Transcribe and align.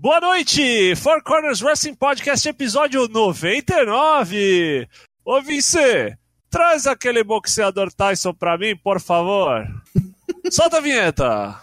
Boa 0.00 0.20
noite! 0.20 0.94
Four 0.94 1.20
Corners 1.24 1.60
Wrestling 1.60 1.96
Podcast, 1.96 2.48
episódio 2.48 3.08
99. 3.08 4.86
Ô, 5.24 5.40
Vince, 5.42 6.16
traz 6.48 6.86
aquele 6.86 7.24
boxeador 7.24 7.92
Tyson 7.92 8.32
pra 8.32 8.56
mim, 8.56 8.76
por 8.76 9.00
favor. 9.00 9.66
Solta 10.52 10.76
a 10.76 10.80
vinheta. 10.80 11.60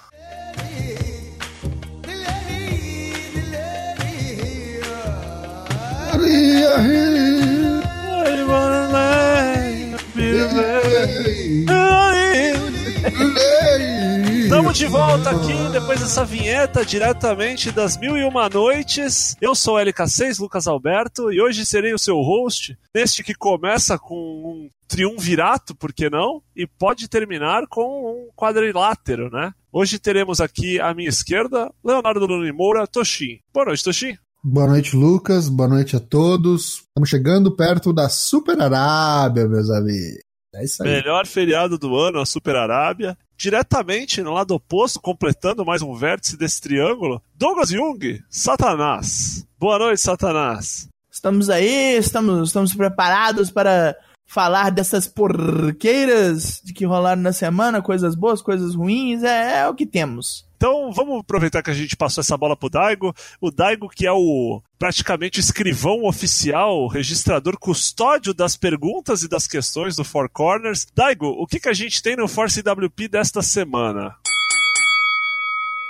Estamos 14.44 14.78
de 14.78 14.86
volta 14.88 15.30
aqui 15.30 15.54
depois 15.72 16.00
dessa 16.00 16.26
vinheta 16.26 16.86
diretamente 16.86 17.72
das 17.72 17.98
Mil 17.98 18.18
e 18.18 18.24
Uma 18.24 18.50
Noites. 18.50 19.36
Eu 19.40 19.54
sou 19.54 19.76
o 19.76 19.80
LK6, 19.80 20.40
Lucas 20.40 20.66
Alberto, 20.66 21.32
e 21.32 21.42
hoje 21.42 21.66
serei 21.66 21.94
o 21.94 22.00
seu 22.00 22.16
host 22.18 22.78
neste 22.94 23.24
que 23.24 23.36
começa 23.36 24.00
com 24.00 24.16
um 24.16 24.70
triunvirato, 24.88 25.76
por 25.76 25.94
que 25.94 26.10
não? 26.10 26.42
E 26.56 26.66
pode 26.66 27.08
terminar 27.08 27.68
com 27.68 27.82
um 27.82 28.30
quadrilátero, 28.36 29.30
né? 29.30 29.52
Hoje 29.72 30.00
teremos 30.00 30.42
aqui 30.42 30.80
à 30.80 30.94
minha 30.94 31.10
esquerda 31.10 31.72
Leonardo 31.84 32.26
Luni 32.26 32.52
Moura, 32.52 32.88
Toshin. 32.88 33.40
Boa 33.54 33.68
noite, 33.68 33.84
Toshin. 33.84 34.18
Boa 34.44 34.68
noite, 34.68 34.96
Lucas. 34.96 35.50
Boa 35.50 35.70
noite 35.70 35.96
a 35.96 36.00
todos. 36.00 36.84
Estamos 36.88 37.10
chegando 37.10 37.56
perto 37.56 37.92
da 37.92 38.10
Super 38.10 38.60
Arábia, 38.62 39.48
meus 39.48 39.70
amigos. 39.70 40.26
É 40.56 40.64
isso 40.64 40.82
aí. 40.82 40.90
Melhor 40.90 41.28
feriado 41.28 41.78
do 41.78 41.98
ano, 41.98 42.20
a 42.20 42.26
Super 42.26 42.56
Arábia. 42.56 43.18
Diretamente 43.38 44.22
no 44.22 44.32
lado 44.32 44.56
oposto, 44.56 45.02
completando 45.02 45.66
mais 45.66 45.82
um 45.82 45.94
vértice 45.94 46.38
desse 46.38 46.62
triângulo, 46.62 47.22
Douglas 47.36 47.70
Jung, 47.70 48.24
Satanás. 48.30 49.46
Boa 49.60 49.78
noite, 49.78 50.00
Satanás. 50.00 50.88
Estamos 51.12 51.50
aí, 51.50 51.98
estamos, 51.98 52.48
estamos 52.48 52.74
preparados 52.74 53.52
para 53.52 53.96
falar 54.26 54.70
dessas 54.72 55.08
porqueiras 55.08 56.62
de 56.64 56.74
que 56.74 56.86
rolaram 56.86 57.22
na 57.22 57.34
semana, 57.34 57.82
coisas 57.82 58.16
boas, 58.16 58.42
coisas 58.42 58.74
ruins, 58.74 59.22
é, 59.24 59.60
é 59.60 59.68
o 59.68 59.76
que 59.76 59.86
temos. 59.86 60.45
Então 60.56 60.92
vamos 60.92 61.20
aproveitar 61.20 61.62
que 61.62 61.70
a 61.70 61.74
gente 61.74 61.96
passou 61.96 62.22
essa 62.22 62.38
bola 62.38 62.56
pro 62.56 62.70
Daigo. 62.70 63.14
O 63.42 63.52
Daigo, 63.52 63.90
que 63.90 64.08
é 64.08 64.12
o 64.12 64.62
praticamente 64.80 65.40
escrivão 65.40 66.06
oficial, 66.06 66.88
registrador 66.88 67.58
custódio 67.58 68.34
das 68.34 68.56
perguntas 68.56 69.24
e 69.24 69.28
das 69.28 69.48
questões 69.48 69.96
do 69.96 70.04
Four 70.04 70.30
Corners. 70.30 70.88
Daigo, 70.96 71.28
o 71.28 71.46
que, 71.46 71.60
que 71.60 71.70
a 71.70 71.74
gente 71.74 72.02
tem 72.02 72.16
no 72.16 72.28
Force 72.28 72.60
WP 72.60 73.08
desta 73.08 73.42
semana? 73.42 74.16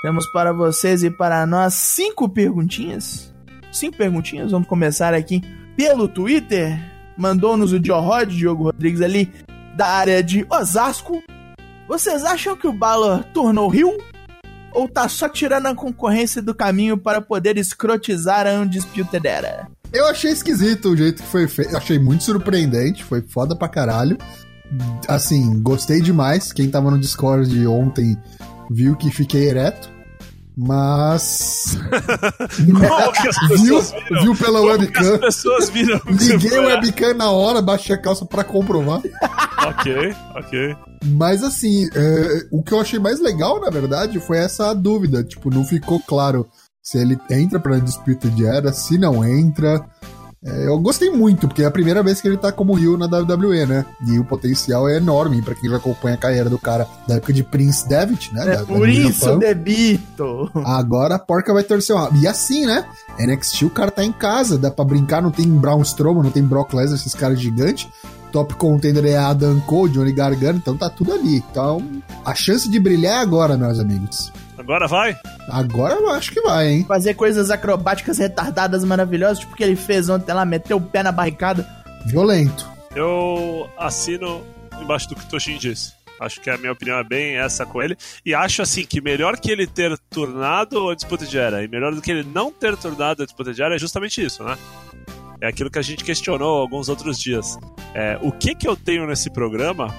Temos 0.01 0.27
para 0.27 0.53
vocês 0.53 1.03
e 1.03 1.09
para 1.09 1.45
nós 1.45 1.73
cinco 1.73 2.29
perguntinhas. 2.29 3.33
Cinco 3.71 3.97
perguntinhas, 3.97 4.51
vamos 4.51 4.67
começar 4.67 5.13
aqui 5.13 5.41
pelo 5.75 6.07
Twitter. 6.07 6.79
Mandou-nos 7.17 7.73
o 7.73 7.77
Rod, 7.77 8.29
Diogo 8.29 8.65
Rodrigues 8.65 9.01
ali, 9.01 9.31
da 9.75 9.87
área 9.87 10.23
de 10.23 10.45
Osasco. 10.49 11.21
Vocês 11.87 12.23
acham 12.23 12.55
que 12.55 12.67
o 12.67 12.73
Balor 12.73 13.23
tornou 13.25 13.67
Rio? 13.67 13.97
Ou 14.75 14.87
tá 14.87 15.07
só 15.09 15.27
tirando 15.29 15.67
a 15.67 15.73
concorrência 15.75 16.41
do 16.41 16.53
caminho 16.53 16.97
para 16.97 17.21
poder 17.21 17.57
escrotizar 17.57 18.45
a 18.45 18.51
Undisputed 18.51 19.25
Era? 19.25 19.67
Eu 19.91 20.05
achei 20.07 20.31
esquisito 20.31 20.89
o 20.89 20.97
jeito 20.97 21.23
que 21.23 21.29
foi 21.29 21.47
feito. 21.47 21.75
Achei 21.75 21.97
muito 21.97 22.23
surpreendente, 22.23 23.03
foi 23.03 23.21
foda 23.21 23.55
pra 23.55 23.69
caralho. 23.69 24.17
Assim, 25.07 25.61
gostei 25.61 26.01
demais. 26.01 26.51
Quem 26.51 26.69
tava 26.69 26.91
no 26.91 26.99
Discord 26.99 27.65
ontem 27.67 28.17
viu 28.69 28.95
que 28.95 29.09
fiquei 29.09 29.47
ereto. 29.47 29.89
Mas. 30.57 31.77
viu, 33.61 33.81
viu 34.21 34.35
pela 34.35 34.59
Como 34.59 34.71
webcam. 34.71 35.15
as 35.15 35.19
pessoas 35.19 35.69
viram 35.69 35.99
Liguei 36.07 36.59
o 36.59 36.67
webcam 36.67 37.13
na 37.13 37.29
hora, 37.29 37.61
baixei 37.61 37.95
a 37.95 38.01
calça 38.01 38.25
pra 38.25 38.43
comprovar. 38.43 39.01
Ok, 39.67 40.15
ok. 40.35 40.75
Mas 41.05 41.43
assim, 41.43 41.87
é, 41.93 42.47
o 42.51 42.63
que 42.63 42.73
eu 42.73 42.79
achei 42.79 42.99
mais 42.99 43.19
legal, 43.21 43.59
na 43.61 43.69
verdade, 43.69 44.19
foi 44.19 44.37
essa 44.37 44.73
dúvida. 44.73 45.23
Tipo, 45.23 45.49
não 45.53 45.63
ficou 45.63 45.99
claro 45.99 46.47
se 46.81 46.97
ele 46.97 47.17
entra 47.29 47.59
pra 47.59 47.79
Disputed 47.79 48.45
Era, 48.45 48.71
se 48.73 48.97
não 48.97 49.23
entra. 49.23 49.85
É, 50.47 50.67
eu 50.67 50.77
gostei 50.77 51.09
muito, 51.09 51.47
porque 51.47 51.63
é 51.63 51.65
a 51.65 51.71
primeira 51.71 52.03
vez 52.03 52.21
que 52.21 52.27
ele 52.27 52.37
tá 52.37 52.51
como 52.51 52.75
Rio 52.75 52.95
na 52.97 53.07
WWE, 53.07 53.65
né? 53.65 53.83
E 54.07 54.19
o 54.19 54.23
potencial 54.23 54.87
é 54.87 54.97
enorme 54.97 55.41
pra 55.41 55.55
quem 55.55 55.73
acompanha 55.73 56.13
a 56.13 56.19
carreira 56.19 56.47
do 56.51 56.59
cara 56.59 56.87
da 57.07 57.15
época 57.15 57.33
de 57.33 57.41
Prince 57.43 57.87
Devitt, 57.89 58.31
né? 58.31 58.43
É 58.43 58.45
Da- 58.45 58.55
da 58.57 58.65
por 58.65 58.87
New 58.87 59.09
isso, 59.09 59.39
debito. 59.39 60.51
Agora 60.63 61.15
a 61.15 61.19
porca 61.19 61.51
vai 61.51 61.63
torcer 61.63 61.95
o 61.95 61.99
rabo. 61.99 62.17
E 62.19 62.27
assim, 62.27 62.65
né? 62.67 62.85
NXT 63.17 63.63
o 63.65 63.69
cara 63.71 63.89
tá 63.89 64.03
em 64.05 64.11
casa, 64.11 64.55
dá 64.55 64.69
pra 64.69 64.85
brincar, 64.85 65.19
não 65.19 65.31
tem 65.31 65.47
Braun 65.49 65.81
Strowman, 65.81 66.23
não 66.23 66.31
tem 66.31 66.43
Brock 66.43 66.73
Lesnar, 66.75 66.99
esses 66.99 67.15
caras 67.15 67.39
gigantes. 67.39 67.87
Top 68.35 68.53
contender 68.55 69.05
é 69.05 69.15
Adam 69.15 69.61
Cole, 69.61 69.93
Johnny 69.93 70.11
Gargano, 70.11 70.57
então 70.57 70.75
tá 70.75 70.89
tudo 70.89 71.13
ali. 71.13 71.37
Então, 71.37 71.81
a 72.25 72.35
chance 72.35 72.69
de 72.69 72.77
brilhar 72.77 73.19
é 73.19 73.21
agora, 73.21 73.55
meus 73.55 73.79
amigos. 73.79 74.29
Agora 74.57 74.89
vai? 74.89 75.17
Agora 75.47 75.93
eu 75.93 76.09
acho 76.09 76.33
que 76.33 76.41
vai, 76.41 76.67
hein? 76.67 76.85
Fazer 76.85 77.13
coisas 77.13 77.49
acrobáticas 77.49 78.17
retardadas 78.17 78.83
maravilhosas, 78.83 79.39
tipo 79.39 79.53
o 79.53 79.55
que 79.55 79.63
ele 79.63 79.77
fez 79.77 80.09
ontem 80.09 80.33
lá, 80.33 80.43
meteu 80.43 80.75
o 80.75 80.81
pé 80.81 81.01
na 81.01 81.13
barricada. 81.13 81.65
Violento. 82.07 82.69
Eu 82.93 83.69
assino 83.77 84.43
embaixo 84.81 85.07
do 85.07 85.15
que 85.15 85.23
o 85.23 85.27
Toshin 85.29 85.57
disse. 85.57 85.93
Acho 86.19 86.41
que 86.41 86.49
a 86.49 86.57
minha 86.57 86.73
opinião 86.73 86.97
é 86.97 87.03
bem 87.05 87.37
essa 87.37 87.65
com 87.65 87.81
ele. 87.81 87.97
E 88.25 88.33
acho 88.33 88.61
assim 88.61 88.85
que 88.85 88.99
melhor 88.99 89.37
que 89.37 89.49
ele 89.49 89.65
ter 89.65 89.97
turnado 90.09 90.89
a 90.89 90.95
disputa 90.95 91.25
de 91.25 91.37
era 91.37 91.63
e 91.63 91.69
melhor 91.69 91.95
do 91.95 92.01
que 92.01 92.11
ele 92.11 92.27
não 92.33 92.51
ter 92.51 92.75
turnado 92.75 93.23
a 93.23 93.25
disputa 93.25 93.53
de 93.53 93.61
era 93.61 93.75
é 93.75 93.79
justamente 93.79 94.21
isso, 94.21 94.43
né? 94.43 94.57
É 95.41 95.47
aquilo 95.47 95.69
que 95.69 95.79
a 95.79 95.81
gente 95.81 96.03
questionou 96.03 96.61
alguns 96.61 96.89
outros 96.89 97.19
dias. 97.19 97.57
É, 97.93 98.17
o 98.21 98.31
que 98.31 98.55
que 98.55 98.67
eu 98.67 98.75
tenho 98.75 99.05
nesse 99.05 99.29
programa 99.29 99.93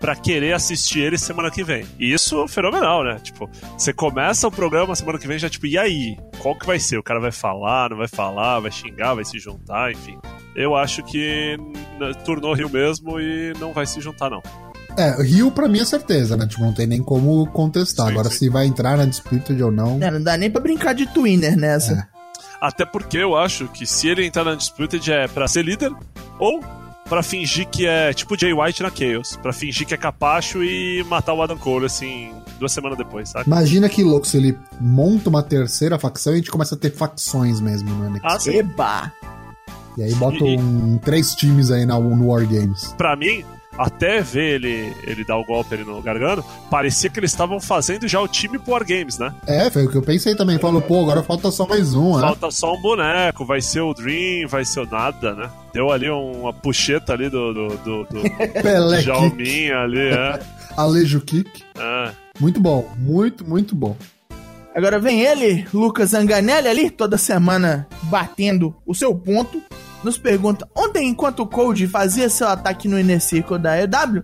pra 0.00 0.14
querer 0.14 0.52
assistir 0.52 1.00
ele 1.00 1.18
semana 1.18 1.50
que 1.50 1.64
vem? 1.64 1.84
E 1.98 2.12
isso 2.12 2.42
é 2.42 2.48
fenomenal, 2.48 3.04
né? 3.04 3.18
Tipo, 3.22 3.48
você 3.76 3.92
começa 3.92 4.46
o 4.46 4.50
programa 4.50 4.94
semana 4.94 5.18
que 5.18 5.26
vem 5.26 5.38
já 5.38 5.48
tipo, 5.48 5.66
e 5.66 5.76
aí? 5.76 6.16
Qual 6.40 6.56
que 6.56 6.66
vai 6.66 6.78
ser? 6.78 6.98
O 6.98 7.02
cara 7.02 7.20
vai 7.20 7.32
falar, 7.32 7.90
não 7.90 7.96
vai 7.98 8.08
falar, 8.08 8.60
vai 8.60 8.70
xingar, 8.70 9.14
vai 9.14 9.24
se 9.24 9.38
juntar, 9.38 9.92
enfim. 9.92 10.18
Eu 10.54 10.74
acho 10.74 11.02
que 11.02 11.56
turnou 12.24 12.54
Rio 12.54 12.70
mesmo 12.70 13.20
e 13.20 13.52
não 13.58 13.72
vai 13.72 13.86
se 13.86 14.00
juntar, 14.00 14.30
não. 14.30 14.42
É, 14.96 15.22
Rio 15.22 15.52
pra 15.52 15.68
mim 15.68 15.78
é 15.78 15.84
certeza, 15.84 16.36
né? 16.36 16.46
Tipo, 16.46 16.62
não 16.62 16.72
tem 16.72 16.86
nem 16.86 17.00
como 17.00 17.46
contestar. 17.52 18.06
Sim, 18.06 18.12
Agora, 18.12 18.28
sim. 18.30 18.36
se 18.36 18.48
vai 18.48 18.66
entrar 18.66 18.96
na 18.96 19.04
Disputed 19.04 19.62
ou 19.62 19.70
não. 19.70 20.02
É, 20.02 20.10
não 20.10 20.20
dá 20.20 20.36
nem 20.36 20.50
pra 20.50 20.60
brincar 20.60 20.92
de 20.92 21.06
twinner 21.06 21.56
nessa. 21.56 21.92
É. 21.92 22.17
Até 22.60 22.84
porque 22.84 23.16
eu 23.18 23.36
acho 23.36 23.68
que 23.68 23.86
se 23.86 24.08
ele 24.08 24.26
entrar 24.26 24.44
na 24.44 24.54
Disputed 24.54 25.10
é 25.12 25.28
pra 25.28 25.46
ser 25.46 25.64
líder 25.64 25.92
ou 26.38 26.60
pra 27.08 27.22
fingir 27.22 27.66
que 27.68 27.86
é 27.86 28.12
tipo 28.12 28.38
Jay 28.38 28.52
White 28.52 28.82
na 28.82 28.90
Chaos. 28.90 29.36
Pra 29.36 29.52
fingir 29.52 29.86
que 29.86 29.94
é 29.94 29.96
capacho 29.96 30.62
e 30.62 31.02
matar 31.04 31.32
o 31.34 31.42
Adam 31.42 31.56
Cole, 31.56 31.86
assim, 31.86 32.30
duas 32.58 32.72
semanas 32.72 32.98
depois, 32.98 33.28
sabe? 33.30 33.46
Imagina 33.46 33.88
que 33.88 34.02
louco 34.02 34.26
se 34.26 34.36
ele 34.36 34.58
monta 34.80 35.28
uma 35.30 35.42
terceira 35.42 35.98
facção 35.98 36.32
e 36.32 36.34
a 36.34 36.38
gente 36.38 36.50
começa 36.50 36.74
a 36.74 36.78
ter 36.78 36.90
facções 36.90 37.60
mesmo 37.60 37.88
no 37.90 38.10
NXT. 38.10 38.26
Ah, 38.26 38.38
sim. 38.38 38.56
Eba! 38.58 39.12
E 39.96 40.02
aí 40.02 40.14
bota 40.14 40.36
E- 40.44 40.56
um, 40.58 40.98
três 40.98 41.34
times 41.34 41.70
aí 41.70 41.84
na, 41.86 41.98
no 41.98 42.28
War 42.28 42.46
Games. 42.46 42.94
Pra 42.98 43.16
mim, 43.16 43.44
até 43.78 44.20
ver 44.20 44.56
ele, 44.56 44.92
ele 45.04 45.24
dar 45.24 45.38
o 45.38 45.44
golpe 45.44 45.74
ali 45.74 45.84
no 45.84 46.02
Gargano, 46.02 46.44
parecia 46.70 47.08
que 47.08 47.20
eles 47.20 47.30
estavam 47.30 47.60
fazendo 47.60 48.08
já 48.08 48.20
o 48.20 48.26
time 48.26 48.58
pro 48.58 48.72
Wargames, 48.72 49.18
né? 49.18 49.32
É, 49.46 49.70
foi 49.70 49.86
o 49.86 49.90
que 49.90 49.96
eu 49.96 50.02
pensei 50.02 50.34
também. 50.34 50.58
Falou, 50.58 50.82
pô, 50.82 51.02
agora 51.02 51.22
falta 51.22 51.50
só 51.50 51.66
mais 51.66 51.94
um, 51.94 52.16
né? 52.16 52.22
Falta 52.22 52.50
só 52.50 52.74
um 52.74 52.80
boneco, 52.82 53.46
vai 53.46 53.60
ser 53.60 53.80
o 53.80 53.94
Dream, 53.94 54.48
vai 54.48 54.64
ser 54.64 54.80
o 54.80 54.86
nada, 54.86 55.34
né? 55.34 55.48
Deu 55.72 55.92
ali 55.92 56.10
uma 56.10 56.52
puxeta 56.52 57.12
ali 57.12 57.30
do, 57.30 57.54
do, 57.54 57.68
do, 57.68 58.04
do 58.04 58.22
Pelé 58.62 59.00
Jalminha 59.00 59.78
ali, 59.78 60.08
é. 60.08 60.40
Alejo 60.76 61.20
Kick. 61.20 61.62
é. 61.78 62.10
Muito 62.40 62.60
bom, 62.60 62.88
muito, 62.96 63.44
muito 63.44 63.74
bom. 63.74 63.96
Agora 64.74 65.00
vem 65.00 65.22
ele, 65.22 65.66
Lucas 65.74 66.14
Anganelli 66.14 66.68
ali, 66.68 66.88
toda 66.88 67.18
semana 67.18 67.88
batendo 68.04 68.76
o 68.86 68.94
seu 68.94 69.12
ponto. 69.12 69.60
Nos 70.02 70.16
pergunta, 70.16 70.68
ontem 70.76 71.08
enquanto 71.08 71.40
o 71.40 71.46
Cold 71.46 71.86
fazia 71.88 72.28
seu 72.28 72.48
ataque 72.48 72.86
no 72.86 72.98
Inner 72.98 73.20
Circle 73.20 73.58
da 73.58 73.80
EW, 73.80 74.22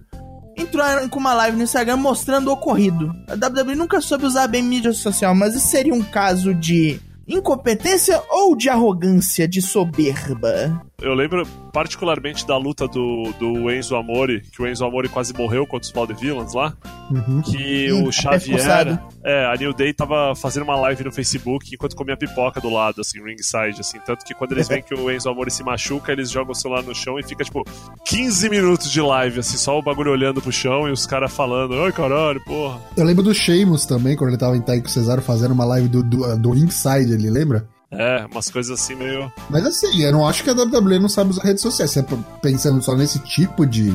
entraram 0.56 1.08
com 1.08 1.18
uma 1.18 1.34
live 1.34 1.56
no 1.56 1.64
Instagram 1.64 1.96
mostrando 1.96 2.48
o 2.48 2.52
ocorrido. 2.52 3.12
A 3.28 3.34
WWE 3.34 3.74
nunca 3.74 4.00
soube 4.00 4.24
usar 4.24 4.46
bem 4.46 4.62
mídia 4.62 4.92
social, 4.92 5.34
mas 5.34 5.54
isso 5.54 5.66
seria 5.66 5.92
um 5.92 6.02
caso 6.02 6.54
de 6.54 7.00
incompetência 7.26 8.22
ou 8.30 8.56
de 8.56 8.68
arrogância, 8.68 9.48
de 9.48 9.60
soberba? 9.60 10.80
Eu 11.02 11.12
lembro 11.12 11.46
particularmente 11.72 12.46
da 12.46 12.56
luta 12.56 12.86
do, 12.86 13.32
do 13.38 13.70
Enzo 13.70 13.96
Amore, 13.96 14.42
que 14.52 14.62
o 14.62 14.66
Enzo 14.66 14.84
Amore 14.84 15.08
quase 15.08 15.34
morreu 15.34 15.66
contra 15.66 15.86
os 15.86 15.92
Vaudevillains 15.92 16.54
lá. 16.54 16.72
Uhum. 17.10 17.42
Que 17.42 17.92
Hum, 17.92 18.06
o 18.06 18.12
Xavier. 18.12 18.58
forçado. 18.58 18.98
É, 19.22 19.46
a 19.46 19.56
New 19.56 19.74
Day 19.74 19.92
tava 19.92 20.34
fazendo 20.34 20.62
uma 20.62 20.76
live 20.76 21.04
no 21.04 21.12
Facebook 21.12 21.74
enquanto 21.74 21.96
comia 21.96 22.16
pipoca 22.16 22.60
do 22.60 22.70
lado, 22.70 23.00
assim, 23.00 23.22
ringside, 23.22 23.80
assim. 23.80 23.98
Tanto 24.06 24.24
que 24.24 24.34
quando 24.34 24.52
eles 24.52 24.66
veem 24.68 24.82
que 24.82 24.94
o 24.94 25.10
Enzo 25.10 25.28
Amore 25.28 25.50
se 25.50 25.62
machuca, 25.62 26.12
eles 26.12 26.30
jogam 26.30 26.52
o 26.52 26.54
celular 26.54 26.82
no 26.82 26.94
chão 26.94 27.18
e 27.18 27.22
fica, 27.22 27.44
tipo, 27.44 27.62
15 28.06 28.48
minutos 28.48 28.90
de 28.90 29.00
live, 29.00 29.40
assim, 29.40 29.56
só 29.56 29.78
o 29.78 29.82
bagulho 29.82 30.12
olhando 30.12 30.40
pro 30.40 30.52
chão 30.52 30.88
e 30.88 30.92
os 30.92 31.06
caras 31.06 31.32
falando, 31.32 31.74
ai 31.82 31.92
caralho, 31.92 32.40
porra. 32.44 32.78
Eu 32.96 33.04
lembro 33.04 33.22
do 33.22 33.34
Sheamus 33.34 33.84
também, 33.84 34.16
quando 34.16 34.30
ele 34.30 34.38
tava 34.38 34.56
em 34.56 34.62
Taiko 34.62 34.88
Cesaro 34.88 35.20
fazendo 35.20 35.52
uma 35.52 35.64
live 35.64 35.88
do, 35.88 36.02
do, 36.02 36.38
do 36.38 36.50
ringside 36.52 37.12
ali, 37.12 37.28
lembra? 37.28 37.68
É, 37.90 38.26
umas 38.30 38.50
coisas 38.50 38.80
assim 38.80 38.94
meio. 38.94 39.32
Mas 39.48 39.64
assim, 39.64 40.02
eu 40.02 40.12
não 40.12 40.26
acho 40.26 40.42
que 40.42 40.50
a 40.50 40.52
WWE 40.52 40.98
não 40.98 41.08
sabe 41.08 41.30
usar 41.30 41.44
redes 41.44 41.62
sociais. 41.62 41.90
Se 41.90 42.00
é 42.00 42.06
pensando 42.42 42.82
só 42.82 42.94
nesse 42.96 43.18
tipo 43.20 43.66
de, 43.66 43.94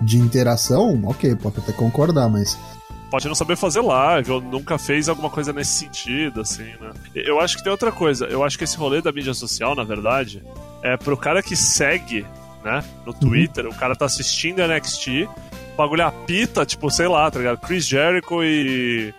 de 0.00 0.18
interação, 0.18 1.00
ok, 1.04 1.34
pode 1.36 1.58
até 1.58 1.72
concordar, 1.72 2.28
mas. 2.28 2.58
Pode 3.10 3.28
não 3.28 3.34
saber 3.34 3.56
fazer 3.56 3.80
live, 3.80 4.32
ou 4.32 4.40
nunca 4.40 4.78
fez 4.78 5.08
alguma 5.08 5.30
coisa 5.30 5.52
nesse 5.52 5.72
sentido, 5.72 6.40
assim, 6.40 6.64
né? 6.64 6.90
Eu 7.14 7.40
acho 7.40 7.56
que 7.56 7.62
tem 7.62 7.70
outra 7.70 7.92
coisa. 7.92 8.26
Eu 8.26 8.42
acho 8.42 8.58
que 8.58 8.64
esse 8.64 8.76
rolê 8.76 9.00
da 9.00 9.12
mídia 9.12 9.32
social, 9.32 9.74
na 9.74 9.84
verdade, 9.84 10.42
é 10.82 10.96
pro 10.96 11.16
cara 11.16 11.42
que 11.42 11.54
segue, 11.54 12.26
né, 12.64 12.82
no 13.06 13.14
Twitter, 13.14 13.66
o 13.66 13.74
cara 13.74 13.94
tá 13.94 14.06
assistindo 14.06 14.66
NXT, 14.66 15.28
o 15.74 15.76
bagulho 15.76 16.04
apita, 16.04 16.66
tipo, 16.66 16.90
sei 16.90 17.06
lá, 17.06 17.30
tá 17.30 17.38
ligado? 17.38 17.58
Chris 17.58 17.86
Jericho 17.86 18.42
e. 18.42 19.14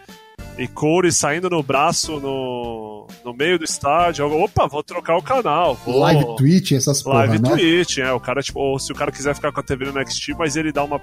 E 0.58 0.68
Corey 0.68 1.12
saindo 1.12 1.52
no 1.52 1.62
braço 1.62 2.20
no, 2.20 2.87
no 3.24 3.34
meio 3.34 3.58
do 3.58 3.66
estádio. 3.66 4.26
Opa, 4.26 4.68
vou 4.68 4.84
trocar 4.84 5.18
o 5.18 5.22
canal. 5.22 5.76
Vou... 5.76 6.00
Live 6.00 6.36
Twitch, 6.38 6.72
essas 6.74 7.02
porra, 7.02 7.20
Live 7.20 7.40
né? 7.42 7.50
Twitch, 7.50 7.98
é. 8.00 8.12
O 8.12 8.20
cara, 8.20 8.42
tipo, 8.42 8.60
ou 8.60 8.80
se 8.80 8.92
o 8.92 8.96
cara 8.96 9.12
quiser 9.12 9.36
ficar 9.36 9.52
com 9.52 9.60
a 9.60 9.64
TV 9.64 9.86
no 9.86 10.00
NXT, 10.00 10.34
mas 10.38 10.56
ele 10.56 10.72
dá 10.72 10.84
uma 10.84 11.00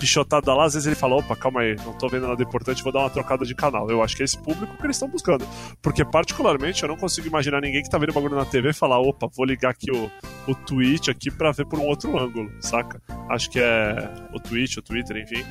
pichotada 0.00 0.54
lá, 0.54 0.64
às 0.64 0.72
vezes 0.72 0.86
ele 0.86 0.96
fala, 0.96 1.16
opa, 1.16 1.36
calma 1.36 1.60
aí, 1.60 1.76
não 1.84 1.92
tô 1.92 2.08
vendo 2.08 2.26
nada 2.26 2.42
importante, 2.42 2.82
vou 2.82 2.90
dar 2.90 3.00
uma 3.00 3.10
trocada 3.10 3.44
de 3.44 3.54
canal. 3.54 3.88
Eu 3.90 4.02
acho 4.02 4.16
que 4.16 4.22
é 4.22 4.24
esse 4.24 4.38
público 4.38 4.76
que 4.76 4.84
eles 4.84 4.96
estão 4.96 5.08
buscando. 5.08 5.46
Porque, 5.82 6.04
particularmente, 6.04 6.82
eu 6.82 6.88
não 6.88 6.96
consigo 6.96 7.28
imaginar 7.28 7.60
ninguém 7.60 7.82
que 7.82 7.90
tá 7.90 7.98
vendo 7.98 8.14
bagulho 8.14 8.34
na 8.34 8.46
TV 8.46 8.72
falar, 8.72 8.98
opa, 8.98 9.28
vou 9.36 9.44
ligar 9.44 9.70
aqui 9.70 9.90
o, 9.92 10.10
o 10.48 10.54
Twitch 10.54 11.08
aqui 11.08 11.30
pra 11.30 11.52
ver 11.52 11.66
por 11.66 11.78
um 11.78 11.84
outro 11.84 12.18
ângulo, 12.18 12.50
saca? 12.60 13.00
Acho 13.28 13.50
que 13.50 13.60
é 13.60 14.10
o 14.32 14.40
Twitch, 14.40 14.78
o 14.78 14.82
Twitter, 14.82 15.18
enfim. 15.18 15.44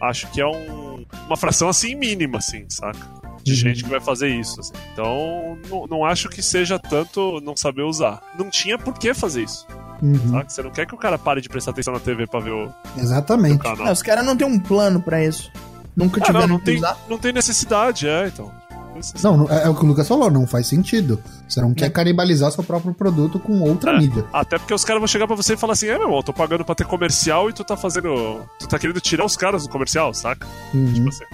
Acho 0.00 0.30
que 0.30 0.40
é 0.40 0.46
um, 0.46 1.04
uma 1.26 1.36
fração 1.36 1.68
assim 1.68 1.96
mínima, 1.96 2.38
assim, 2.38 2.64
saca? 2.70 3.27
De 3.42 3.52
Uhum. 3.52 3.58
gente 3.58 3.84
que 3.84 3.90
vai 3.90 4.00
fazer 4.00 4.28
isso. 4.28 4.60
assim. 4.60 4.72
Então, 4.92 5.56
não, 5.70 5.86
não 5.86 6.04
acho 6.04 6.28
que 6.28 6.42
seja 6.42 6.78
tanto 6.78 7.40
não 7.42 7.56
saber 7.56 7.82
usar. 7.82 8.20
Não 8.38 8.50
tinha 8.50 8.76
por 8.78 8.94
que 8.94 9.14
fazer 9.14 9.44
isso. 9.44 9.66
Uhum, 10.02 10.30
Saca? 10.32 10.48
Você 10.50 10.62
não 10.62 10.70
quer 10.70 10.86
que 10.86 10.94
o 10.94 10.98
cara 10.98 11.18
pare 11.18 11.40
de 11.40 11.48
prestar 11.48 11.70
atenção 11.72 11.92
na 11.94 12.00
TV 12.00 12.26
pra 12.26 12.40
ver 12.40 12.52
o, 12.52 12.66
o 12.66 12.74
Exatamente. 13.00 13.58
canal. 13.62 13.86
Não, 13.86 13.92
os 13.92 14.02
caras 14.02 14.24
não 14.24 14.36
tem 14.36 14.46
um 14.46 14.58
plano 14.58 15.00
pra 15.00 15.24
isso. 15.24 15.50
Nunca 15.96 16.20
Ah, 16.20 16.24
tiveram 16.26 16.46
não, 16.46 16.54
não 16.54 16.58
que 16.60 16.64
tem, 16.66 16.76
usar. 16.76 16.96
não 17.08 17.18
tem 17.18 17.32
necessidade, 17.32 18.06
é, 18.08 18.28
então. 18.28 18.52
Não, 19.22 19.46
é, 19.50 19.64
é 19.64 19.68
o 19.68 19.74
que 19.74 19.84
o 19.84 19.88
Lucas 19.88 20.06
falou, 20.08 20.30
não 20.30 20.46
faz 20.46 20.66
sentido. 20.66 21.20
Você 21.48 21.60
não 21.60 21.72
quer 21.74 21.90
canibalizar 21.90 22.50
seu 22.52 22.62
próprio 22.64 22.92
produto 22.94 23.38
com 23.38 23.60
outra 23.60 23.92
É. 23.92 23.98
mídia. 23.98 24.24
Até 24.32 24.58
porque 24.58 24.74
os 24.74 24.84
caras 24.84 25.00
vão 25.00 25.06
chegar 25.08 25.26
pra 25.26 25.36
você 25.36 25.54
e 25.54 25.56
falar 25.56 25.72
assim: 25.74 25.86
é, 25.86 25.94
meu 25.94 26.02
irmão, 26.02 26.16
eu 26.18 26.22
tô 26.22 26.32
pagando 26.32 26.64
pra 26.64 26.74
ter 26.74 26.84
comercial 26.86 27.48
e 27.48 27.52
tu 27.52 27.64
tá 27.64 27.76
fazendo. 27.76 28.40
Tu 28.58 28.68
tá 28.68 28.78
querendo 28.78 29.00
tirar 29.00 29.24
os 29.24 29.36
caras 29.36 29.62
do 29.64 29.68
comercial, 29.68 30.12
saca? 30.14 30.46
Uhum. 30.74 30.92
Tipo 30.92 31.08
assim. 31.08 31.24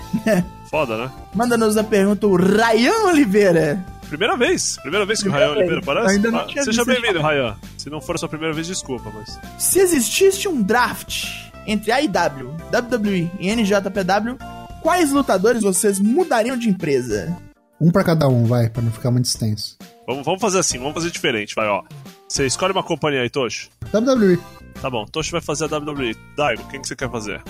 Foda, 0.71 0.97
né? 0.97 1.11
Manda-nos 1.35 1.77
a 1.77 1.85
pergunta 1.85 2.27
o 2.27 2.37
Ryan 2.37 3.07
Oliveira. 3.07 3.85
Primeira 4.09 4.37
vez. 4.37 4.77
Primeira 4.83 5.07
vez 5.07 5.19
que 5.21 5.25
Primeira 5.29 5.47
o 5.51 5.55
Rayan. 5.55 5.61
Oliveira 5.61 5.83
aparece. 5.83 6.15
Ainda 6.17 6.31
não 6.31 6.39
Ah, 6.41 6.47
tinha 6.47 6.63
Seja 6.65 6.85
bem-vindo, 6.85 7.21
Rayan. 7.21 7.57
Se 7.79 7.89
não 7.91 8.01
for 8.01 8.15
a 8.17 8.19
sua 8.19 8.29
primeira 8.29 8.55
vez, 8.55 8.67
desculpa, 8.67 9.11
mas. 9.15 9.39
Se 9.59 9.79
existisse 9.81 10.47
um 10.47 10.61
draft 10.63 11.25
entre 11.67 11.91
AEW, 11.91 12.55
WWE 12.73 13.31
e 13.41 13.51
NJPW, 13.51 14.37
quais 14.83 15.11
lutadores 15.11 15.63
vocês 15.63 15.99
mudariam 15.99 16.57
de 16.57 16.69
empresa? 16.69 17.35
Um 17.81 17.91
pra 17.91 18.05
cada 18.05 18.29
um, 18.29 18.45
vai, 18.45 18.69
pra 18.71 18.83
não 18.83 18.91
ficar 18.93 19.11
muito 19.11 19.27
extenso. 19.27 19.77
Vamos, 20.07 20.25
vamos 20.25 20.41
fazer 20.41 20.59
assim, 20.59 20.79
vamos 20.79 20.95
fazer 20.95 21.11
diferente, 21.11 21.55
vai, 21.55 21.67
ó. 21.69 21.83
Você 22.29 22.47
escolhe 22.47 22.73
uma 22.73 22.83
companhia 22.83 23.23
aí, 23.23 23.31
Tocho. 23.31 23.69
WWE. 23.93 24.39
Tá 24.81 24.89
bom, 24.91 25.05
Tocho 25.07 25.31
vai 25.33 25.41
fazer 25.41 25.65
a 25.65 25.79
WWE. 25.79 26.17
Daigo, 26.37 26.65
quem 26.69 26.81
que 26.81 26.89
você 26.89 26.97
quer 26.97 27.11
fazer? 27.11 27.43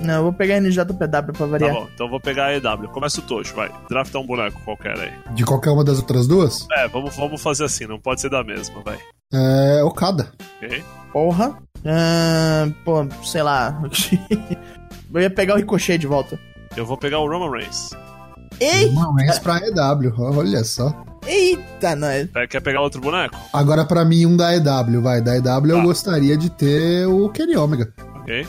Não, 0.00 0.14
eu 0.14 0.22
vou 0.24 0.32
pegar 0.32 0.56
a 0.56 0.60
NJPW 0.60 1.06
pra 1.08 1.32
Tá 1.32 1.46
variar. 1.46 1.74
bom, 1.74 1.88
então 1.94 2.06
eu 2.06 2.10
vou 2.10 2.20
pegar 2.20 2.46
a 2.46 2.56
EW. 2.56 2.88
Começa 2.88 3.20
o 3.20 3.22
Tocho, 3.22 3.54
vai. 3.54 3.70
Drafta 3.88 4.18
um 4.18 4.26
boneco 4.26 4.60
qualquer 4.64 4.98
aí. 4.98 5.12
De 5.34 5.44
qualquer 5.44 5.70
uma 5.70 5.84
das 5.84 5.98
outras 5.98 6.26
duas? 6.26 6.66
É, 6.72 6.88
vamos, 6.88 7.14
vamos 7.16 7.40
fazer 7.40 7.64
assim, 7.64 7.86
não 7.86 8.00
pode 8.00 8.20
ser 8.20 8.30
da 8.30 8.42
mesma, 8.42 8.82
vai. 8.82 8.98
É. 9.32 9.82
Okada. 9.84 10.32
Ok? 10.56 10.82
Porra. 11.12 11.56
Ah, 11.86 12.68
pô, 12.84 13.06
sei 13.24 13.42
lá. 13.42 13.80
eu 15.14 15.20
ia 15.20 15.30
pegar 15.30 15.54
o 15.54 15.56
Ricochet 15.58 15.98
de 15.98 16.06
volta. 16.06 16.38
Eu 16.76 16.86
vou 16.86 16.96
pegar 16.96 17.18
o 17.20 17.28
Roman 17.28 17.50
Reigns. 17.50 17.90
Ei, 18.60 18.90
Não, 18.92 19.18
é 19.18 19.38
pra 19.40 19.58
EW, 19.58 20.12
olha 20.18 20.62
só. 20.64 20.92
eita, 21.26 21.94
nós. 21.96 22.28
Quer 22.48 22.60
pegar 22.60 22.80
outro 22.80 23.00
boneco? 23.00 23.36
Agora, 23.52 23.84
pra 23.84 24.04
mim, 24.04 24.26
um 24.26 24.36
da 24.36 24.54
EW, 24.54 25.00
vai. 25.02 25.20
Da 25.20 25.36
EW 25.36 25.70
eu 25.70 25.76
Tá. 25.78 25.82
gostaria 25.82 26.36
de 26.36 26.50
ter 26.50 27.06
o 27.06 27.28
Kenny 27.30 27.56
Omega. 27.56 27.92
Ok? 28.16 28.46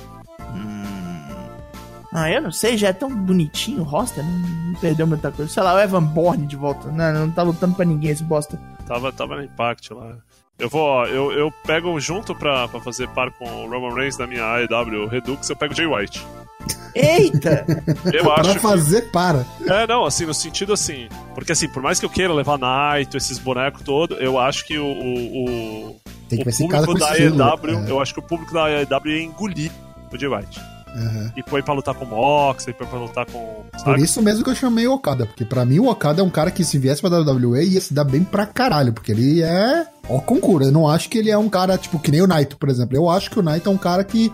Ah, 2.15 2.29
eu 2.29 2.41
não 2.43 2.51
sei, 2.51 2.77
já 2.77 2.89
é 2.89 2.93
tão 2.93 3.09
bonitinho 3.09 3.81
o 3.81 3.83
roster, 3.83 4.23
não, 4.23 4.31
não 4.71 4.79
perdeu 4.79 5.07
muita 5.07 5.31
coisa. 5.31 5.51
Sei 5.51 5.63
lá, 5.63 5.73
o 5.73 5.79
Evan 5.79 6.03
Bourne 6.03 6.45
de 6.45 6.55
volta. 6.55 6.89
Não, 6.91 7.11
não 7.11 7.31
tá 7.31 7.41
lutando 7.41 7.73
pra 7.75 7.85
ninguém 7.85 8.11
esse 8.11 8.23
bosta. 8.23 8.59
Tava, 8.87 9.11
tava 9.11 9.35
no 9.37 9.43
Impact 9.43 9.91
lá. 9.93 10.17
Eu 10.59 10.69
vou, 10.69 10.81
ó, 10.81 11.05
eu, 11.07 11.31
eu 11.31 11.51
pego 11.65 11.99
junto 11.99 12.35
pra, 12.35 12.67
pra 12.67 12.79
fazer 12.79 13.07
par 13.09 13.31
com 13.31 13.45
o 13.45 13.67
Roman 13.69 13.95
Reigns 13.95 14.15
da 14.15 14.27
minha 14.27 14.43
AEW 14.43 15.07
Redux, 15.07 15.49
eu 15.49 15.55
pego 15.55 15.73
o 15.73 15.75
Jay 15.75 15.87
White. 15.87 16.23
Eita! 16.95 17.65
Eu 18.13 18.23
pra 18.23 18.41
acho 18.41 18.53
que 18.53 18.59
fazer, 18.59 19.01
para. 19.11 19.45
É, 19.67 19.87
não, 19.87 20.05
assim, 20.05 20.25
no 20.25 20.33
sentido 20.33 20.73
assim. 20.73 21.07
Porque 21.33 21.51
assim, 21.51 21.67
por 21.67 21.81
mais 21.81 21.99
que 21.99 22.05
eu 22.05 22.09
queira 22.09 22.33
levar 22.33 22.57
Naito, 22.57 23.17
esses 23.17 23.39
bonecos 23.39 23.81
todos, 23.81 24.17
eu 24.21 24.39
acho 24.39 24.65
que 24.65 24.77
o, 24.77 24.85
o, 24.85 25.45
o, 25.89 25.95
Tem 26.29 26.37
que 26.37 26.43
o 26.43 26.45
ver 26.45 26.51
se 26.51 26.67
casa 26.67 26.85
público 26.85 27.05
com 27.07 27.13
da 27.13 27.17
estilo. 27.19 27.43
AEW, 27.43 27.87
é. 27.87 27.91
eu 27.91 27.99
acho 27.99 28.13
que 28.13 28.19
o 28.19 28.23
público 28.23 28.53
da 28.53 28.65
AEW 28.65 29.07
ia 29.07 29.23
engolir 29.23 29.71
o 30.11 30.17
Jay 30.17 30.29
White. 30.29 30.59
Aham. 30.95 31.31
E 31.35 31.41
põe 31.41 31.63
pra 31.63 31.73
lutar 31.73 31.95
com 31.95 32.05
o 32.05 32.07
Moxley, 32.07 32.75
põe 32.75 32.85
pra 32.85 32.99
lutar 32.99 33.25
com. 33.25 33.63
Por 33.71 33.79
Sabe? 33.79 34.03
isso 34.03 34.21
mesmo 34.21 34.43
que 34.43 34.51
eu 34.51 34.55
chamei 34.55 34.85
o 34.85 34.93
Okada, 34.93 35.25
porque 35.25 35.43
pra 35.43 35.65
mim 35.65 35.79
o 35.79 35.89
Okada 35.89 36.21
é 36.21 36.23
um 36.23 36.29
cara 36.29 36.51
que 36.51 36.63
se 36.63 36.77
viesse 36.77 37.01
pra 37.01 37.09
WWE 37.19 37.63
ia 37.65 37.81
se 37.81 37.93
dar 37.95 38.03
bem 38.03 38.23
pra 38.23 38.45
caralho, 38.45 38.93
porque 38.93 39.11
ele 39.11 39.41
é 39.41 39.87
ó 40.07 40.19
concurso. 40.19 40.69
Eu 40.69 40.71
não 40.71 40.87
acho 40.87 41.09
que 41.09 41.17
ele 41.17 41.31
é 41.31 41.37
um 41.37 41.49
cara, 41.49 41.79
tipo, 41.79 41.97
que 41.97 42.11
nem 42.11 42.21
o 42.21 42.27
Naito, 42.27 42.57
por 42.57 42.69
exemplo. 42.69 42.95
Eu 42.95 43.09
acho 43.09 43.31
que 43.31 43.39
o 43.39 43.41
Naito 43.41 43.67
é 43.69 43.73
um 43.73 43.77
cara 43.77 44.03
que, 44.03 44.31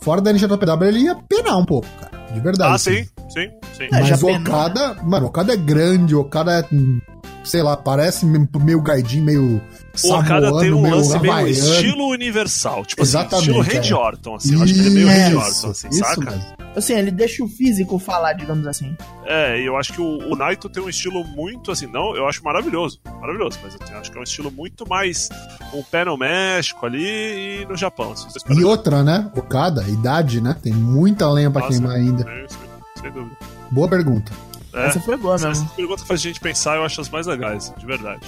fora 0.00 0.20
da 0.20 0.32
NJPW, 0.32 0.84
ele 0.84 1.00
ia 1.00 1.14
penar 1.28 1.56
um 1.58 1.64
pouco, 1.64 1.86
cara. 2.00 2.16
De 2.32 2.40
verdade. 2.40 2.70
Ah, 2.72 2.74
assim. 2.74 3.04
sim, 3.04 3.08
sim, 3.28 3.50
sim. 3.76 3.84
É, 3.92 4.02
já 4.04 4.10
Mas 4.10 4.22
o 4.22 4.26
penou, 4.26 4.40
Okada, 4.40 4.94
mano, 5.02 5.26
o 5.26 5.28
Okada 5.28 5.52
é 5.52 5.56
grande, 5.56 6.14
o 6.14 6.20
Okada 6.20 6.52
é, 6.60 6.74
hum, 6.74 7.00
sei 7.44 7.62
lá, 7.62 7.76
parece 7.76 8.24
meio 8.26 8.80
gaidinho, 8.82 9.24
meio 9.24 9.62
O 10.04 10.12
Okada 10.14 10.58
tem 10.60 10.72
um 10.72 10.82
meio 10.82 10.96
lance 10.96 11.18
meio 11.20 11.46
estilo 11.48 12.08
universal. 12.08 12.84
Tipo 12.84 13.02
Exatamente, 13.02 13.50
assim, 13.50 13.60
estilo 13.60 13.76
Randy 13.80 13.92
é. 13.92 13.96
Orton, 13.96 14.34
assim. 14.34 14.54
Eu 14.54 14.62
acho 14.62 14.74
que 14.74 14.80
ele 14.80 14.88
é 14.88 14.90
meio 14.90 15.08
Randy 15.08 15.20
Isso, 15.28 15.38
Orton, 15.38 15.70
assim, 15.70 15.88
isso 15.88 15.98
saca? 16.00 16.20
mesmo. 16.30 16.56
Assim, 16.76 16.92
ele 16.92 17.10
deixa 17.10 17.42
o 17.42 17.48
físico 17.48 17.98
falar, 17.98 18.34
digamos 18.34 18.66
assim. 18.66 18.94
É, 19.24 19.58
e 19.58 19.64
eu 19.64 19.78
acho 19.78 19.94
que 19.94 20.00
o, 20.00 20.18
o 20.30 20.36
Naito 20.36 20.68
tem 20.68 20.82
um 20.82 20.88
estilo 20.90 21.24
muito 21.24 21.72
assim, 21.72 21.86
não, 21.86 22.14
eu 22.14 22.28
acho 22.28 22.44
maravilhoso, 22.44 23.00
maravilhoso, 23.18 23.58
mas 23.62 23.72
eu 23.72 23.78
tenho- 23.80 23.98
acho 23.98 24.10
que 24.12 24.18
é 24.18 24.20
um 24.20 24.24
estilo 24.24 24.50
muito 24.50 24.86
mais 24.86 25.30
um 25.72 25.82
pé 25.82 26.04
no 26.04 26.18
México 26.18 26.84
ali 26.84 27.62
e 27.62 27.66
no 27.66 27.74
Japão. 27.76 28.14
Se 28.14 28.24
vocês 28.24 28.44
E 28.58 28.62
outra, 28.62 29.02
né? 29.02 29.30
Okada, 29.34 29.82
idade, 29.88 30.42
né? 30.42 30.54
Tem 30.62 30.72
muita 30.74 31.26
lenha 31.30 31.50
pra 31.50 31.62
Nossa. 31.62 31.72
queimar 31.72 31.96
ainda. 31.96 32.28
É, 32.30 32.46
sem, 32.46 32.58
sem 33.00 33.10
dúvida. 33.10 33.36
Boa 33.70 33.88
pergunta. 33.88 34.32
É, 34.72 34.86
Essa 34.86 35.00
foi 35.00 35.16
boa 35.16 35.36
essa 35.36 35.48
mesmo. 35.48 35.68
pergunta 35.70 36.02
que 36.02 36.08
faz 36.08 36.20
a 36.20 36.22
gente 36.22 36.40
pensar, 36.40 36.76
eu 36.76 36.84
acho 36.84 37.00
as 37.00 37.08
mais 37.08 37.26
legais, 37.26 37.72
de 37.78 37.86
verdade. 37.86 38.20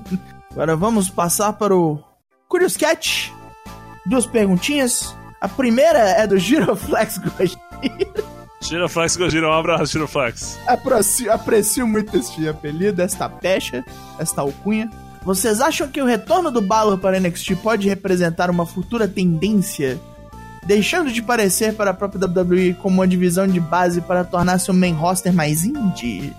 Agora 0.50 0.74
vamos 0.76 1.10
passar 1.10 1.52
para 1.54 1.76
o 1.76 2.02
Curious 2.48 2.76
Cat. 2.76 3.32
Duas 4.06 4.26
perguntinhas. 4.26 5.14
A 5.40 5.48
primeira 5.48 5.98
é 5.98 6.26
do 6.26 6.38
Giroflex 6.38 7.18
Gold. 7.18 7.56
Giroflex 8.62 9.16
Gojira, 9.16 9.48
um 9.48 9.52
abraço, 9.52 9.92
Giroflex. 9.92 10.58
Aprecio, 10.66 11.32
aprecio 11.32 11.86
muito 11.86 12.16
este 12.16 12.46
apelido, 12.48 13.00
esta 13.00 13.28
pecha, 13.28 13.84
esta 14.18 14.42
alcunha. 14.42 14.90
Vocês 15.22 15.60
acham 15.60 15.88
que 15.88 16.00
o 16.00 16.06
retorno 16.06 16.50
do 16.50 16.60
Balor 16.62 16.98
para 16.98 17.20
NXT 17.20 17.56
pode 17.62 17.88
representar 17.88 18.50
uma 18.50 18.64
futura 18.66 19.06
tendência? 19.06 19.98
Deixando 20.66 21.10
de 21.12 21.22
parecer 21.22 21.74
para 21.74 21.90
a 21.90 21.94
própria 21.94 22.26
WWE 22.28 22.74
como 22.74 22.96
uma 22.96 23.08
divisão 23.08 23.46
de 23.46 23.58
base 23.58 24.00
para 24.00 24.24
tornar-se 24.24 24.70
um 24.70 24.74
main 24.74 24.92
roster 24.92 25.32
mais 25.32 25.64
indie? 25.64 26.32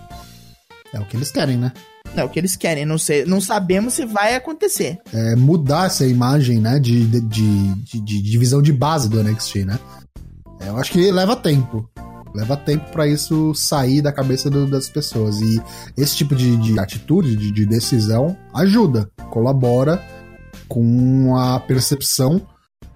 É 0.93 0.99
o 0.99 1.05
que 1.05 1.17
eles 1.17 1.31
querem, 1.31 1.57
né? 1.57 1.71
É 2.15 2.23
o 2.23 2.29
que 2.29 2.37
eles 2.39 2.55
querem, 2.57 2.85
não 2.85 2.97
sei, 2.97 3.23
não 3.25 3.39
sabemos 3.39 3.93
se 3.93 4.05
vai 4.05 4.35
acontecer. 4.35 4.99
É 5.13 5.35
mudar 5.35 5.87
essa 5.87 6.05
imagem, 6.05 6.59
né? 6.59 6.77
De, 6.79 7.05
de, 7.05 7.21
de, 7.21 8.01
de- 8.01 8.21
divisão 8.21 8.61
de 8.61 8.73
base 8.73 9.07
do 9.09 9.23
NXT, 9.23 9.65
né? 9.65 9.79
É, 10.59 10.67
eu 10.69 10.77
acho 10.77 10.91
que 10.91 11.11
leva 11.11 11.35
tempo. 11.35 11.89
Leva 12.35 12.55
tempo 12.57 12.89
pra 12.91 13.07
isso 13.07 13.53
sair 13.55 14.01
da 14.01 14.11
cabeça 14.11 14.49
do- 14.49 14.67
das 14.67 14.89
pessoas. 14.89 15.39
E 15.41 15.61
esse 15.97 16.15
tipo 16.17 16.35
de, 16.35 16.55
de 16.57 16.79
atitude, 16.79 17.35
de, 17.35 17.51
de 17.51 17.65
decisão, 17.65 18.35
ajuda, 18.53 19.09
colabora 19.29 20.01
com 20.67 21.35
a 21.37 21.59
percepção 21.61 22.41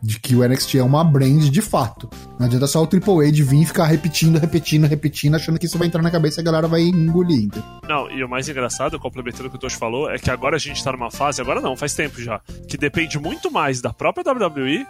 de 0.06 0.20
que 0.20 0.36
o 0.36 0.48
NXT 0.48 0.76
é 0.76 0.84
uma 0.84 1.04
brand 1.04 1.50
de 1.50 1.62
fato. 1.64 2.08
Não 2.40 2.46
adianta 2.46 2.68
só 2.68 2.84
o 2.84 2.86
Triple 2.86 3.28
H 3.28 3.44
vir 3.44 3.64
e 3.64 3.66
ficar 3.66 3.86
repetindo, 3.86 4.38
repetindo, 4.38 4.86
repetindo, 4.86 5.34
achando 5.34 5.58
que 5.58 5.66
isso 5.66 5.80
vai 5.80 5.88
entrar 5.88 6.04
na 6.04 6.12
cabeça 6.12 6.40
e 6.40 6.42
a 6.42 6.46
galera 6.46 6.68
vai 6.68 6.82
engolir. 6.82 7.50
Não, 7.90 8.10
e 8.12 8.24
o 8.24 8.30
mais 8.30 8.48
engraçado, 8.48 9.00
complementando 9.00 9.48
o 9.48 9.50
que 9.50 9.56
o 9.56 9.60
Tosh 9.60 9.74
falou, 9.74 10.12
é 10.12 10.20
que 10.20 10.30
agora 10.30 10.58
a 10.58 10.60
gente 10.60 10.84
tá 10.84 10.92
numa 10.92 11.10
fase, 11.10 11.42
agora 11.42 11.60
não, 11.60 11.76
faz 11.76 11.96
tempo 11.96 12.22
já, 12.22 12.40
que 12.68 12.78
depende 12.78 13.18
muito 13.18 13.50
mais 13.50 13.82
da 13.82 13.92
própria 13.92 14.24
WWE 14.32 14.86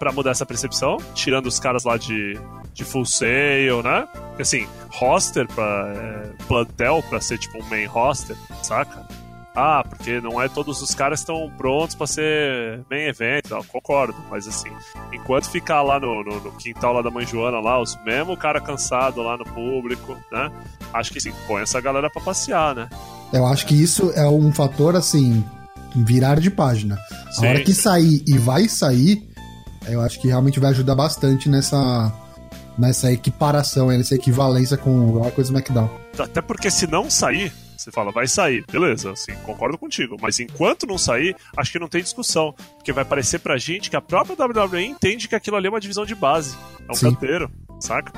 para 0.00 0.10
mudar 0.10 0.30
essa 0.30 0.44
percepção, 0.46 0.96
tirando 1.14 1.46
os 1.46 1.60
caras 1.60 1.84
lá 1.84 1.96
de, 1.96 2.36
de 2.74 2.84
full 2.84 3.04
sale, 3.04 3.82
né? 3.84 4.08
Assim, 4.38 4.66
roster 4.88 5.46
pra. 5.46 5.92
É, 5.94 6.44
plantel 6.48 7.04
pra 7.08 7.20
ser 7.20 7.38
tipo 7.38 7.62
um 7.62 7.68
main 7.68 7.84
roster, 7.84 8.34
saca? 8.62 9.06
Ah, 9.54 9.84
porque 9.88 10.20
não 10.20 10.40
é 10.40 10.48
todos 10.48 10.80
os 10.80 10.94
caras 10.94 11.20
estão 11.20 11.50
prontos 11.56 11.96
para 11.96 12.06
ser 12.06 12.84
main 12.88 13.08
event, 13.08 13.44
concordo, 13.68 14.14
mas 14.30 14.46
assim, 14.46 14.70
enquanto 15.12 15.50
ficar 15.50 15.82
lá 15.82 15.98
no, 15.98 16.22
no, 16.22 16.40
no, 16.40 16.52
quintal 16.52 16.92
lá 16.92 17.02
da 17.02 17.10
mãe 17.10 17.26
Joana, 17.26 17.58
lá, 17.58 17.80
os 17.80 17.98
mesmo 18.04 18.36
cara 18.36 18.60
cansado 18.60 19.20
lá 19.22 19.36
no 19.36 19.44
público, 19.44 20.16
né? 20.30 20.50
Acho 20.92 21.12
que 21.12 21.20
sim, 21.20 21.32
põe 21.48 21.62
essa 21.62 21.80
galera 21.80 22.08
para 22.08 22.22
passear, 22.22 22.74
né? 22.74 22.88
Eu 23.32 23.44
acho 23.44 23.66
que 23.66 23.74
isso 23.74 24.12
é 24.14 24.26
um 24.26 24.52
fator, 24.52 24.94
assim, 24.94 25.44
virar 25.96 26.40
de 26.40 26.50
página. 26.50 26.96
Sim, 27.32 27.46
a 27.46 27.50
hora 27.50 27.60
que 27.60 27.74
sim. 27.74 27.82
sair 27.82 28.22
e 28.26 28.38
vai 28.38 28.68
sair, 28.68 29.28
eu 29.88 30.00
acho 30.00 30.20
que 30.20 30.28
realmente 30.28 30.60
vai 30.60 30.70
ajudar 30.70 30.94
bastante 30.94 31.48
nessa, 31.48 32.12
nessa 32.78 33.10
equiparação, 33.12 33.88
nessa 33.88 34.14
equivalência 34.14 34.76
com 34.76 35.24
a 35.24 35.30
coisa 35.30 35.50
SmackDown. 35.50 35.90
Até 36.18 36.40
porque 36.40 36.70
se 36.70 36.86
não 36.86 37.10
sair, 37.10 37.52
você 37.80 37.90
fala, 37.90 38.12
vai 38.12 38.26
sair, 38.26 38.64
beleza, 38.70 39.12
assim, 39.12 39.32
concordo 39.44 39.78
contigo. 39.78 40.16
Mas 40.20 40.38
enquanto 40.38 40.86
não 40.86 40.98
sair, 40.98 41.34
acho 41.56 41.72
que 41.72 41.78
não 41.78 41.88
tem 41.88 42.02
discussão. 42.02 42.52
Porque 42.76 42.92
vai 42.92 43.04
parecer 43.04 43.38
pra 43.38 43.56
gente 43.56 43.88
que 43.88 43.96
a 43.96 44.00
própria 44.00 44.36
WWE 44.36 44.84
entende 44.84 45.26
que 45.26 45.34
aquilo 45.34 45.56
ali 45.56 45.66
é 45.66 45.70
uma 45.70 45.80
divisão 45.80 46.04
de 46.04 46.14
base. 46.14 46.56
É 46.86 46.92
um 46.92 46.94
Sim. 46.94 47.10
canteiro, 47.10 47.50
saca? 47.80 48.12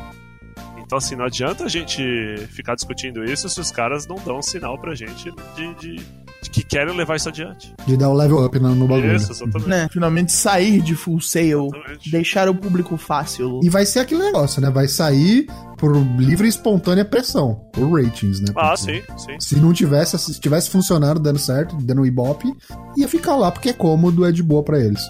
Então, 0.78 0.98
assim, 0.98 1.14
não 1.14 1.24
adianta 1.24 1.64
a 1.64 1.68
gente 1.68 2.02
ficar 2.50 2.74
discutindo 2.74 3.24
isso 3.24 3.48
se 3.48 3.60
os 3.60 3.70
caras 3.70 4.06
não 4.06 4.16
dão 4.16 4.42
sinal 4.42 4.78
pra 4.78 4.94
gente 4.94 5.30
de, 5.54 5.74
de 5.76 6.21
que 6.50 6.62
querem 6.62 6.96
levar 6.96 7.16
isso 7.16 7.28
adiante. 7.28 7.74
De 7.86 7.96
dar 7.96 8.08
o 8.08 8.12
um 8.12 8.16
level 8.16 8.44
up 8.44 8.58
no, 8.58 8.74
no 8.74 8.86
bagulho. 8.86 9.14
Isso, 9.14 9.32
exatamente. 9.32 9.68
Né, 9.68 9.88
finalmente 9.90 10.32
sair 10.32 10.80
de 10.80 10.94
full 10.94 11.20
sale, 11.20 11.52
exatamente. 11.52 12.10
deixar 12.10 12.48
o 12.48 12.54
público 12.54 12.96
fácil. 12.96 13.60
E 13.62 13.68
vai 13.68 13.86
ser 13.86 14.00
aquele 14.00 14.22
negócio, 14.22 14.60
né? 14.60 14.70
Vai 14.70 14.88
sair 14.88 15.46
por 15.76 15.96
livre 16.18 16.46
e 16.46 16.48
espontânea 16.48 17.04
pressão, 17.04 17.54
por 17.72 17.90
ratings, 17.90 18.40
né? 18.40 18.52
Ah, 18.56 18.76
sim, 18.76 19.02
sim. 19.16 19.40
Se 19.40 19.56
não 19.56 19.72
tivesse, 19.72 20.18
se 20.18 20.40
tivesse 20.40 20.70
funcionando, 20.70 21.20
dando 21.20 21.38
certo, 21.38 21.76
dando 21.76 22.06
ibope, 22.06 22.52
ia 22.96 23.08
ficar 23.08 23.36
lá 23.36 23.50
porque 23.50 23.70
é 23.70 23.72
cômodo, 23.72 24.24
é 24.24 24.32
de 24.32 24.42
boa 24.42 24.62
para 24.62 24.78
eles. 24.78 25.02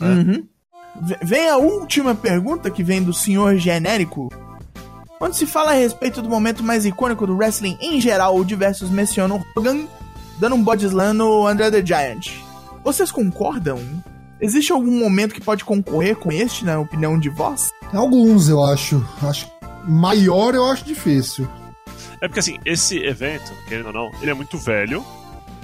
É. 0.00 0.04
Uhum. 0.04 0.46
Vem 1.22 1.48
a 1.48 1.56
última 1.56 2.14
pergunta 2.14 2.70
que 2.70 2.84
vem 2.84 3.02
do 3.02 3.12
senhor 3.12 3.56
genérico. 3.56 4.28
Quando 5.18 5.34
se 5.34 5.46
fala 5.46 5.70
a 5.70 5.74
respeito 5.74 6.20
do 6.20 6.28
momento 6.28 6.62
mais 6.62 6.84
icônico 6.84 7.26
do 7.26 7.36
wrestling 7.36 7.78
em 7.80 8.00
geral, 8.00 8.44
diversos 8.44 8.90
mencionam 8.90 9.42
Hogan 9.56 9.86
dando 10.42 10.56
um 10.56 10.64
body 10.64 10.86
slam 10.86 11.14
no 11.14 11.46
André 11.46 11.70
the 11.70 11.86
Giant. 11.86 12.30
Vocês 12.82 13.12
concordam? 13.12 13.78
Existe 14.40 14.72
algum 14.72 14.90
momento 14.98 15.34
que 15.36 15.40
pode 15.40 15.64
concorrer 15.64 16.16
com 16.16 16.32
este, 16.32 16.64
na 16.64 16.80
opinião 16.80 17.16
de 17.16 17.28
vós? 17.28 17.70
Alguns, 17.92 18.48
eu 18.48 18.60
acho. 18.64 19.06
Acho 19.22 19.48
maior 19.86 20.52
eu 20.56 20.64
acho 20.64 20.84
difícil. 20.84 21.48
É 22.20 22.26
porque 22.26 22.40
assim, 22.40 22.58
esse 22.64 22.98
evento, 22.98 23.52
querendo 23.68 23.86
ou 23.86 23.92
não, 23.92 24.10
ele 24.20 24.32
é 24.32 24.34
muito 24.34 24.58
velho. 24.58 25.04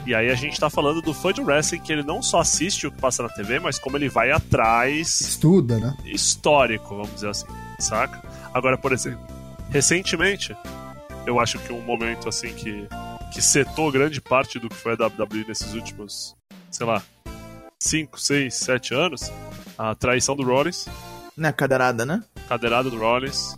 E 0.07 0.15
aí 0.15 0.31
a 0.31 0.37
gente 0.37 0.61
tá 0.61 0.71
falando 0.71 1.03
do 1.03 1.13
fã 1.13 1.33
de 1.33 1.41
wrestling 1.41 1.81
que 1.81 1.93
ele 1.93 2.05
não 2.05 2.23
só 2.23 2.39
assiste 2.39 2.87
o 2.87 2.93
que 2.93 3.01
passa 3.01 3.21
na 3.25 3.29
TV, 3.29 3.59
mas 3.59 3.81
como 3.81 3.97
ele 3.97 4.09
vai 4.09 4.31
atrás. 4.31 5.21
Estuda, 5.21 5.77
né? 5.81 5.97
Histórico, 6.05 6.91
vamos 6.91 7.15
dizer 7.15 7.31
assim, 7.31 7.47
saca? 7.81 8.23
Agora, 8.55 8.79
por 8.79 8.93
exemplo, 8.93 9.27
recentemente, 9.71 10.57
eu 11.27 11.41
acho 11.41 11.59
que 11.59 11.73
um 11.73 11.83
momento 11.83 12.29
assim 12.29 12.55
que 12.55 12.87
que 13.33 13.43
setou 13.43 13.91
grande 13.93 14.21
parte 14.21 14.59
do 14.59 14.69
que 14.69 14.77
foi 14.77 14.93
a 14.93 15.07
WWE 15.07 15.45
nesses 15.47 15.75
últimos, 15.75 16.35
sei 16.71 16.87
lá, 16.87 17.03
5, 17.81 18.21
6, 18.21 18.55
7 18.55 18.95
anos, 18.95 19.33
a 19.77 19.95
traição 19.95 20.35
do 20.35 20.43
Rollins. 20.43 20.87
Na 21.37 21.53
cadeirada, 21.53 22.05
né? 22.05 22.23
Cadeirada 22.49 22.91
do 22.91 22.99
Rollins. 22.99 23.57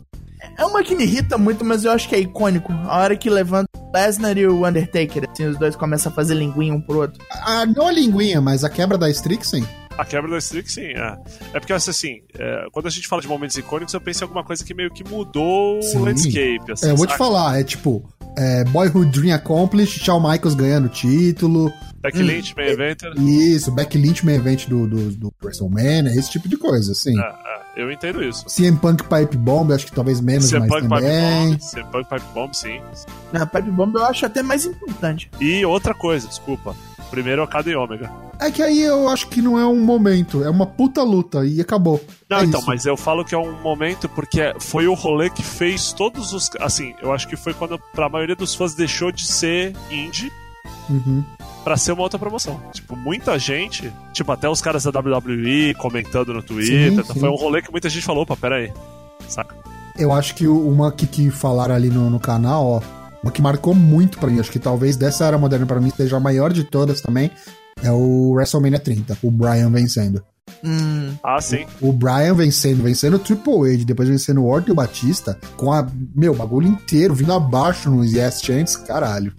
É 0.57 0.65
uma 0.65 0.83
que 0.83 0.95
me 0.95 1.05
irrita 1.05 1.37
muito, 1.39 1.65
mas 1.65 1.85
eu 1.85 1.93
acho 1.93 2.09
que 2.09 2.15
é 2.15 2.19
icônico. 2.19 2.73
A 2.73 2.99
hora 2.99 3.17
que 3.17 3.29
levanta 3.31 3.69
o 3.77 3.93
Lesnar 3.93 4.37
e 4.37 4.47
o 4.47 4.67
Undertaker, 4.67 5.29
assim, 5.31 5.47
os 5.47 5.59
dois 5.59 5.77
começam 5.77 6.11
a 6.11 6.15
fazer 6.15 6.35
linguinha 6.35 6.75
um 6.75 6.81
pro 6.81 7.01
outro. 7.01 7.23
Ah, 7.31 7.67
não 7.67 7.87
a 7.87 7.93
linguinha, 7.93 8.41
mas 8.41 8.65
a 8.65 8.71
quebra 8.71 8.97
da 8.97 9.11
Strixen. 9.11 9.67
A 9.99 10.05
quebra 10.05 10.31
da 10.31 10.39
Strix, 10.39 10.73
sim, 10.73 10.93
é. 10.95 11.19
É 11.53 11.61
porque, 11.61 11.73
assim, 11.73 12.23
é, 12.39 12.67
quando 12.73 12.87
a 12.87 12.91
gente 12.91 13.07
fala 13.07 13.21
de 13.21 13.29
momentos 13.29 13.57
icônicos, 13.57 13.93
eu 13.93 14.01
penso 14.01 14.23
em 14.23 14.25
alguma 14.25 14.43
coisa 14.43 14.65
que 14.65 14.73
meio 14.73 14.91
que 14.91 15.05
mudou 15.05 15.83
sim. 15.83 15.99
o 15.99 16.05
landscape. 16.05 16.73
Assim, 16.73 16.87
é, 16.87 16.91
eu 16.93 16.97
vou 16.97 17.07
saca? 17.07 17.13
te 17.13 17.19
falar, 17.19 17.61
é 17.61 17.65
tipo, 17.65 18.09
é, 18.37 18.65
Boyhood 18.65 19.11
Dream 19.11 19.35
Accomplished, 19.35 20.03
Shawn 20.05 20.21
Michaels 20.21 20.55
ganhando 20.55 20.89
título. 20.89 21.73
Becky 22.03 22.23
hum, 22.23 22.27
main 22.57 22.71
event. 22.71 23.03
Isso, 23.17 23.75
Lynch, 23.99 24.25
main 24.25 24.37
event 24.37 24.67
do, 24.69 24.87
do, 24.87 25.11
do 25.11 25.35
WrestleMania, 25.43 26.11
esse 26.13 26.31
tipo 26.31 26.49
de 26.49 26.57
coisa, 26.57 26.93
assim. 26.93 27.19
É, 27.19 27.23
é, 27.23 27.60
eu 27.81 27.91
entendo 27.91 28.23
isso. 28.23 28.47
CM 28.47 28.77
Punk 28.79 29.05
Pipe 29.05 29.37
Bomb, 29.37 29.73
acho 29.73 29.87
que 29.87 29.93
talvez 29.93 30.21
menos, 30.21 30.51
CM 30.51 30.61
mas 30.61 30.69
Punk 30.69 30.89
também. 30.89 31.51
Pipe 31.51 31.61
Bomb, 31.61 31.71
CM 31.71 31.91
Punk 31.91 32.09
Pipe 32.09 32.35
Bomb, 32.35 32.55
sim. 32.55 32.81
Na 33.33 33.47
Pipe 33.47 33.71
Bomb 33.71 33.95
eu 33.95 34.05
acho 34.05 34.27
até 34.27 34.43
mais 34.43 34.65
importante. 34.65 35.31
E 35.41 35.65
outra 35.65 35.95
coisa, 35.95 36.29
desculpa. 36.29 36.75
Primeiro 37.11 37.43
Okada 37.43 37.69
e 37.69 37.75
Ômega. 37.75 38.11
É 38.39 38.51
que 38.51 38.63
aí 38.63 38.81
eu 38.81 39.09
acho 39.09 39.29
que 39.29 39.43
não 39.43 39.59
é 39.59 39.67
um 39.67 39.81
momento, 39.85 40.43
é 40.43 40.49
uma 40.49 40.65
puta 40.65 41.03
luta 41.03 41.45
e 41.45 41.61
acabou. 41.61 42.03
Não, 42.29 42.39
é 42.39 42.45
então, 42.45 42.61
isso. 42.61 42.69
mas 42.69 42.87
eu 42.87 42.97
falo 42.97 43.25
que 43.25 43.35
é 43.35 43.39
um 43.39 43.61
momento 43.61 44.09
porque 44.09 44.55
foi 44.59 44.87
o 44.87 44.95
rolê 44.95 45.29
que 45.29 45.43
fez 45.43 45.93
todos 45.93 46.33
os. 46.33 46.49
Assim, 46.59 46.95
eu 47.03 47.13
acho 47.13 47.29
que 47.29 47.37
foi 47.37 47.53
quando 47.53 47.79
pra 47.93 48.09
maioria 48.09 48.37
dos 48.37 48.55
fãs 48.55 48.75
deixou 48.75 49.13
de 49.13 49.27
ser 49.27 49.75
indie. 49.91 50.33
Uhum. 50.89 51.23
Pra 51.65 51.77
ser 51.77 51.93
uma 51.93 52.03
outra 52.03 52.19
promoção. 52.19 52.61
Tipo, 52.73 52.97
muita 52.97 53.39
gente, 53.39 53.93
tipo, 54.13 54.33
até 54.33 54.49
os 54.49 54.61
caras 54.61 54.85
da 54.85 54.99
WWE 54.99 55.75
comentando 55.75 56.33
no 56.33 56.43
Twitter. 56.43 57.05
Sim, 57.05 57.13
sim. 57.13 57.21
Foi 57.21 57.29
um 57.29 57.37
rolê 57.37 57.61
que 57.61 57.71
muita 57.71 57.89
gente 57.89 58.05
falou, 58.05 58.23
opa, 58.23 58.37
pera 58.37 58.57
aí. 58.57 58.73
Saca? 59.29 59.55
Eu 59.99 60.13
acho 60.13 60.35
que 60.35 60.47
uma 60.47 60.91
que, 60.91 61.07
que 61.07 61.31
falaram 61.31 61.75
ali 61.75 61.91
no, 61.91 62.09
no 62.09 62.19
canal, 62.19 62.65
ó, 62.65 62.81
uma 63.23 63.31
que 63.31 63.43
marcou 63.43 63.75
muito 63.75 64.19
para 64.19 64.31
mim, 64.31 64.41
acho 64.41 64.51
que 64.51 64.59
talvez 64.59 64.97
dessa 64.97 65.27
era 65.27 65.37
moderna 65.37 65.67
para 65.67 65.81
mim 65.81 65.91
seja 65.95 66.17
a 66.17 66.21
maior 66.21 66.53
de 66.53 66.65
todas 66.65 67.03
também, 67.03 67.31
é 67.83 67.91
o 67.91 68.31
WrestleMania 68.31 68.79
30, 68.79 69.19
o 69.23 69.31
Brian 69.31 69.71
vencendo. 69.71 70.23
Hum. 70.65 71.15
Ah, 71.23 71.41
sim. 71.41 71.67
O, 71.81 71.91
o, 71.91 71.93
Brian 71.93 72.35
vencendo, 72.35 72.83
vencendo 72.83 73.15
o 73.15 73.19
Triple 73.19 73.75
H, 73.75 73.85
depois 73.85 74.09
vencendo 74.09 74.43
o 74.43 74.47
Orton 74.47 74.69
e 74.69 74.73
o 74.73 74.75
Batista, 74.75 75.39
com 75.57 75.73
a, 75.73 75.87
meu, 76.15 76.35
bagulho 76.35 76.67
inteiro 76.67 77.15
vindo 77.15 77.33
abaixo 77.33 77.91
nos 77.91 78.13
Yes 78.13 78.41
Chants, 78.43 78.77
caralho. 78.77 79.33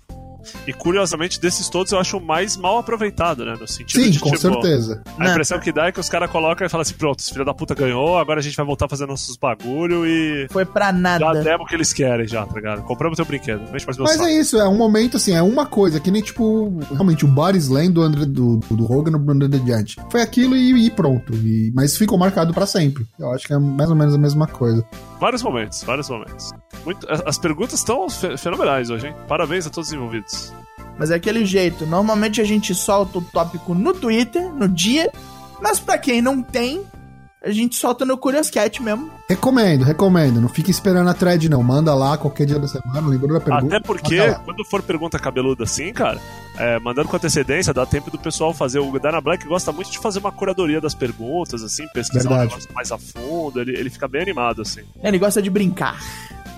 E 0.67 0.73
curiosamente, 0.73 1.39
desses 1.39 1.69
todos 1.69 1.91
eu 1.91 1.99
acho 1.99 2.17
o 2.17 2.21
mais 2.21 2.57
mal 2.57 2.77
aproveitado, 2.77 3.45
né? 3.45 3.55
No 3.59 3.67
sentido 3.67 4.03
Sim, 4.03 4.09
de, 4.09 4.19
com 4.19 4.31
tipo, 4.31 4.39
certeza. 4.39 5.01
A 5.17 5.29
impressão 5.29 5.59
que 5.59 5.71
dá 5.71 5.87
é 5.87 5.91
que 5.91 5.99
os 5.99 6.09
caras 6.09 6.29
colocam 6.29 6.65
e 6.65 6.69
falam 6.69 6.81
assim: 6.81 6.93
pronto, 6.93 7.19
esse 7.19 7.31
filho 7.31 7.45
da 7.45 7.53
puta 7.53 7.73
ganhou, 7.73 8.17
agora 8.17 8.39
a 8.39 8.43
gente 8.43 8.55
vai 8.55 8.65
voltar 8.65 8.87
fazendo 8.87 9.09
nossos 9.09 9.37
bagulho 9.37 10.05
e. 10.05 10.47
Foi 10.49 10.65
pra 10.65 10.91
nada. 10.91 11.25
Já 11.25 11.33
demos 11.41 11.65
o 11.65 11.69
que 11.69 11.75
eles 11.75 11.93
querem, 11.93 12.27
já, 12.27 12.45
tá 12.45 12.55
ligado? 12.55 12.81
Compramos 12.83 13.15
teu 13.15 13.25
brinquedo. 13.25 13.61
Mexe 13.71 13.85
mais 13.85 13.97
Mas 13.97 14.21
é 14.21 14.31
isso, 14.31 14.57
é 14.57 14.67
um 14.67 14.77
momento 14.77 15.17
assim, 15.17 15.33
é 15.33 15.41
uma 15.41 15.65
coisa, 15.65 15.99
que 15.99 16.11
nem 16.11 16.21
tipo, 16.21 16.79
realmente, 16.91 17.25
o 17.25 17.27
body 17.27 17.57
slam 17.57 17.91
do, 17.91 18.01
André, 18.01 18.25
do, 18.25 18.57
do 18.57 18.91
Hogan 18.91 19.11
no 19.11 19.31
André 19.31 19.59
Giant. 19.65 19.95
Foi 20.09 20.21
aquilo 20.21 20.55
e, 20.55 20.85
e 20.85 20.89
pronto. 20.89 21.33
E, 21.33 21.71
mas 21.75 21.97
ficou 21.97 22.17
marcado 22.17 22.53
pra 22.53 22.65
sempre. 22.65 23.05
Eu 23.19 23.31
acho 23.31 23.47
que 23.47 23.53
é 23.53 23.57
mais 23.57 23.89
ou 23.89 23.95
menos 23.95 24.15
a 24.15 24.17
mesma 24.17 24.47
coisa. 24.47 24.85
Vários 25.19 25.43
momentos, 25.43 25.83
vários 25.83 26.09
momentos. 26.09 26.51
Muito, 26.85 27.07
as 27.09 27.37
perguntas 27.37 27.79
estão 27.79 28.07
fenomenais 28.37 28.89
hoje, 28.89 29.07
hein? 29.07 29.15
Parabéns 29.27 29.67
a 29.67 29.69
todos 29.69 29.89
os 29.89 29.93
envolvidos. 29.93 30.53
Mas 30.97 31.11
é 31.11 31.15
aquele 31.15 31.45
jeito. 31.45 31.85
Normalmente 31.85 32.41
a 32.41 32.43
gente 32.43 32.75
solta 32.75 33.17
o 33.17 33.21
tópico 33.21 33.73
no 33.73 33.93
Twitter, 33.93 34.51
no 34.53 34.67
dia. 34.67 35.11
Mas 35.61 35.79
para 35.79 35.97
quem 35.97 36.21
não 36.21 36.41
tem, 36.41 36.85
a 37.43 37.51
gente 37.51 37.75
solta 37.75 38.05
no 38.05 38.17
Curious 38.17 38.51
Cat 38.51 38.81
mesmo. 38.83 39.09
Recomendo, 39.27 39.83
recomendo. 39.83 40.39
Não 40.39 40.47
fique 40.47 40.69
esperando 40.69 41.09
a 41.09 41.13
thread, 41.13 41.49
não. 41.49 41.63
Manda 41.63 41.93
lá 41.95 42.15
qualquer 42.15 42.45
dia 42.45 42.59
da 42.59 42.67
semana, 42.67 43.07
lembrou 43.07 43.33
da 43.33 43.39
pergunta. 43.39 43.77
Até 43.77 43.79
porque, 43.85 44.17
quando 44.45 44.63
for 44.65 44.83
pergunta 44.83 45.17
cabeluda 45.17 45.63
assim, 45.63 45.91
cara, 45.91 46.19
é, 46.57 46.77
mandando 46.79 47.09
com 47.09 47.15
antecedência, 47.15 47.73
dá 47.73 47.83
tempo 47.83 48.11
do 48.11 48.19
pessoal 48.19 48.53
fazer. 48.53 48.77
O 48.77 48.99
Dana 48.99 49.19
Black 49.19 49.47
gosta 49.47 49.71
muito 49.71 49.89
de 49.89 49.97
fazer 49.97 50.19
uma 50.19 50.31
curadoria 50.31 50.79
das 50.79 50.93
perguntas, 50.93 51.63
assim, 51.63 51.87
pesquisar 51.87 52.29
Verdade. 52.29 52.53
um 52.53 52.57
negócio 52.57 52.73
mais 52.75 52.91
a 52.91 52.97
fundo. 52.99 53.59
Ele, 53.59 53.71
ele 53.71 53.89
fica 53.89 54.07
bem 54.07 54.21
animado, 54.21 54.61
assim. 54.61 54.81
Ele 55.03 55.17
gosta 55.17 55.41
de 55.41 55.49
brincar. 55.49 55.99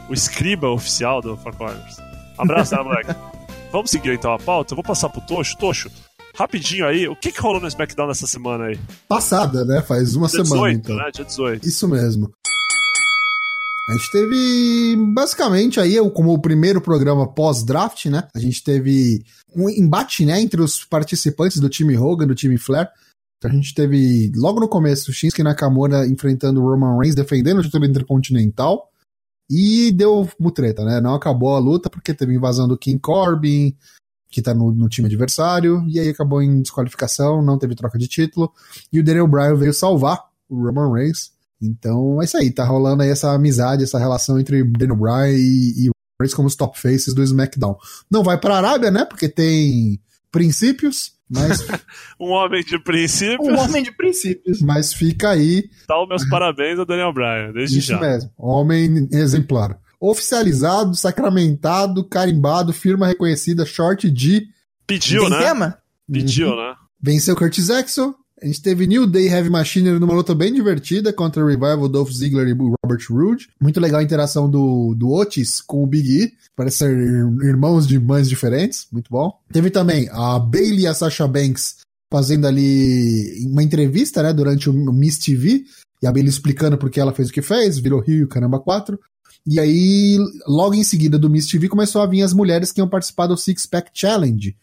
O 0.10 0.14
escriba 0.14 0.70
oficial 0.70 1.22
do 1.22 1.36
Four 1.38 1.56
Corners. 1.56 1.98
Abraço, 2.38 2.72
Dana 2.72 2.84
Black. 2.84 3.16
Vamos 3.72 3.90
seguir 3.90 4.14
então 4.14 4.34
a 4.34 4.38
pauta? 4.38 4.74
Eu 4.74 4.76
vou 4.76 4.84
passar 4.84 5.10
pro 5.10 5.22
Tocho. 5.22 5.58
Tocho, 5.58 5.90
rapidinho 6.36 6.86
aí, 6.86 7.08
o 7.08 7.16
que, 7.16 7.32
que 7.32 7.42
rolou 7.42 7.62
no 7.62 7.68
SmackDown 7.68 8.08
nessa 8.08 8.28
semana 8.28 8.66
aí? 8.66 8.80
Passada, 9.08 9.66
né? 9.66 9.82
Faz 9.82 10.16
uma 10.16 10.28
Dia 10.28 10.44
semana 10.44 10.68
18, 10.68 10.80
então. 10.80 10.96
né? 10.96 11.12
Dia 11.12 11.26
18. 11.26 11.68
Isso 11.68 11.88
mesmo. 11.88 12.32
A 13.90 13.94
gente 13.94 14.12
teve 14.12 14.96
basicamente 15.14 15.80
aí, 15.80 15.98
como 16.12 16.34
o 16.34 16.40
primeiro 16.40 16.80
programa 16.80 17.28
pós-draft, 17.28 18.06
né? 18.06 18.28
A 18.34 18.40
gente 18.40 18.64
teve 18.64 19.24
um 19.56 19.70
embate, 19.70 20.26
né, 20.26 20.40
entre 20.40 20.62
os 20.62 20.86
participantes 20.86 21.60
do 21.60 21.68
time 21.68 21.98
Hogan, 21.98 22.28
do 22.28 22.36
time 22.36 22.58
Flair. 22.58 22.88
A 23.44 23.50
gente 23.50 23.74
teve, 23.74 24.32
logo 24.36 24.60
no 24.62 24.70
começo, 24.70 25.12
o 25.12 25.14
Shinsuke 25.14 25.44
Nakamura 25.44 26.08
enfrentando 26.08 26.62
o 26.62 26.70
Roman 26.70 26.98
Reigns, 26.98 27.16
defendendo 27.16 27.58
o 27.60 27.62
título 27.62 27.86
intercontinental. 27.86 28.90
E 29.56 29.92
deu 29.92 30.28
mutreta, 30.40 30.84
né? 30.84 31.00
Não 31.00 31.14
acabou 31.14 31.56
a 31.56 31.60
luta 31.60 31.88
porque 31.88 32.12
teve 32.12 32.34
invasão 32.34 32.68
do 32.68 32.76
King 32.76 32.98
Corbin, 32.98 33.78
que 34.28 34.42
tá 34.42 34.52
no, 34.52 34.72
no, 34.72 34.90
time 34.90 35.06
adversário, 35.06 35.86
e 35.88 36.00
aí 36.00 36.10
acabou 36.10 36.42
em 36.42 36.64
desqualificação, 36.64 37.40
não 37.44 37.60
teve 37.60 37.76
troca 37.76 38.00
de 38.00 38.08
título. 38.08 38.52
E 38.92 39.00
o 39.00 39.04
Daniel 39.04 39.28
Bryan 39.28 39.56
veio 39.56 39.74
salvar 39.74 40.24
o 40.50 40.56
Roman 40.56 40.92
Reigns. 40.92 41.32
Então 41.62 42.20
é 42.20 42.26
isso 42.26 42.36
aí, 42.36 42.50
tá 42.50 42.66
rolando 42.66 43.04
aí 43.04 43.10
essa 43.10 43.32
amizade, 43.32 43.84
essa 43.84 44.00
relação 44.00 44.40
entre 44.40 44.64
Daniel 44.64 44.98
Bryan 44.98 45.30
e, 45.30 45.86
e 45.86 45.92
Reigns 46.20 46.34
como 46.34 46.48
os 46.48 46.56
top 46.56 46.80
faces 46.80 47.14
do 47.14 47.22
SmackDown. 47.22 47.78
Não 48.10 48.24
vai 48.24 48.40
pra 48.40 48.58
Arábia, 48.58 48.90
né? 48.90 49.06
Porque 49.06 49.30
tem 49.30 50.00
princípios, 50.32 51.13
mas. 51.30 51.66
um 52.20 52.30
homem 52.30 52.64
de 52.64 52.78
princípios. 52.80 53.48
Um 53.48 53.58
homem 53.58 53.84
de 53.84 53.92
princípios. 53.92 54.62
Mas 54.62 54.94
fica 54.94 55.30
aí. 55.32 55.70
Dá 55.88 56.02
os 56.02 56.08
meus 56.08 56.28
parabéns 56.30 56.78
ao 56.80 56.86
Daniel 56.86 57.14
Bryan, 57.14 57.52
desde 57.54 57.80
Isso 57.80 57.88
já. 57.90 57.96
Isso 57.96 58.04
mesmo, 58.06 58.32
homem 58.38 59.08
exemplar. 59.12 59.78
Oficializado, 60.00 60.96
sacramentado, 60.96 62.04
carimbado, 62.08 62.74
firma 62.74 63.08
reconhecida, 63.08 63.66
short 63.66 64.10
de. 64.12 64.46
Pediu, 64.86 65.22
Tem 65.22 65.30
né? 65.30 65.40
tema? 65.40 65.78
Pediu, 66.12 66.50
Uhum. 66.50 66.56
né? 66.58 66.76
Venceu 67.02 67.36
Curtis 67.36 67.70
Axel. 67.70 68.14
A 68.44 68.46
gente 68.46 68.62
teve 68.62 68.86
New 68.86 69.08
Day 69.08 69.30
Heavy 69.30 69.50
Machinery 69.50 69.98
numa 70.00 70.14
luta 70.14 70.36
bem 70.36 70.54
divertida 70.54 71.14
contra 71.14 71.42
o 71.42 71.48
Revival, 71.48 71.88
Dolph 71.88 72.12
Ziggler 72.12 72.46
e 72.46 72.52
Robert 72.52 73.06
Roode. 73.10 73.48
Muito 73.58 73.80
legal 73.80 74.02
a 74.02 74.04
interação 74.04 74.50
do, 74.50 74.94
do 74.96 75.14
Otis 75.14 75.62
com 75.62 75.82
o 75.82 75.88
Big 75.88 76.12
E. 76.12 76.34
Parece 76.54 76.80
ser 76.80 76.92
irmãos 76.92 77.88
de 77.88 77.98
mães 77.98 78.28
diferentes. 78.28 78.86
Muito 78.92 79.10
bom. 79.10 79.32
Teve 79.50 79.70
também 79.70 80.10
a 80.12 80.38
Bailey 80.38 80.82
e 80.82 80.88
a 80.88 80.94
Sasha 80.94 81.26
Banks 81.26 81.78
fazendo 82.12 82.46
ali 82.46 83.48
uma 83.50 83.64
entrevista, 83.64 84.22
né, 84.22 84.34
durante 84.34 84.70
o 84.70 84.74
Miss 84.74 85.20
TV. 85.20 85.64
E 86.02 86.06
a 86.06 86.12
Bailey 86.12 86.30
explicando 86.30 86.78
por 86.78 86.90
que 86.90 87.00
ela 87.00 87.14
fez 87.14 87.30
o 87.30 87.32
que 87.32 87.42
fez, 87.42 87.80
virou 87.80 88.02
Rio 88.02 88.18
e 88.18 88.24
o 88.24 88.28
Caramba 88.28 88.60
4. 88.60 89.00
E 89.48 89.58
aí, 89.58 90.18
logo 90.46 90.74
em 90.74 90.84
seguida 90.84 91.18
do 91.18 91.30
Miss 91.30 91.48
TV, 91.48 91.70
começou 91.70 92.02
a 92.02 92.08
vir 92.08 92.22
as 92.22 92.34
mulheres 92.34 92.74
que 92.74 92.82
iam 92.82 92.90
participar 92.90 93.28
do 93.28 93.38
Six 93.38 93.66
Pack 93.68 93.90
Challenge. 93.94 94.54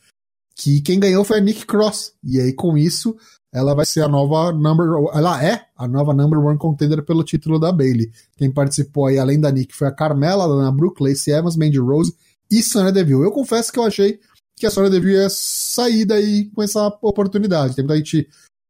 Que 0.55 0.83
quem 0.83 1.01
ganhou 1.01 1.25
foi 1.25 1.39
a 1.39 1.41
Nick 1.41 1.65
Cross. 1.65 2.13
E 2.23 2.39
aí, 2.39 2.53
com 2.53 2.77
isso, 2.77 3.17
ela 3.53 3.75
vai 3.75 3.85
ser 3.85 4.03
a 4.03 4.09
nova 4.09 4.53
number. 4.53 4.87
Ela 5.13 5.45
é 5.45 5.67
a 5.77 5.89
nova 5.89 6.15
number 6.15 6.39
one 6.39 6.59
contender 6.59 7.05
pelo 7.05 7.25
título 7.25 7.59
da 7.59 7.73
Bailey. 7.73 8.11
Quem 8.37 8.51
participou 8.51 9.07
aí, 9.07 9.19
além 9.19 9.41
da 9.41 9.51
Nick, 9.51 9.75
foi 9.75 9.89
a 9.89 9.93
Carmela, 9.93 10.45
a 10.45 10.49
Dana 10.49 10.73
Brooke, 10.73 11.03
Lacey 11.03 11.33
Evans, 11.33 11.57
Mandy 11.57 11.79
Rose 11.79 12.15
e 12.51 12.63
Sonya 12.63 12.93
Deville. 12.93 13.23
Eu 13.23 13.33
confesso 13.33 13.73
que 13.73 13.79
eu 13.79 13.85
achei 13.85 14.21
que 14.57 14.67
a 14.67 14.71
Sonya 14.71 14.91
Deville 14.91 15.15
ia 15.15 15.29
sair 15.31 16.05
daí 16.05 16.51
com 16.51 16.63
essa 16.63 16.87
oportunidade. 17.03 17.75
Tem 17.75 17.85
muita 17.85 17.97
gente 17.97 18.29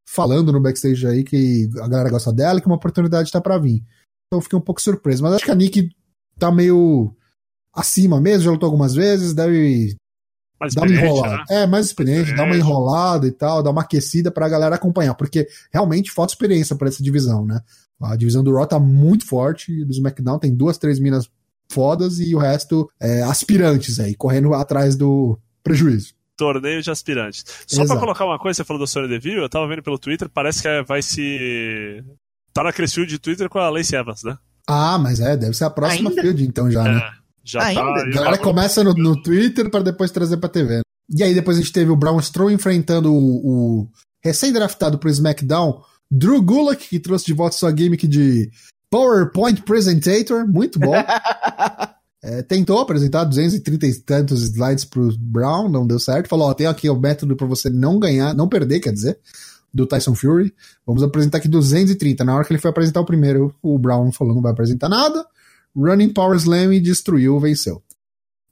falando 0.08 0.50
no 0.50 0.60
backstage 0.60 1.06
aí 1.06 1.22
que 1.22 1.68
a 1.76 1.87
galera 1.87 2.10
gosta 2.10 2.32
dela 2.32 2.60
que 2.60 2.66
uma 2.66 2.76
oportunidade 2.76 3.30
tá 3.30 3.40
para 3.40 3.58
vir. 3.58 3.84
Então 4.26 4.40
fiquei 4.40 4.58
um 4.58 4.62
pouco 4.62 4.80
surpreso. 4.80 5.22
Mas 5.22 5.34
acho 5.34 5.44
que 5.44 5.50
a 5.50 5.54
Nick 5.54 5.90
tá 6.38 6.50
meio 6.50 7.14
acima 7.75 8.20
mesmo, 8.20 8.44
já 8.44 8.50
lutou 8.50 8.66
algumas 8.66 8.94
vezes, 8.94 9.34
deve 9.34 9.96
Mais 10.60 10.74
dá 10.74 10.82
uma 10.82 10.90
enrolada. 10.92 11.36
né? 11.36 11.44
É, 11.48 11.66
mais 11.66 11.86
experiente, 11.86 12.34
dá 12.36 12.44
uma 12.44 12.56
enrolada 12.56 13.26
e 13.26 13.32
tal, 13.32 13.62
dá 13.62 13.70
uma 13.70 13.80
aquecida 13.80 14.30
pra 14.30 14.48
galera 14.48 14.74
acompanhar, 14.74 15.14
porque 15.14 15.48
realmente 15.72 16.10
falta 16.10 16.32
experiência 16.34 16.76
pra 16.76 16.88
essa 16.88 17.02
divisão, 17.02 17.46
né? 17.46 17.60
A 18.02 18.14
divisão 18.16 18.42
do 18.44 18.54
Raw 18.54 18.66
tá 18.66 18.78
muito 18.78 19.26
forte, 19.26 19.84
do 19.84 19.90
SmackDown 19.92 20.38
tem 20.38 20.54
duas, 20.54 20.76
três 20.78 20.98
minas 20.98 21.28
fodas 21.70 22.18
e 22.18 22.34
o 22.34 22.38
resto 22.38 22.90
é, 23.00 23.22
aspirantes 23.22 23.98
aí, 24.00 24.14
correndo 24.14 24.52
atrás 24.54 24.96
do 24.96 25.38
prejuízo. 25.62 26.12
Torneio 26.36 26.82
de 26.82 26.90
aspirantes. 26.90 27.44
Só 27.66 27.82
Exato. 27.82 27.88
pra 27.90 28.00
colocar 28.00 28.24
uma 28.24 28.38
coisa, 28.38 28.56
você 28.56 28.64
falou 28.64 28.80
do 28.82 28.86
Sonya 28.86 29.06
Deville, 29.08 29.36
eu 29.42 29.48
tava 29.48 29.68
vendo 29.68 29.82
pelo 29.82 29.98
Twitter, 29.98 30.28
parece 30.28 30.62
que 30.62 30.68
é- 30.68 30.82
vai 30.82 31.02
se. 31.02 32.02
Tá 32.52 32.62
naquele 32.64 32.88
fio 32.88 33.06
de 33.06 33.18
Twitter 33.18 33.48
com 33.48 33.58
a 33.58 33.68
Lacey 33.70 33.98
Evans, 33.98 34.22
né? 34.24 34.36
Ah, 34.66 34.98
mas 34.98 35.20
é, 35.20 35.36
deve 35.36 35.54
ser 35.54 35.64
a 35.64 35.70
próxima 35.70 36.10
Ainda? 36.10 36.22
field 36.22 36.44
então 36.44 36.70
já, 36.70 36.82
né? 36.84 37.00
Já 37.44 37.62
Ainda? 37.64 37.82
tá. 37.82 38.00
A 38.02 38.11
galera 38.11 38.38
começa 38.38 38.85
no, 38.85 38.92
no 38.94 39.20
Twitter 39.23 39.70
pra 39.70 39.80
depois 39.80 40.11
trazer 40.11 40.37
pra 40.37 40.49
TV. 40.49 40.76
né? 40.76 40.82
E 41.09 41.23
aí 41.23 41.35
depois 41.35 41.56
a 41.56 41.61
gente 41.61 41.73
teve 41.73 41.90
o 41.90 41.97
Braun 41.97 42.20
Strowman 42.20 42.54
enfrentando 42.54 43.12
o, 43.12 43.80
o 43.82 43.88
recém-draftado 44.23 44.99
pro 44.99 45.11
SmackDown, 45.11 45.82
Drew 46.11 46.40
Gulak, 46.42 46.88
que 46.88 47.00
trouxe 47.00 47.26
de 47.26 47.32
volta 47.32 47.56
sua 47.56 47.75
gimmick 47.76 48.06
de 48.06 48.50
PowerPoint 48.90 49.62
Presentator, 49.62 50.47
muito 50.47 50.78
bom. 50.78 50.92
É, 52.23 52.42
tentou 52.42 52.78
apresentar 52.78 53.25
230 53.25 53.87
e 53.87 53.94
tantos 54.00 54.42
slides 54.42 54.85
pro 54.85 55.09
Brown, 55.18 55.70
não 55.70 55.87
deu 55.87 55.99
certo. 55.99 56.28
Falou, 56.28 56.50
ó, 56.50 56.52
tem 56.52 56.66
aqui 56.66 56.87
o 56.90 57.00
método 57.00 57.35
pra 57.35 57.47
você 57.47 57.70
não 57.70 57.99
ganhar, 57.99 58.35
não 58.35 58.47
perder, 58.47 58.78
quer 58.80 58.92
dizer, 58.92 59.18
do 59.73 59.87
Tyson 59.87 60.14
Fury. 60.14 60.54
Vamos 60.87 61.02
apresentar 61.02 61.38
aqui 61.38 61.49
230. 61.49 62.23
Na 62.23 62.34
hora 62.34 62.45
que 62.45 62.52
ele 62.52 62.60
foi 62.60 62.71
apresentar 62.71 63.00
o 63.00 63.06
primeiro, 63.06 63.54
o 63.62 63.78
Brown 63.78 64.12
falou, 64.12 64.34
não 64.34 64.43
vai 64.43 64.52
apresentar 64.52 64.91
nada. 64.91 65.25
Running 65.80 66.12
Power 66.12 66.36
Slam 66.36 66.73
e 66.75 66.80
destruiu, 66.80 67.38
venceu. 67.40 67.82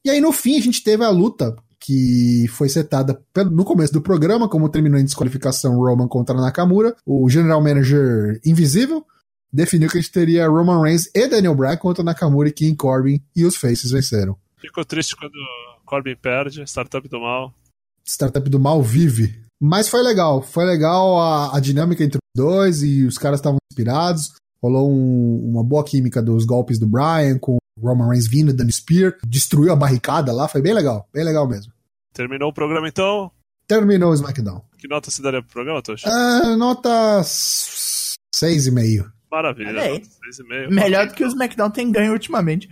E 0.05 0.11
aí 0.11 0.21
no 0.21 0.33
fim 0.33 0.57
a 0.59 0.62
gente 0.62 0.83
teve 0.83 1.05
a 1.05 1.11
luta 1.11 1.57
que 1.81 2.47
foi 2.49 2.69
setada 2.69 3.21
no 3.51 3.64
começo 3.64 3.93
do 3.93 4.01
programa, 4.01 4.49
como 4.49 4.69
terminou 4.69 4.99
em 4.99 5.05
desqualificação 5.05 5.77
Roman 5.77 6.09
contra 6.09 6.35
Nakamura. 6.35 6.95
O 7.07 7.29
General 7.31 7.62
Manager 7.62 8.41
Invisível 8.45 9.07
definiu 9.53 9.88
que 9.88 9.99
a 9.99 10.01
gente 10.01 10.12
teria 10.12 10.49
Roman 10.49 10.83
Reigns 10.83 11.09
e 11.14 11.27
Daniel 11.29 11.55
Bryan 11.55 11.77
contra 11.77 12.05
Nakamura 12.05 12.49
e 12.49 12.53
King 12.53 12.77
Corbin 12.77 13.23
e 13.35 13.45
os 13.45 13.57
Faces 13.57 13.91
venceram. 13.91 14.37
Ficou 14.59 14.85
triste 14.85 15.17
quando 15.17 15.33
Corbin 15.85 16.17
perde, 16.17 16.62
startup 16.64 17.09
do 17.09 17.21
mal. 17.21 17.55
Startup 18.05 18.49
do 18.49 18.61
mal 18.61 18.83
vive. 18.83 19.41
Mas 19.61 19.88
foi 19.88 20.03
legal, 20.03 20.43
foi 20.43 20.64
legal 20.64 21.19
a, 21.19 21.57
a 21.57 21.61
dinâmica 21.61 22.05
entre 22.05 22.19
os 22.19 22.43
dois 22.43 22.83
e 22.83 23.05
os 23.05 23.19
caras 23.19 23.41
estavam 23.41 23.59
inspirados. 23.73 24.33
Rolou 24.62 24.90
um- 24.90 25.51
uma 25.51 25.62
boa 25.64 25.85
química 25.85 26.21
dos 26.23 26.44
golpes 26.44 26.79
do 26.79 26.87
Bryan 26.87 27.38
com 27.38 27.57
o 27.57 27.59
Roman 27.81 28.09
Reigns 28.09 28.27
vindo 28.29 28.53
dando 28.53 28.73
spear, 28.73 29.16
destruiu 29.27 29.73
a 29.73 29.77
barricada 29.77 30.33
lá, 30.33 30.49
foi 30.49 30.61
bem 30.61 30.75
legal, 30.75 31.09
bem 31.12 31.25
legal 31.25 31.47
mesmo. 31.49 31.73
Terminou 32.12 32.51
o 32.51 32.53
programa 32.53 32.88
então. 32.88 33.31
Terminou 33.68 34.11
o 34.11 34.14
SmackDown. 34.14 34.62
Que 34.79 34.88
nota 34.88 35.11
se 35.11 35.23
daria 35.23 35.42
pro 35.42 35.53
programa, 35.53 35.83
Tocha? 35.83 36.09
Ah, 36.09 36.57
nota 36.57 37.21
6,5. 37.23 39.11
Maravilha. 39.31 39.81
Aí. 39.81 39.92
nota 39.99 40.05
seis 40.25 40.38
e 40.38 40.44
meio. 40.44 40.71
Melhor 40.73 41.07
do 41.07 41.14
que 41.14 41.23
o 41.25 41.29
SmackDown 41.29 41.71
tem 41.71 41.92
ganho 41.92 42.12
ultimamente. 42.12 42.68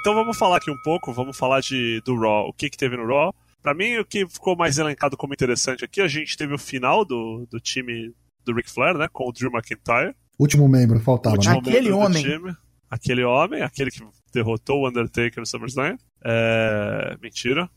Então 0.00 0.14
vamos 0.14 0.36
falar 0.36 0.56
aqui 0.56 0.70
um 0.70 0.78
pouco, 0.82 1.12
vamos 1.12 1.36
falar 1.36 1.60
de, 1.60 2.00
do 2.04 2.18
Raw. 2.18 2.48
O 2.48 2.52
que, 2.52 2.70
que 2.70 2.76
teve 2.78 2.96
no 2.96 3.06
Raw? 3.06 3.32
Pra 3.62 3.74
mim, 3.74 3.98
o 3.98 4.04
que 4.04 4.26
ficou 4.26 4.56
mais 4.56 4.78
elencado 4.78 5.16
como 5.16 5.34
interessante 5.34 5.84
aqui, 5.84 6.00
a 6.00 6.08
gente 6.08 6.36
teve 6.36 6.52
o 6.54 6.58
final 6.58 7.04
do, 7.04 7.46
do 7.50 7.60
time 7.60 8.12
do 8.44 8.54
Ric 8.54 8.70
Flair, 8.70 8.96
né? 8.96 9.08
Com 9.12 9.28
o 9.28 9.32
Drew 9.32 9.50
McIntyre. 9.50 10.14
Último 10.38 10.68
membro, 10.68 10.98
faltava, 11.00 11.36
último? 11.36 11.58
Aquele 11.58 11.90
membro 11.90 11.98
homem. 11.98 12.22
time. 12.22 12.56
Aquele 12.90 13.24
homem, 13.24 13.62
aquele 13.62 13.90
que 13.90 14.02
derrotou 14.32 14.82
o 14.82 14.88
Undertaker 14.88 15.38
no 15.40 15.46
SummerSlam. 15.46 15.96
É... 16.24 17.16
Mentira. 17.20 17.70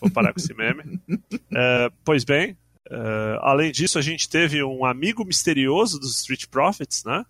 Vou 0.00 0.10
parar 0.10 0.32
com 0.32 0.38
esse 0.38 0.54
meme. 0.54 1.00
É, 1.52 1.90
pois 2.04 2.24
bem, 2.24 2.56
é, 2.90 3.38
além 3.40 3.70
disso, 3.70 3.98
a 3.98 4.02
gente 4.02 4.28
teve 4.28 4.62
um 4.62 4.84
amigo 4.84 5.24
misterioso 5.24 5.98
dos 5.98 6.16
Street 6.18 6.46
Profits, 6.46 7.04
né? 7.04 7.24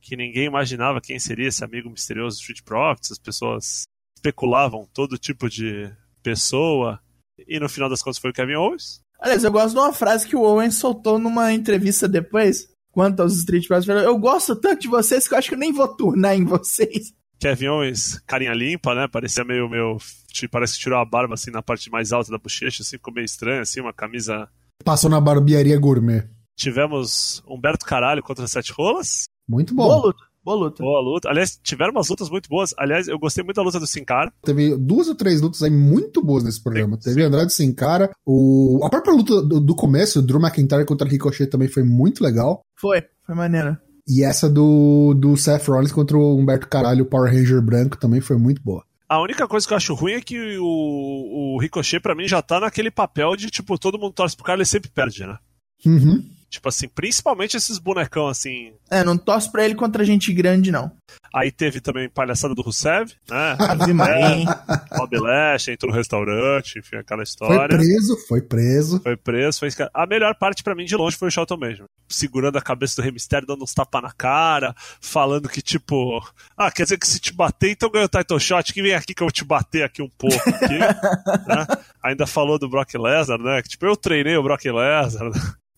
Que 0.00 0.16
ninguém 0.16 0.44
imaginava 0.44 1.00
quem 1.00 1.18
seria 1.18 1.48
esse 1.48 1.64
amigo 1.64 1.88
misterioso 1.88 2.36
dos 2.36 2.40
Street 2.40 2.62
Profits. 2.62 3.12
As 3.12 3.18
pessoas 3.18 3.82
especulavam 4.16 4.88
todo 4.92 5.18
tipo 5.18 5.48
de 5.48 5.90
pessoa. 6.22 7.00
E 7.46 7.58
no 7.58 7.68
final 7.68 7.88
das 7.88 8.02
contas 8.02 8.18
foi 8.18 8.30
o 8.30 8.34
Kevin 8.34 8.54
Owens. 8.54 9.00
Aliás, 9.22 9.44
eu 9.44 9.52
gosto 9.52 9.74
de 9.74 9.78
uma 9.80 9.92
frase 9.92 10.26
que 10.26 10.34
o 10.34 10.42
Owen 10.42 10.70
soltou 10.70 11.18
numa 11.18 11.52
entrevista 11.52 12.08
depois, 12.08 12.66
quanto 12.90 13.20
aos 13.20 13.36
Street 13.36 13.66
falou, 13.68 14.00
Eu 14.02 14.18
gosto 14.18 14.56
tanto 14.56 14.82
de 14.82 14.88
vocês 14.88 15.28
que 15.28 15.34
eu 15.34 15.38
acho 15.38 15.48
que 15.48 15.54
eu 15.54 15.58
nem 15.58 15.72
vou 15.72 15.86
turnar 15.88 16.34
em 16.36 16.44
vocês. 16.44 17.12
Kevin 17.38 17.68
Owens, 17.68 18.20
carinha 18.26 18.52
limpa, 18.52 18.94
né? 18.94 19.06
Parecia 19.08 19.44
meio, 19.44 19.68
meio. 19.68 19.96
te- 20.32 20.46
Parece 20.48 20.74
que 20.74 20.80
tirou 20.80 20.98
a 20.98 21.04
barba 21.04 21.34
assim 21.34 21.50
na 21.50 21.62
parte 21.62 21.90
mais 21.90 22.12
alta 22.12 22.30
da 22.30 22.38
bochecha, 22.38 22.82
assim, 22.82 22.96
ficou 22.96 23.12
meio 23.14 23.24
estranho, 23.24 23.62
assim, 23.62 23.80
uma 23.80 23.92
camisa. 23.92 24.48
Passou 24.84 25.08
na 25.10 25.20
barbearia 25.20 25.78
gourmet. 25.78 26.24
Tivemos 26.56 27.42
Humberto 27.46 27.84
Caralho 27.84 28.22
contra 28.22 28.46
Sete 28.46 28.72
Rolas. 28.72 29.24
Muito 29.48 29.74
Boa 29.74 29.96
bom. 29.96 30.06
luta, 30.06 30.22
boa 30.44 30.56
luta. 30.56 30.82
Boa 30.82 31.00
luta. 31.00 31.28
Aliás, 31.28 31.58
tiveram 31.62 31.92
umas 31.92 32.08
lutas 32.08 32.28
muito 32.28 32.48
boas. 32.48 32.74
Aliás, 32.78 33.08
eu 33.08 33.18
gostei 33.18 33.44
muito 33.44 33.56
da 33.56 33.62
luta 33.62 33.80
do 33.80 33.86
Sin 33.86 34.04
Cara. 34.04 34.32
Teve 34.44 34.76
duas 34.76 35.08
ou 35.08 35.14
três 35.14 35.40
lutas 35.40 35.62
aí 35.62 35.70
muito 35.70 36.22
boas 36.22 36.44
nesse 36.44 36.62
programa. 36.62 36.96
Sim, 36.96 37.10
Teve 37.10 37.22
Andrade 37.22 37.52
Sem 37.52 37.72
Cara. 37.72 38.10
O... 38.26 38.80
A 38.82 38.90
própria 38.90 39.14
luta 39.14 39.42
do, 39.42 39.60
do 39.60 39.74
começo, 39.74 40.18
o 40.18 40.22
Drew 40.22 40.40
McIntyre 40.40 40.84
contra 40.84 41.08
Ricochet 41.08 41.46
também 41.46 41.68
foi 41.68 41.82
muito 41.82 42.22
legal. 42.22 42.62
Foi, 42.78 43.02
foi 43.24 43.34
maneiro. 43.34 43.76
E 44.06 44.24
essa 44.24 44.48
do, 44.50 45.14
do 45.14 45.36
Seth 45.36 45.68
Rollins 45.68 45.92
contra 45.92 46.16
o 46.16 46.36
Humberto 46.36 46.68
Caralho, 46.68 47.04
o 47.04 47.08
Power 47.08 47.32
Ranger 47.32 47.62
branco, 47.62 47.96
também 47.96 48.20
foi 48.20 48.36
muito 48.36 48.60
boa. 48.62 48.84
A 49.08 49.20
única 49.20 49.46
coisa 49.46 49.66
que 49.66 49.72
eu 49.72 49.76
acho 49.76 49.94
ruim 49.94 50.12
é 50.12 50.20
que 50.20 50.56
o, 50.58 51.54
o 51.54 51.60
Ricochet, 51.60 52.00
pra 52.00 52.14
mim, 52.14 52.26
já 52.26 52.40
tá 52.40 52.58
naquele 52.58 52.90
papel 52.90 53.36
de, 53.36 53.50
tipo, 53.50 53.78
todo 53.78 53.98
mundo 53.98 54.14
torce 54.14 54.34
pro 54.34 54.44
cara, 54.44 54.58
ele 54.58 54.64
sempre 54.64 54.90
perde, 54.90 55.26
né? 55.26 55.36
Uhum. 55.84 56.24
Tipo 56.52 56.68
assim, 56.68 56.86
principalmente 56.86 57.56
esses 57.56 57.78
bonecão 57.78 58.28
assim. 58.28 58.74
É, 58.90 59.02
não 59.02 59.16
torce 59.16 59.50
pra 59.50 59.64
ele 59.64 59.74
contra 59.74 60.04
gente 60.04 60.30
grande, 60.34 60.70
não. 60.70 60.92
Aí 61.34 61.50
teve 61.50 61.80
também 61.80 62.10
palhaçada 62.10 62.54
do 62.54 62.60
Rusev, 62.60 63.10
né? 63.28 63.56
Ave 63.58 63.94
Maria. 63.94 64.44
Bob 64.94 65.18
Lash 65.18 65.68
entrou 65.68 65.90
no 65.90 65.96
restaurante, 65.96 66.78
enfim, 66.78 66.96
aquela 66.96 67.20
Foi 67.20 67.24
história. 67.24 67.78
preso, 67.78 68.16
foi 68.28 68.42
preso. 68.42 69.00
Foi 69.00 69.16
preso, 69.16 69.60
foi 69.60 69.70
A 69.94 70.06
melhor 70.06 70.34
parte 70.34 70.62
pra 70.62 70.74
mim 70.74 70.84
de 70.84 70.94
longe 70.94 71.16
foi 71.16 71.28
o 71.28 71.30
Shelton 71.30 71.56
Benjamin. 71.56 71.88
Segurando 72.06 72.58
a 72.58 72.62
cabeça 72.62 72.96
do 72.96 73.02
Rey 73.02 73.12
Mysterio, 73.12 73.46
dando 73.46 73.64
uns 73.64 73.72
tapas 73.72 74.02
na 74.02 74.12
cara, 74.12 74.74
falando 75.00 75.48
que 75.48 75.62
tipo, 75.62 76.22
ah, 76.54 76.70
quer 76.70 76.82
dizer 76.82 76.98
que 76.98 77.08
se 77.08 77.18
te 77.18 77.32
bater, 77.32 77.70
então 77.70 77.90
ganha 77.90 78.04
o 78.04 78.08
title 78.08 78.38
shot, 78.38 78.74
que 78.74 78.82
vem 78.82 78.92
aqui 78.92 79.14
que 79.14 79.22
eu 79.22 79.26
vou 79.26 79.32
te 79.32 79.42
bater 79.44 79.84
aqui 79.84 80.02
um 80.02 80.10
pouco. 80.18 80.36
Aqui, 80.36 80.78
né? 81.48 81.66
Ainda 82.04 82.26
falou 82.26 82.58
do 82.58 82.68
Brock 82.68 82.92
Lesnar, 82.94 83.38
né? 83.38 83.62
Que 83.62 83.70
tipo, 83.70 83.86
eu 83.86 83.96
treinei 83.96 84.36
o 84.36 84.42
Brock 84.42 84.66
Lesnar. 84.66 85.32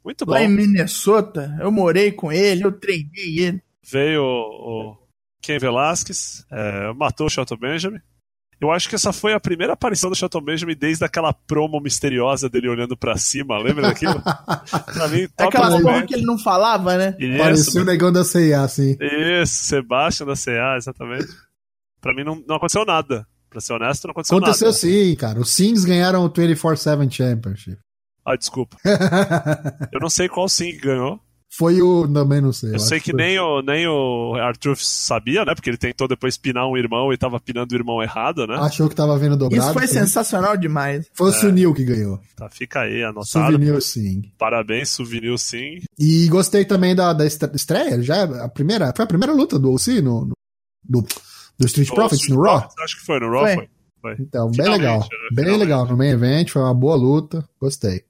Muito 0.04 0.26
bom. 0.26 0.32
Lá 0.32 0.42
em 0.42 0.48
Minnesota, 0.48 1.56
eu 1.60 1.72
morei 1.72 2.12
com 2.12 2.30
ele, 2.30 2.64
eu 2.64 2.72
treinei 2.72 3.38
ele. 3.38 3.62
Veio 3.82 4.22
o, 4.22 4.90
o 4.92 4.96
Ken 5.42 5.58
Velasquez, 5.58 6.44
é, 6.50 6.92
matou 6.92 7.26
o 7.26 7.30
Shelton 7.30 7.56
Benjamin. 7.56 7.98
Eu 8.60 8.70
acho 8.70 8.88
que 8.88 8.94
essa 8.94 9.12
foi 9.12 9.32
a 9.34 9.40
primeira 9.40 9.72
aparição 9.72 10.08
do 10.08 10.16
Shelton 10.16 10.40
Benjamin 10.40 10.76
desde 10.76 11.04
aquela 11.04 11.32
promo 11.32 11.80
misteriosa 11.80 12.48
dele 12.48 12.68
olhando 12.68 12.96
pra 12.96 13.16
cima. 13.16 13.58
Lembra 13.58 13.82
daquilo? 13.88 14.22
pra 14.22 15.08
mim, 15.08 15.26
top 15.36 15.56
Aquela 15.56 15.70
momento. 15.80 16.06
que 16.06 16.14
ele 16.14 16.24
não 16.24 16.38
falava, 16.38 16.96
né? 16.96 17.16
Isso, 17.18 17.38
Parecia 17.38 17.82
o 17.82 17.84
negão 17.84 18.12
da 18.12 18.24
CIA, 18.24 18.62
assim. 18.62 18.96
Isso, 19.00 19.64
Sebastian 19.64 20.26
da 20.26 20.34
CA, 20.34 20.76
exatamente. 20.76 21.26
Pra 22.00 22.14
mim 22.14 22.24
não, 22.24 22.42
não 22.46 22.56
aconteceu 22.56 22.84
nada. 22.86 23.26
Pra 23.50 23.60
ser 23.60 23.72
honesto, 23.74 24.04
não 24.06 24.12
aconteceu, 24.12 24.38
Aconteceu 24.38 24.68
nada. 24.68 24.78
sim, 24.78 25.14
cara. 25.16 25.38
Os 25.40 25.50
Sings 25.52 25.84
ganharam 25.84 26.24
o 26.24 26.30
24-7 26.30 27.10
Championship. 27.12 27.78
Ah, 28.26 28.36
desculpa. 28.36 28.76
Eu 29.92 30.00
não 30.00 30.08
sei 30.10 30.28
qual 30.28 30.48
sim 30.48 30.72
que 30.72 30.78
ganhou. 30.80 31.20
Foi 31.56 31.80
o. 31.80 32.08
Também 32.08 32.40
não 32.40 32.52
sei. 32.52 32.74
Eu 32.74 32.80
sei 32.80 32.96
acho 32.98 33.04
que 33.04 33.12
foi- 33.12 33.20
nem 33.22 33.38
o, 33.38 33.62
nem 33.62 33.86
o 33.86 34.34
Arthur 34.34 34.76
sabia, 34.76 35.44
né? 35.44 35.54
Porque 35.54 35.70
ele 35.70 35.76
tentou 35.76 36.08
depois 36.08 36.36
pinar 36.36 36.66
um 36.66 36.76
irmão 36.76 37.12
e 37.12 37.16
tava 37.16 37.38
pinando 37.38 37.72
o 37.72 37.78
irmão 37.78 38.02
errado, 38.02 38.44
né? 38.44 38.56
Achou 38.56 38.88
que 38.88 38.94
tava 38.96 39.16
vendo 39.16 39.36
dobrado. 39.36 39.62
Isso 39.62 39.72
foi 39.72 39.86
foi- 39.86 39.96
sensacional 40.00 40.56
demais. 40.56 41.06
Foi 41.14 41.30
o 41.30 41.32
Sunil 41.32 41.72
que 41.72 41.84
ganhou. 41.84 42.18
Tá, 42.34 42.48
fica 42.50 42.80
aí, 42.80 43.04
anotado. 43.04 43.26
Souvenir 43.52 43.80
Sing. 43.82 44.32
Parabéns, 44.36 44.88
Souvenir 44.90 45.38
sim. 45.38 45.78
E 45.96 46.26
gostei 46.26 46.64
também 46.64 46.92
da, 46.92 47.12
da 47.12 47.24
estre- 47.24 47.54
estreia. 47.54 48.02
Já 48.02 48.16
é 48.16 48.22
a 48.42 48.48
primeira, 48.48 48.92
foi 48.96 49.04
a 49.04 49.08
primeira 49.08 49.32
luta 49.32 49.56
do 49.56 49.72
OC 49.72 50.00
no, 50.02 50.24
no- 50.24 50.34
do, 50.82 51.02
do 51.56 51.66
Street 51.66 51.88
Profits 51.90 52.28
no 52.30 52.42
Raw. 52.42 52.68
Acho 52.82 52.98
que 52.98 53.06
foi, 53.06 53.20
no 53.20 53.30
Raw 53.30 53.42
Foi. 53.44 53.54
foi. 53.54 53.68
Foi. 54.04 54.16
Então, 54.20 54.50
bem 54.50 54.56
Finalmente, 54.56 54.80
legal. 54.82 55.00
né? 55.00 55.06
Bem 55.32 55.44
Finalmente. 55.44 55.60
legal. 55.60 55.86
No 55.86 55.96
main 55.96 56.10
event, 56.10 56.50
foi 56.50 56.60
uma 56.60 56.74
boa 56.74 56.94
luta. 56.94 57.42
Gostei. 57.58 58.04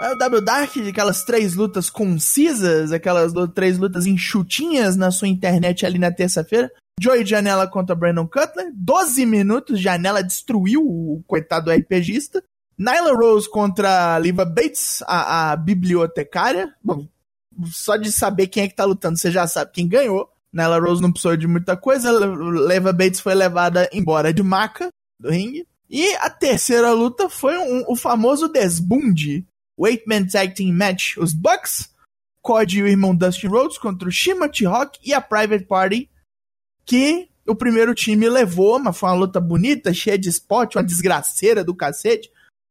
O 0.00 0.14
W 0.16 0.40
Dark, 0.40 0.76
aquelas 0.88 1.24
três 1.24 1.54
lutas 1.54 1.88
concisas, 1.90 2.92
aquelas 2.92 3.32
três 3.54 3.78
lutas 3.78 4.06
enxutinhas 4.06 4.96
na 4.96 5.10
sua 5.10 5.28
internet 5.28 5.84
ali 5.84 5.98
na 5.98 6.12
terça-feira. 6.12 6.70
Joey 7.00 7.24
Janela 7.26 7.66
contra 7.66 7.94
Brandon 7.94 8.26
Cutler. 8.26 8.70
12 8.74 9.26
minutos, 9.26 9.80
Janela 9.80 10.22
destruiu 10.22 10.82
o 10.82 11.22
coitado 11.26 11.70
RPGista. 11.70 12.42
Nyla 12.78 13.12
Rose 13.14 13.48
contra 13.48 14.18
Liva 14.18 14.44
Bates, 14.44 15.02
a, 15.06 15.52
a 15.52 15.56
bibliotecária. 15.56 16.72
Bom, 16.82 17.06
só 17.66 17.96
de 17.96 18.10
saber 18.10 18.48
quem 18.48 18.64
é 18.64 18.68
que 18.68 18.74
tá 18.74 18.84
lutando, 18.84 19.16
você 19.16 19.30
já 19.30 19.46
sabe 19.46 19.72
quem 19.72 19.88
ganhou. 19.88 20.28
Nyla 20.54 20.78
Rose 20.78 21.02
não 21.02 21.10
precisou 21.10 21.36
de 21.36 21.46
muita 21.48 21.76
coisa. 21.76 22.12
Le- 22.12 22.68
Liva 22.68 22.92
Bates 22.92 23.20
foi 23.20 23.34
levada 23.34 23.88
embora 23.92 24.32
de 24.32 24.42
maca 24.42 24.88
do 25.20 25.28
ringue. 25.30 25.66
E 25.90 26.14
a 26.16 26.30
terceira 26.30 26.92
luta 26.92 27.28
foi 27.28 27.58
um- 27.58 27.84
o 27.88 27.96
famoso 27.96 28.48
desbunde. 28.48 29.44
O 29.76 29.86
Eight-Man 29.86 30.26
Tag 30.26 30.54
Team 30.54 30.72
Match. 30.72 31.16
Os 31.16 31.32
Bucks, 31.32 31.90
Cody 32.40 32.78
e 32.78 32.82
o 32.84 32.88
irmão 32.88 33.14
Dustin 33.14 33.48
Rhodes 33.48 33.76
contra 33.78 34.08
o 34.08 34.12
Shima 34.12 34.48
T-Rock 34.48 35.00
e 35.04 35.12
a 35.12 35.20
Private 35.20 35.64
Party. 35.64 36.08
Que 36.86 37.28
o 37.46 37.54
primeiro 37.54 37.94
time 37.94 38.28
levou, 38.28 38.78
mas 38.78 38.96
foi 38.96 39.08
uma 39.08 39.14
luta 39.16 39.40
bonita, 39.40 39.92
cheia 39.92 40.16
de 40.18 40.28
spot, 40.28 40.76
uma 40.76 40.84
desgraceira 40.84 41.64
do 41.64 41.74
cacete. 41.74 42.30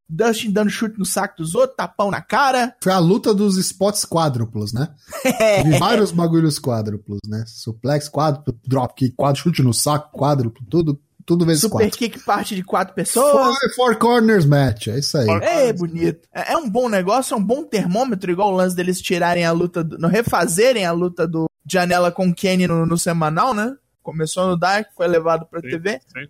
Dustin 0.10 0.52
dando 0.52 0.70
chute 0.70 0.98
no 1.00 1.06
saco 1.06 1.38
dos 1.38 1.56
outros, 1.56 1.76
tapão 1.78 2.12
na 2.12 2.22
cara. 2.22 2.76
Foi 2.84 2.92
a 2.92 3.00
luta 3.00 3.34
dos 3.34 3.58
spots 3.58 4.06
quádruplos, 4.06 4.74
né? 4.74 4.90
Vi 5.66 5.78
vários 5.80 6.12
bagulhos 6.12 6.60
quádruplos, 6.60 7.20
né? 7.28 7.44
Suplex 7.48 8.10
quádruplo, 8.10 8.54
dropkick, 8.68 9.16
quadro, 9.16 9.42
chute 9.42 9.62
no 9.64 9.74
saco, 9.74 10.16
quádruplo, 10.18 10.64
tudo, 10.70 11.00
tudo 11.26 11.46
vezes 11.46 11.62
Super 11.62 11.78
quatro. 11.86 11.98
kick 11.98 12.20
parte 12.20 12.54
de 12.56 12.64
quatro 12.64 12.94
pessoas. 12.94 13.32
Four, 13.58 13.74
four 13.76 13.96
corners 13.98 14.46
match, 14.46 14.88
é 14.88 15.00
isso 15.00 15.18
aí. 15.18 15.26
Four- 15.26 15.42
É, 15.42 15.72
bonito. 15.74 16.28
É, 16.34 16.54
é 16.54 16.58
um 16.58 16.70
bom 16.70 16.90
negócio, 16.90 17.34
é 17.34 17.38
um 17.38 17.44
bom 17.44 17.64
termômetro, 17.64 18.30
igual 18.32 18.52
o 18.54 18.56
lance 18.56 18.76
deles 18.76 19.02
tirarem 19.02 19.46
a 19.46 19.52
luta, 19.52 19.84
do, 19.84 19.98
não 19.98 20.10
refazerem 20.10 20.86
a 20.86 20.92
luta 20.92 21.26
do 21.28 21.46
Janela 21.66 22.12
com 22.12 22.28
o 22.28 22.36
Kenny 22.36 22.68
no, 22.68 22.86
no 22.86 22.98
semanal, 22.98 23.54
né? 23.54 23.74
Começou 24.04 24.48
no 24.48 24.58
Dark, 24.58 24.90
foi 24.98 25.08
levado 25.08 25.46
pra 25.46 25.62
Sim, 25.62 25.70
TV. 25.70 26.00
sim. 26.14 26.28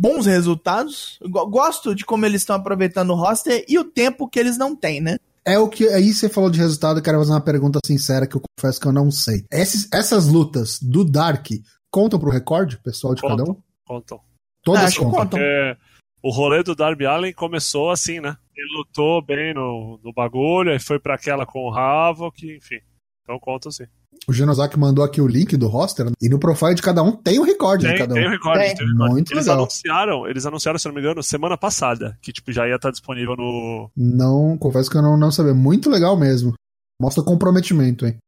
Bons 0.00 0.24
resultados. 0.24 1.18
Go- 1.28 1.46
Gosto 1.46 1.94
de 1.94 2.04
como 2.06 2.24
eles 2.24 2.40
estão 2.40 2.56
aproveitando 2.56 3.10
o 3.10 3.14
roster 3.14 3.64
e 3.68 3.78
o 3.78 3.84
tempo 3.84 4.26
que 4.28 4.38
eles 4.40 4.56
não 4.56 4.74
têm, 4.74 5.00
né? 5.00 5.18
É 5.44 5.58
o 5.58 5.68
que. 5.68 5.86
Aí 5.88 6.12
você 6.12 6.28
falou 6.28 6.48
de 6.50 6.58
resultado, 6.58 6.98
eu 6.98 7.02
quero 7.02 7.18
fazer 7.18 7.32
uma 7.32 7.40
pergunta 7.40 7.78
sincera 7.84 8.26
que 8.26 8.36
eu 8.36 8.40
confesso 8.58 8.80
que 8.80 8.86
eu 8.86 8.92
não 8.92 9.10
sei. 9.10 9.44
Esses- 9.50 9.88
essas 9.92 10.26
lutas 10.26 10.78
do 10.80 11.04
Dark 11.04 11.46
contam 11.90 12.18
pro 12.18 12.30
recorde, 12.30 12.78
pessoal 12.78 13.14
de 13.14 13.20
cada 13.22 13.42
um? 13.44 13.56
Contam. 13.86 14.20
Todas 14.64 14.82
Ah, 14.82 14.86
acho 14.86 14.98
que 14.98 15.04
contam. 15.04 15.18
contam. 15.24 15.38
Porque 15.38 15.76
o 16.22 16.30
rolê 16.30 16.62
do 16.62 16.74
Darby 16.74 17.04
Allen 17.06 17.32
começou 17.32 17.90
assim, 17.90 18.20
né? 18.20 18.36
Ele 18.56 18.78
lutou 18.78 19.22
bem 19.24 19.52
no, 19.54 19.98
no 20.04 20.12
bagulho, 20.12 20.70
aí 20.72 20.78
foi 20.78 20.98
pra 20.98 21.14
aquela 21.14 21.44
com 21.46 21.68
o 21.68 21.74
Havok, 21.74 22.46
enfim. 22.56 22.78
Então 23.22 23.38
contam 23.38 23.70
sim. 23.72 23.84
O 24.28 24.32
Genosaki 24.32 24.78
mandou 24.78 25.04
aqui 25.04 25.20
o 25.20 25.26
link 25.26 25.56
do 25.56 25.66
roster 25.66 26.06
e 26.20 26.28
no 26.28 26.38
profile 26.38 26.74
de 26.74 26.82
cada 26.82 27.02
um 27.02 27.10
tem 27.12 27.38
o 27.38 27.42
recorde 27.42 27.84
de 27.84 27.90
Tem, 27.90 27.98
cada 27.98 28.14
tem 28.14 28.24
o 28.24 28.28
um. 28.28 28.30
recorde, 28.30 28.58
Tem. 28.64 28.74
tem 28.76 28.86
o 28.86 28.90
recorde. 28.90 29.12
Muito 29.12 29.32
eles 29.32 29.46
legal. 29.46 29.58
anunciaram, 29.60 30.26
eles 30.28 30.46
anunciaram, 30.46 30.78
se 30.78 30.86
não 30.86 30.94
me 30.94 31.00
engano, 31.00 31.22
semana 31.22 31.56
passada, 31.56 32.16
que 32.22 32.32
tipo 32.32 32.52
já 32.52 32.68
ia 32.68 32.76
estar 32.76 32.90
disponível 32.90 33.34
no 33.36 33.90
Não, 33.96 34.56
confesso 34.58 34.88
que 34.90 34.96
eu 34.96 35.02
não, 35.02 35.16
não 35.16 35.32
sabia. 35.32 35.54
Muito 35.54 35.90
legal 35.90 36.16
mesmo. 36.16 36.52
Mostra 37.00 37.24
comprometimento, 37.24 38.06
hein? 38.06 38.18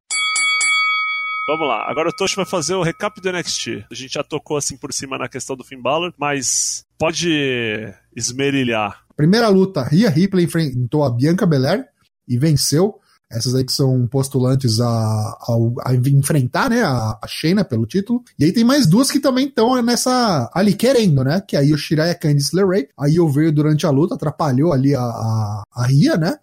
Vamos 1.46 1.66
lá, 1.68 1.85
agora 1.90 2.09
o 2.09 2.12
Toshi 2.16 2.37
vai 2.37 2.46
fazer 2.46 2.74
o 2.74 2.83
recap 2.83 3.20
do 3.20 3.31
NXT. 3.33 3.85
A 3.90 3.94
gente 3.94 4.14
já 4.14 4.22
tocou 4.22 4.57
assim 4.57 4.76
por 4.76 4.92
cima 4.92 5.18
na 5.18 5.28
questão 5.28 5.57
do 5.57 5.64
Finn 5.64 5.83
Balor, 5.83 6.12
mas 6.16 6.85
pode 6.96 7.92
esmerilhar. 8.16 9.02
Primeira 9.16 9.48
luta, 9.48 9.83
Rhea 9.83 10.09
Ripley 10.09 10.44
enfrentou 10.46 11.05
a 11.05 11.11
Bianca 11.11 11.44
Belair 11.44 11.85
e 12.28 12.38
venceu. 12.38 12.98
Essas 13.33 13.55
aí 13.55 13.64
que 13.64 13.73
são 13.73 14.07
postulantes 14.07 14.79
a, 14.81 14.87
a- 14.87 15.90
a 15.90 15.95
enfrentar, 15.95 16.68
né, 16.68 16.83
a, 16.83 17.18
a 17.23 17.27
Shayna 17.27 17.64
pelo 17.64 17.87
título. 17.87 18.23
E 18.38 18.45
aí 18.45 18.53
tem 18.53 18.62
mais 18.62 18.87
duas 18.87 19.11
que 19.11 19.18
também 19.18 19.47
estão 19.49 19.81
nessa, 19.83 20.51
ali 20.55 20.75
querendo, 20.75 21.25
né, 21.25 21.40
que 21.40 21.57
é 21.57 21.61
a 21.61 21.62
Io 21.62 21.79
Shirai 21.79 22.09
e 22.09 22.11
a 22.12 22.14
Candice 22.14 22.55
LeRae. 22.55 22.88
A 22.99 23.09
Io 23.09 23.27
veio 23.29 23.51
durante 23.51 23.87
a 23.87 23.90
luta, 23.90 24.14
atrapalhou 24.14 24.73
ali 24.73 24.95
a, 24.95 25.01
a, 25.03 25.62
a 25.75 25.87
Rhea, 25.87 26.16
né, 26.16 26.37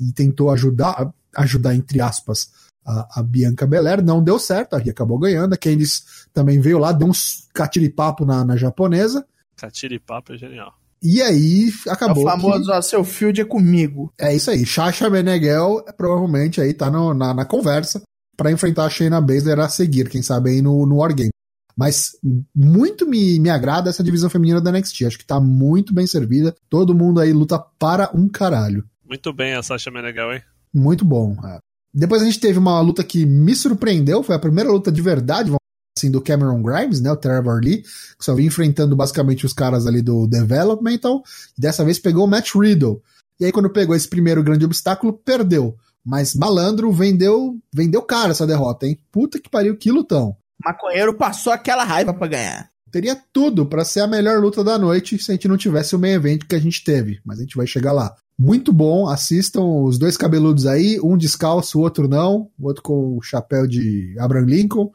e 0.00 0.12
tentou 0.12 0.50
ajudar, 0.50 1.12
ajudar 1.36 1.74
entre 1.74 2.00
aspas, 2.00 2.50
a, 2.84 3.20
a 3.20 3.22
Bianca 3.22 3.64
Belair. 3.66 4.02
Não 4.02 4.22
deu 4.22 4.38
certo, 4.38 4.74
a 4.74 4.78
Rhea 4.78 4.90
acabou 4.90 5.18
ganhando. 5.18 5.52
A 5.54 5.56
Candice 5.56 6.02
também 6.32 6.60
veio 6.60 6.78
lá, 6.78 6.90
deu 6.90 7.06
uns 7.08 7.46
catiripapo 7.54 8.24
na, 8.24 8.44
na 8.44 8.56
japonesa. 8.56 9.24
Catiripapo 9.56 10.32
é 10.32 10.36
genial. 10.36 10.74
E 11.04 11.20
aí 11.20 11.70
É 11.86 11.90
acabou. 11.90 12.22
o 12.22 12.26
que- 12.26 12.30
famoso, 12.32 12.72
ó, 12.72 12.80
seu 12.80 13.04
field 13.04 13.40
é 13.40 13.44
comigo. 13.44 14.10
é 14.18 14.34
isso 14.34 14.50
aí. 14.50 14.64
Chacha 14.64 15.10
Meneghel 15.10 15.84
provavelmente 15.98 16.60
aí 16.60 16.72
tá 16.72 16.90
no- 16.90 17.12
na, 17.12 17.34
na 17.34 17.44
conversa 17.44 18.00
pra 18.36 18.50
enfrentar 18.50 18.86
a 18.86 18.90
Shayna 18.90 19.20
Baszler 19.20 19.60
a 19.60 19.68
seguir, 19.68 20.08
quem 20.08 20.22
sabe 20.22 20.50
aí 20.50 20.62
no, 20.62 20.86
no 20.86 20.96
Wargame. 20.96 21.28
Mas 21.76 22.12
muito 22.54 23.06
me, 23.06 23.38
me 23.40 23.50
agrada 23.50 23.90
essa 23.90 24.02
divisão 24.02 24.30
feminina 24.30 24.60
da 24.60 24.70
NXT. 24.70 25.04
Acho 25.06 25.18
que 25.18 25.26
tá 25.26 25.40
muito 25.40 25.92
bem 25.92 26.06
servida. 26.06 26.54
Todo 26.70 26.94
mundo 26.94 27.20
aí 27.20 27.32
luta 27.32 27.58
para 27.58 28.10
um 28.14 28.28
caralho. 28.28 28.84
Muito 29.06 29.32
bem 29.32 29.54
a 29.54 29.62
Sasha 29.62 29.90
Meneghel, 29.90 30.32
hein? 30.34 30.42
Muito 30.72 31.04
bom. 31.04 31.36
é. 31.44 31.58
Depois 31.92 32.22
a 32.22 32.24
gente 32.24 32.40
teve 32.40 32.58
uma 32.58 32.80
luta 32.80 33.04
que 33.04 33.26
me 33.26 33.54
surpreendeu. 33.54 34.22
Foi 34.22 34.34
a 34.34 34.38
primeira 34.38 34.70
luta 34.70 34.90
de 34.90 35.02
verdade, 35.02 35.50
vamos 35.50 35.58
assim, 36.04 36.10
do 36.10 36.20
Cameron 36.20 36.62
Grimes, 36.62 37.00
né? 37.00 37.10
O 37.10 37.16
Trevor 37.16 37.60
Lee, 37.62 37.82
que 37.82 38.24
só 38.24 38.34
vinha 38.34 38.48
enfrentando 38.48 38.94
basicamente 38.94 39.46
os 39.46 39.52
caras 39.52 39.86
ali 39.86 40.02
do 40.02 40.26
Developmental. 40.26 41.22
E 41.56 41.60
dessa 41.60 41.84
vez 41.84 41.98
pegou 41.98 42.24
o 42.24 42.28
Matt 42.28 42.54
Riddle. 42.54 43.02
E 43.40 43.44
aí, 43.44 43.52
quando 43.52 43.70
pegou 43.70 43.96
esse 43.96 44.08
primeiro 44.08 44.42
grande 44.42 44.64
obstáculo, 44.64 45.12
perdeu. 45.12 45.76
Mas 46.04 46.34
malandro 46.34 46.92
vendeu, 46.92 47.56
vendeu 47.72 48.02
cara 48.02 48.32
essa 48.32 48.46
derrota, 48.46 48.86
hein? 48.86 48.98
Puta 49.10 49.40
que 49.40 49.48
pariu, 49.48 49.76
que 49.76 49.90
lutão. 49.90 50.36
Maconheiro 50.62 51.14
passou 51.14 51.52
aquela 51.52 51.82
raiva 51.82 52.12
pra 52.12 52.28
ganhar. 52.28 52.68
Teria 52.92 53.16
tudo 53.32 53.66
pra 53.66 53.84
ser 53.84 54.00
a 54.00 54.06
melhor 54.06 54.38
luta 54.40 54.62
da 54.62 54.78
noite 54.78 55.18
se 55.18 55.32
a 55.32 55.34
gente 55.34 55.48
não 55.48 55.56
tivesse 55.56 55.96
o 55.96 55.98
main 55.98 56.12
event 56.12 56.42
que 56.48 56.54
a 56.54 56.60
gente 56.60 56.84
teve. 56.84 57.18
Mas 57.24 57.38
a 57.38 57.42
gente 57.42 57.56
vai 57.56 57.66
chegar 57.66 57.92
lá. 57.92 58.14
Muito 58.38 58.72
bom, 58.72 59.08
assistam 59.08 59.62
os 59.62 59.98
dois 59.98 60.16
cabeludos 60.16 60.66
aí, 60.66 61.00
um 61.00 61.16
descalço, 61.16 61.78
o 61.78 61.82
outro 61.82 62.06
não, 62.06 62.50
o 62.58 62.66
outro 62.66 62.82
com 62.82 63.16
o 63.16 63.22
chapéu 63.22 63.66
de 63.66 64.14
Abraham 64.18 64.46
Lincoln. 64.46 64.90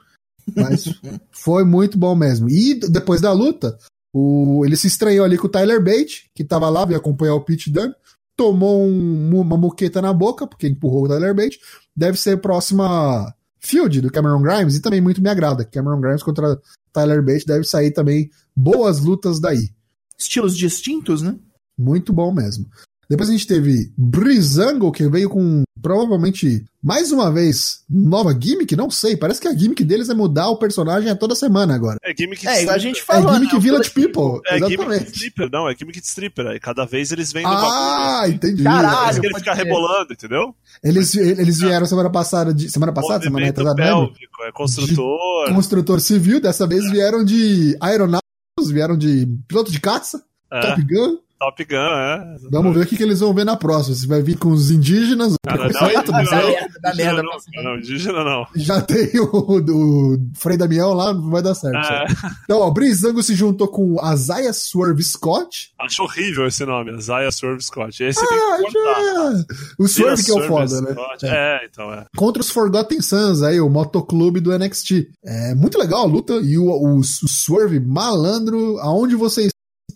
Mas 0.55 0.85
foi 1.31 1.63
muito 1.63 1.97
bom 1.97 2.15
mesmo. 2.15 2.49
E 2.49 2.75
depois 2.75 3.21
da 3.21 3.31
luta, 3.31 3.77
o, 4.13 4.63
ele 4.65 4.75
se 4.75 4.87
estranhou 4.87 5.25
ali 5.25 5.37
com 5.37 5.47
o 5.47 5.49
Tyler 5.49 5.83
Bate, 5.83 6.29
que 6.33 6.43
tava 6.43 6.69
lá, 6.69 6.85
veio 6.85 6.99
acompanhar 6.99 7.35
o 7.35 7.41
Pete 7.41 7.71
Dunne. 7.71 7.93
tomou 8.35 8.83
um, 8.83 9.41
uma 9.41 9.57
moqueta 9.57 10.01
na 10.01 10.13
boca, 10.13 10.47
porque 10.47 10.67
empurrou 10.67 11.05
o 11.05 11.07
Tyler 11.07 11.35
Bate. 11.35 11.59
Deve 11.95 12.17
ser 12.17 12.35
a 12.35 12.39
próxima 12.39 13.33
field 13.59 14.01
do 14.01 14.11
Cameron 14.11 14.41
Grimes 14.41 14.75
e 14.75 14.81
também 14.81 15.01
muito 15.01 15.21
me 15.21 15.29
agrada. 15.29 15.65
Cameron 15.65 15.99
Grimes 15.99 16.23
contra 16.23 16.59
Tyler 16.91 17.23
Bate 17.23 17.45
deve 17.45 17.65
sair 17.65 17.91
também 17.91 18.29
boas 18.55 18.99
lutas 18.99 19.39
daí. 19.39 19.69
Estilos 20.17 20.57
distintos, 20.57 21.21
né? 21.21 21.37
Muito 21.77 22.11
bom 22.11 22.33
mesmo. 22.33 22.65
Depois 23.09 23.29
a 23.29 23.31
gente 23.31 23.47
teve 23.47 23.91
Brizango, 23.97 24.91
que 24.91 25.07
veio 25.09 25.29
com 25.29 25.63
provavelmente 25.81 26.63
mais 26.81 27.11
uma 27.11 27.31
vez 27.31 27.81
nova 27.89 28.31
gimmick, 28.39 28.75
não 28.75 28.89
sei. 28.89 29.17
Parece 29.17 29.41
que 29.41 29.47
a 29.47 29.53
gimmick 29.53 29.83
deles 29.83 30.09
é 30.09 30.13
mudar 30.13 30.49
o 30.49 30.57
personagem 30.57 31.09
a 31.09 31.15
toda 31.15 31.35
semana 31.35 31.75
agora. 31.75 31.97
É 32.03 32.13
gimmick 32.17 32.41
de 32.41 32.47
É, 32.47 32.61
igual 32.61 32.75
a 32.75 32.77
stripper. 32.77 32.81
gente 32.81 33.03
falou. 33.05 33.29
é 33.29 33.33
gimmick 33.35 33.53
né? 33.53 33.59
Village 33.59 33.89
People, 33.91 34.41
É 34.47 34.55
gimmick 34.57 34.67
de 34.69 34.73
exatamente. 34.83 35.11
stripper, 35.13 35.49
não, 35.51 35.69
é 35.69 35.75
gimmick 35.75 35.99
de 35.99 36.07
stripper. 36.07 36.47
Aí 36.47 36.59
cada 36.59 36.85
vez 36.85 37.11
eles 37.11 37.31
vêm 37.33 37.43
no 37.43 37.49
Ah, 37.49 38.23
entendi. 38.27 38.63
Caralho. 38.63 39.19
Que 39.19 39.27
ele 39.27 39.35
fica 39.35 39.53
rebolando, 39.53 40.13
entendeu? 40.13 40.55
Eles, 40.83 41.15
eles 41.15 41.59
vieram 41.59 41.85
semana 41.85 42.09
passada, 42.09 42.53
de, 42.53 42.69
semana 42.69 42.93
passada, 42.93 43.23
semana 43.23 43.45
retrasada, 43.45 43.75
pélvico, 43.75 44.43
é 44.47 44.51
construtor. 44.51 45.53
construtor 45.53 45.99
civil, 45.99 46.39
dessa 46.39 46.65
vez 46.65 46.89
vieram 46.89 47.23
de 47.25 47.75
aeronáuticos, 47.81 48.71
vieram 48.71 48.97
de 48.97 49.27
piloto 49.47 49.71
de 49.71 49.79
caça, 49.79 50.23
É, 50.51 50.61
Top 50.61 50.81
Gun. 50.83 51.17
Top 51.39 51.63
Gun, 51.63 51.75
é. 51.77 52.35
Vamos 52.51 52.73
ver 52.75 52.81
o 52.83 52.85
que, 52.85 52.97
que 52.97 53.03
eles 53.03 53.21
vão 53.21 53.33
ver 53.33 53.45
na 53.45 53.55
próxima. 53.55 53.95
Se 53.95 54.05
vai 54.05 54.21
vir 54.21 54.37
com 54.37 54.49
os 54.49 54.69
indígenas, 54.71 55.35
preconceito, 55.41 56.11
não, 56.11 56.21
não 56.23 56.31
merda, 56.31 56.95
merda. 56.95 57.23
não, 57.23 57.31
nossa. 57.31 57.45
não, 57.63 57.75
indígena 57.77 58.23
não. 58.25 58.45
Já 58.55 58.81
tem 58.81 59.09
o, 59.19 59.25
o 59.25 60.17
Frei 60.35 60.57
Damião 60.57 60.93
lá, 60.93 61.13
não 61.13 61.29
vai 61.29 61.41
dar 61.41 61.55
certo. 61.55 61.77
É, 61.77 62.05
Então, 62.43 62.59
ó, 62.59 62.69
Brizango 62.71 63.23
se 63.23 63.35
juntou 63.35 63.69
com 63.69 63.97
a 64.01 64.15
Zaya 64.17 64.51
Swerve 64.51 65.01
Scott. 65.01 65.71
acho 65.79 66.03
horrível 66.03 66.45
esse 66.45 66.65
nome, 66.65 66.99
Zaya 67.01 67.31
Swerve 67.31 67.61
Scott. 67.63 68.03
Esse 68.03 68.19
tem 68.27 68.37
Ah, 68.37 68.57
que 68.57 68.63
cortar. 68.73 69.01
já. 69.01 69.45
O 69.79 69.87
Swerve 69.87 70.23
que 70.25 70.31
é 70.31 70.33
o 70.33 70.47
foda, 70.47 70.81
né? 70.81 70.91
Scott. 70.91 71.25
É. 71.25 71.59
então 71.71 71.93
é. 71.93 72.05
Contra 72.17 72.41
os 72.41 72.49
Forgotten 72.49 73.01
Sons, 73.01 73.41
aí, 73.43 73.61
o 73.61 73.69
motoclube 73.69 74.41
do 74.41 74.51
NXT. 74.57 75.07
É 75.23 75.55
muito 75.55 75.77
legal 75.79 76.01
a 76.03 76.05
luta 76.07 76.33
e 76.33 76.57
o, 76.57 76.65
o, 76.65 76.99
o 76.99 77.03
Swerve 77.03 77.79
malandro, 77.79 78.77
aonde 78.79 79.15
você 79.15 79.47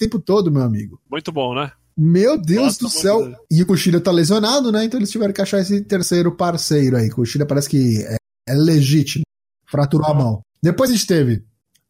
tempo 0.04 0.20
todo, 0.20 0.52
meu 0.52 0.64
amigo. 0.64 1.00
Muito 1.10 1.32
bom, 1.32 1.56
né? 1.56 1.72
Meu 1.96 2.38
Deus 2.38 2.80
Gosto 2.80 2.86
do 2.86 2.90
céu. 2.90 3.34
E 3.52 3.62
o 3.62 3.66
Kushida 3.66 4.02
tá 4.02 4.12
lesionado, 4.12 4.72
né? 4.72 4.84
Então 4.84 5.00
eles 5.00 5.12
tiveram 5.12 5.34
que 5.34 5.42
achar 5.42 5.60
esse 5.60 5.82
terceiro 5.82 6.32
parceiro 6.36 6.98
aí. 6.98 7.10
Kushida 7.10 7.46
parece 7.46 7.70
que 7.70 8.04
é, 8.04 8.16
é 8.50 8.54
legítimo. 8.54 9.24
Fraturou 9.66 10.08
a 10.08 10.14
mão. 10.14 10.42
Depois 10.62 10.90
a 10.90 10.94
gente 10.94 11.08
teve 11.08 11.44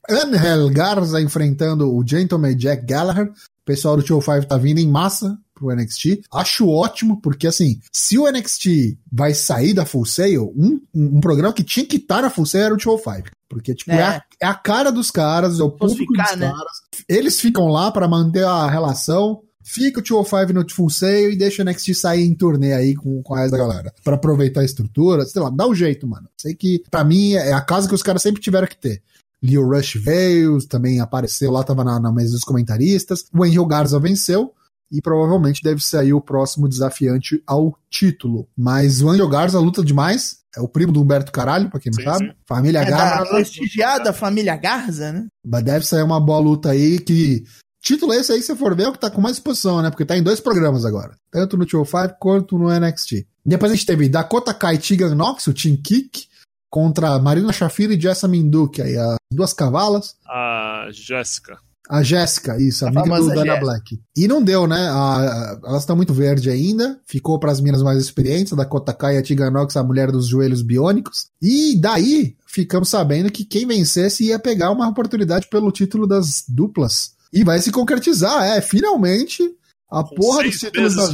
Angel 0.10 0.70
Garza 0.70 1.22
enfrentando 1.22 1.94
o 1.94 2.06
Gentleman 2.06 2.56
Jack 2.56 2.86
Gallagher. 2.86 3.28
O 3.28 3.66
pessoal 3.66 3.96
do 3.96 4.06
Show 4.06 4.22
5 4.22 4.46
tá 4.48 4.58
vindo 4.58 4.80
em 4.80 4.88
massa 4.88 5.38
pro 5.64 5.76
NXT. 5.76 6.22
Acho 6.32 6.68
ótimo, 6.68 7.20
porque 7.22 7.48
assim, 7.48 7.80
se 7.92 8.18
o 8.18 8.30
NXT 8.30 8.98
vai 9.12 9.34
sair 9.34 9.74
da 9.74 9.86
Full 9.86 10.06
Sail, 10.06 10.54
um, 10.56 10.80
um, 10.94 11.18
um 11.18 11.22
programa 11.22 11.54
que 11.54 11.64
tinha 11.64 11.86
que 11.86 11.98
estar 11.98 12.22
na 12.22 12.30
Full 12.30 12.46
Sail 12.46 12.66
era 12.66 12.76
o 12.76 12.80
Show 12.80 12.98
5. 12.98 13.30
Porque, 13.50 13.74
tipo, 13.74 13.92
é, 13.92 13.96
É. 13.96 14.04
a, 14.04 14.24
é 14.42 14.46
a 14.48 14.54
cara 14.56 14.92
dos 14.92 15.12
caras, 15.12 15.60
é 15.60 15.64
o 15.64 15.70
público 15.72 16.12
ficar, 16.14 16.32
dos 16.32 16.40
né? 16.40 16.48
caras. 16.48 16.82
Eles 17.08 17.40
ficam 17.40 17.68
lá 17.68 17.92
pra 17.92 18.08
manter 18.08 18.44
a 18.44 18.68
relação. 18.70 19.42
Fica 19.66 20.00
o 20.00 20.04
205 20.04 20.52
no 20.54 20.70
Full 20.70 20.90
Sail 20.90 21.32
e 21.32 21.38
deixa 21.38 21.62
o 21.62 21.66
NXT 21.66 21.94
sair 21.94 22.26
em 22.26 22.36
turnê 22.36 22.74
aí 22.74 22.96
com, 22.96 23.22
com 23.24 23.34
a 23.34 23.40
resto 23.40 23.52
da 23.52 23.58
galera. 23.58 23.94
Pra 24.04 24.16
aproveitar 24.16 24.60
a 24.62 24.66
estrutura. 24.66 25.24
Sei 25.26 25.42
lá, 25.42 25.50
dá 25.50 25.66
um 25.68 25.74
jeito, 25.74 26.06
mano. 26.06 26.28
Sei 26.38 26.54
que, 26.54 26.84
pra 26.92 27.04
mim, 27.04 27.34
é 27.34 27.54
a 27.54 27.62
casa 27.62 27.88
que 27.88 27.96
os 27.96 28.04
caras 28.04 28.22
sempre 28.22 28.42
tiveram 28.42 28.68
que 28.68 28.76
ter. 28.76 29.02
Leo 29.42 29.66
Rush 29.68 29.96
veio, 30.04 30.58
também 30.68 31.00
apareceu 31.00 31.52
lá, 31.52 31.64
tava 31.64 31.84
na, 31.84 32.00
na 32.00 32.12
mesa 32.12 32.32
dos 32.32 32.44
comentaristas. 32.44 33.26
O 33.34 33.44
Angel 33.44 33.66
Garza 33.66 34.00
venceu 34.00 34.54
e 34.94 35.02
provavelmente 35.02 35.64
deve 35.64 35.84
sair 35.84 36.14
o 36.14 36.22
próximo 36.22 36.70
desafiante 36.70 37.42
ao 37.48 37.76
título. 37.90 38.48
Mas 38.56 39.02
o 39.02 39.10
Angel 39.10 39.28
Garza 39.28 39.60
luta 39.60 39.84
demais. 39.84 40.42
É 40.56 40.62
o 40.62 40.68
primo 40.68 40.92
do 40.94 41.02
Humberto 41.02 41.32
Caralho, 41.32 41.68
pra 41.68 41.80
quem 41.80 41.92
não 41.92 41.98
Sim, 42.04 42.10
sabe. 42.12 42.26
sim. 42.28 42.36
Família 42.48 42.82
É 42.82 42.86
da 42.86 42.92
Garza. 42.98 43.26
prestigiada 43.34 44.14
família 44.14 44.56
Garza, 44.56 45.12
né? 45.12 45.26
Mas 45.44 45.64
deve 45.64 45.84
sair 45.84 46.04
uma 46.04 46.20
boa 46.22 46.40
luta 46.40 46.70
aí 46.70 47.00
que. 47.00 47.44
Título 47.82 48.14
esse 48.14 48.32
aí, 48.32 48.40
se 48.40 48.48
você 48.48 48.56
for 48.56 48.74
ver, 48.78 48.84
é 48.84 48.88
o 48.88 48.94
que 48.94 49.00
tá 49.00 49.10
com 49.10 49.20
mais 49.20 49.36
exposição, 49.38 49.82
né? 49.82 49.90
Porque 49.90 50.06
tá 50.06 50.16
em 50.16 50.22
dois 50.24 50.40
programas 50.40 50.86
agora. 50.86 51.16
Tanto 51.32 51.58
no 51.58 51.66
205 51.66 52.16
quanto 52.20 52.58
no 52.58 52.70
NXT. 52.70 53.28
Depois 53.46 53.72
a 53.72 53.76
gente 53.76 53.86
teve 53.88 54.08
Dakota 54.08 54.54
Kai 54.54 54.76
e 54.76 54.78
Tegan 54.78 55.16
Nox, 55.16 55.48
o 55.48 55.54
Team 55.54 55.76
Kick, 55.84 56.28
contra 56.70 57.20
Marina 57.20 57.52
Shafira 57.52 57.94
e 57.94 58.00
Jessamine 58.00 58.50
Duke, 58.50 58.82
aí 58.82 58.96
as 58.98 59.18
duas 59.34 59.52
cavalas. 59.54 60.16
A 60.26 60.88
Jéssica. 60.92 61.58
A 61.90 62.02
Jéssica, 62.02 62.58
isso, 62.62 62.86
A 62.86 62.88
amiga 62.88 63.04
do 63.20 63.28
Dana. 63.46 63.60
Black. 63.60 64.00
E 64.16 64.28
não 64.28 64.42
deu, 64.42 64.66
né? 64.66 64.88
A- 64.90 65.18
a- 65.18 65.60
elas 65.66 65.82
estão 65.84 65.96
muito 65.98 66.14
verde 66.14 66.50
ainda. 66.50 66.98
Ficou 67.06 67.38
para 67.40 67.52
as 67.52 67.60
minas 67.60 67.82
mais 67.84 68.02
experientes, 68.02 68.54
a 68.54 68.56
Dakota 68.56 68.94
Kai 68.94 69.16
e 69.16 69.18
a 69.20 69.22
Tegan 69.24 69.52
Nox, 69.52 69.76
a 69.76 69.84
mulher 69.84 70.10
dos 70.12 70.28
joelhos 70.28 70.62
biônicos. 70.62 71.28
E 71.42 71.76
daí 71.80 72.36
ficamos 72.48 72.88
sabendo 72.90 73.30
que 73.32 73.44
quem 73.44 73.68
vencesse 73.68 74.24
ia 74.26 74.40
pegar 74.40 74.72
uma 74.72 74.88
oportunidade 74.88 75.48
pelo 75.50 75.72
título 75.72 76.08
das 76.08 76.44
duplas. 76.48 77.12
E 77.34 77.44
vai 77.44 77.60
se 77.62 77.72
concretizar, 77.72 78.44
é, 78.44 78.62
finalmente. 78.62 79.44
A 79.92 80.04
Com 80.04 80.16
porra 80.16 80.44
dos 80.44 80.58
títulos 80.60 80.96
das, 80.96 81.14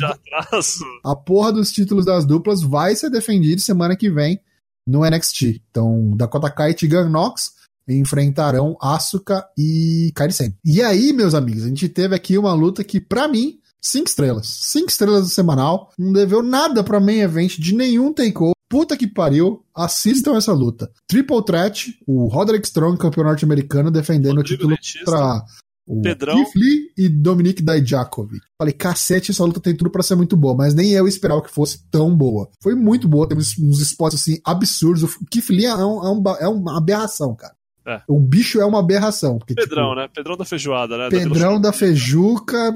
a 1.03 1.15
porra 1.15 1.51
dos 1.51 1.71
títulos 1.71 2.05
das 2.05 2.25
duplas 2.25 2.61
vai 2.61 2.95
ser 2.95 3.09
defendido 3.09 3.59
semana 3.59 3.95
que 3.95 4.09
vem 4.09 4.39
no 4.87 5.03
NXT. 5.03 5.61
Então, 5.69 6.15
Dakota 6.15 6.49
Kai 6.49 6.71
e 6.71 6.73
Tegan 6.75 7.09
Nox 7.09 7.51
enfrentarão 7.97 8.77
Asuka 8.81 9.45
e 9.57 10.11
Kairi 10.15 10.33
Sane. 10.33 10.55
E 10.65 10.81
aí, 10.81 11.13
meus 11.13 11.33
amigos, 11.33 11.63
a 11.63 11.67
gente 11.67 11.87
teve 11.89 12.15
aqui 12.15 12.37
uma 12.37 12.53
luta 12.53 12.83
que, 12.83 12.99
pra 13.01 13.27
mim, 13.27 13.59
cinco 13.81 14.07
estrelas. 14.09 14.47
Cinco 14.47 14.89
estrelas 14.89 15.23
do 15.23 15.29
semanal. 15.29 15.91
Não 15.97 16.11
deveu 16.13 16.43
nada 16.43 16.83
pra 16.83 16.99
main 16.99 17.19
event 17.19 17.57
de 17.57 17.73
nenhum 17.75 18.13
takeover. 18.13 18.53
Puta 18.69 18.95
que 18.95 19.07
pariu, 19.07 19.63
assistam 19.75 20.35
essa 20.37 20.53
luta. 20.53 20.91
Triple 21.07 21.43
Threat, 21.43 21.97
o 22.05 22.27
Roderick 22.27 22.67
Strong, 22.67 22.99
campeão 22.99 23.23
norte-americano, 23.23 23.89
defendendo 23.89 24.37
Rodrigo 24.37 24.65
o 24.71 24.75
título 24.77 25.05
contra 25.05 25.43
o 25.87 26.01
Pedrão. 26.03 26.35
Keith 26.35 26.55
Lee 26.55 26.81
e 26.95 27.09
Dominic 27.09 27.63
Dijakovic. 27.63 28.41
Falei, 28.59 28.73
cacete, 28.75 29.31
essa 29.31 29.43
luta 29.43 29.59
tem 29.59 29.75
tudo 29.75 29.89
pra 29.89 30.03
ser 30.03 30.13
muito 30.13 30.37
boa, 30.37 30.53
mas 30.53 30.75
nem 30.75 30.91
eu 30.91 31.07
esperava 31.07 31.41
que 31.41 31.49
fosse 31.49 31.79
tão 31.89 32.15
boa. 32.15 32.47
Foi 32.61 32.75
muito 32.75 33.07
boa, 33.07 33.27
teve 33.27 33.41
uns, 33.41 33.57
uns 33.57 33.81
spots 33.81 34.21
assim 34.21 34.39
absurdos. 34.45 35.01
O 35.01 35.25
Keith 35.31 35.49
Lee 35.49 35.65
é, 35.65 35.75
um- 35.75 36.03
é 36.05 36.11
um 36.11 36.23
é 36.41 36.47
uma 36.47 36.77
aberração, 36.77 37.33
cara. 37.35 37.55
É. 37.89 38.01
O 38.07 38.19
bicho 38.19 38.61
é 38.61 38.65
uma 38.65 38.79
aberração. 38.79 39.39
Porque, 39.39 39.55
Pedrão, 39.55 39.89
tipo, 39.89 39.95
né? 39.95 40.07
Pedrão 40.13 40.37
da 40.37 40.45
feijoada, 40.45 40.97
né? 40.97 41.09
Pedrão 41.09 41.59
da 41.59 41.73
Feijuca. 41.73 42.73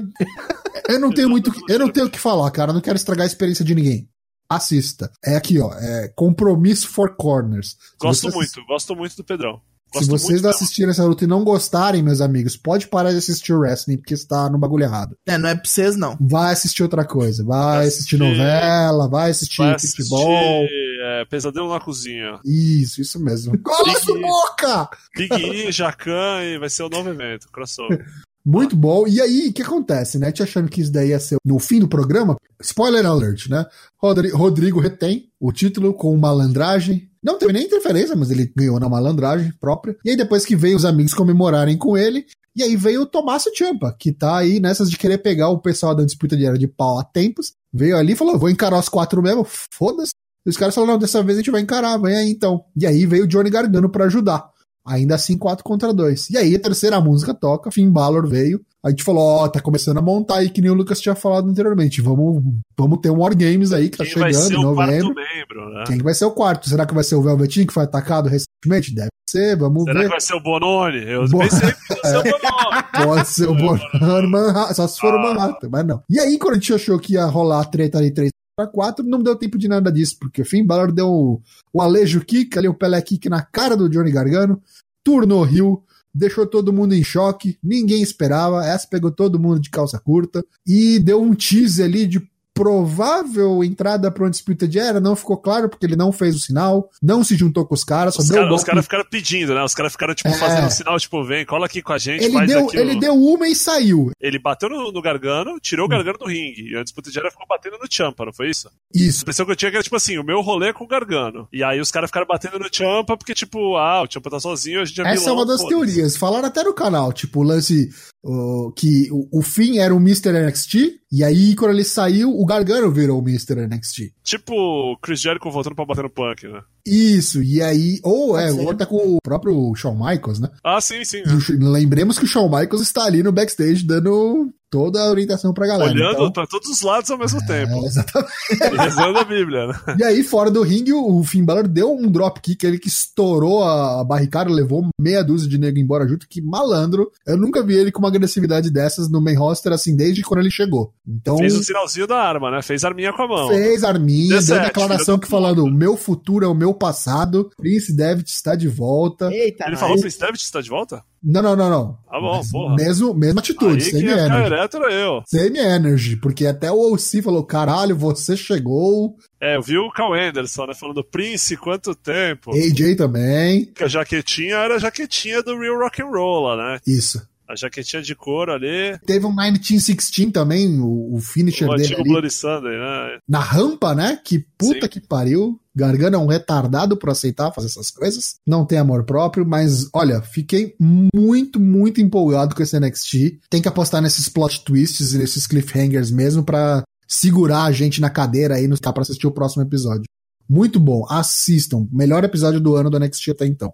Eu 0.88 0.98
não 0.98 1.10
tenho 1.14 1.30
muito. 1.30 1.52
Eu 1.68 1.78
não 1.78 1.88
tenho 1.88 2.06
o 2.06 2.10
que 2.10 2.18
falar, 2.18 2.50
cara. 2.50 2.70
Eu 2.70 2.74
não 2.74 2.80
quero 2.80 2.96
estragar 2.96 3.22
a 3.22 3.26
experiência 3.26 3.64
de 3.64 3.74
ninguém. 3.74 4.08
Assista. 4.48 5.10
É 5.24 5.36
aqui, 5.36 5.60
ó. 5.60 5.72
É 5.74 6.08
Compromisso 6.16 6.88
for 6.88 7.14
Corners. 7.16 7.68
Se 7.68 7.96
Gosto 8.00 8.30
muito, 8.32 8.66
gosto 8.66 8.96
muito 8.96 9.16
do 9.16 9.24
Pedrão. 9.24 9.60
Se 9.92 9.98
Gosto 10.00 10.10
vocês 10.10 10.30
muito 10.32 10.42
não 10.42 10.50
assistirem 10.50 10.90
essa 10.90 11.04
luta 11.04 11.22
e 11.24 11.26
não 11.28 11.44
gostarem, 11.44 12.02
meus 12.02 12.20
amigos, 12.20 12.56
pode 12.56 12.88
parar 12.88 13.12
de 13.12 13.18
assistir 13.18 13.52
o 13.52 13.60
wrestling, 13.60 13.96
porque 13.96 14.14
está 14.14 14.48
no 14.50 14.58
bagulho 14.58 14.82
errado. 14.84 15.16
É, 15.26 15.38
não 15.38 15.48
é 15.48 15.54
pra 15.54 15.64
vocês, 15.64 15.94
não. 15.96 16.16
Vai 16.20 16.52
assistir 16.52 16.82
outra 16.82 17.04
coisa. 17.04 17.44
Vai 17.44 17.86
assistir 17.86 18.16
assistir- 18.16 18.18
novela, 18.18 19.08
vai 19.08 19.30
assistir 19.30 19.58
Vai 19.62 19.74
assistir, 19.74 20.02
futebol. 20.02 20.66
é, 21.00 21.24
Pesadelo 21.30 21.72
na 21.72 21.78
Cozinha. 21.80 22.40
Isso, 22.44 23.00
isso 23.00 23.20
mesmo. 23.20 23.56
Cola 23.62 23.98
sua 24.00 24.18
boca! 24.20 24.88
Big 25.16 25.32
E, 25.68 25.70
Jacan 25.72 26.42
e 26.42 26.58
vai 26.58 26.68
ser 26.70 26.82
o 26.82 26.88
novo 26.88 27.08
evento, 27.10 27.46
crossover. 27.52 28.04
Muito 28.46 28.76
bom. 28.76 29.06
E 29.08 29.20
aí, 29.22 29.48
o 29.48 29.52
que 29.54 29.62
acontece, 29.62 30.18
né? 30.18 30.30
Te 30.30 30.42
achando 30.42 30.68
que 30.68 30.80
isso 30.82 30.92
daí 30.92 31.08
ia 31.10 31.20
ser 31.20 31.36
no 31.44 31.58
fim 31.58 31.78
do 31.80 31.88
programa? 31.88 32.36
Spoiler 32.60 33.06
alert, 33.06 33.48
né? 33.48 33.64
Rodri- 33.96 34.30
Rodrigo 34.32 34.80
retém 34.80 35.30
o 35.40 35.50
título 35.52 35.94
com 35.94 36.14
malandragem. 36.16 37.08
Não 37.24 37.38
teve 37.38 37.54
nem 37.54 37.64
interferência, 37.64 38.14
mas 38.14 38.30
ele 38.30 38.52
ganhou 38.54 38.78
na 38.78 38.88
malandragem 38.88 39.50
própria. 39.58 39.96
E 40.04 40.10
aí, 40.10 40.16
depois 40.16 40.44
que 40.44 40.54
veio 40.54 40.76
os 40.76 40.84
amigos 40.84 41.14
comemorarem 41.14 41.78
com 41.78 41.96
ele, 41.96 42.26
e 42.54 42.62
aí 42.62 42.76
veio 42.76 43.02
o 43.02 43.06
Tommaso 43.06 43.50
Ciampa, 43.54 43.96
que 43.98 44.12
tá 44.12 44.36
aí 44.36 44.60
nessas 44.60 44.90
de 44.90 44.96
querer 44.96 45.18
pegar 45.18 45.48
o 45.48 45.58
pessoal 45.58 45.94
da 45.94 46.04
disputa 46.04 46.36
de 46.36 46.44
era 46.44 46.56
de 46.58 46.68
pau 46.68 46.98
há 46.98 47.04
tempos. 47.04 47.54
Veio 47.72 47.96
ali 47.96 48.12
e 48.12 48.16
falou: 48.16 48.38
vou 48.38 48.50
encarar 48.50 48.78
os 48.78 48.88
quatro 48.88 49.20
mesmo, 49.22 49.44
foda-se. 49.44 50.12
E 50.46 50.50
os 50.50 50.56
caras 50.56 50.74
falaram: 50.74 50.92
não, 50.92 50.98
dessa 51.00 51.22
vez 51.22 51.38
a 51.38 51.40
gente 51.40 51.50
vai 51.50 51.62
encarar, 51.62 51.96
vem 51.98 52.14
aí 52.14 52.30
então. 52.30 52.64
E 52.76 52.86
aí 52.86 53.06
veio 53.06 53.24
o 53.24 53.26
Johnny 53.26 53.50
Gargano 53.50 53.88
pra 53.88 54.04
ajudar. 54.04 54.53
Ainda 54.86 55.14
assim, 55.14 55.38
4 55.38 55.64
contra 55.64 55.92
2. 55.94 56.30
E 56.30 56.36
aí, 56.36 56.54
a 56.54 56.60
terceira 56.60 57.00
música 57.00 57.32
toca, 57.32 57.70
Finn 57.70 57.90
Balor 57.90 58.26
veio. 58.28 58.60
A 58.84 58.90
gente 58.90 59.02
falou, 59.02 59.22
ó, 59.22 59.48
tá 59.48 59.60
começando 59.60 59.96
a 59.96 60.02
montar 60.02 60.36
aí, 60.40 60.50
que 60.50 60.60
nem 60.60 60.70
o 60.70 60.74
Lucas 60.74 61.00
tinha 61.00 61.14
falado 61.14 61.48
anteriormente. 61.48 62.02
Vamos, 62.02 62.42
vamos 62.76 62.98
ter 63.00 63.08
um 63.10 63.18
War 63.20 63.34
Games 63.34 63.72
aí 63.72 63.88
que 63.88 63.96
tá 63.96 64.04
Quem 64.04 64.12
chegando 64.12 64.52
em 64.52 64.58
o 64.58 64.62
novembro. 64.62 65.14
membro, 65.14 65.70
né? 65.70 65.84
Quem 65.86 65.96
que 65.96 66.04
vai 66.04 66.12
ser 66.12 66.26
o 66.26 66.32
quarto? 66.32 66.68
Será 66.68 66.84
que 66.84 66.92
vai 66.92 67.02
ser 67.02 67.14
o 67.14 67.22
Velvetinho 67.22 67.66
que 67.66 67.72
foi 67.72 67.84
atacado 67.84 68.28
recentemente? 68.28 68.94
Deve 68.94 69.08
ser, 69.30 69.56
vamos 69.56 69.84
Será 69.84 70.00
ver. 70.00 70.04
que 70.04 70.10
vai 70.10 70.20
ser 70.20 70.34
o 70.34 70.40
Bononi? 70.42 71.02
Eu 71.10 71.26
Bo- 71.30 71.38
pensei 71.38 71.60
que 71.72 71.94
ia 71.94 72.10
ser 72.10 72.18
o 72.18 72.22
Bononi. 72.22 72.84
Pode 73.06 73.28
ser 73.28 73.48
o 73.48 73.54
Bonano 73.54 74.28
Manhattan, 74.30 74.74
só 74.74 74.86
se 74.86 75.00
for 75.00 75.14
o 75.14 75.16
Ah. 75.18 75.22
Manhattan, 75.34 75.68
mas 75.72 75.86
não. 75.86 76.02
E 76.10 76.20
aí, 76.20 76.38
quando 76.38 76.52
a 76.52 76.56
gente 76.58 76.74
achou 76.74 76.98
que 76.98 77.14
ia 77.14 77.24
rolar 77.24 77.62
a 77.62 77.64
treta 77.64 77.96
ali 77.96 78.12
3 78.12 78.30
para 78.56 78.68
4, 78.68 79.04
não 79.04 79.22
deu 79.22 79.36
tempo 79.36 79.58
de 79.58 79.68
nada 79.68 79.90
disso, 79.90 80.16
porque 80.18 80.42
o 80.42 80.44
Finn 80.44 80.64
Balor 80.64 80.92
deu 80.92 81.08
o, 81.08 81.42
o 81.72 81.82
Alejo 81.82 82.24
Kick, 82.24 82.56
ali 82.56 82.68
o 82.68 82.74
Pelé 82.74 83.00
Kick 83.02 83.28
na 83.28 83.42
cara 83.42 83.76
do 83.76 83.88
Johnny 83.88 84.12
Gargano, 84.12 84.62
turnou 85.02 85.42
Rio, 85.42 85.82
deixou 86.14 86.46
todo 86.46 86.72
mundo 86.72 86.94
em 86.94 87.02
choque, 87.02 87.58
ninguém 87.62 88.00
esperava, 88.02 88.64
essa 88.64 88.86
pegou 88.86 89.10
todo 89.10 89.40
mundo 89.40 89.60
de 89.60 89.70
calça 89.70 89.98
curta, 89.98 90.44
e 90.66 90.98
deu 91.00 91.20
um 91.20 91.34
tease 91.34 91.82
ali 91.82 92.06
de 92.06 92.20
provável 92.54 93.62
entrada 93.64 94.10
para 94.10 94.24
o 94.24 94.26
Undisputed 94.26 94.78
Era, 94.78 95.00
não 95.00 95.16
ficou 95.16 95.36
claro 95.36 95.68
porque 95.68 95.84
ele 95.84 95.96
não 95.96 96.12
fez 96.12 96.34
o 96.34 96.38
sinal, 96.38 96.90
não 97.02 97.22
se 97.24 97.36
juntou 97.36 97.66
com 97.66 97.74
os 97.74 97.84
caras, 97.84 98.16
Os 98.16 98.28
deu 98.28 98.42
o 98.42 98.46
caras 98.46 98.64
cara 98.64 98.82
ficaram 98.82 99.04
pedindo, 99.10 99.54
né? 99.54 99.62
Os 99.62 99.74
caras 99.74 99.92
ficaram, 99.92 100.14
tipo, 100.14 100.28
É. 100.28 100.32
fazendo 100.34 100.70
sinal, 100.70 100.98
tipo, 100.98 101.22
vem, 101.24 101.44
cola 101.44 101.66
aqui 101.66 101.82
com 101.82 101.92
a 101.92 101.98
gente, 101.98 102.24
Ele 102.24 102.32
faz 102.32 102.48
deu, 102.48 102.66
aquilo. 102.66 102.82
ele 102.82 103.00
deu 103.00 103.14
uma 103.14 103.48
e 103.48 103.54
saiu. 103.54 104.10
Ele 104.20 104.38
bateu 104.38 104.68
no, 104.68 104.92
no 104.92 105.02
Gargano, 105.02 105.58
tirou 105.60 105.86
o 105.86 105.88
Gargano 105.88 106.18
do 106.18 106.26
ringue. 106.26 106.70
E 106.72 106.76
a 106.76 106.82
disputa 106.82 107.10
de 107.10 107.18
era 107.18 107.30
ficou 107.30 107.46
batendo 107.48 107.76
no 107.78 107.86
Champa, 107.90 108.24
não 108.24 108.32
foi 108.32 108.50
isso? 108.50 108.68
A 108.68 108.70
Isso. 108.94 109.22
impressão 109.22 109.44
que 109.46 109.52
eu 109.52 109.56
tinha 109.56 109.70
que 109.70 109.76
era, 109.76 109.84
tipo 109.84 109.96
assim, 109.96 110.18
o 110.18 110.24
meu 110.24 110.40
rolê 110.40 110.72
com 110.72 110.84
o 110.84 110.88
Gargano. 110.88 111.48
E 111.52 111.62
aí 111.62 111.80
os 111.80 111.90
caras 111.90 112.08
ficaram 112.08 112.26
batendo 112.26 112.58
no 112.58 112.68
Champa, 112.72 113.16
porque, 113.16 113.34
tipo, 113.34 113.76
ah, 113.76 114.02
o 114.02 114.10
Champa 114.10 114.30
tá 114.30 114.40
sozinho, 114.40 114.80
a 114.80 114.84
gente 114.84 115.00
é 115.00 115.04
Essa 115.04 115.12
é 115.12 115.16
vilão, 115.18 115.34
uma 115.36 115.46
das 115.46 115.60
foda-se. 115.60 115.68
teorias. 115.92 116.16
Falaram 116.16 116.48
até 116.48 116.62
no 116.62 116.74
canal, 116.74 117.12
tipo, 117.12 117.40
o 117.40 117.42
lance 117.42 117.90
o, 118.22 118.72
que 118.74 119.08
o, 119.12 119.40
o 119.40 119.42
fim 119.42 119.78
era 119.78 119.94
o 119.94 119.98
Mr. 119.98 120.32
NXT, 120.32 120.94
e 121.12 121.22
aí 121.22 121.54
quando 121.54 121.72
ele 121.72 121.84
saiu, 121.84 122.30
o 122.44 122.46
Gargano 122.46 122.90
virou 122.90 123.18
o 123.18 123.22
Mr. 123.22 123.66
NXT. 123.66 124.12
Tipo 124.22 124.54
o 124.54 124.98
Chris 124.98 125.18
Jericho 125.18 125.50
voltando 125.50 125.74
pra 125.74 125.86
bater 125.86 126.02
no 126.02 126.10
Punk, 126.10 126.46
né? 126.46 126.60
Isso, 126.86 127.42
e 127.42 127.62
aí. 127.62 127.98
Ou 128.02 128.38
é, 128.38 128.46
Pode 128.46 128.56
ser. 128.60 128.66
ou 128.66 128.74
tá 128.74 128.86
com 128.86 128.96
o 128.96 129.18
próprio 129.22 129.74
Shawn 129.74 129.94
Michaels, 129.94 130.38
né? 130.40 130.50
Ah, 130.62 130.80
sim, 130.80 131.04
sim. 131.04 131.22
E 131.26 131.54
o 131.64 131.70
lembremos 131.70 132.18
que 132.18 132.24
o 132.24 132.28
Shawn 132.28 132.48
Michaels 132.48 132.82
está 132.82 133.04
ali 133.04 133.22
no 133.22 133.32
backstage 133.32 133.84
dando 133.84 134.50
toda 134.70 135.00
a 135.00 135.08
orientação 135.08 135.54
pra 135.54 135.68
galera. 135.68 135.92
Olhando 135.92 136.14
então- 136.14 136.32
pra 136.32 136.46
todos 136.48 136.68
os 136.68 136.82
lados 136.82 137.08
ao 137.08 137.16
mesmo 137.16 137.38
É, 137.42 137.46
tempo. 137.46 137.78
exatamente. 137.86 138.32
E 138.50 138.76
rezando 138.76 139.18
a 139.20 139.24
Bíblia, 139.24 139.68
né? 139.68 139.74
E 140.00 140.02
aí, 140.02 140.22
fora 140.24 140.50
do 140.50 140.62
ringue, 140.62 140.92
o 140.92 141.22
Finn 141.22 141.44
Balor 141.44 141.68
deu 141.68 141.94
um 141.94 142.10
dropkick, 142.10 142.64
ele 142.66 142.78
que 142.80 142.88
estourou 142.88 143.62
a 143.62 144.02
barricada, 144.02 144.50
levou 144.50 144.84
meia 145.00 145.22
dúzia 145.22 145.48
de 145.48 145.58
nego 145.58 145.78
embora 145.78 146.08
junto, 146.08 146.26
que 146.28 146.42
malandro. 146.42 147.08
Eu 147.24 147.36
nunca 147.36 147.62
vi 147.62 147.74
ele 147.76 147.92
com 147.92 148.00
uma 148.00 148.08
agressividade 148.08 148.68
dessas 148.68 149.08
no 149.08 149.20
main 149.22 149.36
roster, 149.36 149.72
assim, 149.72 149.94
desde 149.94 150.22
quando 150.22 150.40
ele 150.40 150.50
chegou. 150.50 150.92
Então, 151.06 151.38
Fez 151.38 151.54
o 151.56 151.62
sinalzinho 151.62 152.08
da 152.08 152.16
arma, 152.20 152.50
né? 152.50 152.60
Fez 152.60 152.82
arminha 152.84 153.12
com 153.12 153.22
a 153.22 153.28
mão. 153.28 153.48
fez 153.50 153.84
arminha, 153.84 154.28
deu 154.30 154.38
17, 154.40 154.66
declaração 154.66 155.18
que 155.20 155.26
do 155.28 155.30
falando, 155.30 155.70
meu 155.70 155.96
futuro 155.96 156.44
é 156.44 156.48
o 156.48 156.54
meu 156.54 156.73
passado, 156.74 157.50
Prince 157.56 157.94
Devitt 157.94 158.30
está 158.30 158.54
de 158.54 158.68
volta. 158.68 159.32
Eita, 159.32 159.66
Ele 159.66 159.76
falou, 159.76 159.98
Prince 160.00 160.18
David 160.18 160.40
está 160.40 160.60
de 160.60 160.68
volta? 160.70 161.02
Não, 161.22 161.40
não, 161.40 161.56
não, 161.56 161.70
não. 161.70 161.98
Tá 162.10 162.20
bom, 162.20 162.36
Mas 162.36 162.50
porra. 162.50 162.76
Mesmo, 162.76 163.14
mesma 163.14 163.40
atitude, 163.40 163.82
Aí 163.82 163.90
semi-energy. 163.90 164.44
ereto 164.44 164.76
era 164.76 164.92
eu. 164.92 165.22
Semi-energy, 165.26 166.16
porque 166.16 166.46
até 166.46 166.70
o 166.70 166.92
OC 166.92 167.22
falou, 167.22 167.44
caralho, 167.44 167.96
você 167.96 168.36
chegou. 168.36 169.16
É, 169.40 169.56
eu 169.56 169.62
vi 169.62 169.78
o 169.78 169.90
Cal 169.90 170.12
Anderson, 170.12 170.66
né? 170.66 170.74
Falando, 170.74 171.02
Prince, 171.02 171.56
quanto 171.56 171.94
tempo? 171.94 172.50
AJ 172.52 172.96
também. 172.96 173.64
Que 173.66 173.84
a 173.84 173.88
jaquetinha 173.88 174.56
era 174.56 174.76
a 174.76 174.78
jaquetinha 174.78 175.42
do 175.42 175.58
Real 175.58 175.78
Rock 175.78 176.02
and 176.02 176.06
Roll, 176.10 176.56
né? 176.56 176.78
Isso. 176.86 177.26
A 177.48 177.54
jaquetinha 177.56 178.02
de 178.02 178.14
couro 178.14 178.52
ali. 178.52 178.98
Teve 179.06 179.26
um 179.26 179.30
1916 179.34 180.32
também, 180.32 180.80
o, 180.80 181.14
o 181.14 181.20
finisher 181.20 181.68
O 181.68 181.74
dele 181.74 181.94
ali. 181.94 182.04
Bloody 182.04 182.30
Sunday, 182.30 182.78
né? 182.78 183.18
na 183.28 183.40
rampa, 183.40 183.94
né? 183.94 184.18
Que 184.24 184.46
puta 184.56 184.82
Sim. 184.82 184.88
que 184.88 185.00
pariu. 185.00 185.60
Gargano 185.76 186.16
é 186.16 186.18
um 186.18 186.26
retardado 186.26 186.96
por 186.96 187.10
aceitar 187.10 187.52
fazer 187.52 187.66
essas 187.66 187.90
coisas. 187.90 188.36
Não 188.46 188.64
tem 188.64 188.78
amor 188.78 189.04
próprio, 189.04 189.44
mas 189.44 189.88
olha, 189.92 190.22
fiquei 190.22 190.74
muito, 190.80 191.58
muito 191.58 192.00
empolgado 192.00 192.54
com 192.54 192.62
esse 192.62 192.78
NXT. 192.78 193.40
Tem 193.50 193.60
que 193.60 193.68
apostar 193.68 194.00
nesses 194.00 194.28
plot 194.28 194.64
twists 194.64 195.12
e 195.12 195.18
nesses 195.18 195.46
cliffhangers 195.46 196.10
mesmo 196.10 196.44
pra 196.44 196.84
segurar 197.08 197.64
a 197.64 197.72
gente 197.72 198.00
na 198.00 198.08
cadeira 198.08 198.54
aí 198.54 198.68
no 198.68 198.78
tá 198.78 198.92
para 198.92 199.02
assistir 199.02 199.26
o 199.26 199.32
próximo 199.32 199.62
episódio. 199.62 200.04
Muito 200.48 200.78
bom, 200.78 201.06
assistam. 201.08 201.88
Melhor 201.90 202.22
episódio 202.22 202.60
do 202.60 202.76
ano 202.76 202.90
do 202.90 202.98
NXT 202.98 203.30
até 203.30 203.46
então. 203.46 203.72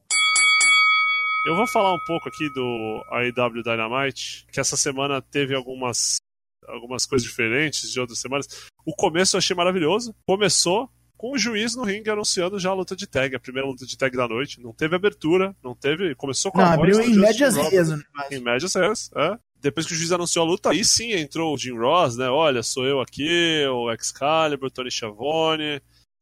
Eu 1.46 1.56
vou 1.56 1.66
falar 1.66 1.94
um 1.94 1.98
pouco 2.06 2.28
aqui 2.28 2.50
do 2.50 3.02
AEW 3.10 3.62
Dynamite, 3.62 4.46
que 4.52 4.60
essa 4.60 4.76
semana 4.76 5.22
teve 5.22 5.54
algumas, 5.54 6.16
algumas 6.68 7.06
coisas 7.06 7.26
diferentes 7.26 7.90
de 7.90 7.98
outras 7.98 8.18
semanas. 8.18 8.46
O 8.84 8.94
começo 8.94 9.36
eu 9.36 9.38
achei 9.38 9.56
maravilhoso. 9.56 10.14
Começou 10.26 10.90
com 11.16 11.32
o 11.32 11.38
juiz 11.38 11.74
no 11.74 11.82
ringue 11.82 12.10
anunciando 12.10 12.58
já 12.58 12.70
a 12.70 12.74
luta 12.74 12.94
de 12.94 13.06
tag, 13.06 13.34
a 13.34 13.40
primeira 13.40 13.66
luta 13.66 13.86
de 13.86 13.96
tag 13.96 14.14
da 14.14 14.28
noite. 14.28 14.60
Não 14.60 14.72
teve 14.74 14.94
abertura, 14.94 15.56
não 15.64 15.74
teve. 15.74 16.14
Começou 16.14 16.52
com 16.52 16.58
Não, 16.58 16.66
a 16.66 16.74
abriu 16.74 16.96
do 16.96 17.02
em 17.02 17.16
médias 17.16 17.56
negócio. 17.56 18.04
Em 18.30 18.40
médias 18.40 18.74
res, 18.74 19.10
é. 19.16 19.38
Depois 19.62 19.86
que 19.86 19.94
o 19.94 19.96
juiz 19.96 20.12
anunciou 20.12 20.44
a 20.44 20.48
luta, 20.48 20.70
aí 20.70 20.84
sim 20.84 21.12
entrou 21.12 21.54
o 21.54 21.58
Jim 21.58 21.76
Ross, 21.76 22.16
né? 22.16 22.28
Olha, 22.28 22.62
sou 22.62 22.86
eu 22.86 23.00
aqui, 23.00 23.64
o 23.66 23.90
Excalibur, 23.92 24.70
Tony 24.70 24.90
Schiavone. 24.90 25.80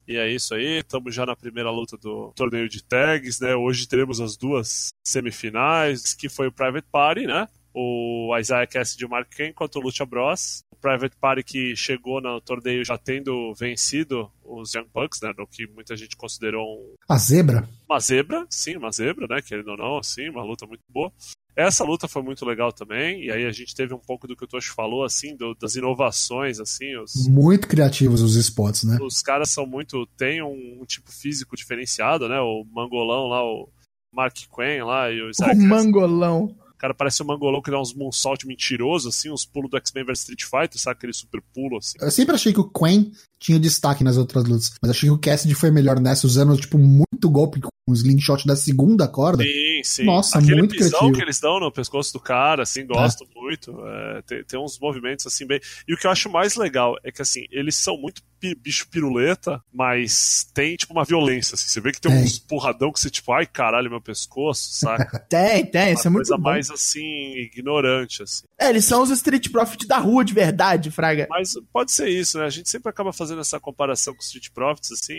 E 0.08 0.16
é 0.16 0.26
isso 0.26 0.54
aí, 0.54 0.78
estamos 0.78 1.14
já 1.14 1.26
na 1.26 1.36
primeira 1.36 1.70
luta 1.70 1.94
do 1.98 2.32
torneio 2.34 2.66
de 2.66 2.82
tags, 2.82 3.40
né? 3.40 3.54
Hoje 3.54 3.86
teremos 3.86 4.22
as 4.22 4.38
duas 4.38 4.88
semifinais, 5.06 6.14
que 6.14 6.30
foi 6.30 6.46
o 6.46 6.52
Private 6.52 6.88
Party, 6.90 7.26
né? 7.26 7.46
O 7.74 8.34
Isaiah 8.40 8.66
Cassidy 8.66 9.02
e 9.02 9.06
o 9.06 9.10
Mark 9.10 9.28
Kane 9.28 9.52
contra 9.52 9.78
o 9.78 9.82
Lucha 9.82 10.06
Bros. 10.06 10.64
Private 10.80 11.16
Party 11.20 11.42
que 11.42 11.76
chegou 11.76 12.20
no 12.20 12.40
torneio 12.40 12.84
já 12.84 12.96
tendo 12.96 13.52
vencido 13.54 14.30
os 14.44 14.74
Young 14.74 14.86
Bucks, 14.94 15.20
né? 15.22 15.32
No 15.36 15.46
que 15.46 15.66
muita 15.66 15.96
gente 15.96 16.16
considerou 16.16 16.64
um, 16.64 16.94
A 17.08 17.18
zebra. 17.18 17.68
uma 17.88 18.00
zebra, 18.00 18.46
sim, 18.50 18.76
uma 18.76 18.90
zebra, 18.92 19.26
né? 19.28 19.42
Querendo 19.42 19.68
ou 19.72 19.76
não, 19.76 19.98
assim, 19.98 20.28
uma 20.28 20.42
luta 20.42 20.66
muito 20.66 20.82
boa. 20.90 21.12
Essa 21.56 21.82
luta 21.82 22.06
foi 22.06 22.22
muito 22.22 22.46
legal 22.46 22.72
também, 22.72 23.24
e 23.24 23.32
aí 23.32 23.44
a 23.44 23.50
gente 23.50 23.74
teve 23.74 23.92
um 23.92 23.98
pouco 23.98 24.28
do 24.28 24.36
que 24.36 24.44
o 24.44 24.46
Tosh 24.46 24.66
falou, 24.66 25.02
assim, 25.04 25.34
do- 25.36 25.56
das 25.56 25.74
inovações, 25.74 26.60
assim, 26.60 26.96
os, 26.96 27.26
Muito 27.28 27.66
criativos 27.66 28.22
os 28.22 28.36
spots, 28.36 28.84
né? 28.84 28.96
os 29.02 29.20
caras 29.20 29.50
são 29.50 29.66
muito. 29.66 30.06
tem 30.16 30.40
um, 30.40 30.78
um 30.80 30.84
tipo 30.86 31.10
físico 31.10 31.56
diferenciado, 31.56 32.28
né? 32.28 32.38
O 32.40 32.64
mangolão 32.72 33.26
lá, 33.26 33.42
o 33.44 33.68
Mark 34.14 34.36
Quinn 34.36 34.84
lá 34.86 35.10
e 35.10 35.20
o 35.20 35.30
Isaac. 35.30 35.56
O 35.56 35.62
mangolão. 35.68 36.56
Cara 36.78 36.94
parece 36.94 37.22
um 37.22 37.26
mangolão 37.26 37.60
que 37.60 37.70
dá 37.70 37.80
uns 37.80 37.92
moonsault 37.92 38.46
mentiroso, 38.46 39.08
assim, 39.08 39.30
uns 39.30 39.44
pulos 39.44 39.70
do 39.70 39.76
X-Men 39.76 40.04
vs 40.04 40.20
Street 40.20 40.44
Fighter, 40.44 40.80
sabe? 40.80 40.96
Aquele 40.96 41.12
super 41.12 41.42
pulo, 41.52 41.78
assim. 41.78 41.98
Eu 42.00 42.10
sempre 42.10 42.34
achei 42.34 42.52
que 42.52 42.60
o 42.60 42.70
Quen 42.70 43.12
tinha 43.38 43.58
destaque 43.58 44.02
nas 44.04 44.16
outras 44.16 44.44
lutas, 44.44 44.72
mas 44.82 44.90
achei 44.90 45.08
que 45.08 45.14
o 45.14 45.18
Cassidy 45.18 45.54
foi 45.54 45.70
melhor 45.70 46.00
nessa, 46.00 46.26
usando, 46.26 46.56
tipo, 46.56 46.78
muito 46.78 47.30
golpe 47.30 47.60
com 47.60 47.68
o 47.88 47.94
slingshot 47.94 48.46
da 48.46 48.54
segunda 48.56 49.08
corda. 49.08 49.42
Sim, 49.42 49.80
sim. 49.82 50.04
Nossa, 50.04 50.38
Aquele 50.38 50.56
muito 50.56 50.72
pisão 50.72 50.90
criativo. 50.90 51.12
que 51.16 51.22
eles 51.22 51.40
dão 51.40 51.58
no 51.58 51.72
pescoço 51.72 52.12
do 52.12 52.20
cara, 52.20 52.62
assim, 52.62 52.86
gosto 52.86 53.26
muito. 53.34 53.74
É, 53.86 54.22
tem, 54.22 54.44
tem 54.44 54.60
uns 54.60 54.78
movimentos, 54.78 55.26
assim, 55.26 55.46
bem... 55.46 55.60
E 55.86 55.94
o 55.94 55.96
que 55.96 56.06
eu 56.06 56.10
acho 56.10 56.28
mais 56.30 56.56
legal 56.56 56.96
é 57.02 57.10
que, 57.10 57.22
assim, 57.22 57.44
eles 57.50 57.76
são 57.76 57.96
muito 57.96 58.22
bicho 58.62 58.86
piruleta, 58.88 59.60
mas 59.72 60.48
tem, 60.54 60.76
tipo, 60.76 60.92
uma 60.92 61.04
violência, 61.04 61.54
assim. 61.54 61.68
Você 61.68 61.80
vê 61.80 61.90
que 61.90 62.00
tem 62.00 62.12
Tem. 62.12 62.22
uns 62.22 62.38
porradão 62.38 62.92
que 62.92 63.00
você, 63.00 63.10
tipo, 63.10 63.32
ai, 63.32 63.46
caralho, 63.46 63.90
meu 63.90 64.00
pescoço, 64.00 64.68
saca? 64.74 65.18
Tem, 65.28 65.64
tem, 65.66 65.92
isso 65.92 66.06
é 66.06 66.10
uma 66.10 66.18
muito 66.18 66.28
coisa 66.28 66.36
bom. 66.36 66.42
mais, 66.50 66.70
assim, 66.70 67.32
ignorante, 67.36 68.22
assim. 68.22 68.44
É, 68.58 68.68
eles 68.70 68.84
são 68.84 69.02
os 69.02 69.10
Street 69.10 69.50
Profit 69.50 69.86
da 69.86 69.98
rua 69.98 70.24
de 70.24 70.32
verdade, 70.32 70.90
Fraga. 70.90 71.26
Mas 71.28 71.54
pode 71.72 71.92
ser 71.92 72.08
isso, 72.08 72.38
né? 72.38 72.44
A 72.44 72.50
gente 72.50 72.68
sempre 72.68 72.88
acaba 72.88 73.12
fazendo 73.12 73.27
essa 73.36 73.58
comparação 73.60 74.14
com 74.14 74.20
Street 74.22 74.48
Profits, 74.54 74.92
assim, 74.92 75.14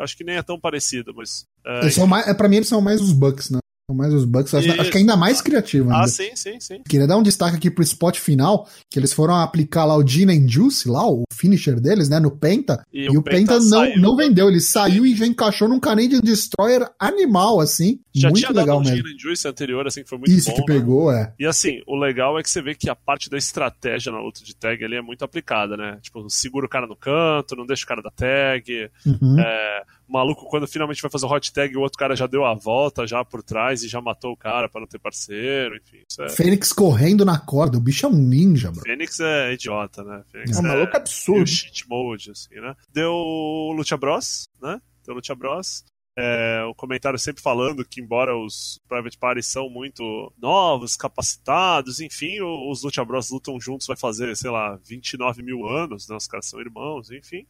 acho 0.00 0.16
que 0.16 0.22
nem 0.24 0.36
é 0.36 0.42
tão 0.42 0.60
parecido, 0.60 1.14
mas... 1.16 1.44
é, 1.64 1.80
Eles 1.80 1.94
são 1.94 2.06
mais, 2.06 2.26
é, 2.28 2.34
pra 2.34 2.48
mim, 2.48 2.56
eles 2.56 2.68
são 2.68 2.80
mais 2.80 3.00
os 3.00 3.12
Bucks, 3.12 3.50
né? 3.50 3.58
Mais 3.94 4.12
os 4.12 4.24
Bucks. 4.24 4.52
Acho, 4.52 4.66
Isso. 4.68 4.80
acho 4.80 4.90
que 4.90 4.98
ainda 4.98 5.16
mais 5.16 5.40
criativo 5.40 5.90
ainda. 5.90 6.02
Ah, 6.04 6.08
sim, 6.08 6.34
sim, 6.34 6.58
sim. 6.58 6.82
Queria 6.88 7.06
dar 7.06 7.16
um 7.18 7.22
destaque 7.22 7.54
aqui 7.54 7.70
pro 7.70 7.84
spot 7.84 8.18
final, 8.18 8.68
que 8.90 8.98
eles 8.98 9.12
foram 9.12 9.36
aplicar 9.36 9.84
lá 9.84 9.96
o 9.96 10.04
Gin 10.04 10.28
and 10.28 10.48
Juice, 10.48 10.88
lá, 10.88 11.08
o 11.08 11.22
finisher 11.32 11.78
deles, 11.78 12.08
né, 12.08 12.18
no 12.18 12.32
Penta, 12.32 12.84
E 12.92 13.04
e, 13.04 13.08
o 13.10 13.20
o 13.20 13.22
Penta, 13.22 13.36
Penta 13.36 13.54
não, 13.60 13.68
saiu. 13.68 14.00
não 14.02 14.16
vendeu, 14.16 14.48
ele 14.48 14.60
saiu 14.60 15.06
e 15.06 15.14
já 15.14 15.24
encaixou 15.24 15.68
num 15.68 15.78
Canadian 15.78 16.20
Destroyer 16.20 16.88
animal, 16.98 17.60
assim, 17.60 18.00
Já 18.12 18.28
muito 18.28 18.40
tinha 18.44 18.50
legal 18.58 18.82
dado 18.82 18.90
mesmo. 18.90 19.06
Gin 19.06 19.14
and 19.14 19.18
Juice 19.20 19.46
anterior, 19.46 19.86
assim, 19.86 20.02
que 20.02 20.08
foi 20.08 20.18
muito 20.18 20.32
Isso 20.32 20.50
bom, 20.50 20.56
que 20.56 20.60
né? 20.62 20.66
pegou, 20.66 21.12
é. 21.12 21.32
E 21.38 21.46
assim, 21.46 21.80
o 21.86 21.96
legal 21.96 22.36
é 22.40 22.42
que 22.42 22.50
você 22.50 22.60
vê 22.60 22.74
que 22.74 22.90
a 22.90 22.96
parte 22.96 23.30
da 23.30 23.38
estratégia 23.38 24.10
na 24.10 24.18
luta 24.18 24.42
de 24.42 24.56
tag 24.56 24.84
ali 24.84 24.96
é 24.96 25.02
muito 25.02 25.24
aplicada, 25.24 25.76
né? 25.76 25.98
Tipo, 26.02 26.28
segura 26.28 26.66
o 26.66 26.68
cara 26.68 26.88
no 26.88 26.96
canto, 26.96 27.54
não 27.54 27.64
deixa 27.64 27.84
o 27.84 27.88
cara 27.88 28.02
da 28.02 28.10
tag. 28.10 28.90
Uhum. 29.06 29.38
É, 29.38 29.82
o 30.08 30.12
maluco, 30.12 30.46
quando 30.46 30.66
finalmente 30.66 31.02
vai 31.02 31.10
fazer 31.10 31.26
o 31.26 31.30
hot 31.30 31.52
tag, 31.52 31.76
o 31.76 31.80
outro 31.80 31.98
cara 31.98 32.14
já 32.14 32.26
deu 32.26 32.44
a 32.44 32.54
volta 32.54 33.06
já 33.06 33.24
por 33.24 33.42
trás 33.42 33.82
e 33.82 33.88
já 33.88 34.00
matou 34.00 34.32
o 34.32 34.36
cara 34.36 34.68
pra 34.68 34.80
não 34.80 34.88
ter 34.88 34.98
parceiro, 34.98 35.76
enfim. 35.76 36.02
É... 36.20 36.28
Fênix 36.28 36.72
correndo 36.72 37.24
na 37.24 37.38
corda, 37.38 37.76
o 37.76 37.80
bicho 37.80 38.06
é 38.06 38.08
um 38.08 38.12
ninja, 38.16 38.70
bro. 38.70 38.82
Fênix 38.82 39.18
é 39.20 39.52
idiota, 39.52 40.02
né? 40.04 40.22
Fênix 40.30 40.56
É 40.56 40.60
um 40.60 40.62
maluco 40.62 40.92
meio 40.92 40.96
absurdo. 40.96 41.46
cheat 41.46 41.88
mode, 41.88 42.30
assim, 42.30 42.54
né? 42.54 42.74
Deu 42.92 43.12
o 43.12 43.72
Lucha 43.72 43.96
Bros, 43.96 44.48
né? 44.60 44.80
Deu 45.04 45.14
o 45.14 45.16
Lucha 45.16 45.34
Bros. 45.34 45.84
É, 46.18 46.64
o 46.64 46.74
comentário 46.74 47.18
sempre 47.18 47.42
falando 47.42 47.84
que, 47.84 48.00
embora 48.00 48.34
os 48.34 48.80
Private 48.88 49.18
Parties 49.18 49.46
são 49.48 49.68
muito 49.68 50.32
novos, 50.38 50.96
capacitados, 50.96 52.00
enfim, 52.00 52.40
os 52.40 52.82
Lucha 52.82 53.04
Bros 53.04 53.30
lutam 53.30 53.60
juntos 53.60 53.86
vai 53.86 53.96
fazer, 53.98 54.34
sei 54.34 54.50
lá, 54.50 54.78
29 54.82 55.42
mil 55.42 55.66
anos, 55.66 56.08
né? 56.08 56.16
Os 56.16 56.26
caras 56.26 56.46
são 56.46 56.58
irmãos, 56.58 57.10
enfim. 57.10 57.46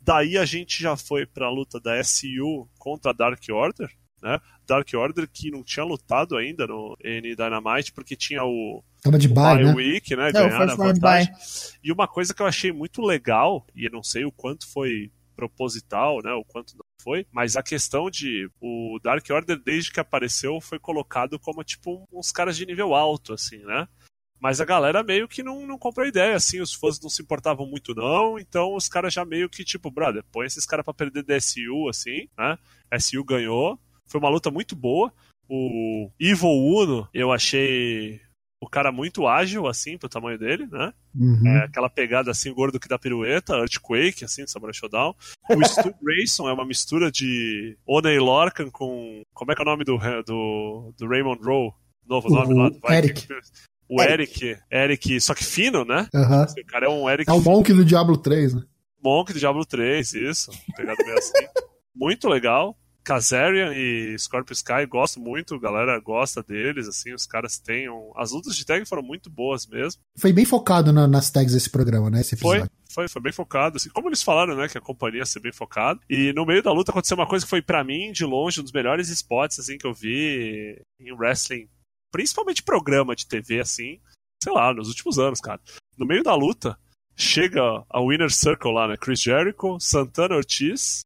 Daí 0.00 0.38
a 0.38 0.44
gente 0.44 0.82
já 0.82 0.96
foi 0.96 1.26
pra 1.26 1.50
luta 1.50 1.80
da 1.80 2.02
SU 2.02 2.68
contra 2.78 3.10
a 3.10 3.14
Dark 3.14 3.42
Order, 3.50 3.90
né? 4.22 4.40
Dark 4.66 4.88
Order 4.94 5.28
que 5.32 5.50
não 5.50 5.62
tinha 5.62 5.84
lutado 5.84 6.36
ainda 6.36 6.66
no 6.66 6.96
N 7.02 7.34
Dynamite 7.34 7.92
porque 7.92 8.16
tinha 8.16 8.44
o 8.44 8.82
Tava 9.02 9.18
de 9.18 9.28
bye, 9.28 9.64
né? 9.64 9.74
week, 9.74 10.16
né? 10.16 10.26
É, 10.26 10.30
o 10.30 10.32
Ganharam 10.32 10.72
a 10.72 10.76
vantagem. 10.76 11.32
E 11.82 11.92
uma 11.92 12.08
coisa 12.08 12.34
que 12.34 12.42
eu 12.42 12.46
achei 12.46 12.72
muito 12.72 13.00
legal, 13.00 13.64
e 13.74 13.84
eu 13.84 13.90
não 13.92 14.02
sei 14.02 14.24
o 14.24 14.32
quanto 14.32 14.66
foi 14.66 15.10
proposital, 15.36 16.20
né? 16.20 16.32
O 16.32 16.44
quanto 16.44 16.74
não 16.74 16.84
foi, 17.00 17.24
mas 17.30 17.56
a 17.56 17.62
questão 17.62 18.10
de 18.10 18.50
o 18.60 18.98
Dark 19.02 19.24
Order, 19.30 19.56
desde 19.64 19.92
que 19.92 20.00
apareceu, 20.00 20.60
foi 20.60 20.80
colocado 20.80 21.38
como 21.38 21.62
tipo 21.62 22.04
uns 22.12 22.32
caras 22.32 22.56
de 22.56 22.66
nível 22.66 22.92
alto, 22.92 23.32
assim, 23.32 23.58
né? 23.58 23.86
Mas 24.40 24.60
a 24.60 24.64
galera 24.64 25.02
meio 25.02 25.26
que 25.26 25.42
não, 25.42 25.66
não 25.66 25.78
comprou 25.78 26.04
a 26.04 26.08
ideia, 26.08 26.36
assim, 26.36 26.60
os 26.60 26.72
fãs 26.72 27.00
não 27.00 27.10
se 27.10 27.22
importavam 27.22 27.66
muito, 27.66 27.94
não. 27.94 28.38
Então 28.38 28.74
os 28.74 28.88
caras 28.88 29.12
já 29.12 29.24
meio 29.24 29.48
que, 29.48 29.64
tipo, 29.64 29.90
brother, 29.90 30.24
põe 30.30 30.46
esses 30.46 30.64
caras 30.64 30.84
pra 30.84 30.94
perder 30.94 31.24
DSU, 31.24 31.88
assim, 31.88 32.28
né? 32.38 32.56
SU 32.98 33.24
ganhou. 33.24 33.78
Foi 34.06 34.20
uma 34.20 34.30
luta 34.30 34.50
muito 34.50 34.76
boa. 34.76 35.12
O 35.48 36.10
Evil 36.20 36.50
Uno, 36.50 37.08
eu 37.12 37.32
achei 37.32 38.20
o 38.60 38.68
cara 38.68 38.90
muito 38.90 39.26
ágil, 39.26 39.66
assim, 39.66 39.96
pro 39.96 40.08
tamanho 40.08 40.38
dele, 40.38 40.66
né? 40.66 40.92
Uhum. 41.14 41.46
É, 41.46 41.64
aquela 41.64 41.88
pegada 41.88 42.30
assim, 42.30 42.52
gordo 42.52 42.80
que 42.80 42.88
dá 42.88 42.98
pirueta, 42.98 43.54
Earthquake, 43.54 44.24
assim, 44.24 44.46
Samurai 44.46 44.74
Showdown. 44.74 45.14
O 45.50 45.64
Stu 45.64 45.94
Grayson 46.02 46.48
é 46.48 46.52
uma 46.52 46.66
mistura 46.66 47.10
de 47.10 47.76
Oney 47.86 48.18
Lorcan 48.18 48.70
com. 48.70 49.22
Como 49.32 49.52
é 49.52 49.54
que 49.54 49.62
é 49.62 49.64
o 49.64 49.66
nome 49.66 49.84
do, 49.84 49.96
do, 50.26 50.94
do 50.98 51.08
Raymond 51.08 51.42
Rowe? 51.42 51.72
Novo 52.06 52.28
nome 52.30 52.54
lá 52.54 52.68
do 52.70 52.80
O 52.82 52.92
Eric. 52.92 53.28
O 53.88 54.02
Eric. 54.02 54.56
Eric, 54.70 55.20
só 55.20 55.34
que 55.34 55.44
fino, 55.44 55.84
né? 55.84 56.06
Aham. 56.14 56.46
O 56.46 56.66
cara 56.66 56.86
é 56.86 56.88
um 56.90 57.08
Eric 57.08 57.30
É 57.30 57.32
o 57.32 57.40
Monk 57.40 57.72
do 57.72 57.84
Diablo 57.84 58.16
3, 58.16 58.54
né? 58.54 58.62
Monk 59.02 59.32
do 59.32 59.38
Diablo 59.38 59.64
3, 59.64 60.12
isso. 60.14 60.50
Pegado 60.76 60.98
meio 61.04 61.16
assim. 61.18 61.32
Muito 61.94 62.28
legal. 62.28 62.76
Kazarian 63.04 63.72
e 63.74 64.14
Scorpio 64.18 64.52
Sky, 64.52 64.84
gosto 64.86 65.18
muito, 65.18 65.54
a 65.54 65.58
galera 65.58 65.98
gosta 65.98 66.42
deles, 66.42 66.86
assim, 66.86 67.14
os 67.14 67.24
caras 67.26 67.58
têm. 67.58 67.88
Um... 67.88 68.12
As 68.14 68.32
lutas 68.32 68.54
de 68.54 68.66
tag 68.66 68.84
foram 68.84 69.02
muito 69.02 69.30
boas 69.30 69.66
mesmo. 69.66 70.02
Foi 70.18 70.30
bem 70.30 70.44
focado 70.44 70.92
na- 70.92 71.08
nas 71.08 71.30
tags 71.30 71.54
desse 71.54 71.70
programa, 71.70 72.10
né? 72.10 72.20
Esse 72.20 72.36
Foi, 72.36 72.56
episódio. 72.58 72.76
foi, 72.92 73.08
foi 73.08 73.22
bem 73.22 73.32
focado. 73.32 73.78
Assim, 73.78 73.88
como 73.88 74.10
eles 74.10 74.22
falaram, 74.22 74.54
né, 74.54 74.68
que 74.68 74.76
a 74.76 74.80
companhia 74.82 75.20
ia 75.20 75.26
ser 75.26 75.40
bem 75.40 75.52
focada. 75.52 75.98
E 76.10 76.34
no 76.34 76.44
meio 76.44 76.62
da 76.62 76.70
luta 76.70 76.90
aconteceu 76.90 77.16
uma 77.16 77.26
coisa 77.26 77.46
que 77.46 77.50
foi, 77.50 77.62
pra 77.62 77.82
mim, 77.82 78.12
de 78.12 78.26
longe, 78.26 78.60
um 78.60 78.62
dos 78.62 78.72
melhores 78.72 79.08
spots, 79.08 79.58
assim, 79.58 79.78
que 79.78 79.86
eu 79.86 79.94
vi 79.94 80.78
em 81.00 81.10
wrestling. 81.12 81.66
Principalmente 82.10 82.62
programa 82.62 83.14
de 83.14 83.26
TV, 83.26 83.60
assim, 83.60 84.00
sei 84.42 84.52
lá, 84.52 84.72
nos 84.72 84.88
últimos 84.88 85.18
anos, 85.18 85.40
cara. 85.40 85.60
No 85.96 86.06
meio 86.06 86.22
da 86.22 86.34
luta, 86.34 86.78
chega 87.16 87.62
a 87.88 88.00
Winner 88.00 88.30
Circle 88.30 88.72
lá, 88.72 88.88
né? 88.88 88.96
Chris 88.96 89.20
Jericho, 89.20 89.78
Santana 89.80 90.36
Ortiz 90.36 91.00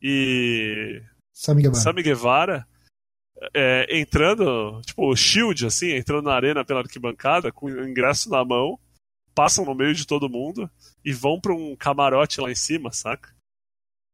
e 0.00 1.02
Sammy 1.32 1.62
Guevara. 1.62 1.82
Sammy 1.82 2.02
Guevara 2.02 2.68
é, 3.54 3.98
entrando, 3.98 4.80
tipo, 4.82 5.14
Shield, 5.14 5.66
assim, 5.66 5.90
entrando 5.90 6.24
na 6.24 6.34
arena 6.34 6.64
pela 6.64 6.80
arquibancada, 6.80 7.52
com 7.52 7.66
o 7.66 7.88
ingresso 7.88 8.30
na 8.30 8.44
mão, 8.44 8.78
passam 9.34 9.64
no 9.64 9.74
meio 9.74 9.94
de 9.94 10.06
todo 10.06 10.28
mundo 10.28 10.70
e 11.04 11.12
vão 11.12 11.40
pra 11.40 11.52
um 11.52 11.76
camarote 11.76 12.40
lá 12.40 12.50
em 12.50 12.56
cima, 12.56 12.92
saca? 12.92 13.32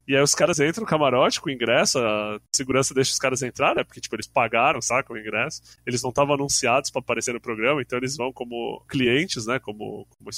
E 0.06 0.14
aí 0.14 0.22
os 0.22 0.34
caras 0.34 0.60
entram 0.60 0.82
no 0.82 0.88
camarote 0.88 1.40
com 1.40 1.48
o 1.48 1.52
ingresso, 1.52 1.98
a 1.98 2.38
segurança 2.54 2.94
deixa 2.94 3.12
os 3.12 3.18
caras 3.18 3.42
entrar, 3.42 3.74
né? 3.74 3.84
Porque, 3.84 4.00
tipo, 4.00 4.14
eles 4.14 4.26
pagaram, 4.26 4.80
saca, 4.80 5.12
o 5.12 5.18
ingresso. 5.18 5.62
Eles 5.86 6.02
não 6.02 6.10
estavam 6.10 6.34
anunciados 6.34 6.90
pra 6.90 7.00
aparecer 7.00 7.32
no 7.32 7.40
programa, 7.40 7.80
então 7.80 7.98
eles 7.98 8.16
vão 8.16 8.32
como 8.32 8.82
clientes, 8.88 9.46
né? 9.46 9.58
Como, 9.58 10.06
como 10.18 10.30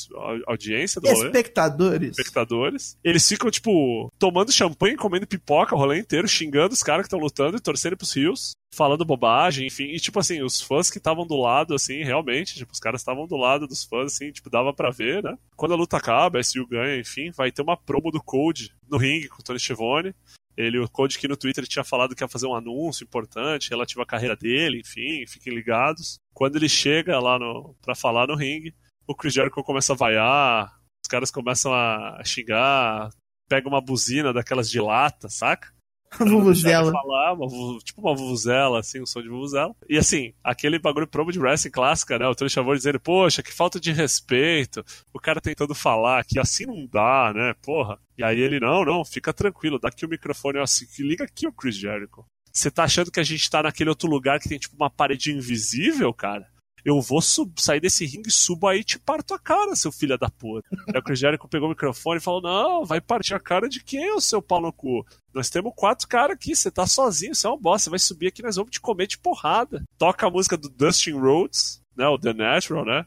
audiência 0.46 1.00
do 1.00 1.08
rolê 1.08 1.26
Espectadores. 1.26 2.10
espectadores. 2.10 2.98
Eles 3.02 3.26
ficam, 3.26 3.50
tipo, 3.50 4.10
tomando 4.18 4.52
champanhe, 4.52 4.96
comendo 4.96 5.26
pipoca 5.26 5.74
o 5.74 5.78
rolê 5.78 5.98
inteiro, 5.98 6.28
xingando 6.28 6.74
os 6.74 6.82
caras 6.82 7.02
que 7.02 7.06
estão 7.06 7.18
lutando 7.18 7.56
e 7.56 7.60
torcendo 7.60 7.96
pros 7.96 8.14
rios, 8.14 8.52
falando 8.74 9.04
bobagem, 9.04 9.66
enfim. 9.66 9.84
E, 9.84 9.98
tipo 9.98 10.18
assim, 10.18 10.42
os 10.42 10.60
fãs 10.60 10.90
que 10.90 10.98
estavam 10.98 11.26
do 11.26 11.36
lado, 11.36 11.74
assim, 11.74 12.02
realmente, 12.02 12.54
tipo, 12.54 12.72
os 12.72 12.80
caras 12.80 13.00
estavam 13.00 13.26
do 13.26 13.36
lado 13.36 13.66
dos 13.66 13.84
fãs, 13.84 14.14
assim, 14.14 14.30
tipo, 14.30 14.50
dava 14.50 14.72
pra 14.72 14.90
ver, 14.90 15.22
né? 15.22 15.36
Quando 15.56 15.72
a 15.72 15.76
luta 15.76 15.96
acaba, 15.96 16.38
a 16.38 16.42
SU 16.42 16.66
ganha, 16.66 16.98
enfim, 16.98 17.30
vai 17.30 17.50
ter 17.50 17.62
uma 17.62 17.76
promo 17.76 18.10
do 18.10 18.22
Code 18.22 18.74
no 18.88 18.98
ringue 18.98 19.28
com 19.28 19.40
o 19.40 19.42
Tony 19.42 19.58
Schiavone. 19.58 20.14
Ele, 20.56 20.78
o 20.78 20.88
Code 20.88 21.18
que 21.18 21.28
no 21.28 21.36
Twitter 21.36 21.66
tinha 21.66 21.84
falado 21.84 22.14
que 22.14 22.24
ia 22.24 22.28
fazer 22.28 22.46
um 22.46 22.54
anúncio 22.54 23.04
importante 23.04 23.70
relativo 23.70 24.02
à 24.02 24.06
carreira 24.06 24.34
dele, 24.34 24.80
enfim, 24.80 25.26
fiquem 25.26 25.54
ligados. 25.54 26.18
Quando 26.32 26.56
ele 26.56 26.68
chega 26.68 27.18
lá 27.20 27.38
no, 27.38 27.74
pra 27.82 27.94
falar 27.94 28.26
no 28.26 28.34
ringue, 28.34 28.74
o 29.06 29.14
Chris 29.14 29.34
Jericho 29.34 29.62
começa 29.62 29.92
a 29.92 29.96
vaiar, 29.96 30.72
os 31.04 31.08
caras 31.08 31.30
começam 31.30 31.72
a 31.72 32.22
xingar, 32.24 33.10
pega 33.48 33.68
uma 33.68 33.80
buzina 33.80 34.32
daquelas 34.32 34.70
de 34.70 34.80
lata, 34.80 35.28
saca? 35.28 35.75
Vuvuzela. 36.18 36.92
Falar, 36.92 37.34
uma 37.34 37.78
tipo 37.80 38.00
uma 38.00 38.14
vuvuzela, 38.14 38.80
assim, 38.80 39.00
um 39.02 39.06
som 39.06 39.22
de 39.22 39.28
vuvuzela. 39.28 39.74
E 39.88 39.98
assim, 39.98 40.32
aquele 40.42 40.78
bagulho 40.78 41.06
promo 41.06 41.32
de 41.32 41.38
wrestling 41.38 41.70
clássica, 41.70 42.18
né? 42.18 42.26
O 42.26 42.34
Tony 42.34 42.50
Schiavone 42.50 42.78
dizendo, 42.78 43.00
poxa, 43.00 43.42
que 43.42 43.52
falta 43.52 43.78
de 43.78 43.92
respeito. 43.92 44.84
O 45.12 45.20
cara 45.20 45.40
tentando 45.40 45.74
falar 45.74 46.24
que 46.24 46.38
assim 46.38 46.66
não 46.66 46.86
dá, 46.86 47.32
né? 47.34 47.54
Porra. 47.62 47.98
E 48.16 48.24
aí 48.24 48.40
ele, 48.40 48.58
não, 48.58 48.84
não, 48.84 49.04
fica 49.04 49.32
tranquilo, 49.32 49.78
dá 49.78 49.88
aqui 49.88 50.06
o 50.06 50.08
microfone, 50.08 50.58
assim, 50.58 50.86
que 50.86 51.02
liga 51.02 51.24
aqui 51.24 51.46
o 51.46 51.52
Chris 51.52 51.76
Jericho. 51.76 52.24
Você 52.52 52.70
tá 52.70 52.84
achando 52.84 53.10
que 53.10 53.20
a 53.20 53.24
gente 53.24 53.50
tá 53.50 53.62
naquele 53.62 53.90
outro 53.90 54.08
lugar 54.08 54.40
que 54.40 54.48
tem 54.48 54.58
tipo 54.58 54.74
uma 54.76 54.88
parede 54.88 55.30
invisível, 55.30 56.12
cara? 56.14 56.46
Eu 56.86 57.00
vou 57.00 57.20
sair 57.20 57.80
desse 57.80 58.06
ringue, 58.06 58.30
subo 58.30 58.68
aí 58.68 58.78
e 58.78 58.84
te 58.84 58.96
parto 58.96 59.34
a 59.34 59.38
cara, 59.40 59.74
seu 59.74 59.90
filho 59.90 60.16
da 60.16 60.30
puta. 60.30 60.64
Aí 60.94 61.00
o 61.00 61.02
Chris 61.02 61.18
Jericho 61.18 61.48
pegou 61.48 61.66
o 61.66 61.70
microfone 61.70 62.18
e 62.18 62.22
falou: 62.22 62.40
Não, 62.40 62.84
vai 62.84 63.00
partir 63.00 63.34
a 63.34 63.40
cara 63.40 63.68
de 63.68 63.82
quem, 63.82 64.12
ô 64.12 64.20
seu 64.20 64.40
pau 64.40 64.60
no 64.60 64.72
cu? 64.72 65.04
Nós 65.34 65.50
temos 65.50 65.72
quatro 65.74 66.06
caras 66.06 66.36
aqui, 66.36 66.54
você 66.54 66.70
tá 66.70 66.86
sozinho, 66.86 67.34
você 67.34 67.44
é 67.44 67.50
um 67.50 67.58
boss, 67.58 67.82
você 67.82 67.90
vai 67.90 67.98
subir 67.98 68.28
aqui, 68.28 68.40
nós 68.40 68.54
vamos 68.54 68.70
te 68.70 68.80
comer 68.80 69.08
de 69.08 69.18
porrada. 69.18 69.82
Toca 69.98 70.28
a 70.28 70.30
música 70.30 70.56
do 70.56 70.68
Dustin 70.68 71.14
Rhodes, 71.14 71.80
né? 71.96 72.06
O 72.06 72.16
The 72.16 72.32
Natural, 72.32 72.84
né? 72.84 73.04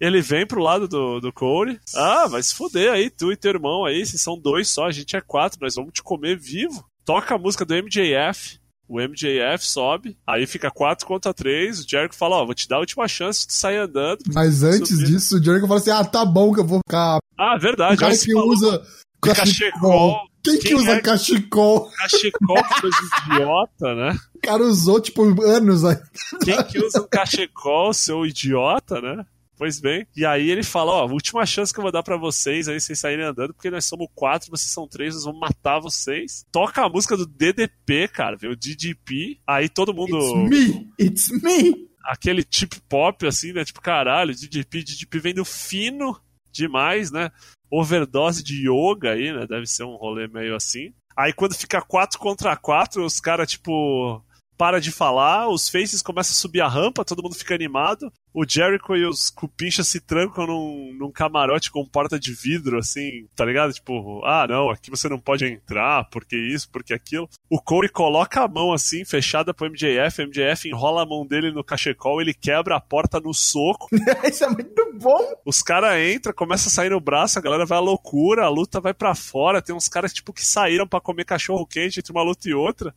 Ele 0.00 0.20
vem 0.20 0.44
pro 0.44 0.60
lado 0.60 0.88
do, 0.88 1.20
do 1.20 1.32
Corey. 1.32 1.78
Ah, 1.94 2.26
vai 2.26 2.42
se 2.42 2.56
fuder 2.56 2.90
aí, 2.90 3.08
tu 3.08 3.30
e 3.30 3.36
teu 3.36 3.52
irmão 3.52 3.84
aí, 3.84 4.04
vocês 4.04 4.20
são 4.20 4.36
dois 4.36 4.68
só, 4.68 4.84
a 4.84 4.90
gente 4.90 5.14
é 5.14 5.20
quatro, 5.20 5.60
nós 5.62 5.76
vamos 5.76 5.92
te 5.92 6.02
comer 6.02 6.36
vivo. 6.36 6.84
Toca 7.04 7.36
a 7.36 7.38
música 7.38 7.64
do 7.64 7.72
MJF. 7.72 8.58
O 8.88 9.00
MJF 9.00 9.66
sobe, 9.66 10.16
aí 10.26 10.46
fica 10.46 10.70
4 10.70 11.06
contra 11.06 11.34
3. 11.34 11.80
O 11.80 11.88
Jericho 11.88 12.14
fala: 12.14 12.36
Ó, 12.36 12.44
vou 12.46 12.54
te 12.54 12.68
dar 12.68 12.76
a 12.76 12.80
última 12.80 13.08
chance 13.08 13.40
de 13.40 13.48
tu 13.48 13.52
sair 13.54 13.78
andando. 13.78 14.20
Mas 14.32 14.62
antes 14.62 14.90
Subir. 14.90 15.06
disso, 15.06 15.36
o 15.38 15.42
Jericho 15.42 15.66
fala 15.66 15.80
assim: 15.80 15.90
ah, 15.90 16.04
tá 16.04 16.24
bom 16.24 16.52
que 16.52 16.60
eu 16.60 16.64
vou 16.66 16.78
ficar. 16.86 17.18
Ah, 17.38 17.56
O 17.56 17.60
verdade. 17.60 17.96
cara 17.98 18.12
aí 18.12 18.16
se 18.18 18.26
que 18.26 18.32
falou 18.32 18.50
usa 18.50 18.82
cachecol. 19.20 20.16
Quem 20.44 20.58
que 20.58 20.68
Quem 20.68 20.76
usa 20.76 20.92
é? 20.92 21.00
cachecol? 21.00 21.90
Cachecol, 21.98 22.62
que 22.62 22.80
coisa 22.80 22.96
idiota, 23.26 23.94
né? 23.96 24.16
O 24.34 24.38
cara 24.40 24.62
usou, 24.62 25.00
tipo, 25.00 25.22
anos 25.42 25.84
aí. 25.84 25.96
Quem 26.44 26.62
que 26.64 26.78
usa 26.78 27.00
um 27.02 27.08
cachecol, 27.08 27.92
seu 27.92 28.24
idiota, 28.24 29.00
né? 29.00 29.24
Pois 29.56 29.80
bem. 29.80 30.06
E 30.14 30.24
aí 30.24 30.50
ele 30.50 30.62
fala, 30.62 30.92
ó, 30.92 31.06
última 31.06 31.46
chance 31.46 31.72
que 31.72 31.78
eu 31.78 31.82
vou 31.82 31.92
dar 31.92 32.02
pra 32.02 32.16
vocês 32.16 32.68
aí, 32.68 32.78
vocês 32.78 32.98
saírem 32.98 33.24
andando, 33.24 33.54
porque 33.54 33.70
nós 33.70 33.86
somos 33.86 34.08
quatro, 34.14 34.50
vocês 34.50 34.70
são 34.70 34.86
três, 34.86 35.14
nós 35.14 35.24
vamos 35.24 35.40
matar 35.40 35.78
vocês. 35.78 36.44
Toca 36.52 36.84
a 36.84 36.88
música 36.88 37.16
do 37.16 37.26
DDP, 37.26 38.08
cara, 38.08 38.36
viu? 38.36 38.54
DDP. 38.54 39.40
Aí 39.46 39.68
todo 39.68 39.94
mundo... 39.94 40.18
It's 40.18 40.50
me! 40.50 40.90
It's 40.98 41.30
me! 41.42 41.86
aquele 42.06 42.42
tip 42.42 42.74
pop, 42.88 43.26
assim, 43.26 43.52
né? 43.52 43.64
Tipo, 43.64 43.80
caralho, 43.80 44.34
DDP, 44.34 44.82
DDP 44.82 45.18
vendo 45.18 45.44
fino 45.44 46.18
demais, 46.52 47.10
né? 47.10 47.30
Overdose 47.70 48.42
de 48.42 48.68
yoga 48.68 49.12
aí, 49.12 49.32
né? 49.32 49.46
Deve 49.46 49.66
ser 49.66 49.84
um 49.84 49.96
rolê 49.96 50.28
meio 50.28 50.54
assim. 50.54 50.94
Aí 51.16 51.32
quando 51.32 51.54
fica 51.54 51.80
4 51.80 52.18
contra 52.18 52.56
4, 52.56 53.04
os 53.04 53.20
caras, 53.20 53.50
tipo, 53.50 54.22
para 54.56 54.80
de 54.80 54.90
falar, 54.90 55.48
os 55.48 55.68
faces 55.68 56.02
começam 56.02 56.32
a 56.32 56.34
subir 56.34 56.60
a 56.60 56.68
rampa, 56.68 57.04
todo 57.04 57.22
mundo 57.22 57.34
fica 57.34 57.54
animado. 57.54 58.12
O 58.32 58.44
Jericho 58.46 58.94
e 58.94 59.06
os 59.06 59.30
cupinchas 59.30 59.88
se 59.88 59.98
trancam 59.98 60.46
num, 60.46 60.94
num 60.98 61.10
camarote 61.10 61.70
com 61.70 61.86
porta 61.86 62.18
de 62.18 62.34
vidro, 62.34 62.78
assim, 62.78 63.26
tá 63.34 63.44
ligado? 63.44 63.72
Tipo, 63.72 64.22
ah, 64.24 64.46
não, 64.46 64.68
aqui 64.68 64.90
você 64.90 65.08
não 65.08 65.18
pode 65.18 65.46
entrar, 65.46 66.04
porque 66.10 66.36
isso, 66.36 66.68
porque 66.70 66.92
aquilo. 66.92 67.28
O 67.48 67.58
Corey 67.58 67.88
coloca 67.88 68.42
a 68.42 68.48
mão 68.48 68.74
assim, 68.74 69.06
fechada 69.06 69.54
pro 69.54 69.70
MJF, 69.70 70.20
o 70.20 70.26
MJF 70.28 70.68
enrola 70.68 71.02
a 71.02 71.06
mão 71.06 71.26
dele 71.26 71.50
no 71.50 71.64
cachecol, 71.64 72.20
ele 72.20 72.34
quebra 72.34 72.76
a 72.76 72.80
porta 72.80 73.18
no 73.18 73.32
soco. 73.32 73.88
Isso 74.28 74.44
é 74.44 74.48
muito 74.48 74.92
bom! 75.00 75.34
Os 75.44 75.62
caras 75.62 75.98
entram, 76.14 76.34
começa 76.34 76.68
a 76.68 76.72
sair 76.72 76.90
no 76.90 77.00
braço, 77.00 77.38
a 77.38 77.42
galera 77.42 77.64
vai 77.64 77.78
à 77.78 77.80
loucura, 77.80 78.44
a 78.44 78.50
luta 78.50 78.80
vai 78.80 78.92
pra 78.92 79.14
fora. 79.14 79.62
Tem 79.62 79.74
uns 79.74 79.88
caras 79.88 80.12
tipo 80.12 80.32
que 80.32 80.44
saíram 80.44 80.86
pra 80.86 81.00
comer 81.00 81.24
cachorro 81.24 81.66
quente 81.66 82.00
entre 82.00 82.12
uma 82.12 82.22
luta 82.22 82.48
e 82.48 82.54
outra. 82.54 82.94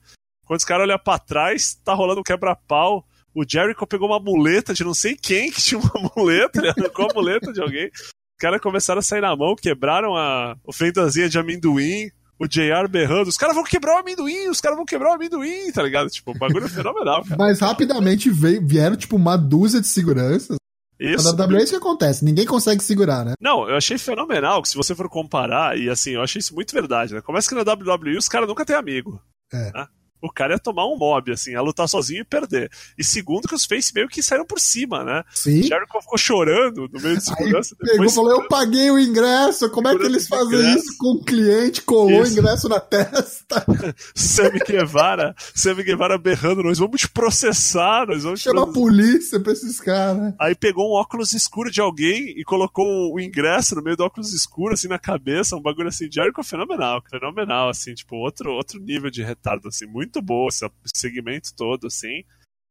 Quando 0.50 0.62
os 0.62 0.66
caras 0.66 0.88
olham 0.88 0.98
pra 0.98 1.20
trás, 1.20 1.76
tá 1.86 1.94
rolando 1.94 2.22
um 2.22 2.24
quebra-pau. 2.24 3.06
O 3.36 3.46
Jericho 3.48 3.86
pegou 3.86 4.08
uma 4.08 4.20
muleta 4.20 4.74
de 4.74 4.84
não 4.84 4.96
sei 4.96 5.16
quem 5.16 5.52
que 5.52 5.62
tinha 5.62 5.80
uma 5.80 5.92
muleta, 6.18 6.58
ele 6.58 6.70
arrancou 6.70 7.08
a 7.08 7.14
muleta 7.14 7.54
de 7.54 7.62
alguém. 7.62 7.86
Os 7.94 8.40
caras 8.40 8.60
começaram 8.60 8.98
a 8.98 9.04
sair 9.04 9.22
na 9.22 9.36
mão, 9.36 9.56
quebraram 9.56 10.18
a 10.18 10.58
ofendazinha 10.66 11.30
de 11.30 11.38
amendoim. 11.38 12.10
O 12.40 12.48
JR 12.48 12.88
berrando, 12.90 13.30
os 13.30 13.38
caras 13.38 13.54
vão 13.54 13.64
quebrar 13.64 13.98
o 13.98 14.00
amendoim, 14.00 14.50
os 14.50 14.60
caras 14.60 14.76
vão 14.76 14.88
quebrar 14.88 15.12
o 15.12 15.14
amendoim, 15.14 15.72
tá 15.72 15.84
ligado? 15.84 16.10
Tipo, 16.10 16.32
o 16.32 16.34
bagulho 16.34 16.66
é 16.66 16.70
fenomenal, 16.70 17.24
cara. 17.24 17.36
Mas 17.38 17.60
rapidamente 17.60 18.32
veio, 18.32 18.66
vieram, 18.66 18.96
tipo, 18.96 19.18
uma 19.18 19.38
dúzia 19.38 19.80
de 19.80 19.88
seguranças. 19.88 20.58
Isso. 21.00 21.32
Na 21.32 21.46
WWE 21.46 21.60
é 21.60 21.64
isso 21.64 21.74
que 21.74 21.78
acontece, 21.78 22.26
ninguém 22.26 22.48
consegue 22.48 22.82
segurar, 22.82 23.24
né? 23.24 23.34
Não, 23.40 23.70
eu 23.70 23.76
achei 23.76 24.00
fenomenal 24.00 24.64
que 24.64 24.70
se 24.70 24.76
você 24.76 24.96
for 24.96 25.08
comparar, 25.10 25.78
e 25.78 25.90
assim, 25.92 26.12
eu 26.12 26.24
achei 26.24 26.40
isso 26.40 26.56
muito 26.56 26.74
verdade, 26.74 27.14
né? 27.14 27.22
Começa 27.22 27.48
que 27.48 27.56
na 27.56 27.62
WWE 27.62 28.18
os 28.18 28.28
caras 28.28 28.48
nunca 28.48 28.66
têm 28.66 28.76
amigo. 28.76 29.22
É. 29.54 29.72
né? 29.72 29.88
O 30.22 30.32
cara 30.32 30.54
ia 30.54 30.60
tomar 30.60 30.86
um 30.86 30.98
mob, 30.98 31.32
assim, 31.32 31.52
ia 31.52 31.62
lutar 31.62 31.88
sozinho 31.88 32.22
e 32.22 32.26
perder. 32.26 32.70
E 32.98 33.04
segundo, 33.04 33.48
que 33.48 33.56
os 33.56 33.66
Face 33.66 33.94
meio 33.94 34.08
que 34.08 34.22
saíram 34.24 34.46
por 34.46 34.60
cima, 34.60 35.04
né? 35.04 35.24
Sim. 35.34 35.62
Jericho 35.62 36.02
ficou 36.02 36.18
chorando 36.18 36.90
no 36.92 37.00
meio 37.02 37.18
de 37.18 37.24
segurança. 37.24 37.76
Aí 37.82 37.92
pegou 37.92 38.06
e 38.06 38.12
falou: 38.12 38.32
Eu 38.32 38.48
paguei 38.48 38.90
o 38.90 39.00
ingresso. 39.00 39.70
Como 39.70 39.88
é 39.88 39.96
que 39.96 40.04
eles 40.04 40.28
fazem 40.28 40.60
ingresso. 40.60 40.78
isso 40.78 40.98
com 40.98 41.12
o 41.12 41.24
cliente? 41.24 41.82
Colou 41.84 42.24
isso. 42.24 42.36
o 42.36 42.40
ingresso 42.40 42.70
na 42.70 42.80
testa. 42.80 43.66
Sammy 44.16 44.60
Guevara, 44.60 45.36
Sammy 45.54 45.84
Guevara 45.84 46.18
berrando: 46.18 46.64
Nós 46.64 46.80
vamos 46.80 47.02
te 47.02 47.10
processar, 47.10 48.08
nós 48.08 48.24
vamos 48.24 48.40
Chama 48.42 48.66
processar. 48.66 48.80
a 48.80 48.82
polícia 48.82 49.40
pra 49.40 49.54
esses 49.54 49.80
caras. 49.80 50.34
Aí 50.40 50.56
pegou 50.56 50.90
um 50.92 50.96
óculos 50.96 51.34
escuro 51.34 51.72
de 51.72 51.82
alguém 51.82 52.34
e 52.38 52.44
colocou 52.44 53.14
o 53.14 53.20
ingresso 53.20 53.76
no 53.76 53.84
meio 53.84 53.96
do 53.96 54.04
óculos 54.04 54.34
escuro, 54.34 54.74
assim, 54.74 54.88
na 54.88 55.00
cabeça, 55.00 55.56
um 55.56 55.62
bagulho 55.62 55.90
assim. 55.90 56.10
Jericho 56.12 56.44
fenomenal, 56.44 57.04
fenomenal, 57.10 57.70
assim, 57.70 57.94
tipo, 57.94 58.16
outro, 58.16 58.52
outro 58.52 58.80
nível 58.80 59.10
de 59.10 59.22
retardo, 59.22 59.68
assim, 59.68 59.86
muito 59.86 60.09
bom 60.22 60.48
esse 60.48 60.70
segmento 60.94 61.54
todo, 61.56 61.88
assim. 61.88 62.24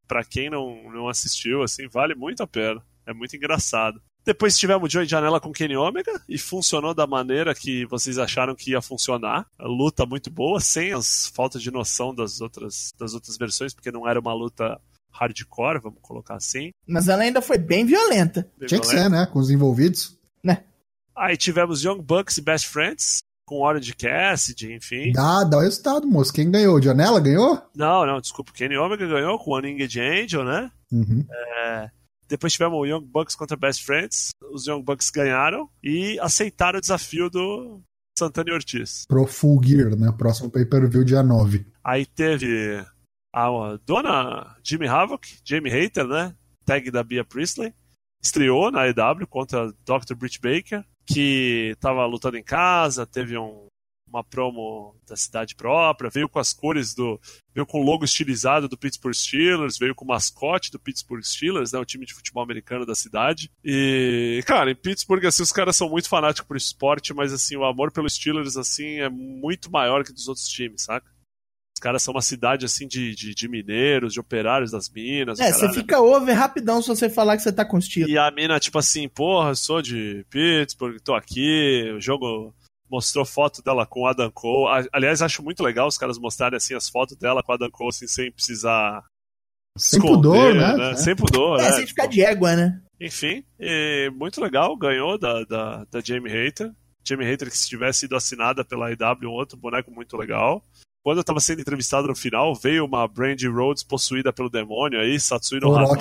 Pra 0.07 0.25
quem 0.25 0.49
não, 0.51 0.91
não 0.91 1.09
assistiu, 1.09 1.63
assim, 1.63 1.87
vale 1.87 2.15
muito 2.15 2.43
a 2.43 2.47
pena. 2.47 2.83
É 3.07 3.13
muito 3.13 3.37
engraçado. 3.37 4.01
Depois 4.25 4.59
tivemos 4.59 4.87
o 4.87 4.91
Joey 4.91 5.07
Janela 5.07 5.41
com 5.41 5.53
Kenny 5.53 5.77
Omega 5.77 6.23
e 6.29 6.37
funcionou 6.37 6.93
da 6.93 7.07
maneira 7.07 7.55
que 7.55 7.87
vocês 7.87 8.19
acharam 8.19 8.55
que 8.55 8.73
ia 8.73 8.83
funcionar. 8.83 9.47
A 9.59 9.67
luta 9.67 10.05
muito 10.05 10.31
boa, 10.31 10.61
sem 10.61 10.93
as 10.93 11.29
faltas 11.29 11.63
de 11.63 11.71
noção 11.71 12.15
das 12.15 12.41
outras, 12.41 12.91
das 12.99 13.15
outras 13.15 13.39
versões, 13.39 13.73
porque 13.73 13.91
não 13.91 14.07
era 14.07 14.21
uma 14.21 14.35
luta 14.35 14.79
hardcore, 15.11 15.81
vamos 15.81 16.01
colocar 16.03 16.35
assim. 16.35 16.71
Mas 16.87 17.09
ela 17.09 17.23
ainda 17.23 17.41
foi 17.41 17.57
bem 17.57 17.87
violenta. 17.87 18.43
Bem 18.59 18.69
Tinha 18.69 18.81
violenta. 18.81 18.97
que 18.97 19.03
ser, 19.03 19.09
né? 19.09 19.27
Com 19.27 19.39
os 19.39 19.51
envolvidos. 19.51 20.19
Né? 20.45 20.63
Aí 21.17 21.37
tivemos 21.37 21.83
Young 21.83 22.03
Bucks 22.03 22.37
e 22.37 22.43
Best 22.43 22.69
Friends, 22.69 23.21
com 23.49 23.63
Orange 23.63 23.95
Cassidy, 23.95 24.75
enfim. 24.75 25.11
Dá, 25.11 25.43
dá 25.43 25.57
o 25.57 25.61
resultado, 25.61 26.07
moço. 26.07 26.31
Quem 26.31 26.51
ganhou? 26.51 26.83
Janela 26.83 27.19
ganhou? 27.19 27.59
Não, 27.75 28.05
não, 28.05 28.21
desculpa. 28.21 28.53
Kenny 28.53 28.77
Omega 28.77 29.07
ganhou 29.07 29.39
com 29.39 29.53
o 29.53 29.57
Uninged 29.57 29.99
Angel, 29.99 30.45
né? 30.45 30.71
Uhum. 30.93 31.25
É, 31.31 31.91
depois 32.29 32.53
tivemos 32.53 32.79
o 32.79 32.85
Young 32.85 33.07
Bucks 33.07 33.35
contra 33.35 33.57
Best 33.57 33.87
Friends. 33.87 34.29
Os 34.53 34.67
Young 34.67 34.83
Bucks 34.83 35.09
ganharam 35.09 35.67
e 35.83 36.21
aceitaram 36.21 36.77
o 36.77 36.81
desafio 36.83 37.31
do 37.31 37.81
Santana 38.19 38.51
e 38.51 38.53
Ortiz. 38.53 39.07
Pro 39.09 39.27
Full 39.27 39.63
Gear, 39.65 39.97
né? 39.97 40.13
Próximo 40.17 40.51
pay-per-view 40.51 41.03
dia 41.03 41.23
9. 41.23 41.65
Aí 41.83 42.05
teve 42.05 42.85
a 43.35 43.79
dona 43.87 44.57
Jimmy 44.63 44.89
Havoc, 44.89 45.27
Jamie 45.43 45.73
Hater, 45.73 46.07
né? 46.07 46.35
Tag 46.67 46.91
da 46.91 47.03
Bia 47.03 47.25
Priestley. 47.25 47.73
Estreou 48.23 48.71
na 48.71 48.87
EW 48.89 49.27
contra 49.27 49.73
Dr. 49.87 50.15
Britt 50.15 50.39
Baker 50.39 50.85
que 51.09 51.71
estava 51.73 52.05
lutando 52.05 52.37
em 52.37 52.43
casa, 52.43 53.07
teve 53.07 53.37
um, 53.39 53.67
uma 54.07 54.23
promo 54.23 54.95
da 55.09 55.17
cidade 55.17 55.55
própria, 55.55 56.11
veio 56.11 56.29
com 56.29 56.39
as 56.39 56.53
cores 56.53 56.95
do. 56.95 57.19
veio 57.55 57.67
com 57.67 57.81
o 57.81 57.85
logo 57.85 58.05
estilizado 58.05 58.69
do 58.69 58.77
Pittsburgh 58.77 59.15
Steelers, 59.15 59.79
veio 59.79 59.95
com 59.95 60.05
o 60.05 60.09
mascote 60.09 60.71
do 60.71 60.79
Pittsburgh 60.79 61.23
Steelers, 61.23 61.73
né, 61.73 61.79
o 61.79 61.85
time 61.85 62.05
de 62.05 62.15
futebol 62.15 62.43
americano 62.43 62.85
da 62.85 62.95
cidade. 62.95 63.51
E, 63.65 64.43
cara, 64.47 64.71
em 64.71 64.77
Pittsburgh, 64.77 65.25
assim, 65.25 65.43
os 65.43 65.53
caras 65.53 65.77
são 65.77 65.89
muito 65.89 66.09
fanáticos 66.09 66.47
por 66.47 66.57
esporte, 66.57 67.15
mas, 67.15 67.33
assim, 67.33 67.57
o 67.57 67.65
amor 67.65 67.91
pelos 67.91 68.15
Steelers, 68.15 68.57
assim, 68.57 69.01
é 69.01 69.09
muito 69.09 69.71
maior 69.71 70.05
que 70.05 70.13
dos 70.13 70.29
outros 70.29 70.49
times, 70.49 70.83
saca? 70.83 71.11
Os 71.79 71.81
caras 71.81 72.03
são 72.03 72.13
uma 72.13 72.21
cidade 72.21 72.67
assim 72.67 72.89
de, 72.89 73.15
de, 73.15 73.33
de 73.33 73.49
mineiros, 73.49 74.13
de 74.13 74.19
operários 74.19 74.73
das 74.73 74.91
minas. 74.91 75.39
É, 75.39 75.53
você 75.53 75.73
fica 75.73 76.01
over 76.01 76.35
rapidão 76.35 76.83
se 76.83 76.89
você 76.89 77.09
falar 77.09 77.37
que 77.37 77.43
você 77.45 77.53
tá 77.53 77.65
com 77.65 77.79
estilo. 77.79 78.11
E 78.11 78.19
a 78.19 78.29
mina, 78.33 78.59
tipo 78.59 78.81
assim, 78.81 79.09
porra, 79.09 79.55
sou 79.55 79.81
de 79.81 80.27
Pittsburgh, 80.29 80.99
tô 80.99 81.15
aqui, 81.15 81.93
o 81.97 82.01
jogo 82.01 82.53
mostrou 82.91 83.25
foto 83.25 83.63
dela 83.63 83.87
com 83.87 84.01
o 84.01 84.07
Adam 84.09 84.29
Cole. 84.33 84.89
Aliás, 84.93 85.23
acho 85.23 85.41
muito 85.41 85.63
legal 85.63 85.87
os 85.87 85.97
caras 85.97 86.19
mostrarem 86.19 86.57
assim 86.57 86.75
as 86.75 86.89
fotos 86.89 87.17
dela 87.17 87.45
com 87.45 87.53
o 87.53 87.55
Adam 87.55 87.71
Cole 87.71 87.91
assim, 87.91 88.09
sem 88.09 88.33
precisar. 88.33 89.05
Sem 89.79 90.01
esconder, 90.01 90.17
pudor, 90.17 90.55
né? 90.57 90.77
né? 90.77 90.91
É. 90.91 90.97
Sem 90.97 91.15
pudor, 91.15 91.61
é, 91.61 91.63
né? 91.63 91.73
sem 91.75 91.87
ficar 91.87 92.07
de 92.07 92.23
égua, 92.23 92.57
né? 92.57 92.83
Enfim, 93.01 93.45
muito 94.17 94.41
legal, 94.41 94.77
ganhou 94.77 95.17
da, 95.17 95.45
da, 95.45 95.85
da 95.89 96.01
Jamie 96.01 96.33
Hater. 96.33 96.73
Jamie 97.05 97.25
Hater, 97.25 97.49
que 97.49 97.57
se 97.57 97.69
tivesse 97.69 98.01
sido 98.01 98.17
assinada 98.17 98.65
pela 98.65 98.91
IW, 98.91 99.29
um 99.29 99.35
outro 99.35 99.57
boneco 99.57 99.93
muito 99.93 100.17
legal. 100.17 100.61
Quando 101.09 101.17
eu 101.17 101.25
tava 101.25 101.41
sendo 101.41 101.63
entrevistado 101.63 102.07
no 102.07 102.15
final, 102.15 102.55
veio 102.55 102.85
uma 102.85 103.09
Brandy 103.09 103.49
Rhodes 103.49 103.83
possuída 103.83 104.31
pelo 104.31 104.51
demônio 104.51 105.01
aí, 105.01 105.19
Satsuino 105.19 105.75
Hano, 105.75 105.99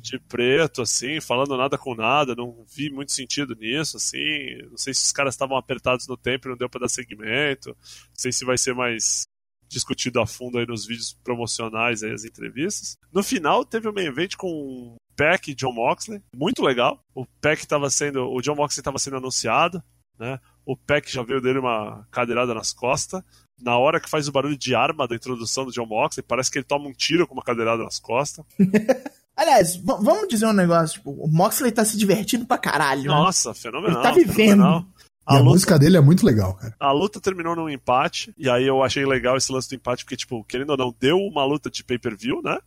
de 0.00 0.20
preto, 0.20 0.82
assim, 0.82 1.20
falando 1.20 1.56
nada 1.56 1.76
com 1.76 1.96
nada, 1.96 2.36
não 2.36 2.64
vi 2.72 2.90
muito 2.90 3.10
sentido 3.10 3.56
nisso, 3.56 3.96
assim, 3.96 4.56
não 4.70 4.76
sei 4.76 4.94
se 4.94 5.06
os 5.06 5.10
caras 5.10 5.34
estavam 5.34 5.56
apertados 5.56 6.06
no 6.06 6.16
tempo 6.16 6.46
e 6.46 6.50
não 6.50 6.56
deu 6.56 6.70
pra 6.70 6.78
dar 6.78 6.88
segmento, 6.88 7.70
não 7.70 8.14
sei 8.14 8.30
se 8.30 8.44
vai 8.44 8.56
ser 8.56 8.72
mais 8.72 9.22
discutido 9.68 10.20
a 10.20 10.26
fundo 10.28 10.58
aí 10.58 10.66
nos 10.66 10.86
vídeos 10.86 11.12
promocionais 11.24 12.04
aí, 12.04 12.12
as 12.12 12.24
entrevistas. 12.24 12.96
No 13.12 13.24
final, 13.24 13.64
teve 13.64 13.88
um 13.88 13.92
main 13.92 14.06
event 14.06 14.36
com 14.36 14.94
Peck 15.16 15.50
e 15.50 15.54
John 15.56 15.72
Moxley, 15.72 16.22
muito 16.36 16.62
legal. 16.62 17.00
O 17.12 17.26
Peck 17.40 17.60
estava 17.62 17.90
sendo, 17.90 18.30
o 18.30 18.40
John 18.40 18.54
Moxley 18.54 18.80
estava 18.80 19.00
sendo 19.00 19.16
anunciado, 19.16 19.82
né? 20.16 20.38
O 20.64 20.76
Peck 20.76 21.12
já 21.12 21.24
veio 21.24 21.40
dele 21.40 21.58
uma 21.58 22.06
cadeirada 22.12 22.54
nas 22.54 22.72
costas 22.72 23.24
na 23.62 23.76
hora 23.78 24.00
que 24.00 24.08
faz 24.08 24.28
o 24.28 24.32
barulho 24.32 24.56
de 24.56 24.74
arma 24.74 25.06
da 25.06 25.14
introdução 25.14 25.64
do 25.64 25.72
John 25.72 25.86
Moxley, 25.86 26.24
parece 26.26 26.50
que 26.50 26.58
ele 26.58 26.64
toma 26.64 26.88
um 26.88 26.92
tiro 26.92 27.26
com 27.26 27.34
uma 27.34 27.42
cadeirada 27.42 27.82
nas 27.82 27.98
costas. 27.98 28.44
Aliás, 29.36 29.76
vamos 29.76 30.28
dizer 30.28 30.46
um 30.46 30.52
negócio, 30.52 30.98
tipo, 30.98 31.12
o 31.12 31.26
Moxley 31.26 31.72
tá 31.72 31.84
se 31.84 31.96
divertindo 31.96 32.44
pra 32.44 32.58
caralho. 32.58 33.02
Né? 33.02 33.08
Nossa, 33.08 33.50
né? 33.50 33.54
fenomenal. 33.54 33.96
Ele 33.96 34.02
tá 34.02 34.12
vivendo. 34.12 34.36
Fenomenal. 34.36 34.84
A, 35.26 35.38
a 35.38 35.42
música 35.42 35.78
dele 35.78 35.96
é 35.96 36.00
muito 36.00 36.26
legal, 36.26 36.54
cara. 36.54 36.74
A 36.78 36.92
luta 36.92 37.20
terminou 37.20 37.54
num 37.54 37.68
empate, 37.68 38.34
e 38.36 38.50
aí 38.50 38.66
eu 38.66 38.82
achei 38.82 39.06
legal 39.06 39.36
esse 39.36 39.52
lance 39.52 39.68
do 39.68 39.76
empate, 39.76 40.04
porque, 40.04 40.16
tipo, 40.16 40.42
querendo 40.44 40.70
ou 40.70 40.76
não, 40.76 40.94
deu 40.98 41.16
uma 41.18 41.44
luta 41.44 41.70
de 41.70 41.84
pay-per-view, 41.84 42.42
né? 42.42 42.58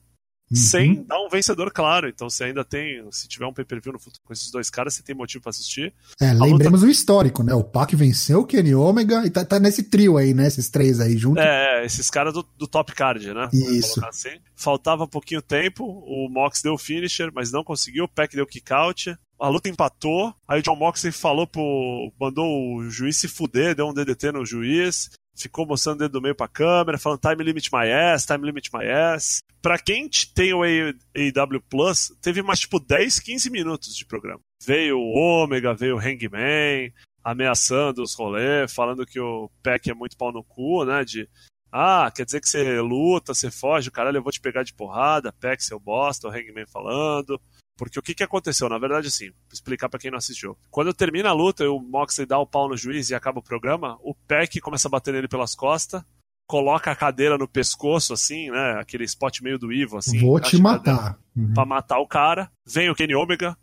Uhum. 0.53 0.55
sem 0.55 1.03
dar 1.03 1.19
um 1.19 1.29
vencedor 1.29 1.71
claro. 1.71 2.07
Então 2.07 2.29
você 2.29 2.45
ainda 2.45 2.63
tem, 2.63 3.03
se 3.11 3.27
tiver 3.27 3.45
um 3.45 3.53
pay-per-view 3.53 3.93
no 3.93 3.99
futuro 3.99 4.21
com 4.23 4.31
esses 4.31 4.51
dois 4.51 4.69
caras, 4.69 4.93
você 4.93 5.01
tem 5.01 5.15
motivo 5.15 5.41
para 5.41 5.49
assistir. 5.49 5.93
É, 6.21 6.29
a 6.29 6.33
lembremos 6.33 6.81
luta... 6.81 6.87
o 6.87 6.91
histórico, 6.91 7.43
né? 7.43 7.53
O 7.53 7.63
Pac 7.63 7.95
venceu 7.95 8.41
o 8.41 8.45
Kenny 8.45 8.75
Omega 8.75 9.25
e 9.25 9.29
tá, 9.29 9.43
tá, 9.43 9.59
nesse 9.59 9.83
trio 9.83 10.17
aí, 10.17 10.33
né? 10.33 10.47
Esses 10.47 10.69
três 10.69 10.99
aí 10.99 11.17
juntos. 11.17 11.43
É, 11.43 11.83
esses 11.85 12.09
caras 12.09 12.33
do, 12.33 12.45
do, 12.57 12.67
top 12.67 12.93
card, 12.93 13.33
né? 13.33 13.49
Isso. 13.51 14.03
Assim. 14.05 14.37
Faltava 14.55 15.07
pouquinho 15.07 15.41
tempo, 15.41 15.83
o 15.83 16.29
Mox 16.29 16.61
deu 16.61 16.73
o 16.73 16.77
finisher, 16.77 17.31
mas 17.33 17.51
não 17.51 17.63
conseguiu, 17.63 18.05
o 18.05 18.07
Pac 18.09 18.35
deu 18.35 18.45
kick 18.45 18.71
out. 18.71 19.17
A 19.39 19.49
luta 19.49 19.67
empatou, 19.67 20.33
aí 20.47 20.59
o 20.59 20.63
John 20.63 20.75
Moxley 20.75 21.11
falou 21.11 21.45
pro. 21.45 22.13
mandou 22.19 22.77
o 22.77 22.89
juiz 22.89 23.17
se 23.17 23.27
fuder, 23.27 23.75
deu 23.75 23.87
um 23.87 23.93
DDT 23.93 24.31
no 24.31 24.45
juiz 24.45 25.09
ficou 25.35 25.65
mostrando 25.65 25.95
o 25.95 25.99
dedo 25.99 26.13
do 26.13 26.21
meio 26.21 26.35
pra 26.35 26.47
câmera, 26.47 26.97
falando 26.97 27.19
time 27.19 27.43
limit 27.43 27.69
my 27.71 27.91
ass, 27.91 28.25
time 28.25 28.45
limit 28.45 28.69
my 28.73 28.85
ass. 28.85 29.39
Pra 29.61 29.77
quem 29.77 30.09
tem 30.35 30.53
o 30.53 30.63
AEW 30.63 31.61
Plus, 31.69 32.13
teve 32.21 32.41
mais 32.41 32.59
tipo 32.59 32.79
10, 32.79 33.19
15 33.19 33.49
minutos 33.49 33.95
de 33.95 34.05
programa. 34.05 34.39
Veio 34.65 34.97
o 34.97 35.13
Ômega, 35.13 35.73
veio 35.73 35.95
o 35.95 35.99
Hangman, 35.99 36.93
ameaçando 37.23 38.03
os 38.03 38.13
rolês, 38.13 38.73
falando 38.73 39.05
que 39.05 39.19
o 39.19 39.49
Peck 39.61 39.89
é 39.89 39.93
muito 39.93 40.17
pau 40.17 40.31
no 40.31 40.43
cu, 40.43 40.83
né? 40.85 41.03
De 41.03 41.27
ah, 41.71 42.11
quer 42.15 42.23
dizer 42.23 42.39
que 42.39 42.47
você 42.47 42.79
luta, 42.81 43.33
você 43.33 43.49
foge, 43.49 43.89
caralho, 43.89 44.17
eu 44.17 44.23
vou 44.23 44.31
te 44.31 44.39
pegar 44.39 44.61
de 44.61 44.73
porrada, 44.73 45.33
Peck, 45.33 45.63
seu 45.63 45.79
bosta, 45.79 46.27
o 46.27 46.31
Hangman 46.31 46.67
falando. 46.67 47.41
Porque 47.77 47.97
o 47.97 48.01
que, 48.01 48.13
que 48.13 48.23
aconteceu? 48.23 48.69
Na 48.69 48.77
verdade, 48.77 49.07
assim, 49.07 49.29
vou 49.29 49.51
explicar 49.51 49.89
para 49.89 49.99
quem 49.99 50.11
não 50.11 50.17
assistiu. 50.17 50.57
Quando 50.69 50.93
termina 50.93 51.29
a 51.29 51.33
luta 51.33 51.63
e 51.63 51.67
o 51.67 51.79
Moxley 51.79 52.27
dá 52.27 52.37
o 52.37 52.45
pau 52.45 52.69
no 52.69 52.77
juiz 52.77 53.09
e 53.09 53.15
acaba 53.15 53.39
o 53.39 53.43
programa, 53.43 53.97
o 54.01 54.13
Peck 54.13 54.59
começa 54.61 54.87
a 54.87 54.91
bater 54.91 55.13
nele 55.13 55.27
pelas 55.27 55.55
costas, 55.55 56.03
coloca 56.47 56.91
a 56.91 56.95
cadeira 56.95 57.37
no 57.37 57.47
pescoço, 57.47 58.13
assim, 58.13 58.51
né? 58.51 58.79
Aquele 58.79 59.03
spot 59.05 59.41
meio 59.41 59.57
do 59.57 59.73
Ivo, 59.73 59.97
assim. 59.97 60.19
Vou 60.19 60.39
te 60.39 60.57
matar. 60.61 61.17
Uhum. 61.35 61.53
Pra 61.53 61.65
matar 61.65 61.99
o 61.99 62.07
cara. 62.07 62.51
Vem 62.65 62.89
o 62.89 62.95
Kenny 62.95 63.15
Omega, 63.15 63.57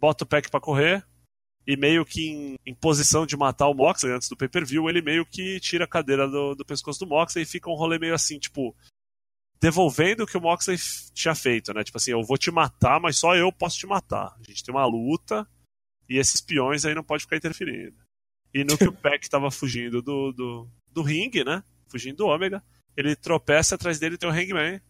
bota 0.00 0.24
o 0.24 0.26
Peck 0.26 0.50
pra 0.50 0.60
correr. 0.60 1.04
E 1.66 1.76
meio 1.76 2.04
que 2.04 2.30
em, 2.30 2.58
em 2.66 2.74
posição 2.74 3.26
de 3.26 3.36
matar 3.36 3.68
o 3.68 3.74
Moxley 3.74 4.14
antes 4.14 4.28
do 4.28 4.36
pay-per-view, 4.36 4.88
ele 4.88 5.02
meio 5.02 5.26
que 5.26 5.60
tira 5.60 5.84
a 5.84 5.88
cadeira 5.88 6.26
do, 6.26 6.54
do 6.54 6.64
pescoço 6.64 7.00
do 7.00 7.06
Moxley 7.06 7.44
e 7.44 7.46
fica 7.46 7.70
um 7.70 7.74
rolê 7.74 7.98
meio 7.98 8.14
assim, 8.14 8.38
tipo, 8.38 8.74
devolvendo 9.60 10.22
o 10.22 10.26
que 10.26 10.38
o 10.38 10.40
Moxley 10.40 10.78
tinha 11.12 11.34
feito, 11.34 11.72
né? 11.74 11.84
Tipo 11.84 11.98
assim, 11.98 12.12
eu 12.12 12.22
vou 12.24 12.38
te 12.38 12.50
matar, 12.50 12.98
mas 12.98 13.18
só 13.18 13.36
eu 13.36 13.52
posso 13.52 13.78
te 13.78 13.86
matar. 13.86 14.34
A 14.40 14.42
gente 14.42 14.64
tem 14.64 14.74
uma 14.74 14.86
luta 14.86 15.46
e 16.08 16.18
esses 16.18 16.40
peões 16.40 16.84
aí 16.84 16.94
não 16.94 17.04
pode 17.04 17.24
ficar 17.24 17.36
interferindo. 17.36 17.96
E 18.54 18.64
no 18.64 18.76
que 18.76 18.88
o 18.88 18.92
Peck 18.96 19.28
tava 19.28 19.50
fugindo 19.50 20.00
do, 20.00 20.32
do, 20.32 20.68
do 20.90 21.02
ringue, 21.02 21.44
né? 21.44 21.62
Fugindo 21.88 22.16
do 22.16 22.26
Ômega, 22.26 22.62
ele 22.96 23.14
tropeça 23.14 23.74
atrás 23.74 23.98
dele 23.98 24.14
e 24.14 24.18
tem 24.18 24.28
o 24.28 24.32
Hangman, 24.32 24.80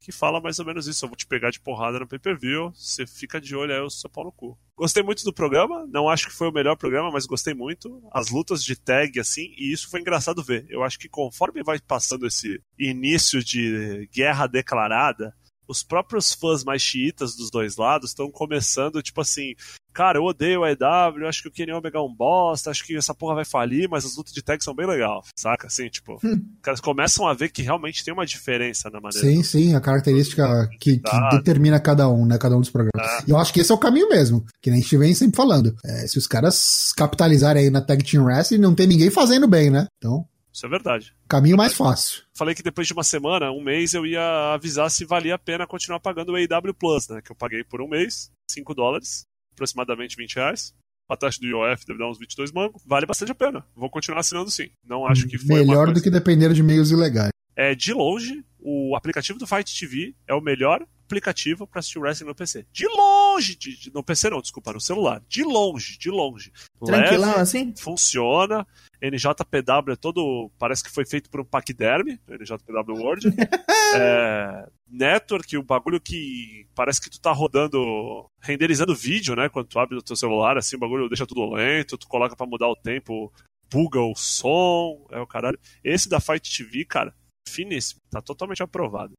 que 0.00 0.10
fala 0.10 0.40
mais 0.40 0.58
ou 0.58 0.64
menos 0.64 0.86
isso. 0.86 1.04
Eu 1.04 1.08
vou 1.08 1.16
te 1.16 1.26
pegar 1.26 1.50
de 1.50 1.60
porrada 1.60 1.98
no 1.98 2.08
pay-per-view, 2.08 2.72
você 2.74 3.06
fica 3.06 3.40
de 3.40 3.54
olho 3.54 3.72
aí, 3.72 3.78
eu 3.78 3.90
sou 3.90 4.10
pau 4.10 4.24
no 4.24 4.32
cu. 4.32 4.58
Gostei 4.76 5.02
muito 5.02 5.22
do 5.24 5.32
programa, 5.32 5.86
não 5.92 6.08
acho 6.08 6.26
que 6.26 6.34
foi 6.34 6.48
o 6.48 6.52
melhor 6.52 6.74
programa, 6.74 7.10
mas 7.12 7.26
gostei 7.26 7.52
muito. 7.52 8.02
As 8.10 8.30
lutas 8.30 8.64
de 8.64 8.74
tag, 8.74 9.20
assim, 9.20 9.54
e 9.58 9.70
isso 9.72 9.90
foi 9.90 10.00
engraçado 10.00 10.42
ver. 10.42 10.64
Eu 10.70 10.82
acho 10.82 10.98
que 10.98 11.08
conforme 11.08 11.62
vai 11.62 11.78
passando 11.78 12.26
esse 12.26 12.62
início 12.78 13.44
de 13.44 14.08
guerra 14.10 14.46
declarada, 14.46 15.34
os 15.70 15.84
próprios 15.84 16.34
fãs 16.34 16.64
mais 16.64 16.82
chiitas 16.82 17.36
dos 17.36 17.48
dois 17.48 17.76
lados 17.76 18.10
estão 18.10 18.28
começando, 18.28 19.00
tipo 19.00 19.20
assim, 19.20 19.54
cara, 19.92 20.18
eu 20.18 20.24
odeio 20.24 20.64
a 20.64 20.72
EW, 20.72 21.28
acho 21.28 21.42
que 21.42 21.48
o 21.48 21.50
Kenny 21.52 21.72
Omega 21.72 21.98
é 21.98 22.00
um 22.00 22.12
bosta, 22.12 22.70
acho 22.70 22.84
que 22.84 22.96
essa 22.96 23.14
porra 23.14 23.36
vai 23.36 23.44
falir, 23.44 23.88
mas 23.88 24.04
as 24.04 24.16
lutas 24.16 24.32
de 24.32 24.42
tag 24.42 24.62
são 24.64 24.74
bem 24.74 24.86
legal, 24.86 25.22
saca? 25.36 25.68
Assim, 25.68 25.88
tipo, 25.88 26.18
Hum. 26.24 26.42
os 26.56 26.60
caras 26.62 26.80
começam 26.80 27.26
a 27.26 27.34
ver 27.34 27.50
que 27.50 27.62
realmente 27.62 28.04
tem 28.04 28.12
uma 28.12 28.26
diferença 28.26 28.90
na 28.90 29.00
maneira. 29.00 29.24
Sim, 29.24 29.42
sim, 29.44 29.74
a 29.74 29.80
característica 29.80 30.68
que, 30.80 30.98
que 30.98 31.30
determina 31.36 31.78
cada 31.78 32.08
um, 32.08 32.26
né? 32.26 32.36
Cada 32.36 32.56
um 32.56 32.60
dos 32.60 32.70
programas. 32.70 32.90
Ah. 33.08 33.24
E 33.26 33.30
eu 33.30 33.36
acho 33.38 33.52
que 33.52 33.60
esse 33.60 33.70
é 33.70 33.74
o 33.74 33.78
caminho 33.78 34.08
mesmo, 34.08 34.44
que 34.60 34.70
nem 34.70 34.80
a 34.80 34.82
gente 34.82 34.96
vem 34.96 35.14
sempre 35.14 35.36
falando. 35.36 35.76
É, 35.84 36.06
se 36.08 36.18
os 36.18 36.26
caras 36.26 36.92
capitalizarem 36.96 37.64
aí 37.64 37.70
na 37.70 37.80
Tag 37.80 38.02
Team 38.02 38.24
Wrestling, 38.24 38.58
não 38.58 38.74
tem 38.74 38.86
ninguém 38.88 39.10
fazendo 39.10 39.46
bem, 39.46 39.70
né? 39.70 39.86
Então, 39.98 40.24
Isso 40.52 40.66
é 40.66 40.68
verdade. 40.68 41.14
caminho 41.28 41.56
mais 41.56 41.72
fácil. 41.74 42.22
Falei 42.34 42.54
que 42.54 42.62
depois 42.62 42.86
de 42.86 42.92
uma 42.92 43.04
semana, 43.04 43.50
um 43.52 43.62
mês, 43.62 43.94
eu 43.94 44.04
ia 44.04 44.52
avisar 44.54 44.90
se 44.90 45.04
valia 45.04 45.34
a 45.36 45.38
pena 45.38 45.66
continuar 45.66 46.00
pagando 46.00 46.32
o 46.32 46.36
AW 46.36 46.74
Plus, 46.74 47.08
né? 47.08 47.20
Que 47.22 47.30
eu 47.32 47.36
paguei 47.36 47.62
por 47.64 47.80
um 47.80 47.88
mês, 47.88 48.30
5 48.50 48.74
dólares, 48.74 49.22
aproximadamente 49.54 50.16
20 50.16 50.34
reais. 50.36 50.74
A 51.08 51.16
taxa 51.16 51.40
do 51.40 51.46
IOF 51.46 51.84
deve 51.86 51.98
dar 51.98 52.08
uns 52.08 52.18
22 52.18 52.52
mangos. 52.52 52.82
Vale 52.86 53.04
bastante 53.06 53.32
a 53.32 53.34
pena. 53.34 53.64
Vou 53.74 53.90
continuar 53.90 54.20
assinando 54.20 54.50
sim. 54.50 54.70
Não 54.84 55.06
acho 55.06 55.26
que 55.26 55.38
foi 55.38 55.56
Melhor 55.56 55.86
coisa- 55.86 55.92
do 55.94 56.02
que 56.02 56.10
depender 56.10 56.52
de 56.52 56.62
meios 56.62 56.90
ilegais. 56.92 57.30
É, 57.56 57.74
de 57.74 57.92
longe, 57.92 58.44
o 58.60 58.94
aplicativo 58.96 59.38
do 59.38 59.46
Fight 59.46 59.76
TV 59.78 60.14
é 60.26 60.34
o 60.34 60.40
melhor 60.40 60.86
aplicativo 61.10 61.66
para 61.66 61.80
assistir 61.80 61.98
wrestling 61.98 62.28
no 62.28 62.34
PC. 62.34 62.64
De 62.72 62.86
longe! 62.86 63.56
De, 63.56 63.76
de- 63.76 63.92
no 63.92 64.02
PC 64.02 64.30
não, 64.30 64.40
desculpa, 64.40 64.72
no 64.72 64.80
celular. 64.80 65.20
De 65.28 65.42
longe, 65.42 65.98
de 65.98 66.08
longe. 66.08 66.52
Tranquilão 66.84 67.30
Leve, 67.30 67.40
assim? 67.40 67.74
funciona. 67.76 68.66
NJPW 69.02 69.92
é 69.92 69.96
todo. 69.96 70.50
Parece 70.58 70.84
que 70.84 70.90
foi 70.90 71.04
feito 71.04 71.28
por 71.28 71.40
um 71.40 71.44
paquiderme, 71.44 72.20
NJPW 72.28 72.94
World. 72.94 73.26
é, 73.96 74.68
Network, 74.88 75.56
o 75.56 75.62
bagulho 75.62 76.00
que 76.00 76.66
parece 76.74 77.00
que 77.00 77.10
tu 77.10 77.20
tá 77.20 77.32
rodando, 77.32 78.26
renderizando 78.40 78.94
vídeo, 78.94 79.34
né? 79.34 79.48
Quando 79.48 79.66
tu 79.66 79.78
abre 79.78 79.96
o 79.96 80.02
teu 80.02 80.14
celular, 80.16 80.56
assim, 80.56 80.76
o 80.76 80.80
bagulho 80.80 81.08
deixa 81.08 81.26
tudo 81.26 81.54
lento, 81.54 81.98
tu 81.98 82.06
coloca 82.06 82.36
pra 82.36 82.46
mudar 82.46 82.68
o 82.68 82.76
tempo, 82.76 83.32
buga 83.70 84.00
o 84.00 84.14
som, 84.14 85.06
é 85.10 85.18
o 85.18 85.26
caralho. 85.26 85.58
Esse 85.82 86.08
da 86.08 86.20
Fight 86.20 86.56
TV, 86.56 86.84
cara, 86.84 87.14
finíssimo, 87.48 88.00
tá 88.10 88.20
totalmente 88.20 88.62
aprovado. 88.62 89.12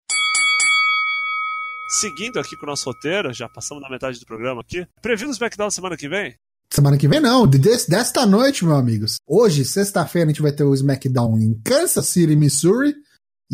Seguindo 1.99 2.39
aqui 2.39 2.55
com 2.55 2.65
o 2.65 2.69
nosso 2.69 2.85
roteiro, 2.85 3.33
já 3.33 3.49
passamos 3.49 3.83
na 3.83 3.89
metade 3.89 4.19
do 4.19 4.25
programa 4.25 4.61
aqui. 4.61 4.87
Preview 5.01 5.27
do 5.27 5.33
SmackDown 5.33 5.69
semana 5.69 5.97
que 5.97 6.07
vem? 6.07 6.33
Semana 6.71 6.97
que 6.97 7.05
vem 7.07 7.19
não, 7.19 7.45
de- 7.45 7.59
des- 7.59 7.85
desta 7.85 8.25
noite, 8.25 8.63
meus 8.63 8.79
amigos. 8.79 9.15
Hoje, 9.27 9.65
sexta-feira, 9.65 10.29
a 10.29 10.31
gente 10.31 10.41
vai 10.41 10.53
ter 10.53 10.63
o 10.63 10.73
SmackDown 10.73 11.37
em 11.37 11.53
Kansas 11.61 12.05
City, 12.07 12.33
Missouri. 12.35 12.95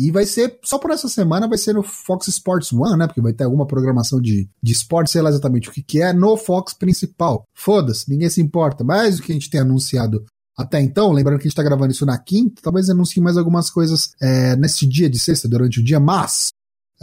E 0.00 0.12
vai 0.12 0.24
ser, 0.24 0.56
só 0.62 0.78
por 0.78 0.92
essa 0.92 1.08
semana, 1.08 1.48
vai 1.48 1.58
ser 1.58 1.72
no 1.72 1.82
Fox 1.82 2.28
Sports 2.28 2.72
One, 2.72 2.96
né? 2.96 3.08
Porque 3.08 3.20
vai 3.20 3.32
ter 3.32 3.42
alguma 3.42 3.66
programação 3.66 4.20
de, 4.20 4.48
de 4.62 4.72
esporte, 4.72 5.10
sei 5.10 5.20
lá 5.20 5.30
exatamente 5.30 5.68
o 5.68 5.72
que, 5.72 5.82
que 5.82 6.00
é, 6.00 6.12
no 6.12 6.36
Fox 6.36 6.72
principal. 6.72 7.42
Foda-se, 7.52 8.08
ninguém 8.08 8.30
se 8.30 8.40
importa. 8.40 8.84
Mas 8.84 9.18
o 9.18 9.22
que 9.22 9.32
a 9.32 9.34
gente 9.34 9.50
tem 9.50 9.60
anunciado 9.60 10.24
até 10.56 10.80
então, 10.80 11.10
lembrando 11.10 11.38
que 11.40 11.48
a 11.48 11.48
gente 11.48 11.56
tá 11.56 11.62
gravando 11.64 11.90
isso 11.90 12.06
na 12.06 12.16
quinta, 12.16 12.62
talvez 12.62 12.88
anuncie 12.88 13.20
mais 13.20 13.36
algumas 13.36 13.68
coisas 13.70 14.12
é, 14.22 14.54
nesse 14.54 14.86
dia 14.86 15.10
de 15.10 15.18
sexta, 15.18 15.48
durante 15.48 15.80
o 15.80 15.84
dia, 15.84 15.98
mas 15.98 16.50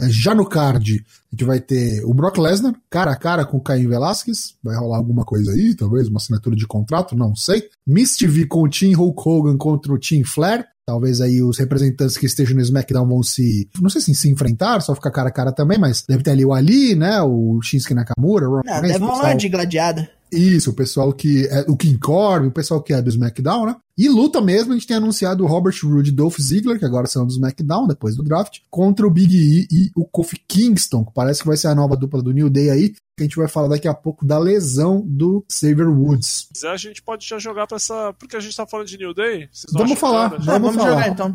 já 0.00 0.34
no 0.34 0.46
card, 0.46 0.94
a 0.94 1.34
gente 1.34 1.44
vai 1.44 1.60
ter 1.60 2.04
o 2.04 2.12
Brock 2.12 2.38
Lesnar, 2.38 2.74
cara 2.90 3.12
a 3.12 3.16
cara 3.16 3.44
com 3.44 3.56
o 3.56 3.62
Caim 3.62 3.88
Velasquez. 3.88 4.54
Vai 4.62 4.76
rolar 4.76 4.98
alguma 4.98 5.24
coisa 5.24 5.52
aí, 5.52 5.74
talvez 5.74 6.08
uma 6.08 6.18
assinatura 6.18 6.54
de 6.54 6.66
contrato, 6.66 7.16
não 7.16 7.34
sei. 7.34 7.64
Miss 7.86 8.16
TV 8.16 8.46
com 8.46 8.62
o 8.62 8.68
Team 8.68 8.94
Hulk 8.94 9.28
Hogan 9.28 9.56
contra 9.56 9.92
o 9.92 9.98
Team 9.98 10.24
Flair. 10.24 10.66
Talvez 10.86 11.20
aí 11.20 11.42
os 11.42 11.58
representantes 11.58 12.16
que 12.16 12.26
estejam 12.26 12.54
no 12.54 12.62
SmackDown 12.62 13.08
vão 13.08 13.20
se. 13.20 13.68
Não 13.80 13.90
sei 13.90 14.00
se 14.00 14.14
se 14.14 14.30
enfrentar, 14.30 14.80
só 14.80 14.94
ficar 14.94 15.10
cara 15.10 15.30
a 15.30 15.32
cara 15.32 15.50
também, 15.50 15.78
mas 15.78 16.04
deve 16.08 16.22
ter 16.22 16.30
ali 16.30 16.44
o 16.44 16.52
Ali, 16.52 16.94
né? 16.94 17.20
O 17.22 17.60
Shinsuke 17.60 17.92
Nakamura, 17.92 18.46
o 18.48 18.50
Roman 18.50 18.62
Não, 18.64 18.80
Reigns, 18.80 18.92
deve 18.92 19.04
rolar 19.04 19.34
de 19.34 19.48
gladiada. 19.48 20.08
Isso, 20.32 20.70
o 20.70 20.74
pessoal 20.74 21.12
que 21.12 21.46
é 21.46 21.64
o 21.68 21.76
King 21.76 21.98
Corbin, 21.98 22.48
o 22.48 22.52
pessoal 22.52 22.82
que 22.82 22.92
é 22.92 23.00
do 23.00 23.08
SmackDown, 23.10 23.66
né? 23.66 23.76
E 23.98 24.08
luta 24.08 24.40
mesmo, 24.40 24.72
a 24.72 24.74
gente 24.76 24.86
tem 24.86 24.96
anunciado 24.96 25.42
o 25.42 25.46
Robert 25.46 25.74
Roode 25.82 26.10
e 26.10 26.14
Dolph 26.14 26.38
Ziggler, 26.38 26.78
que 26.78 26.84
agora 26.84 27.06
são 27.06 27.24
do 27.26 27.32
SmackDown, 27.32 27.86
depois 27.86 28.14
do 28.14 28.22
draft, 28.22 28.58
contra 28.70 29.06
o 29.06 29.10
Big 29.10 29.34
E 29.34 29.66
e 29.70 29.90
o 29.96 30.04
Kofi 30.04 30.38
Kingston, 30.46 31.04
que 31.04 31.12
parece 31.14 31.40
que 31.40 31.46
vai 31.46 31.56
ser 31.56 31.68
a 31.68 31.74
nova 31.74 31.96
dupla 31.96 32.22
do 32.22 32.32
New 32.32 32.50
Day 32.50 32.70
aí, 32.70 32.90
que 32.90 32.98
a 33.20 33.22
gente 33.22 33.36
vai 33.36 33.48
falar 33.48 33.68
daqui 33.68 33.88
a 33.88 33.94
pouco 33.94 34.26
da 34.26 34.38
lesão 34.38 35.02
do 35.06 35.42
Xavier 35.50 35.88
Woods. 35.88 36.26
Se 36.48 36.52
quiser, 36.52 36.70
a 36.70 36.76
gente 36.76 37.02
pode 37.02 37.26
já 37.26 37.38
jogar 37.38 37.66
pra 37.66 37.76
essa. 37.76 38.12
Porque 38.18 38.36
a 38.36 38.40
gente 38.40 38.54
tá 38.54 38.66
falando 38.66 38.86
de 38.88 38.98
New 38.98 39.14
Day. 39.14 39.48
Vamos 39.72 39.98
falar, 39.98 40.28
Vamos 40.28 40.46
vamos 40.46 40.74
falar. 40.76 40.90
jogar 40.90 41.08
então. 41.08 41.34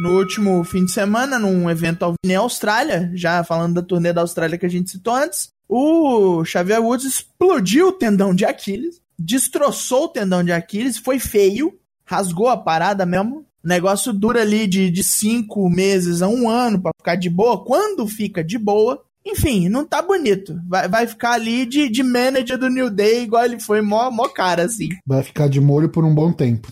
No 0.00 0.16
último 0.16 0.62
fim 0.62 0.84
de 0.84 0.92
semana, 0.92 1.40
num 1.40 1.68
evento 1.68 2.04
ao 2.04 2.12
vivo 2.12 2.32
na 2.32 2.40
Austrália, 2.40 3.10
já 3.14 3.42
falando 3.42 3.74
da 3.74 3.82
turnê 3.82 4.12
da 4.12 4.20
Austrália 4.20 4.56
que 4.56 4.64
a 4.64 4.68
gente 4.70 4.90
citou 4.90 5.12
antes, 5.12 5.48
o 5.68 6.44
Xavier 6.44 6.82
Woods 6.82 7.04
explodiu 7.04 7.88
o 7.88 7.92
tendão 7.92 8.34
de 8.34 8.44
Aquiles, 8.44 9.00
destroçou 9.18 10.04
o 10.04 10.08
tendão 10.08 10.42
de 10.42 10.52
Aquiles, 10.52 10.96
foi 10.96 11.18
feio, 11.18 11.78
rasgou 12.04 12.48
a 12.48 12.56
parada 12.56 13.04
mesmo. 13.04 13.46
O 13.62 13.68
negócio 13.68 14.12
dura 14.12 14.42
ali 14.42 14.66
de, 14.66 14.90
de 14.90 15.04
cinco 15.04 15.68
meses 15.68 16.22
a 16.22 16.28
um 16.28 16.48
ano 16.48 16.80
pra 16.80 16.92
ficar 16.96 17.16
de 17.16 17.28
boa. 17.28 17.62
Quando 17.62 18.06
fica 18.06 18.42
de 18.42 18.56
boa, 18.56 19.02
enfim, 19.26 19.68
não 19.68 19.84
tá 19.84 20.00
bonito. 20.00 20.58
Vai, 20.66 20.88
vai 20.88 21.06
ficar 21.06 21.32
ali 21.32 21.66
de, 21.66 21.88
de 21.88 22.02
manager 22.02 22.56
do 22.56 22.70
New 22.70 22.88
Day, 22.88 23.24
igual 23.24 23.44
ele 23.44 23.60
foi 23.60 23.82
mó, 23.82 24.10
mó 24.10 24.28
cara, 24.28 24.64
assim. 24.64 24.88
Vai 25.06 25.22
ficar 25.22 25.48
de 25.48 25.60
molho 25.60 25.90
por 25.90 26.04
um 26.04 26.14
bom 26.14 26.32
tempo. 26.32 26.68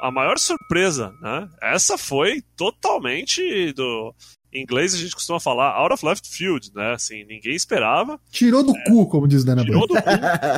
A 0.00 0.10
maior 0.10 0.36
surpresa, 0.38 1.14
né? 1.20 1.48
Essa 1.62 1.96
foi 1.96 2.42
totalmente 2.56 3.72
do. 3.74 4.12
Em 4.52 4.62
inglês 4.62 4.92
a 4.92 4.98
gente 4.98 5.14
costuma 5.14 5.40
falar 5.40 5.74
out 5.74 5.94
of 5.94 6.04
left 6.04 6.28
field, 6.28 6.70
né? 6.74 6.92
Assim, 6.92 7.24
ninguém 7.24 7.54
esperava. 7.54 8.20
Tirou 8.30 8.62
do 8.62 8.74
cu, 8.84 9.06
como 9.06 9.26
diz 9.26 9.44
Dana 9.44 9.64
Tirou 9.64 9.86
do 9.86 9.94
cu, 9.94 10.00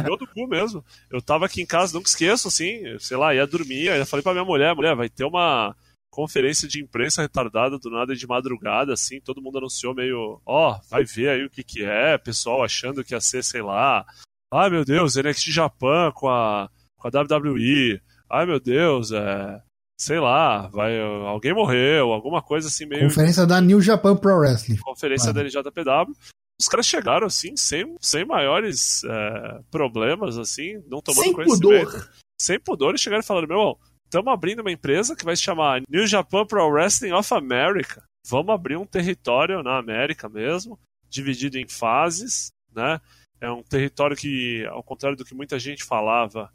tirou 0.02 0.16
do 0.16 0.26
cu 0.26 0.48
mesmo. 0.48 0.84
Eu 1.10 1.22
tava 1.22 1.46
aqui 1.46 1.62
em 1.62 1.66
casa, 1.66 1.94
nunca 1.94 2.08
esqueço, 2.08 2.48
assim, 2.48 2.82
sei 2.98 3.16
lá, 3.16 3.34
ia 3.34 3.46
dormir, 3.46 3.90
aí 3.90 4.00
eu 4.00 4.06
falei 4.06 4.22
pra 4.22 4.32
minha 4.32 4.44
mulher, 4.44 4.74
mulher, 4.74 4.96
vai 4.96 5.08
ter 5.08 5.24
uma 5.24 5.76
conferência 6.10 6.68
de 6.68 6.80
imprensa 6.80 7.22
retardada 7.22 7.76
do 7.78 7.90
nada 7.90 8.14
de 8.14 8.26
madrugada, 8.26 8.92
assim, 8.92 9.20
todo 9.20 9.42
mundo 9.42 9.58
anunciou 9.58 9.94
meio, 9.94 10.40
ó, 10.46 10.78
vai 10.88 11.04
ver 11.04 11.28
aí 11.28 11.44
o 11.44 11.50
que 11.50 11.64
que 11.64 11.84
é, 11.84 12.16
pessoal 12.16 12.62
achando 12.62 13.02
que 13.02 13.14
ia 13.14 13.20
ser, 13.20 13.42
sei 13.42 13.62
lá, 13.62 14.06
ai 14.52 14.70
meu 14.70 14.84
Deus, 14.84 15.16
NXT 15.16 15.50
Japan 15.50 16.12
com 16.12 16.28
a, 16.28 16.68
com 16.96 17.08
a 17.08 17.10
WWE, 17.10 18.00
ai 18.30 18.46
meu 18.46 18.60
Deus, 18.60 19.10
é, 19.10 19.60
sei 19.98 20.18
lá, 20.20 20.66
vai, 20.68 20.98
alguém 21.00 21.54
morreu, 21.54 22.12
alguma 22.12 22.42
coisa 22.42 22.68
assim 22.68 22.86
meio 22.86 23.04
Conferência 23.08 23.46
da 23.46 23.60
New 23.60 23.80
Japan 23.80 24.16
Pro 24.16 24.36
Wrestling. 24.38 24.76
conferência 24.78 25.32
Claro. 25.32 25.50
da 25.50 25.60
NJPW. 25.60 26.14
Os 26.60 26.68
caras 26.68 26.86
chegaram 26.86 27.26
assim, 27.26 27.56
sem, 27.56 27.96
sem 28.00 28.24
maiores 28.24 29.02
é, 29.04 29.60
problemas, 29.70 30.38
assim, 30.38 30.74
não 30.88 31.00
tomando 31.00 31.24
Sem 31.24 31.32
conhecimento. 31.32 31.90
pudor. 31.90 32.10
Sem 32.40 32.60
pudor, 32.60 32.94
e 32.94 32.98
chegaram 32.98 33.22
e 33.22 33.26
falaram: 33.26 33.48
Meu, 33.48 33.78
estamos 34.04 34.32
abrindo 34.32 34.60
uma 34.60 34.70
empresa 34.70 35.16
que 35.16 35.24
vai 35.24 35.34
se 35.36 35.42
chamar 35.42 35.82
New 35.88 36.06
Japan 36.06 36.46
Pro 36.46 36.68
Wrestling 36.68 37.12
of 37.12 37.32
America. 37.34 38.02
Vamos 38.28 38.54
abrir 38.54 38.76
um 38.76 38.86
território 38.86 39.62
na 39.62 39.78
América 39.78 40.28
mesmo, 40.28 40.78
dividido 41.08 41.58
em 41.58 41.66
fases, 41.68 42.50
né? 42.74 43.00
É 43.40 43.50
um 43.50 43.62
território 43.62 44.16
que, 44.16 44.64
ao 44.70 44.82
contrário 44.82 45.18
do 45.18 45.24
que 45.24 45.34
muita 45.34 45.58
gente 45.58 45.84
falava, 45.84 46.50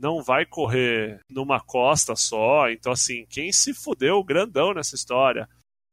não 0.00 0.22
vai 0.22 0.46
correr 0.46 1.20
numa 1.30 1.60
costa 1.60 2.16
só. 2.16 2.70
Então, 2.70 2.92
assim, 2.92 3.26
quem 3.28 3.52
se 3.52 3.74
fudeu 3.74 4.22
grandão 4.24 4.72
nessa 4.72 4.94
história 4.94 5.48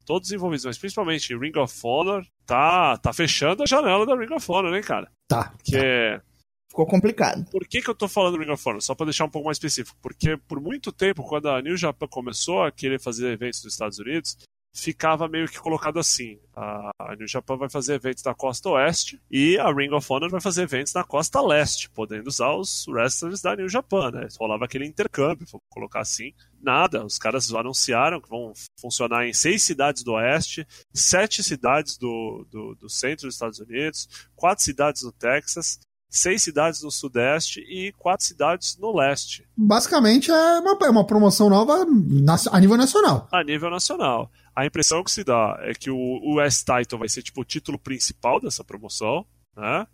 todos 0.06 0.30
os 0.30 0.34
envolvidos, 0.34 0.64
mas 0.64 0.78
principalmente 0.78 1.38
Ring 1.38 1.58
of 1.58 1.78
Honor, 1.84 2.26
tá, 2.46 2.96
tá 2.98 3.12
fechando 3.12 3.62
a 3.62 3.66
janela 3.66 4.06
da 4.06 4.16
Ring 4.16 4.34
of 4.34 4.50
Honor, 4.50 4.72
né, 4.72 4.82
cara? 4.82 5.12
Tá. 5.28 5.54
Que 5.62 6.22
Ficou 6.70 6.86
complicado. 6.86 7.46
Por 7.50 7.66
que, 7.68 7.82
que 7.82 7.90
eu 7.90 7.96
tô 7.96 8.08
falando 8.08 8.38
Ring 8.38 8.52
of 8.52 8.70
Honor? 8.70 8.82
Só 8.82 8.94
pra 8.94 9.06
deixar 9.06 9.26
um 9.26 9.30
pouco 9.30 9.48
mais 9.48 9.56
específico. 9.56 9.98
Porque 10.02 10.38
por 10.38 10.62
muito 10.62 10.92
tempo, 10.92 11.24
quando 11.24 11.50
a 11.50 11.62
New 11.62 11.76
Japan 11.76 12.08
começou 12.08 12.64
a 12.64 12.72
querer 12.72 13.00
fazer 13.00 13.32
eventos 13.32 13.64
nos 13.64 13.74
Estados 13.74 14.00
Unidos, 14.00 14.38
ficava 14.74 15.28
meio 15.28 15.48
que 15.48 15.60
colocado 15.60 16.00
assim. 16.00 16.40
A 16.56 17.16
New 17.18 17.28
Japan 17.28 17.58
vai 17.58 17.70
fazer 17.70 17.96
eventos 17.96 18.24
na 18.24 18.34
costa 18.34 18.70
oeste 18.70 19.22
e 19.30 19.58
a 19.58 19.72
Ring 19.72 19.92
of 19.92 20.06
Honor 20.12 20.30
vai 20.30 20.42
fazer 20.42 20.64
eventos 20.64 20.94
na 20.94 21.04
costa 21.04 21.42
leste, 21.42 21.90
podendo 21.90 22.28
usar 22.28 22.54
os 22.56 22.88
wrestlers 22.88 23.42
da 23.42 23.56
New 23.56 23.70
Japan, 23.70 24.12
né? 24.12 24.28
Rolava 24.40 24.66
aquele 24.66 24.86
intercâmbio, 24.86 25.48
vou 25.52 25.62
colocar 25.70 26.02
assim. 26.02 26.34
Nada, 26.62 27.06
os 27.06 27.18
caras 27.18 27.52
anunciaram 27.54 28.22
que 28.22 28.30
vão 28.30 28.54
funcionar 28.80 29.26
em 29.28 29.34
seis 29.34 29.64
cidades 29.64 30.04
do 30.04 30.14
oeste, 30.14 30.68
sete 30.94 31.44
cidades 31.44 31.98
do, 31.98 32.46
do, 32.50 32.76
do 32.76 32.90
centro 32.90 33.28
dos 33.28 33.36
Estados 33.36 33.60
Unidos, 33.60 34.08
quatro 34.36 34.64
cidades 34.64 35.04
no 35.04 35.12
Texas, 35.12 35.80
seis 36.10 36.42
cidades 36.42 36.82
no 36.82 36.92
sudeste 36.92 37.60
e 37.62 37.92
quatro 37.98 38.26
cidades 38.26 38.78
no 38.78 38.96
leste, 38.96 39.46
Basicamente 39.56 40.32
é 40.32 40.60
uma, 40.60 40.78
é 40.86 40.90
uma 40.90 41.06
promoção 41.06 41.50
nova 41.50 41.86
a 42.52 42.60
nível 42.60 42.78
nacional. 42.78 43.28
a 43.32 43.44
nível 43.44 43.70
nacional. 43.70 44.32
A 44.58 44.66
impressão 44.66 45.04
que 45.04 45.12
se 45.12 45.24
dá 45.24 45.56
é 45.62 45.74
que 45.76 45.92
o 45.92 46.20
US 46.36 46.64
Title 46.64 46.98
vai 46.98 47.08
ser 47.08 47.22
tipo 47.22 47.42
o 47.42 47.46
título 47.46 47.78
principal 47.78 48.40
dessa 48.42 48.64
promoção, 48.64 49.24
né? 49.56 49.86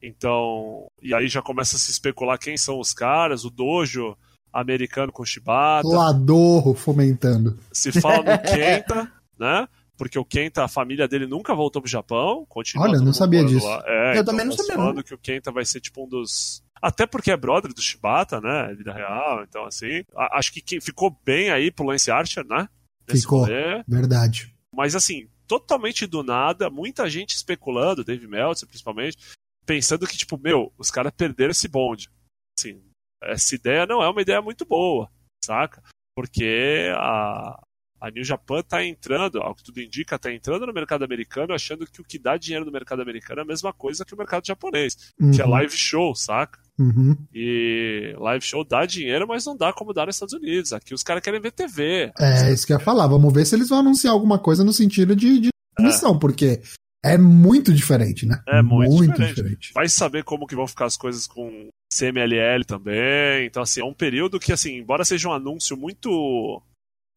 Então, 0.00 0.86
e 1.02 1.12
aí 1.12 1.26
já 1.26 1.42
começa 1.42 1.74
a 1.74 1.78
se 1.80 1.90
especular 1.90 2.38
quem 2.38 2.56
são 2.56 2.78
os 2.78 2.92
caras, 2.92 3.44
o 3.44 3.50
dojo 3.50 4.16
americano 4.52 5.10
com 5.10 5.24
Shibata, 5.24 5.88
Ladorro 5.88 6.74
fomentando. 6.74 7.58
se 7.72 7.90
fala 8.00 8.18
no 8.36 8.42
Kenta, 8.42 9.10
né? 9.36 9.66
Porque 9.96 10.16
o 10.16 10.24
Kenta, 10.24 10.62
a 10.62 10.68
família 10.68 11.08
dele 11.08 11.26
nunca 11.26 11.52
voltou 11.52 11.82
pro 11.82 11.90
Japão. 11.90 12.46
Continua 12.48 12.86
Olha, 12.86 13.00
não 13.00 13.12
sabia 13.12 13.44
disso. 13.44 13.66
É, 13.84 14.08
Eu 14.10 14.12
então, 14.12 14.24
também 14.26 14.46
não 14.46 14.52
sabia, 14.52 14.74
falando 14.76 15.02
que 15.02 15.14
o 15.14 15.18
Kenta 15.18 15.50
vai 15.50 15.64
ser 15.64 15.80
tipo 15.80 16.04
um 16.04 16.08
dos. 16.08 16.62
Até 16.80 17.04
porque 17.04 17.32
é 17.32 17.36
brother 17.36 17.72
do 17.72 17.82
Shibata, 17.82 18.40
né? 18.40 18.72
Vida 18.74 18.92
real, 18.92 19.42
então 19.42 19.64
assim. 19.64 20.04
a- 20.16 20.38
Acho 20.38 20.52
que 20.52 20.80
ficou 20.80 21.16
bem 21.24 21.50
aí 21.50 21.70
pro 21.72 21.86
Lance 21.86 22.10
Archer, 22.12 22.46
né? 22.46 22.68
Ficou. 23.08 23.40
rolê. 23.40 23.82
Verdade. 23.86 24.54
Mas 24.72 24.94
assim, 24.94 25.28
totalmente 25.46 26.06
do 26.06 26.22
nada, 26.22 26.70
muita 26.70 27.08
gente 27.08 27.34
especulando, 27.34 28.04
Dave 28.04 28.26
Meltzer 28.26 28.68
principalmente, 28.68 29.16
pensando 29.64 30.06
que, 30.06 30.16
tipo, 30.16 30.38
meu, 30.38 30.72
os 30.78 30.90
caras 30.90 31.12
perderam 31.16 31.50
esse 31.50 31.68
bonde. 31.68 32.10
Assim, 32.58 32.82
essa 33.22 33.54
ideia 33.54 33.86
não 33.86 34.02
é 34.02 34.08
uma 34.08 34.22
ideia 34.22 34.40
muito 34.42 34.64
boa, 34.64 35.10
saca? 35.44 35.82
Porque 36.16 36.88
a, 36.96 37.60
a 38.00 38.10
New 38.10 38.24
Japan 38.24 38.62
tá 38.62 38.84
entrando, 38.84 39.40
ao 39.40 39.54
que 39.54 39.64
tudo 39.64 39.80
indica, 39.80 40.18
tá 40.18 40.32
entrando 40.32 40.66
no 40.66 40.72
mercado 40.72 41.04
americano, 41.04 41.54
achando 41.54 41.86
que 41.86 42.00
o 42.00 42.04
que 42.04 42.18
dá 42.18 42.36
dinheiro 42.36 42.64
no 42.64 42.72
mercado 42.72 43.02
americano 43.02 43.40
é 43.40 43.42
a 43.42 43.46
mesma 43.46 43.72
coisa 43.72 44.04
que 44.04 44.14
o 44.14 44.18
mercado 44.18 44.46
japonês, 44.46 45.12
que 45.34 45.40
é 45.40 45.44
Uhum, 45.44 45.50
live 45.50 45.76
show, 45.76 46.14
saca? 46.14 46.62
Uhum. 46.78 47.16
E 47.34 48.14
live 48.18 48.44
show 48.44 48.64
dá 48.64 48.84
dinheiro, 48.86 49.26
mas 49.28 49.44
não 49.44 49.56
dá 49.56 49.72
como 49.72 49.92
dá 49.92 50.06
nos 50.06 50.16
Estados 50.16 50.34
Unidos. 50.34 50.72
Aqui 50.72 50.94
os 50.94 51.02
caras 51.02 51.22
querem 51.22 51.40
ver 51.40 51.52
TV. 51.52 52.12
É 52.18 52.52
isso 52.52 52.66
que 52.66 52.72
eu 52.72 52.78
ia 52.78 52.84
falar. 52.84 53.06
Vamos 53.06 53.32
ver 53.32 53.44
se 53.44 53.54
eles 53.54 53.68
vão 53.68 53.78
anunciar 53.78 54.12
alguma 54.12 54.38
coisa 54.38 54.64
no 54.64 54.72
sentido 54.72 55.14
de, 55.16 55.38
de 55.40 55.48
É. 55.78 55.82
missão, 55.82 56.18
porque 56.18 56.60
é 57.04 57.18
muito 57.18 57.72
diferente, 57.72 58.26
né? 58.26 58.42
É 58.48 58.62
muito 58.62 59.08
diferente. 59.12 59.34
diferente. 59.34 59.72
vai 59.74 59.88
saber 59.88 60.24
como 60.24 60.46
que 60.46 60.56
vão 60.56 60.66
ficar 60.66 60.86
as 60.86 60.96
coisas 60.96 61.26
com 61.26 61.68
CMLL 61.92 62.64
também. 62.66 63.46
Então, 63.46 63.62
assim, 63.62 63.80
é 63.80 63.84
um 63.84 63.92
período 63.94 64.40
que, 64.40 64.52
assim, 64.52 64.78
embora 64.78 65.04
seja 65.04 65.28
um 65.28 65.32
anúncio 65.32 65.76
muito 65.76 66.62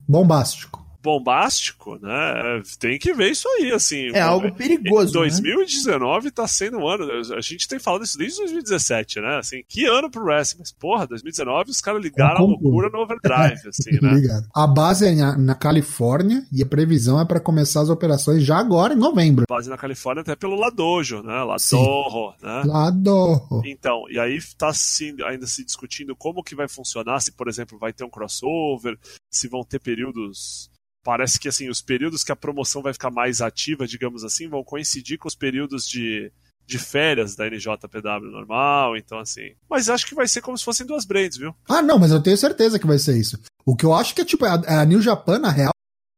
Bombástico. 0.08 0.86
Bombástico, 1.08 1.98
né? 2.02 2.62
Tem 2.78 3.00
que 3.00 3.14
ver 3.14 3.32
isso 3.32 3.48
aí, 3.48 3.72
assim. 3.72 4.10
É 4.14 4.20
algo 4.20 4.54
perigoso. 4.54 5.14
né? 5.14 5.28
2019 5.28 6.32
tá 6.32 6.46
sendo 6.46 6.80
um 6.80 6.88
ano. 6.88 7.06
A 7.34 7.42
gente 7.42 7.68
tem 7.68 7.80
falado 7.80 8.04
isso 8.04 8.18
desde 8.18 8.40
2017, 8.40 9.22
né? 9.22 9.38
Assim, 9.38 9.64
que 9.68 9.86
ano 9.86 10.12
pro 10.12 10.26
wrestling? 10.26 10.60
Mas, 10.60 10.72
porra, 10.72 11.08
2019 11.08 11.72
os 11.72 11.80
caras 11.80 12.04
ligaram 12.04 12.38
a 12.38 12.42
loucura 12.42 12.90
no 12.90 13.00
overdrive, 13.00 13.68
assim, 13.70 13.92
né? 14.02 14.14
Ligado. 14.14 14.48
A 14.54 14.68
base 14.68 15.08
é 15.08 15.16
na, 15.16 15.38
na 15.38 15.56
Califórnia 15.56 16.46
e 16.52 16.62
a 16.62 16.66
previsão 16.66 17.20
é 17.20 17.26
para 17.26 17.40
começar 17.40 17.82
as 17.82 17.90
operações 17.90 18.44
já 18.44 18.58
agora 18.58 18.94
em 18.94 18.98
novembro. 18.98 19.46
Base 19.50 19.70
na 19.70 19.78
Califórnia 19.78 20.22
até 20.22 20.36
pelo 20.36 20.56
Ladojo, 20.60 21.24
né? 21.24 21.44
Ladojo, 21.44 22.34
né? 22.42 22.64
Lá 22.66 22.90
do. 22.90 23.62
Então, 23.66 24.04
e 24.10 24.20
aí 24.20 24.36
está 24.36 24.74
se, 24.74 25.16
ainda 25.26 25.48
se 25.48 25.64
discutindo 25.64 26.16
como 26.16 26.44
que 26.44 26.56
vai 26.56 26.68
funcionar, 26.68 27.22
se, 27.22 27.32
por 27.32 27.48
exemplo, 27.48 27.78
vai 27.80 27.94
ter 27.94 28.04
um 28.04 28.10
crossover, 28.10 28.98
se 29.32 29.48
vão 29.48 29.64
ter 29.64 29.80
períodos. 29.80 30.70
Parece 31.08 31.40
que 31.40 31.48
assim, 31.48 31.70
os 31.70 31.82
períodos 31.82 32.22
que 32.22 32.34
a 32.34 32.36
promoção 32.36 32.82
vai 32.82 32.92
ficar 32.92 33.10
mais 33.10 33.40
ativa, 33.40 33.88
digamos 33.88 34.26
assim, 34.26 34.50
vão 34.50 34.62
coincidir 34.62 35.18
com 35.18 35.30
os 35.30 35.36
períodos 35.36 35.88
de, 35.88 36.30
de 36.66 36.78
férias 36.78 37.34
da 37.34 37.50
NJPW 37.50 38.30
normal, 38.30 38.98
então 38.98 39.18
assim. 39.18 39.54
Mas 39.70 39.88
acho 39.88 40.06
que 40.06 40.14
vai 40.14 40.28
ser 40.28 40.42
como 40.42 40.58
se 40.58 40.66
fossem 40.66 40.86
duas 40.86 41.06
brands, 41.06 41.38
viu? 41.38 41.56
Ah, 41.70 41.82
não, 41.82 41.98
mas 41.98 42.12
eu 42.12 42.22
tenho 42.22 42.36
certeza 42.36 42.78
que 42.78 42.86
vai 42.86 43.00
ser 43.00 43.18
isso. 43.18 43.40
O 43.66 43.74
que 43.74 43.86
eu 43.86 43.94
acho 43.94 44.14
que 44.14 44.20
é 44.20 44.26
tipo 44.26 44.44
a, 44.44 44.82
a 44.82 44.84
New 44.84 45.02
Japan, 45.02 45.40
na 45.40 45.50
real, 45.50 45.72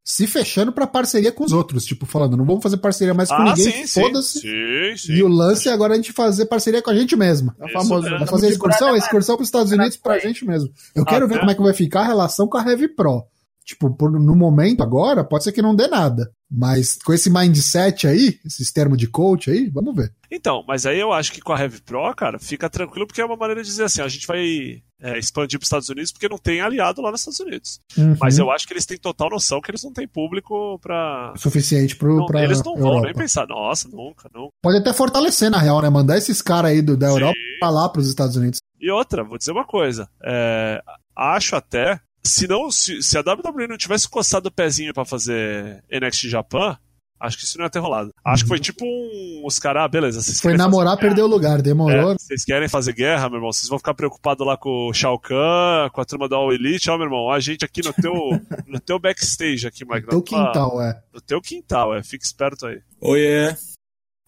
se 0.04 0.26
fechando 0.26 0.72
pra 0.72 0.88
parceria 0.88 1.32
com 1.32 1.44
os 1.44 1.54
outros. 1.54 1.86
Tipo, 1.86 2.08
falando, 2.08 2.36
não 2.36 2.44
vamos 2.44 2.64
fazer 2.64 2.78
parceria 2.78 3.14
mais 3.14 3.30
com 3.30 3.36
ah, 3.36 3.54
ninguém, 3.54 3.86
foda-se. 3.86 4.40
Sim, 4.40 4.98
sim. 4.98 5.14
E 5.14 5.22
o 5.22 5.28
lance 5.28 5.70
é 5.70 5.72
agora 5.72 5.94
a 5.94 5.98
gente 5.98 6.12
fazer 6.12 6.48
parceria 6.48 6.82
com 6.82 6.90
a 6.90 6.96
gente 6.96 7.16
mesmo. 7.16 7.54
É 7.60 7.66
o 7.66 7.68
Isso 7.68 7.74
famoso. 7.74 8.02
mesmo. 8.06 8.18
Vamos 8.18 8.32
fazer 8.32 8.48
a 8.48 8.50
excursão, 8.50 8.94
a 8.96 8.98
excursão 8.98 9.36
pros 9.36 9.50
Estados 9.50 9.72
Unidos 9.72 9.98
pra 9.98 10.16
Até. 10.16 10.28
gente 10.28 10.44
mesmo. 10.44 10.74
Eu 10.96 11.06
quero 11.06 11.28
ver 11.28 11.38
como 11.38 11.52
é 11.52 11.54
que 11.54 11.62
vai 11.62 11.76
ficar 11.76 12.02
a 12.02 12.08
relação 12.08 12.48
com 12.48 12.58
a 12.58 12.68
Heavy 12.68 12.88
Pro. 12.88 13.24
Tipo, 13.70 13.92
por- 13.96 14.12
no 14.12 14.36
momento 14.36 14.82
agora, 14.82 15.24
pode 15.24 15.44
ser 15.44 15.52
que 15.52 15.62
não 15.62 15.76
dê 15.76 15.88
nada. 15.88 16.32
Mas 16.52 16.98
com 17.06 17.14
esse 17.14 17.30
mindset 17.30 18.08
aí, 18.08 18.40
esses 18.44 18.72
termos 18.72 18.98
de 18.98 19.06
coach 19.08 19.52
aí, 19.52 19.70
vamos 19.70 19.96
ver. 19.96 20.12
Então, 20.32 20.64
mas 20.68 20.88
aí 20.88 21.00
eu 21.00 21.14
acho 21.14 21.32
que 21.32 21.40
com 21.40 21.54
a 21.54 21.60
Heavy 21.62 21.80
Pro, 21.82 22.12
cara, 22.16 22.40
fica 22.40 22.68
tranquilo, 22.68 23.06
porque 23.06 23.22
é 23.22 23.26
uma 23.26 23.36
maneira 23.38 23.62
de 23.62 23.68
dizer 23.70 23.84
assim, 23.84 24.02
a 24.02 24.08
gente 24.08 24.26
vai 24.26 24.82
é, 25.00 25.20
expandir 25.20 25.60
para 25.60 25.64
os 25.64 25.68
Estados 25.68 25.90
Unidos 25.90 26.12
porque 26.12 26.28
não 26.28 26.40
tem 26.40 26.62
aliado 26.62 27.00
lá 27.04 27.12
nos 27.12 27.22
Estados 27.22 27.40
Unidos. 27.42 27.80
Uhum. 27.96 28.16
Mas 28.20 28.40
eu 28.40 28.50
acho 28.50 28.66
que 28.66 28.74
eles 28.74 28.88
têm 28.88 28.98
total 28.98 29.30
noção 29.30 29.62
que 29.62 29.70
eles 29.70 29.84
não 29.84 29.94
têm 29.94 30.08
público 30.08 30.80
pra. 30.80 31.32
Suficiente 31.38 31.96
pra 31.96 32.44
eles 32.44 32.64
não 32.64 32.74
vão 32.76 32.88
Europa. 32.88 33.06
nem 33.06 33.14
pensar, 33.14 33.46
nossa, 33.46 33.88
nunca, 33.88 34.28
nunca. 34.34 34.50
Pode 34.64 34.78
até 34.78 34.92
fortalecer, 34.92 35.52
na 35.52 35.60
real, 35.60 35.80
né? 35.84 35.90
Mandar 35.92 36.18
esses 36.18 36.42
caras 36.42 36.72
aí 36.72 36.82
do, 36.82 36.98
da 36.98 37.10
Europa 37.10 37.34
Sim. 37.36 37.60
pra 37.60 37.70
lá 37.70 37.88
pros 37.88 38.08
Estados 38.10 38.36
Unidos. 38.36 38.58
E 38.82 38.90
outra, 38.90 39.24
vou 39.24 39.38
dizer 39.38 39.52
uma 39.52 39.66
coisa. 39.66 40.10
é, 40.26 40.82
acho 41.16 41.56
até. 41.56 42.02
Se, 42.24 42.48
não, 42.48 42.70
se, 42.70 43.02
se 43.02 43.18
a 43.18 43.22
WWE 43.22 43.68
não 43.68 43.78
tivesse 43.78 44.08
coçado 44.08 44.50
o 44.50 44.52
pezinho 44.52 44.94
pra 44.94 45.06
fazer 45.06 45.84
NXT 45.92 46.28
Japan, 46.30 46.78
acho 47.20 47.38
que 47.38 47.44
isso 47.44 47.58
não 47.58 47.66
ia 47.66 47.70
ter 47.70 47.80
rolado. 47.80 48.12
Acho 48.26 48.44
que 48.44 48.50
foi 48.50 48.60
tipo 48.60 48.86
um. 48.86 49.42
Os 49.46 49.58
caras, 49.58 49.84
ah, 49.84 49.88
beleza. 49.88 50.22
Vocês. 50.22 50.40
Foi 50.42 50.56
namorar, 50.56 50.96
fazer 50.96 51.08
perdeu 51.08 51.26
o 51.26 51.30
lugar, 51.30 51.62
demorou. 51.62 52.12
É, 52.12 52.16
vocês 52.18 52.44
querem 52.46 52.68
fazer 52.68 52.94
guerra, 52.94 53.30
meu 53.30 53.38
irmão? 53.38 53.52
Vocês 53.52 53.68
vão 53.70 53.78
ficar 53.80 53.94
preocupados 53.94 54.46
lá 54.46 54.58
com 54.58 54.90
o 54.90 54.94
Shao 54.94 55.18
Kahn, 55.20 55.90
com 55.92 56.02
a 56.02 56.06
turma 56.06 56.28
da 56.30 56.36
All 56.36 56.52
Elite, 56.54 56.90
ó, 56.90 56.98
meu 56.98 57.06
irmão. 57.08 57.32
A 57.32 57.40
gente 57.40 57.64
aqui 57.66 57.82
no 57.84 57.94
teu, 57.94 58.14
no 58.68 58.80
teu 58.80 59.00
backstage 59.00 59.66
aqui, 59.66 59.86
Mike. 59.86 60.08
Teu 60.08 60.20
na 60.20 60.24
tua- 60.26 60.46
quintal, 60.48 60.82
é. 60.82 61.02
No 61.14 61.22
teu 61.22 61.42
quintal, 61.42 61.96
é. 61.96 62.04
Fica 62.04 62.24
esperto 62.24 62.68
aí. 62.68 62.82
Oh 63.02 63.16
yeah. 63.16 63.58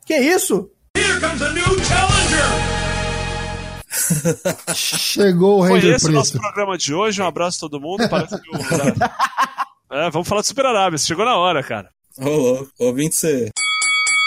Que 0.05 0.17
isso? 0.17 0.71
Chegou 4.73 5.59
o 5.59 5.67
Foi 5.67 5.79
Ranger 5.79 5.95
esse 5.95 6.07
o 6.07 6.11
nosso 6.11 6.31
Preto. 6.31 6.41
programa 6.43 6.77
de 6.77 6.93
hoje. 6.93 7.21
Um 7.21 7.25
abraço 7.27 7.57
a 7.57 7.69
todo 7.69 7.81
mundo. 7.81 8.07
Parece 8.09 8.39
que 8.41 8.49
o... 8.49 8.59
É, 9.93 10.09
vamos 10.09 10.27
falar 10.27 10.41
do 10.41 10.47
Super 10.47 10.65
Arábia. 10.67 10.97
Chegou 10.97 11.25
na 11.25 11.35
hora, 11.35 11.61
cara. 11.61 11.89
Ô, 12.17 12.29
louco. 12.29 12.71
Ouvinte 12.79 13.15
você. 13.15 13.49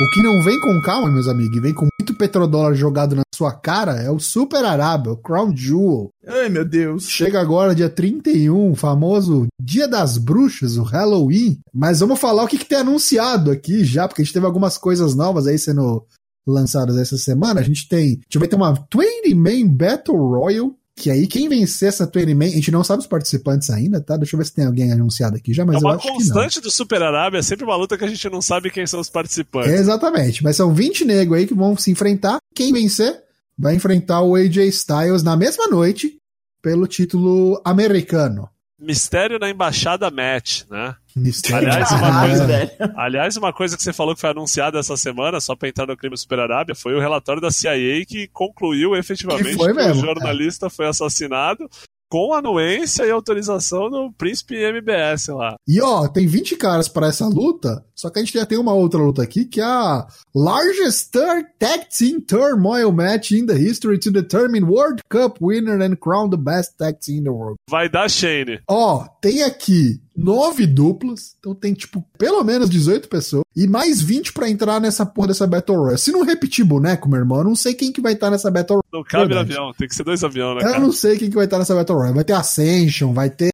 O 0.02 0.10
que 0.10 0.22
não 0.22 0.42
vem 0.42 0.60
com 0.60 0.82
calma, 0.82 1.08
meus 1.08 1.28
amigos, 1.28 1.56
e 1.56 1.60
vem 1.60 1.72
com 1.72 1.86
muito 2.00 2.18
petrodólar 2.18 2.74
jogado 2.74 3.14
na 3.14 3.22
sua 3.32 3.52
cara, 3.52 3.92
é 3.92 4.10
o 4.10 4.18
Super 4.18 4.64
Arábia, 4.64 5.12
o 5.12 5.16
Crown 5.16 5.56
Jewel. 5.56 6.10
Ai, 6.26 6.48
meu 6.48 6.64
Deus. 6.64 7.08
Chega 7.08 7.40
agora 7.40 7.74
dia 7.74 7.88
31, 7.88 8.72
o 8.72 8.74
famoso 8.74 9.46
Dia 9.58 9.86
das 9.86 10.18
Bruxas, 10.18 10.76
o 10.76 10.82
Halloween. 10.82 11.60
Mas 11.72 12.00
vamos 12.00 12.18
falar 12.18 12.42
o 12.42 12.48
que, 12.48 12.58
que 12.58 12.64
tem 12.64 12.78
anunciado 12.78 13.52
aqui 13.52 13.84
já, 13.84 14.08
porque 14.08 14.20
a 14.20 14.24
gente 14.24 14.34
teve 14.34 14.46
algumas 14.46 14.76
coisas 14.76 15.14
novas 15.14 15.46
aí 15.46 15.58
sendo 15.58 16.04
lançadas 16.46 16.96
essa 16.96 17.16
semana. 17.16 17.60
A 17.60 17.64
gente 17.64 17.88
tem. 17.88 18.20
A 18.20 18.24
gente 18.24 18.38
vai 18.38 18.48
ter 18.48 18.56
uma 18.56 18.72
20 18.72 19.34
Man 19.34 19.68
Battle 19.68 20.16
Royal. 20.16 20.74
Que 20.96 21.10
aí, 21.10 21.26
quem 21.26 21.48
vencer 21.48 21.88
essa 21.88 22.06
20 22.06 22.34
Man, 22.34 22.44
a 22.44 22.50
gente 22.50 22.70
não 22.70 22.84
sabe 22.84 23.00
os 23.00 23.06
participantes 23.08 23.68
ainda, 23.68 24.00
tá? 24.00 24.16
Deixa 24.16 24.36
eu 24.36 24.38
ver 24.38 24.44
se 24.44 24.54
tem 24.54 24.64
alguém 24.64 24.92
anunciado 24.92 25.34
aqui 25.34 25.52
já, 25.52 25.64
mas 25.64 25.74
é 25.74 25.78
eu 25.78 25.82
uma 25.82 25.96
acho 25.96 26.02
que 26.02 26.08
não. 26.08 26.14
constante 26.14 26.60
do 26.60 26.70
Super 26.70 27.02
Arábia. 27.02 27.38
É 27.38 27.42
sempre 27.42 27.64
uma 27.64 27.74
luta 27.74 27.98
que 27.98 28.04
a 28.04 28.08
gente 28.08 28.28
não 28.30 28.40
sabe 28.40 28.70
quem 28.70 28.86
são 28.86 29.00
os 29.00 29.10
participantes. 29.10 29.72
Exatamente, 29.72 30.44
mas 30.44 30.54
são 30.54 30.72
20 30.72 31.04
negros 31.04 31.38
aí 31.38 31.46
que 31.48 31.54
vão 31.54 31.76
se 31.76 31.90
enfrentar. 31.90 32.38
Quem 32.54 32.72
vencer 32.72 33.20
vai 33.58 33.74
enfrentar 33.74 34.20
o 34.20 34.36
AJ 34.36 34.56
Styles 34.68 35.24
na 35.24 35.36
mesma 35.36 35.66
noite 35.66 36.16
pelo 36.62 36.86
título 36.86 37.60
americano. 37.64 38.48
Mistério 38.78 39.38
na 39.38 39.48
Embaixada 39.48 40.10
Match, 40.10 40.62
né? 40.68 40.96
Mistério. 41.14 41.68
Aliás, 41.68 41.90
uma 41.92 42.20
coisa-. 42.20 42.92
Aliás, 42.96 43.36
uma 43.36 43.52
coisa 43.52 43.76
que 43.76 43.82
você 43.82 43.92
falou 43.92 44.14
que 44.14 44.20
foi 44.20 44.30
anunciada 44.30 44.78
essa 44.78 44.96
semana, 44.96 45.40
só 45.40 45.54
pra 45.54 45.68
entrar 45.68 45.86
no 45.86 45.96
crime 45.96 46.16
Super 46.16 46.40
Arábia, 46.40 46.74
foi 46.74 46.94
o 46.94 47.00
relatório 47.00 47.40
da 47.40 47.50
CIA 47.50 48.04
que 48.04 48.28
concluiu 48.28 48.96
efetivamente 48.96 49.56
Que 49.56 49.72
mesmo, 49.72 50.02
o 50.02 50.06
jornalista 50.06 50.68
foi 50.68 50.86
assassinado 50.86 51.68
com 52.14 52.32
anuência 52.32 53.02
e 53.04 53.10
autorização 53.10 53.90
do 53.90 54.12
príncipe 54.12 54.54
MBS 54.54 55.26
lá. 55.30 55.56
E 55.66 55.82
ó, 55.82 56.06
tem 56.06 56.28
20 56.28 56.54
caras 56.54 56.86
para 56.86 57.08
essa 57.08 57.26
luta, 57.26 57.84
só 57.92 58.08
que 58.08 58.20
a 58.20 58.22
gente 58.22 58.38
já 58.38 58.46
tem 58.46 58.56
uma 58.56 58.72
outra 58.72 59.00
luta 59.00 59.20
aqui, 59.20 59.44
que 59.44 59.60
é 59.60 59.64
a 59.64 60.06
Largest 60.32 61.10
Tag 61.10 61.86
Team 61.98 62.20
Turmoil 62.20 62.92
Match 62.92 63.32
in 63.32 63.46
the 63.46 63.54
History 63.54 63.98
to 63.98 64.12
determine 64.12 64.64
World 64.64 65.02
Cup 65.10 65.38
winner 65.40 65.82
and 65.82 65.96
crown 65.96 66.30
the 66.30 66.36
best 66.36 66.78
tag 66.78 67.00
team 67.00 67.18
in 67.18 67.24
the 67.24 67.30
world. 67.30 67.56
Vai 67.68 67.88
dar 67.88 68.08
Shane. 68.08 68.60
Ó, 68.70 69.04
tem 69.20 69.42
aqui 69.42 70.00
nove 70.16 70.66
duplas, 70.66 71.34
então 71.38 71.54
tem, 71.54 71.74
tipo, 71.74 72.04
pelo 72.18 72.42
menos 72.44 72.70
18 72.70 73.08
pessoas, 73.08 73.44
e 73.54 73.66
mais 73.66 74.00
20 74.00 74.32
pra 74.32 74.48
entrar 74.48 74.80
nessa 74.80 75.04
porra 75.04 75.28
dessa 75.28 75.46
Battle 75.46 75.76
Royale. 75.78 75.98
Se 75.98 76.12
não 76.12 76.24
repetir 76.24 76.64
boneco, 76.64 77.08
meu 77.08 77.18
irmão, 77.18 77.38
eu 77.38 77.44
não 77.44 77.56
sei 77.56 77.74
quem 77.74 77.92
que 77.92 78.00
vai 78.00 78.12
estar 78.12 78.30
nessa 78.30 78.50
Battle 78.50 78.80
Não 78.92 79.02
cabe 79.02 79.34
no 79.34 79.40
avião, 79.40 79.72
tem 79.76 79.88
que 79.88 79.94
ser 79.94 80.04
dois 80.04 80.22
aviões, 80.22 80.54
né, 80.56 80.62
Royale. 80.62 80.66
Eu 80.68 80.72
cara? 80.74 80.84
não 80.84 80.92
sei 80.92 81.18
quem 81.18 81.28
que 81.30 81.36
vai 81.36 81.44
estar 81.46 81.58
nessa 81.58 81.74
Battle 81.74 81.98
Royale. 81.98 82.14
Vai 82.14 82.24
ter 82.24 82.32
Ascension, 82.32 83.12
vai 83.12 83.30
ter... 83.30 83.50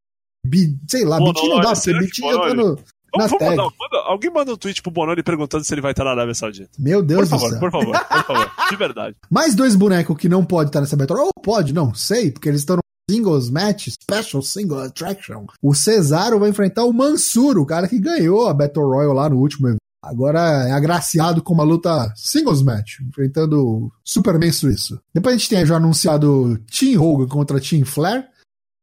Sei 0.89 1.05
lá, 1.05 1.19
Bitinho 1.19 1.55
não 1.55 1.61
dá, 1.61 1.73
porque 1.73 1.93
que 1.93 1.99
Bitinho 1.99 2.33
já 2.33 2.41
tá 2.41 2.55
no... 2.55 2.79
Na 3.17 3.27
Vamos, 3.27 3.31
vamos 3.41 3.57
mandar, 3.57 3.63
manda- 3.77 4.07
alguém 4.07 4.31
manda 4.31 4.53
um 4.53 4.57
tweet 4.57 4.81
pro 4.83 4.93
Bononi 4.93 5.21
perguntando 5.21 5.65
se 5.65 5.75
ele 5.75 5.81
vai 5.81 5.91
estar 5.91 6.05
na 6.05 6.13
Arábia 6.13 6.33
Saudita. 6.33 6.71
Meu 6.79 7.01
Por 7.01 7.07
Deus 7.07 7.23
do 7.23 7.31
favor, 7.31 7.51
céu. 7.51 7.59
por 7.59 7.71
favor, 7.73 7.99
por 7.99 8.25
favor. 8.25 8.53
De 8.71 8.77
verdade. 8.77 9.17
Mais 9.29 9.55
dois 9.57 9.75
bonecos 9.75 10.17
que 10.17 10.29
não 10.29 10.45
pode 10.45 10.69
estar 10.69 10.81
nessa 10.81 10.97
Battle 10.97 11.17
Royale. 11.19 11.33
Ou 11.37 11.43
pode, 11.43 11.75
não 11.75 11.93
sei, 11.93 12.31
porque 12.31 12.49
eles 12.49 12.61
estão 12.61 12.79
Singles 13.11 13.51
Match, 13.51 13.89
Special 13.89 14.41
Single 14.41 14.83
Attraction. 14.83 15.47
O 15.61 15.75
Cesaro 15.75 16.39
vai 16.39 16.51
enfrentar 16.51 16.85
o 16.85 16.93
Mansur, 16.93 17.59
o 17.59 17.67
cara 17.67 17.89
que 17.89 17.99
ganhou 17.99 18.47
a 18.47 18.55
Battle 18.55 18.87
Royale 18.87 19.15
lá 19.15 19.29
no 19.29 19.39
último 19.39 19.67
evento. 19.67 19.81
Agora 20.01 20.69
é 20.69 20.71
agraciado 20.71 21.43
com 21.43 21.53
uma 21.53 21.65
luta 21.65 22.13
singles 22.15 22.63
match, 22.63 23.01
enfrentando 23.01 23.67
o 23.67 23.93
Superman 24.05 24.53
suíço. 24.53 25.01
Depois 25.13 25.35
a 25.35 25.39
gente 25.39 25.51
tem 25.51 25.67
já 25.67 25.77
anunciado 25.77 26.57
Team 26.71 27.03
Hogan 27.03 27.27
contra 27.27 27.61
Team 27.61 27.85
Flair, 27.85 28.29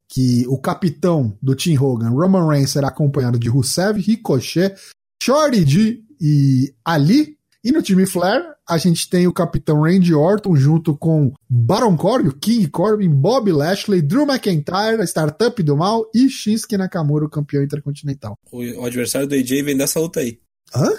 que 0.09 0.45
o 0.47 0.59
capitão 0.59 1.37
do 1.41 1.55
Team 1.55 1.81
Hogan, 1.81 2.09
Roman 2.09 2.49
Reigns, 2.49 2.71
será 2.71 2.89
acompanhado 2.89 3.39
de 3.39 3.47
Rusev, 3.47 3.97
Ricochet, 3.99 4.75
Shorty 5.23 5.65
G 5.65 6.03
e 6.19 6.75
Ali. 6.83 7.36
E 7.67 7.71
no 7.71 7.81
time 7.81 8.05
Flair, 8.05 8.45
a 8.67 8.77
gente 8.77 9.09
tem 9.09 9.27
o 9.27 9.33
capitão 9.33 9.81
Randy 9.81 10.13
Orton 10.13 10.55
junto 10.55 10.95
com 10.95 11.33
Baron 11.49 11.97
Corbin, 11.97 12.31
King 12.39 12.67
Corbin, 12.69 13.09
Bob 13.09 13.51
Lashley, 13.51 14.01
Drew 14.01 14.23
McIntyre, 14.25 15.01
a 15.01 15.03
startup 15.05 15.61
do 15.61 15.75
mal 15.75 16.09
e 16.15 16.29
Shinsuke 16.29 16.77
Nakamura, 16.77 17.25
o 17.25 17.29
campeão 17.29 17.61
intercontinental. 17.63 18.35
O, 18.51 18.85
adversário 18.85 19.27
do 19.27 19.35
AJ 19.35 19.63
vem 19.63 19.75
dessa 19.75 19.99
luta 19.99 20.21
aí. 20.21 20.39
Hã? 20.73 20.89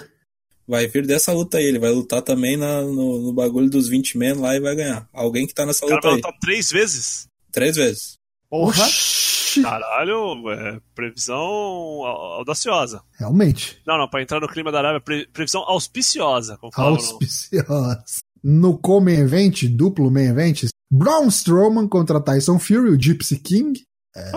Vai 0.67 0.87
vir 0.87 1.07
dessa 1.07 1.33
luta 1.33 1.57
aí. 1.57 1.65
Ele 1.65 1.79
vai 1.79 1.91
lutar 1.91 2.21
também 2.21 2.55
na- 2.55 2.83
no, 2.83 3.19
no 3.21 3.33
bagulho 3.33 3.67
dos 3.69 3.87
20 3.87 4.17
men 4.19 4.33
lá 4.35 4.55
e 4.55 4.59
vai 4.59 4.75
ganhar. 4.75 5.09
Alguém 5.11 5.47
que 5.47 5.53
tá 5.55 5.65
nessa 5.65 5.83
O 5.85 5.89
cara 5.89 5.95
luta 5.95 6.07
vai 6.09 6.15
aí. 6.17 6.21
lutar 6.21 6.39
três 6.39 6.69
vezes. 6.69 7.27
Três 7.51 7.75
vezes. 7.75 8.13
Porra. 8.47 8.83
Oxi. 8.85 9.38
Caralho, 9.63 10.49
é, 10.51 10.79
previsão 10.95 11.37
au- 11.37 12.05
audaciosa. 12.39 13.01
Realmente. 13.17 13.81
Não, 13.85 13.97
não, 13.97 14.07
pra 14.09 14.21
entrar 14.21 14.39
no 14.39 14.47
clima 14.47 14.71
da 14.71 14.79
Arábia, 14.79 15.01
pre- 15.01 15.27
previsão 15.27 15.61
auspiciosa, 15.61 16.57
Auspiciosa. 16.75 18.03
No 18.43 18.77
co-main 18.77 19.19
event, 19.19 19.63
duplo 19.65 20.09
main 20.09 20.27
event, 20.29 20.63
Braun 20.91 21.27
Strowman 21.27 21.87
contra 21.87 22.21
Tyson 22.21 22.57
Fury, 22.59 22.89
o 22.89 23.01
Gypsy 23.01 23.37
King. 23.39 23.81
Ah! 24.15 24.31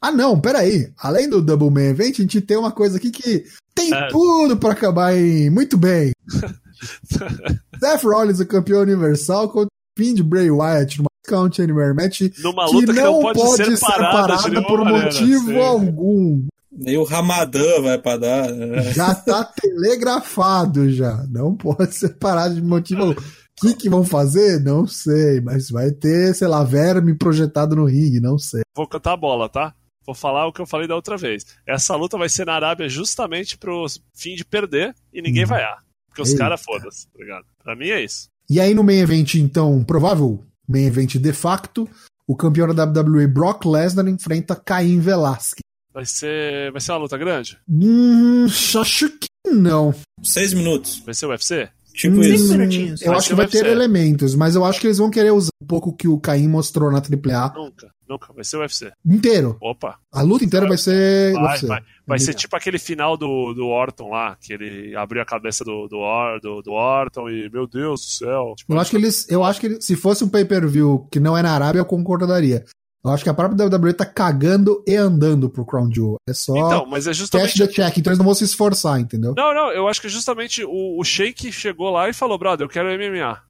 Ah, 0.00 0.12
não, 0.12 0.38
peraí. 0.38 0.92
Além 0.98 1.28
do 1.28 1.40
double 1.40 1.70
main 1.70 1.86
event, 1.88 2.18
a 2.18 2.22
gente 2.22 2.40
tem 2.42 2.56
uma 2.56 2.70
coisa 2.70 2.98
aqui 2.98 3.10
que 3.10 3.44
tem 3.74 3.92
É. 3.92 4.08
tudo 4.08 4.56
pra 4.56 4.72
acabar 4.72 5.16
em 5.16 5.48
muito 5.48 5.78
bem. 5.78 6.12
Seth 7.80 8.02
Rollins, 8.04 8.38
o 8.38 8.46
campeão 8.46 8.82
universal, 8.82 9.48
fim 9.96 10.14
de 10.14 10.22
Bray 10.22 10.50
Wyatt 10.50 10.98
numa 10.98 11.08
Count 11.26 11.60
Anywhere 11.60 11.92
Match 11.94 12.20
Numa 12.38 12.66
que 12.66 12.72
luta 12.74 12.92
que 12.92 13.00
não 13.00 13.20
não 13.20 13.32
pode, 13.32 13.76
ser 13.76 13.80
parada, 13.80 14.36
de 14.36 14.50
nenhuma 14.50 14.66
por 14.68 14.84
maneira, 14.84 15.04
motivo 15.06 15.46
sim. 15.50 15.58
algum. 15.58 16.46
Nem 16.78 16.96
o 16.98 17.04
Ramadã 17.04 17.80
vai 17.82 17.98
pra 17.98 18.16
dar. 18.16 18.48
né? 18.52 18.82
Já 18.92 19.14
tá 19.14 19.42
telegrafado 19.44 20.90
já. 20.92 21.24
Não 21.30 21.56
pode 21.56 21.94
ser 21.94 22.10
parado 22.18 22.54
de 22.54 22.62
motivo 22.62 23.02
algum. 23.02 23.20
O 23.20 23.24
que, 23.60 23.74
que 23.74 23.88
vão 23.88 24.04
fazer? 24.04 24.60
Não 24.60 24.86
sei, 24.86 25.40
mas 25.40 25.70
vai 25.70 25.90
ter, 25.90 26.34
sei 26.34 26.46
lá, 26.46 26.62
verme 26.62 27.14
projetado 27.16 27.74
no 27.74 27.86
ringue, 27.86 28.20
não 28.20 28.38
sei. 28.38 28.60
Vou 28.74 28.86
cantar 28.86 29.14
a 29.14 29.16
bola, 29.16 29.48
tá? 29.48 29.74
Vou 30.04 30.14
falar 30.14 30.46
o 30.46 30.52
que 30.52 30.60
eu 30.60 30.66
falei 30.66 30.86
da 30.86 30.94
outra 30.94 31.16
vez. 31.16 31.44
Essa 31.66 31.96
luta 31.96 32.18
vai 32.18 32.28
ser 32.28 32.44
na 32.44 32.52
Arábia 32.54 32.88
justamente 32.88 33.56
pro 33.56 33.86
fim 34.14 34.34
de 34.34 34.44
perder 34.44 34.94
e 35.12 35.22
ninguém 35.22 35.44
Hum. 35.44 35.48
vaiar. 35.48 35.78
Porque 36.08 36.20
os 36.22 36.34
caras 36.34 36.62
foda-se, 36.62 37.06
tá 37.10 37.18
ligado? 37.18 37.44
Pra 37.64 37.74
mim 37.74 37.88
é 37.88 38.04
isso. 38.04 38.28
E 38.48 38.60
aí 38.60 38.74
no 38.74 38.84
main 38.84 38.98
event, 38.98 39.34
então, 39.34 39.82
provável 39.84 40.42
main 40.68 40.84
event 40.86 41.16
de 41.16 41.32
facto, 41.32 41.88
o 42.26 42.36
campeão 42.36 42.72
da 42.74 42.84
WWE 42.84 43.26
Brock 43.26 43.64
Lesnar 43.64 44.06
enfrenta 44.08 44.54
Caim 44.56 44.98
Velasquez. 45.00 45.60
Vai 45.92 46.04
ser, 46.04 46.70
vai 46.72 46.80
ser 46.80 46.92
uma 46.92 46.98
luta 46.98 47.16
grande? 47.16 47.56
Hum, 47.68 48.46
acho 48.46 49.08
que 49.10 49.28
não. 49.50 49.94
Seis 50.22 50.52
minutos. 50.52 51.02
Vai 51.04 51.14
ser 51.14 51.26
UFC? 51.26 51.68
Tipo 51.94 52.16
Hum, 52.16 52.22
isso. 52.22 52.52
minutinhos. 52.52 53.00
Eu 53.00 53.08
Vai 53.08 53.18
acho 53.18 53.28
que 53.30 53.34
vai 53.34 53.46
UFC. 53.46 53.62
ter 53.62 53.70
elementos, 53.70 54.34
mas 54.34 54.54
eu 54.54 54.64
acho 54.64 54.78
que 54.80 54.86
eles 54.86 54.98
vão 54.98 55.08
querer 55.10 55.30
usar 55.30 55.48
um 55.62 55.66
pouco 55.66 55.90
o 55.90 55.92
que 55.96 56.06
o 56.06 56.18
Caim 56.20 56.46
mostrou 56.48 56.90
na 56.92 56.98
AAA 56.98 57.54
Nunca, 57.56 57.90
nunca. 58.08 58.32
Vai 58.32 58.44
ser 58.44 58.56
UFC. 58.58 58.92
inteiro. 59.04 59.56
Opa. 59.60 59.98
A 60.12 60.22
luta 60.22 60.44
inteira 60.44 60.66
vai 60.66 60.76
ser 60.78 61.32
Vai, 61.34 61.42
UFC. 61.44 61.66
vai. 61.66 61.82
Vai 62.06 62.18
ser 62.18 62.34
tipo 62.34 62.54
aquele 62.56 62.78
final 62.78 63.16
do, 63.16 63.52
do 63.52 63.66
Orton 63.66 64.10
lá, 64.10 64.36
que 64.40 64.52
ele 64.52 64.94
abriu 64.94 65.20
a 65.20 65.24
cabeça 65.24 65.64
do, 65.64 65.88
do, 65.88 65.98
Or- 65.98 66.40
do, 66.40 66.62
do 66.62 66.72
Orton 66.72 67.28
e, 67.28 67.50
meu 67.50 67.66
Deus 67.66 68.00
do 68.00 68.06
céu. 68.06 68.54
Tipo, 68.56 68.72
Eu 68.74 68.80
acho 68.80 68.90
que 68.90 68.96
eles, 68.96 69.28
eu 69.30 69.42
acho 69.44 69.58
que 69.60 69.66
ele- 69.66 69.80
se 69.80 69.96
fosse 69.96 70.22
um 70.24 70.28
pay-per-view 70.28 71.08
que 71.10 71.18
não 71.20 71.36
é 71.36 71.42
na 71.42 71.52
Arábia, 71.52 71.80
eu 71.80 71.84
concordaria. 71.84 72.64
Eu 73.04 73.10
acho 73.12 73.22
que 73.22 73.30
a 73.30 73.34
própria 73.34 73.66
WWE 73.66 73.92
tá 73.92 74.04
cagando 74.04 74.82
e 74.86 74.96
andando 74.96 75.48
pro 75.48 75.64
Crown 75.64 75.88
Jewel. 75.94 76.16
É 76.28 76.32
só 76.32 76.56
Então, 76.56 76.86
mas 76.86 77.06
é 77.06 77.10
cash 77.10 77.16
justamente. 77.18 77.58
the 77.58 77.66
check, 77.68 77.96
então 77.98 78.10
eles 78.10 78.18
não 78.18 78.24
vão 78.24 78.34
se 78.34 78.42
esforçar, 78.42 78.98
entendeu? 78.98 79.32
Não, 79.36 79.54
não, 79.54 79.70
eu 79.70 79.86
acho 79.86 80.00
que 80.00 80.08
justamente 80.08 80.64
o, 80.64 80.98
o 80.98 81.04
Sheik 81.04 81.52
chegou 81.52 81.90
lá 81.90 82.08
e 82.08 82.12
falou, 82.12 82.36
brother, 82.36 82.64
eu 82.64 82.68
quero 82.68 82.88
MMA. 82.88 83.40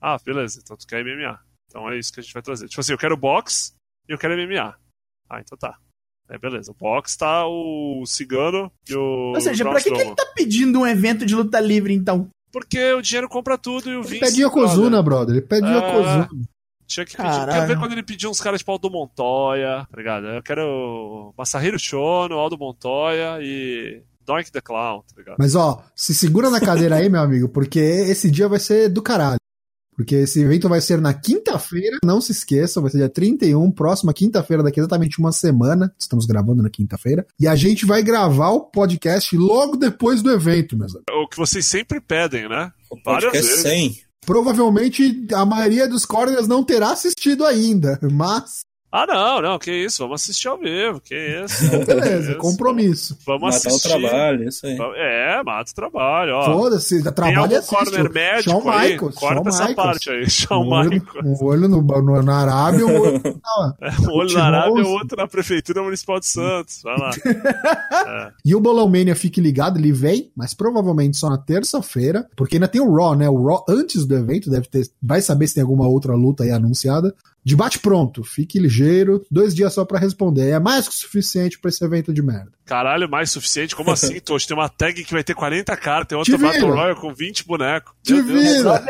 Ah, 0.00 0.16
beleza, 0.24 0.60
então 0.62 0.76
tu 0.76 0.86
quer 0.86 1.04
MMA. 1.04 1.38
Então 1.68 1.88
é 1.90 1.98
isso 1.98 2.12
que 2.12 2.18
a 2.20 2.22
gente 2.22 2.32
vai 2.32 2.42
trazer. 2.42 2.68
Tipo 2.68 2.80
assim, 2.80 2.92
eu 2.92 2.98
quero 2.98 3.16
boxe 3.16 3.72
e 4.08 4.12
eu 4.12 4.18
quero 4.18 4.34
MMA. 4.36 4.74
Ah, 5.28 5.40
então 5.40 5.56
tá. 5.58 5.76
É, 6.28 6.38
beleza. 6.38 6.72
O 6.72 6.74
boxe 6.74 7.16
tá 7.16 7.46
o 7.46 8.02
Cigano 8.06 8.70
e 8.88 8.94
o. 8.94 9.32
Ou 9.34 9.40
seja, 9.40 9.64
pra 9.64 9.80
que, 9.80 9.90
que 9.90 10.00
ele 10.00 10.14
tá 10.14 10.26
pedindo 10.34 10.80
um 10.80 10.86
evento 10.86 11.24
de 11.24 11.34
luta 11.34 11.60
livre, 11.60 11.94
então? 11.94 12.28
Porque 12.52 12.92
o 12.94 13.02
dinheiro 13.02 13.28
compra 13.28 13.56
tudo 13.58 13.88
e 13.90 13.96
o 13.96 14.00
Ele 14.00 14.08
Vince. 14.08 14.20
pede 14.20 14.42
Yokozuna, 14.42 15.02
brother. 15.02 15.36
Ele 15.36 15.46
pede 15.46 15.66
É. 15.66 15.70
Yokozuna. 15.76 16.28
Tinha 16.86 17.04
que 17.04 17.16
pedir. 17.16 17.28
Caralho. 17.28 17.52
Quero 17.52 17.66
ver 17.66 17.78
quando 17.78 17.92
ele 17.92 18.02
pediu 18.02 18.30
uns 18.30 18.40
caras 18.40 18.60
tipo 18.60 18.70
Aldo 18.72 18.90
Montoya, 18.90 19.86
tá 19.90 19.96
ligado? 19.96 20.26
Eu 20.28 20.42
quero 20.42 21.34
Masahiro 21.36 21.78
Shono, 21.78 22.36
Aldo 22.36 22.56
Montoya 22.56 23.38
e 23.40 24.02
Doink 24.24 24.50
the 24.52 24.60
Clown, 24.60 25.02
tá 25.02 25.14
ligado? 25.18 25.36
Mas 25.38 25.54
ó, 25.56 25.84
se 25.94 26.14
segura 26.14 26.48
na 26.48 26.60
cadeira 26.60 26.96
aí, 26.96 27.08
meu 27.08 27.20
amigo, 27.20 27.48
porque 27.48 27.78
esse 27.80 28.30
dia 28.30 28.48
vai 28.48 28.58
ser 28.60 28.88
do 28.88 29.02
caralho. 29.02 29.36
Porque 29.96 30.14
esse 30.14 30.40
evento 30.42 30.68
vai 30.68 30.80
ser 30.80 31.00
na 31.00 31.14
quinta-feira, 31.14 31.96
não 32.04 32.20
se 32.20 32.30
esqueça, 32.32 32.80
vai 32.80 32.90
ser 32.90 32.98
dia 32.98 33.08
31, 33.08 33.70
próxima 33.70 34.12
quinta-feira, 34.12 34.62
daqui 34.62 34.78
a 34.78 34.82
exatamente 34.82 35.18
uma 35.18 35.32
semana. 35.32 35.92
Estamos 35.98 36.26
gravando 36.26 36.62
na 36.62 36.68
quinta-feira. 36.68 37.26
E 37.40 37.48
a 37.48 37.56
gente 37.56 37.86
vai 37.86 38.02
gravar 38.02 38.50
o 38.50 38.60
podcast 38.60 39.34
logo 39.36 39.76
depois 39.76 40.20
do 40.20 40.30
evento, 40.30 40.76
meus 40.76 40.94
amigos. 40.94 41.24
O 41.24 41.26
que 41.26 41.36
vocês 41.36 41.64
sempre 41.64 41.98
pedem, 41.98 42.46
né? 42.48 42.70
O 42.90 42.98
Várias 43.02 43.32
podcast 43.32 43.62
vezes. 43.62 43.62
100. 43.62 44.06
Provavelmente 44.26 45.26
a 45.32 45.46
maioria 45.46 45.88
dos 45.88 46.04
corners 46.04 46.48
não 46.48 46.62
terá 46.62 46.90
assistido 46.90 47.46
ainda, 47.46 47.98
mas 48.12 48.65
Ah, 48.92 49.04
não, 49.06 49.42
não, 49.42 49.58
que 49.58 49.70
isso, 49.70 50.02
vamos 50.04 50.22
assistir 50.22 50.48
ao 50.48 50.56
vivo, 50.58 51.00
que 51.00 51.14
isso. 51.44 51.68
beleza, 51.84 52.30
Isso, 52.30 52.38
compromisso. 52.38 53.18
Vamos 53.26 53.42
Matar 53.42 53.56
assistir. 53.56 53.88
o 53.88 54.00
trabalho, 54.00 54.48
isso 54.48 54.66
aí. 54.66 54.78
É, 54.96 55.42
mata 55.42 55.70
o 55.70 55.74
trabalho, 55.74 56.34
ó. 56.34 56.44
Foda-se, 56.58 57.02
trabalho 57.12 57.56
assiste. 57.58 57.74
corner 57.74 58.12
médico 58.12 58.50
Shawn 58.62 58.70
aí? 58.70 58.92
Michaels, 58.92 59.14
Corta 59.16 59.34
Shawn 59.34 59.48
essa 59.48 59.68
Michaels. 59.68 59.74
parte 59.92 60.10
aí, 60.10 60.30
Shawn 60.30 60.64
Um 60.64 60.70
olho, 60.72 60.90
Michaels. 60.90 61.40
um 61.40 61.44
olho 61.44 61.68
no, 61.68 61.82
no- 61.82 62.22
na 62.22 62.36
Arábia, 62.36 62.86
um 62.86 63.00
olho 63.00 63.22
Um 64.08 64.12
olho 64.12 64.32
na 64.32 64.44
Arábia 64.46 64.80
e 64.80 64.84
o 64.84 64.88
outro 64.88 65.16
na 65.16 65.26
Prefeitura 65.26 65.82
Municipal 65.82 66.18
de 66.20 66.26
Santos. 66.26 66.80
Vai 66.82 66.96
lá. 66.96 67.10
E 68.44 68.54
o 68.54 68.60
Bolão 68.60 68.88
Mania, 68.88 69.16
fique 69.16 69.40
ligado, 69.40 69.78
ele 69.78 69.92
vem, 69.92 70.30
mas 70.36 70.54
provavelmente 70.54 71.16
só 71.16 71.28
na 71.28 71.36
terça-feira, 71.38 72.26
porque 72.36 72.56
ainda 72.56 72.68
tem 72.68 72.80
o 72.80 72.94
Raw, 72.94 73.14
né? 73.14 73.28
O 73.28 73.44
Raw 73.44 73.64
antes 73.68 74.06
do 74.06 74.14
evento, 74.16 74.48
deve 74.50 74.68
ter. 74.68 74.86
Vai 75.02 75.20
saber 75.20 75.48
se 75.48 75.54
tem 75.54 75.62
alguma 75.62 75.86
outra 75.88 76.14
luta 76.14 76.44
aí 76.44 76.50
anunciada. 76.50 77.12
Debate 77.46 77.78
pronto, 77.78 78.24
fique 78.24 78.58
ligeiro, 78.58 79.24
dois 79.30 79.54
dias 79.54 79.72
só 79.72 79.84
pra 79.84 80.00
responder. 80.00 80.50
É 80.50 80.58
mais 80.58 80.88
que 80.88 80.94
o 80.94 80.98
suficiente 80.98 81.60
pra 81.60 81.68
esse 81.68 81.84
evento 81.84 82.12
de 82.12 82.20
merda. 82.20 82.50
Caralho, 82.64 83.08
mais 83.08 83.30
suficiente? 83.30 83.76
Como 83.76 83.92
assim, 83.92 84.18
Tocho? 84.20 84.48
Tem 84.48 84.56
uma 84.56 84.68
tag 84.68 85.04
que 85.04 85.12
vai 85.12 85.22
ter 85.22 85.32
40 85.32 85.76
cartas, 85.76 86.08
tem 86.08 86.24
Te 86.24 86.32
outra 86.32 86.48
Battle. 86.48 86.72
Royale 86.72 87.00
com 87.00 87.14
20 87.14 87.46
bonecos. 87.46 87.92
Te 88.02 88.20
vira. 88.20 88.84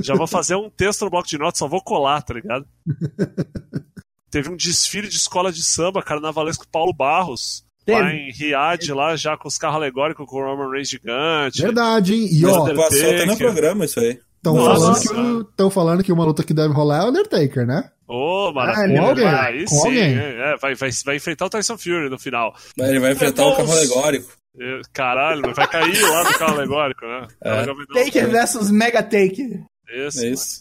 Já 0.00 0.16
vou 0.16 0.26
fazer 0.26 0.56
um 0.56 0.68
texto 0.68 1.04
no 1.04 1.10
bloco 1.10 1.28
de 1.28 1.38
notas, 1.38 1.60
só 1.60 1.68
vou 1.68 1.80
colar, 1.80 2.20
tá 2.22 2.34
ligado? 2.34 2.66
Teve 4.28 4.50
um 4.50 4.56
desfile 4.56 5.06
de 5.06 5.14
escola 5.14 5.52
de 5.52 5.62
samba, 5.62 6.02
carnavalesco 6.02 6.66
Paulo 6.66 6.92
Barros. 6.92 7.64
Teve. 7.86 8.00
Lá 8.00 8.12
em 8.12 8.32
Riad, 8.32 8.92
lá 8.92 9.14
já 9.14 9.36
com 9.36 9.46
os 9.46 9.56
carros 9.56 9.76
alegóricos 9.76 10.26
com 10.26 10.34
o 10.34 10.44
Roman 10.44 10.68
Reigns 10.68 10.88
gigante. 10.88 11.62
Verdade, 11.62 12.14
hein? 12.14 12.28
E 12.28 12.44
ó. 12.44 12.74
Passou 12.74 13.10
até 13.10 13.24
no 13.24 13.36
programa 13.36 13.84
isso 13.84 14.00
aí. 14.00 14.18
Estão 14.50 14.56
falando, 14.64 15.00
que 15.00 15.62
o- 15.62 15.70
falando 15.70 16.02
que 16.04 16.12
uma 16.12 16.24
luta 16.24 16.42
que 16.44 16.54
deve 16.54 16.72
rolar 16.74 17.02
é 17.02 17.04
o 17.04 17.08
Undertaker, 17.08 17.66
né? 17.66 17.90
Ô, 18.06 18.48
Ah, 18.48 18.52
maravilha. 18.52 19.00
com 19.00 19.06
alguém, 19.06 19.26
Aí 19.26 19.64
com 19.64 19.74
sim, 19.76 19.86
alguém. 19.88 20.14
é, 20.18 20.56
vai, 20.60 20.74
vai, 20.74 20.90
vai 21.04 21.16
enfrentar 21.16 21.46
o 21.46 21.50
Tyson 21.50 21.78
Fury 21.78 22.10
no 22.10 22.18
final. 22.18 22.54
Ele 22.78 22.98
vai 23.00 23.12
enfrentar 23.12 23.46
o 23.46 23.56
carro 23.56 23.72
alegórico. 23.72 24.30
É, 24.60 24.80
Caralho, 24.92 25.42
mas 25.44 25.56
vai 25.56 25.66
cair 25.66 26.00
lá 26.02 26.22
do 26.22 26.38
carro 26.38 26.54
alegórico, 26.54 27.04
né? 27.06 27.26
É. 27.42 27.64
Taker 28.04 28.28
versus 28.30 28.70
Mega 28.70 29.02
Taker. 29.02 29.62
Isso, 30.06 30.24
É 30.24 30.28
isso. 30.28 30.60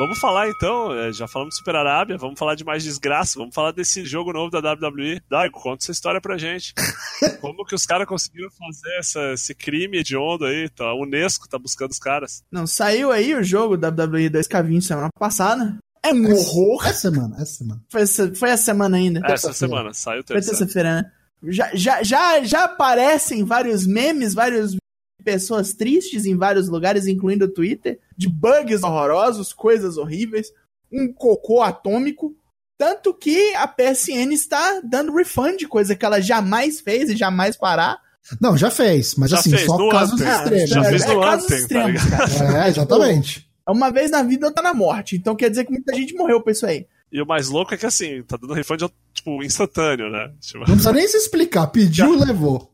Vamos 0.00 0.18
falar 0.18 0.48
então, 0.48 0.92
é, 0.94 1.12
já 1.12 1.28
falamos 1.28 1.52
de 1.54 1.58
Super 1.58 1.76
Arábia, 1.76 2.16
vamos 2.16 2.38
falar 2.38 2.54
de 2.54 2.64
mais 2.64 2.82
desgraça, 2.82 3.38
vamos 3.38 3.54
falar 3.54 3.70
desse 3.72 4.02
jogo 4.04 4.32
novo 4.32 4.50
da 4.50 4.72
WWE. 4.72 5.20
Daigo, 5.28 5.60
conta 5.60 5.84
essa 5.84 5.92
história 5.92 6.20
pra 6.22 6.38
gente. 6.38 6.72
Como 7.42 7.66
que 7.66 7.74
os 7.74 7.84
caras 7.84 8.06
conseguiram 8.08 8.48
fazer 8.50 8.96
essa- 8.98 9.32
esse 9.34 9.54
crime 9.54 9.98
hediondo 9.98 10.46
aí? 10.46 10.70
Tá? 10.70 10.84
A 10.86 10.94
Unesco 10.94 11.46
tá 11.46 11.58
buscando 11.58 11.90
os 11.90 11.98
caras. 11.98 12.42
Não, 12.50 12.66
saiu 12.66 13.12
aí 13.12 13.34
o 13.34 13.44
jogo 13.44 13.74
WWE 13.74 14.30
2K20 14.30 14.80
semana 14.80 15.08
passada. 15.18 15.76
É 16.02 16.14
um 16.14 16.32
horror. 16.32 16.86
Essa 16.86 17.00
semana, 17.10 17.36
essa 17.36 17.52
semana. 17.58 17.82
Foi 17.90 18.00
essa, 18.00 18.34
foi 18.34 18.48
essa 18.50 18.64
semana 18.64 18.96
ainda. 18.96 19.18
Essa 19.18 19.28
Terça-feira. 19.48 19.74
semana, 19.74 19.92
saiu 19.94 20.22
Foi 20.26 20.34
terceira. 20.36 20.58
terça-feira, 20.58 20.94
né? 21.02 21.12
Já, 21.44 21.70
já, 21.74 22.02
já, 22.02 22.42
já 22.42 22.64
aparecem 22.64 23.44
vários 23.44 23.86
memes, 23.86 24.32
várias 24.34 24.74
pessoas 25.20 25.74
tristes 25.74 26.26
em 26.26 26.36
vários 26.36 26.68
lugares, 26.68 27.06
incluindo 27.06 27.44
o 27.44 27.52
Twitter, 27.52 27.98
de 28.16 28.28
bugs 28.28 28.82
horrorosos, 28.82 29.52
coisas 29.52 29.96
horríveis, 29.96 30.52
um 30.92 31.12
cocô 31.12 31.62
atômico. 31.62 32.34
Tanto 32.78 33.12
que 33.12 33.54
a 33.54 33.68
PSN 33.68 34.32
está 34.32 34.80
dando 34.82 35.14
refund, 35.14 35.62
coisa 35.68 35.94
que 35.94 36.04
ela 36.04 36.20
jamais 36.20 36.80
fez 36.80 37.10
e 37.10 37.16
jamais 37.16 37.56
fará. 37.56 37.98
Não, 38.40 38.56
já 38.56 38.70
fez, 38.70 39.14
mas 39.16 39.30
Já 39.30 39.38
assim, 39.38 39.50
fez, 39.50 39.64
só 39.64 39.88
casos 39.88 40.20
Anthem. 40.20 40.34
extremos. 40.34 40.70
Já 40.70 40.84
fez 40.84 41.06
no 41.06 41.20
casos 41.20 41.44
Anthem, 41.44 41.56
tá 41.56 41.90
extremos, 41.90 42.04
cara. 42.04 42.64
É, 42.64 42.68
exatamente. 42.68 43.50
Uma 43.68 43.90
vez 43.90 44.10
na 44.10 44.22
vida 44.22 44.46
outra 44.46 44.62
na 44.62 44.74
morte. 44.74 45.16
Então 45.16 45.36
quer 45.36 45.50
dizer 45.50 45.64
que 45.64 45.72
muita 45.72 45.94
gente 45.94 46.14
morreu 46.14 46.40
por 46.40 46.50
isso 46.50 46.66
aí. 46.66 46.86
E 47.12 47.20
o 47.20 47.26
mais 47.26 47.48
louco 47.48 47.74
é 47.74 47.76
que 47.76 47.86
assim, 47.86 48.22
tá 48.22 48.36
dando 48.36 48.54
refund, 48.54 48.82
tipo, 49.12 49.42
instantâneo, 49.42 50.10
né? 50.10 50.32
Tipo... 50.40 50.58
Não 50.60 50.66
precisa 50.66 50.92
nem 50.92 51.08
se 51.08 51.16
explicar, 51.16 51.66
pediu 51.66 52.14
e 52.14 52.24
levou. 52.24 52.72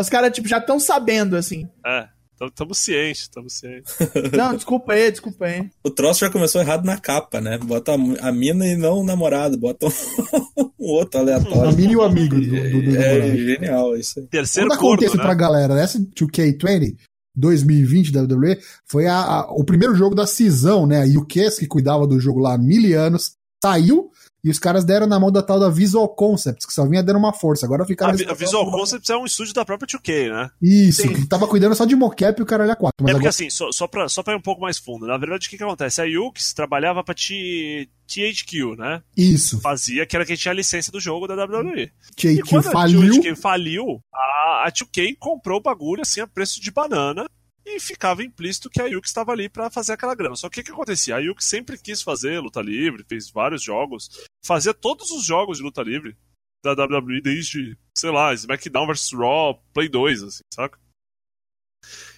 Os 0.00 0.08
caras, 0.08 0.32
tipo, 0.32 0.48
já 0.48 0.58
estão 0.58 0.78
sabendo, 0.80 1.36
assim. 1.36 1.68
É, 1.86 2.06
tamo 2.54 2.74
ciente, 2.74 3.28
tamo 3.30 3.50
ciente. 3.50 3.90
Não, 4.36 4.54
desculpa 4.54 4.92
aí, 4.92 5.10
desculpa 5.10 5.46
aí. 5.46 5.68
O 5.84 5.90
troço 5.90 6.20
já 6.20 6.30
começou 6.30 6.60
errado 6.60 6.84
na 6.84 6.96
capa, 6.98 7.40
né? 7.40 7.58
Bota 7.58 7.92
a, 8.20 8.32
mina 8.32 8.66
e 8.66 8.76
não 8.76 9.00
o 9.00 9.04
namorado, 9.04 9.58
bota 9.58 9.86
um, 9.86 9.90
outro 10.78 11.20
aleatório. 11.20 11.70
A 11.70 11.72
mina 11.72 11.92
e 11.92 11.96
o 11.96 12.02
amigo 12.02 12.36
do, 12.36 12.42
do, 12.42 12.82
do 12.82 12.96
É, 12.96 13.18
namorado. 13.18 13.38
genial 13.38 13.96
isso 13.96 14.20
aí. 14.20 14.26
Terceiro 14.26 14.68
Quando 14.68 14.78
corno, 14.78 14.94
acontece 14.94 15.16
né? 15.16 15.22
pra 15.24 15.34
galera, 15.34 15.80
essa 15.80 15.98
2K20 15.98 16.96
2020 17.36 18.12
da 18.12 18.22
WWE 18.22 18.58
foi 18.84 19.06
a- 19.06 19.14
a- 19.16 19.52
o 19.52 19.62
primeiro 19.64 19.94
jogo 19.94 20.14
da 20.14 20.26
cisão, 20.26 20.86
né? 20.86 21.02
A 21.02 21.06
UKS, 21.20 21.58
que 21.58 21.66
cuidava 21.68 22.06
do 22.06 22.18
jogo 22.18 22.40
lá 22.40 22.54
há 22.54 22.58
mil 22.58 22.98
anos, 23.00 23.32
saiu 23.62 24.10
e 24.42 24.50
os 24.50 24.58
caras 24.58 24.84
deram 24.84 25.06
na 25.06 25.18
mão 25.18 25.32
da 25.32 25.42
tal 25.42 25.58
da 25.58 25.68
Visual 25.68 26.08
Concepts, 26.08 26.64
que 26.64 26.72
só 26.72 26.86
vinha 26.86 27.02
dando 27.02 27.18
uma 27.18 27.32
força. 27.32 27.66
Agora 27.66 27.84
ficaram. 27.84 28.12
A, 28.12 28.30
a 28.30 28.34
Visual 28.34 28.70
Concepts 28.70 29.10
é 29.10 29.16
um 29.16 29.24
estúdio 29.26 29.52
da 29.52 29.64
própria 29.64 29.86
2K, 29.86 30.30
né? 30.30 30.50
Isso, 30.62 31.02
Sim. 31.02 31.12
que 31.12 31.26
tava 31.26 31.46
cuidando 31.48 31.74
só 31.74 31.84
de 31.84 31.96
mocap 31.96 32.38
e 32.38 32.42
o 32.42 32.46
caralho 32.46 32.70
a 32.70 32.76
quatro. 32.76 32.94
Mas 33.02 33.10
É 33.10 33.14
porque 33.14 33.26
agora... 33.26 33.30
assim, 33.30 33.50
só, 33.50 33.72
só, 33.72 33.86
pra, 33.88 34.08
só 34.08 34.22
pra 34.22 34.34
ir 34.34 34.36
um 34.36 34.42
pouco 34.42 34.62
mais 34.62 34.78
fundo, 34.78 35.06
na 35.06 35.18
verdade 35.18 35.46
o 35.46 35.50
que, 35.50 35.56
que 35.56 35.64
acontece? 35.64 36.00
A 36.00 36.04
Yux 36.04 36.52
trabalhava 36.54 37.02
pra 37.02 37.14
T, 37.14 37.88
THQ, 38.06 38.76
né? 38.78 39.02
Isso. 39.16 39.60
Fazia 39.60 40.06
que 40.06 40.14
era 40.14 40.24
quem 40.24 40.36
tinha 40.36 40.52
a 40.52 40.56
licença 40.56 40.92
do 40.92 41.00
jogo 41.00 41.26
da 41.26 41.34
WWE. 41.34 41.82
E 41.82 41.90
JQ 42.16 42.42
quando 42.48 42.68
a 42.68 42.70
faliu. 42.70 43.10
THQ 43.10 43.36
faliu, 43.36 44.00
a, 44.14 44.66
a 44.66 44.72
2K 44.72 45.16
comprou 45.18 45.58
o 45.58 45.62
bagulho 45.62 46.02
assim 46.02 46.20
a 46.20 46.26
preço 46.26 46.60
de 46.60 46.70
banana 46.70 47.28
e 47.76 47.80
ficava 47.80 48.22
implícito 48.22 48.70
que 48.70 48.80
a 48.80 48.86
Yux 48.86 49.08
estava 49.08 49.32
ali 49.32 49.48
pra 49.48 49.70
fazer 49.70 49.92
aquela 49.92 50.14
grana. 50.14 50.36
Só 50.36 50.48
que 50.48 50.60
o 50.60 50.64
que, 50.64 50.70
acontecia? 50.70 51.16
A 51.16 51.18
Yux 51.18 51.44
sempre 51.44 51.78
quis 51.78 52.02
fazer 52.02 52.40
luta 52.40 52.60
livre, 52.60 53.04
fez 53.08 53.30
vários 53.30 53.62
jogos, 53.62 54.26
fazia 54.44 54.74
todos 54.74 55.10
os 55.10 55.24
jogos 55.24 55.58
de 55.58 55.64
luta 55.64 55.82
livre 55.82 56.16
da 56.64 56.72
WWE 56.72 57.20
desde, 57.20 57.78
sei 57.96 58.10
lá, 58.10 58.34
SmackDown 58.34 58.86
vs 58.86 59.12
Raw, 59.12 59.62
Play 59.72 59.88
2, 59.88 60.22
assim, 60.22 60.42
saca? 60.52 60.78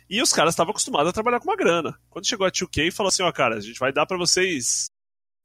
E 0.09 0.21
os 0.21 0.33
caras 0.33 0.55
estavam 0.55 0.73
acostumados 0.73 1.11
a 1.11 1.13
trabalhar 1.13 1.39
com 1.39 1.49
uma 1.49 1.57
grana. 1.57 1.99
Quando 2.09 2.27
chegou 2.27 2.47
a 2.47 2.51
2K, 2.51 2.91
falou 2.91 3.09
assim, 3.09 3.23
ó, 3.23 3.31
cara, 3.31 3.57
a 3.57 3.61
gente 3.61 3.79
vai 3.79 3.93
dar 3.93 4.07
pra 4.07 4.17
vocês 4.17 4.87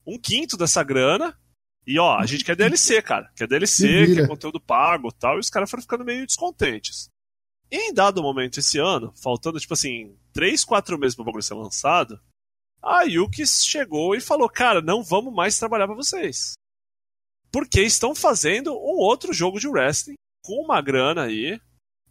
um 0.07 0.19
quinto 0.19 0.57
dessa 0.57 0.83
grana 0.83 1.37
e, 1.85 1.99
ó, 1.99 2.17
a 2.17 2.25
gente 2.25 2.43
quer 2.43 2.55
DLC, 2.55 3.01
cara. 3.01 3.31
Quer 3.35 3.47
DLC, 3.47 4.15
quer 4.15 4.27
conteúdo 4.27 4.59
pago 4.59 5.09
e 5.09 5.19
tal. 5.19 5.35
E 5.35 5.39
os 5.39 5.49
caras 5.49 5.69
foram 5.69 5.83
ficando 5.83 6.03
meio 6.03 6.25
descontentes. 6.25 7.09
Em 7.71 7.93
dado 7.93 8.21
momento 8.21 8.59
esse 8.59 8.77
ano, 8.77 9.13
faltando, 9.15 9.59
tipo 9.59 9.73
assim, 9.73 10.15
3, 10.33 10.63
4 10.63 10.97
meses 10.97 11.15
pro 11.15 11.25
bagulho 11.25 11.43
ser 11.43 11.55
lançado, 11.55 12.19
a 12.81 13.01
Yukis 13.03 13.65
chegou 13.65 14.15
e 14.15 14.21
falou, 14.21 14.49
cara, 14.49 14.81
não 14.81 15.03
vamos 15.03 15.33
mais 15.33 15.57
trabalhar 15.57 15.87
pra 15.87 15.95
vocês. 15.95 16.53
Porque 17.51 17.81
estão 17.81 18.13
fazendo 18.13 18.73
um 18.73 18.97
outro 18.97 19.33
jogo 19.33 19.59
de 19.59 19.67
wrestling 19.67 20.15
com 20.43 20.61
uma 20.63 20.81
grana 20.81 21.23
aí. 21.23 21.59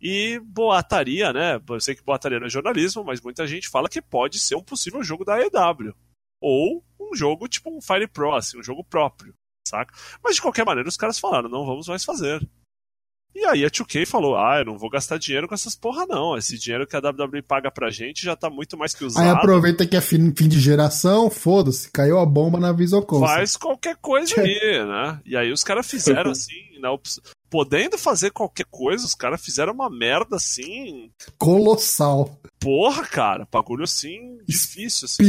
E 0.01 0.39
boataria, 0.41 1.33
né? 1.33 1.61
Eu 1.67 1.81
sei 1.81 1.95
que 1.95 2.03
boataria 2.03 2.39
não 2.39 2.47
é 2.47 2.51
jornalismo, 2.51 3.05
mas 3.05 3.21
muita 3.21 3.47
gente 3.47 3.69
fala 3.69 3.89
que 3.89 4.03
pode 4.03 4.39
ser 4.39 4.55
um 4.55 4.63
possível 4.63 5.03
jogo 5.03 5.25
da 5.25 5.41
EW. 5.41 5.95
Ou 6.43 6.85
um 7.01 7.15
jogo 7.15 7.49
tipo 7.49 7.75
um 7.75 7.81
Fire 7.81 8.07
Pro, 8.09 8.35
assim, 8.35 8.59
um 8.59 8.63
jogo 8.63 8.85
próprio, 8.85 9.35
saca? 9.67 9.95
Mas 10.23 10.35
de 10.35 10.43
qualquer 10.43 10.67
maneira, 10.67 10.89
os 10.89 10.97
caras 10.97 11.19
falaram, 11.19 11.49
não 11.49 11.65
vamos 11.65 11.89
mais 11.89 12.05
fazer. 12.05 12.47
E 13.35 13.45
aí 13.45 13.65
a 13.65 13.71
2K 13.71 14.07
falou, 14.07 14.37
ah, 14.37 14.59
eu 14.59 14.65
não 14.65 14.79
vou 14.79 14.89
gastar 14.89 15.19
dinheiro 15.19 15.49
com 15.49 15.55
essas 15.55 15.75
porra 15.75 16.07
não. 16.07 16.37
Esse 16.37 16.57
dinheiro 16.57 16.87
que 16.87 16.95
a 16.95 17.01
WWE 17.01 17.43
paga 17.43 17.71
pra 17.71 17.91
gente 17.91 18.25
já 18.25 18.37
tá 18.37 18.49
muito 18.49 18.77
mais 18.77 18.95
que 18.95 19.05
usado. 19.05 19.25
Aí 19.25 19.29
aproveita 19.29 19.87
que 19.87 19.97
é 19.97 20.01
fim, 20.01 20.33
fim 20.35 20.49
de 20.49 20.61
geração, 20.61 21.29
foda-se, 21.29 21.91
caiu 21.91 22.19
a 22.19 22.27
bomba 22.27 22.61
na 22.61 22.73
Concepts. 22.73 23.21
faz 23.21 23.57
qualquer 23.57 23.97
coisa 23.97 24.41
aí, 24.41 24.85
né? 24.87 25.21
E 25.27 25.37
aí 25.37 25.51
os 25.51 25.65
caras 25.65 25.91
fizeram 25.91 26.31
assim, 26.33 26.74
op- 26.93 27.09
podendo 27.51 27.97
fazer 27.97 28.31
qualquer 28.33 28.67
coisa, 28.71 29.05
os 29.07 29.15
caras 29.15 29.41
fizeram 29.41 29.73
uma 29.73 29.89
merda 29.89 30.37
assim, 30.37 31.11
Colossal. 31.39 32.37
porra, 32.59 33.05
cara, 33.05 33.47
bagulho 33.53 33.85
assim, 33.85 34.39
difícil, 34.47 35.07
assim. 35.07 35.23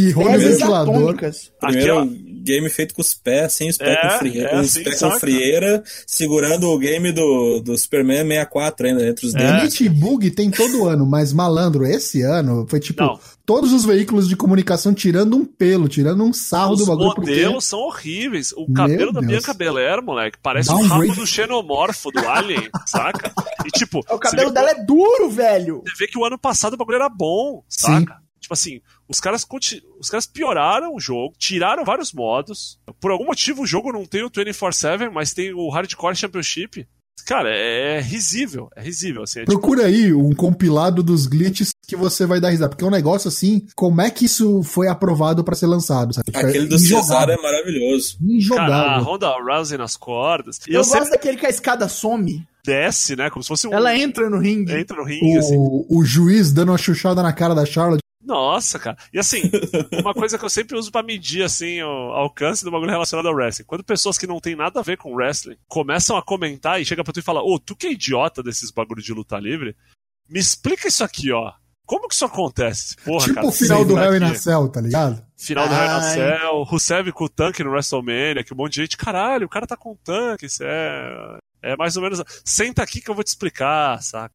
Atômicas. 0.74 1.52
Primeiro 1.60 2.00
Aquela- 2.00 2.06
game 2.44 2.70
feito 2.70 2.94
com 2.96 3.02
os 3.02 3.14
pés, 3.14 3.54
sem 3.54 3.70
os 3.70 3.78
pés 3.78 3.98
É, 3.98 4.02
com 4.02 4.18
frieira, 4.20 4.48
é 4.48 4.52
com 4.52 4.60
os 4.60 4.68
assim, 4.70 4.84
pés 4.84 5.00
com 5.00 5.12
frieira, 5.20 5.84
segurando 6.08 6.68
o 6.70 6.78
game 6.80 7.12
do, 7.12 7.60
do 7.60 7.78
Superman 7.78 8.24
64 8.28 8.88
ainda 8.88 9.08
entre 9.08 9.26
os 9.28 9.36
É. 9.36 9.38
dedos. 9.38 9.80
Limite 9.80 9.90
bug 9.90 10.32
tem 10.32 10.50
todo 10.50 10.88
ano, 10.88 11.06
mas 11.06 11.32
malandro, 11.34 11.86
esse 11.86 12.22
ano 12.22 12.66
foi 12.70 12.80
tipo 12.80 13.04
Não. 13.04 13.20
Todos 13.46 13.72
os 13.74 13.86
veículos 13.86 14.28
de 14.28 14.36
comunicação 14.36 14.94
tirando 14.94 15.38
um 15.38 15.46
pelo, 15.46 15.88
tirando 15.88 16.24
um 16.24 16.34
sarro 16.34 16.74
Os 16.74 16.80
do 16.80 16.86
bagulho. 16.88 17.14
porque- 17.16 17.30
modelos 17.32 17.66
são 17.66 17.80
horríveis. 17.80 18.52
O 18.54 18.66
Meu 18.66 18.74
cabelo 18.74 19.12
da 19.14 19.20
Deus. 19.20 19.32
Bianca 19.32 19.54
Belair, 19.54 20.02
moleque, 20.04 20.38
parece 20.42 20.72
o 20.72 20.82
rabo 20.86 21.14
do 21.14 21.26
xenomorfo 21.28 22.12
do 22.12 22.28
Alien, 22.28 22.70
saca? 22.88 23.32
E 23.66 23.70
tipo, 23.70 24.00
O 24.10 24.18
cabelo 24.20 24.52
dela 24.52 24.72
é 24.72 24.84
duro, 24.84 25.30
velho. 25.30 25.82
você 25.86 26.06
vê 26.06 26.08
que 26.08 26.18
o 26.18 26.26
ano 26.26 26.38
passado 26.40 26.74
o 26.74 26.78
bagulho 26.78 26.96
era 26.96 27.10
bom, 27.10 27.64
saca? 27.70 28.18
Tipo 28.40 28.54
assim, 28.54 28.80
os 29.08 29.20
caras, 29.20 29.44
conti- 29.44 29.82
os 30.00 30.08
caras 30.10 30.28
pioraram 30.28 30.94
o 30.94 31.00
jogo, 31.00 31.34
tiraram 31.38 31.84
vários 31.84 32.14
modos. 32.14 32.80
Por 33.00 33.10
algum 33.10 33.26
motivo 33.26 33.64
o 33.64 33.66
jogo 33.68 33.92
não 33.92 34.06
tem 34.06 34.24
o 34.24 34.30
24-7, 34.30 35.10
mas 35.12 35.34
tem 35.34 35.52
o 35.54 35.68
Hardcore 35.70 36.16
Championship. 36.16 36.88
Cara, 37.26 37.50
é, 37.50 37.98
é 37.98 38.02
risível, 38.02 38.70
é 38.76 38.84
risível. 38.84 39.24
Assim, 39.24 39.40
é 39.40 39.46
tipo, 39.46 39.52
Procura 39.52 39.86
aí 39.86 40.14
um 40.14 40.34
compilado 40.34 41.02
dos 41.02 41.26
glitches 41.26 41.72
que 41.88 41.96
você 41.96 42.26
vai 42.26 42.40
dar 42.40 42.50
risada. 42.50 42.70
Porque 42.70 42.84
é 42.84 42.88
um 42.88 42.92
negócio 42.92 43.28
assim, 43.28 43.66
como 43.76 44.02
é 44.02 44.10
que 44.12 44.26
isso 44.26 44.62
foi 44.64 44.88
aprovado 44.88 45.44
pra 45.44 45.56
ser 45.56 45.66
lançado? 45.68 46.14
Sabe? 46.14 46.26
Tipo, 46.32 46.38
Aquele 46.46 46.68
do 46.68 46.76
injogável. 46.76 47.04
Cesaro 47.04 47.32
é 47.32 47.38
maravilhoso. 47.42 48.18
cara, 48.18 48.24
a 48.24 48.36
Injogável. 48.36 49.04
Ronda 49.04 49.30
Rousey 49.40 49.78
nas 49.78 49.98
cordas. 49.98 50.60
E 50.68 50.72
Eu, 50.74 50.82
eu, 50.82 50.86
gosto 50.86 50.94
sempre 50.94 51.10
daquele 51.12 51.38
que 51.38 51.46
a 51.46 51.50
escada 51.50 51.88
some. 51.90 52.46
desce, 52.64 53.16
né? 53.16 53.30
Como 53.30 53.42
se 53.42 53.48
fosse 53.48 53.68
um. 53.68 53.74
Ela 53.74 53.98
entra 53.98 54.30
no 54.30 54.40
ringue. 54.40 54.74
entra 54.74 54.98
no 54.98 55.04
ringue, 55.04 55.38
assim. 55.38 55.56
O, 55.58 55.86
o 55.90 56.04
juiz 56.06 56.52
dando 56.52 56.72
uma 56.72 56.78
chuchada 56.78 57.24
na 57.24 57.34
cara 57.34 57.56
da 57.56 57.66
Charlotte. 57.66 58.05
Nossa, 58.26 58.80
cara. 58.80 58.98
E 59.14 59.20
assim, 59.20 59.42
uma 60.02 60.14
coisa 60.14 60.38
que 60.38 60.44
eu 60.46 60.50
sempre 60.50 60.78
uso 60.78 60.92
pra 60.92 61.04
medir 61.04 61.44
assim 61.44 61.82
o 61.82 61.88
alcance 62.14 62.64
do 62.64 62.72
bagulho 62.72 62.90
relacionado 62.92 63.28
ao 63.28 63.34
wrestling. 63.36 63.66
Quando 63.66 63.84
pessoas 63.84 64.18
que 64.18 64.26
não 64.28 64.40
tem 64.40 64.56
nada 64.56 64.80
a 64.80 64.84
ver 64.84 64.98
com 64.98 65.14
wrestling 65.14 65.58
começam 65.68 66.18
a 66.18 66.24
comentar 66.24 66.82
e 66.82 66.86
chega 66.86 67.04
pra 67.04 67.14
tu 67.14 67.20
e 67.20 67.24
fala: 67.24 67.42
"Ô, 67.44 67.60
tu 67.60 67.76
que 67.76 67.88
é 67.88 67.92
idiota 67.92 68.42
desses 68.42 68.72
bagulho 68.72 69.02
de 69.04 69.14
luta 69.14 69.38
livre? 69.38 69.76
Me 70.28 70.40
explica 70.40 70.88
isso 70.88 71.04
aqui, 71.04 71.32
ó. 71.32 71.52
Como 71.86 72.08
que 72.08 72.16
isso 72.16 72.26
acontece? 72.26 72.96
Porra, 73.06 73.26
tipo 73.26 73.36
cara, 73.36 73.48
o 73.48 73.52
final 73.52 73.86
do 73.86 73.94
Harry 73.94 74.14
que- 74.20 74.26
na 74.26 74.34
Cell, 74.34 74.68
tá 74.70 74.82
ligado? 74.82 75.24
Final 75.38 75.68
do 75.68 75.74
Hell 75.76 75.84
in 75.84 75.88
a 75.88 75.98
Ai. 75.98 76.14
Cell, 76.16 76.64
Rusev 76.64 77.12
com 77.12 77.26
o 77.26 77.30
tanque 77.30 77.64
no 77.64 77.70
WrestleMania, 77.70 78.44
que 78.44 78.52
um 78.54 78.58
monte 78.58 78.74
de 78.74 78.82
gente, 78.82 78.98
caralho, 78.98 79.46
o 79.46 79.50
cara 79.50 79.68
tá 79.68 79.78
com 79.78 79.92
um 79.92 79.96
tanque, 80.04 80.48
isso 80.48 80.64
é. 80.64 81.38
É 81.62 81.76
mais 81.78 81.96
ou 81.96 82.02
menos. 82.02 82.24
Senta 82.44 82.82
aqui 82.82 83.02
que 83.02 83.10
eu 83.10 83.14
vou 83.14 83.24
te 83.24 83.28
explicar, 83.28 84.02
saca? 84.02 84.34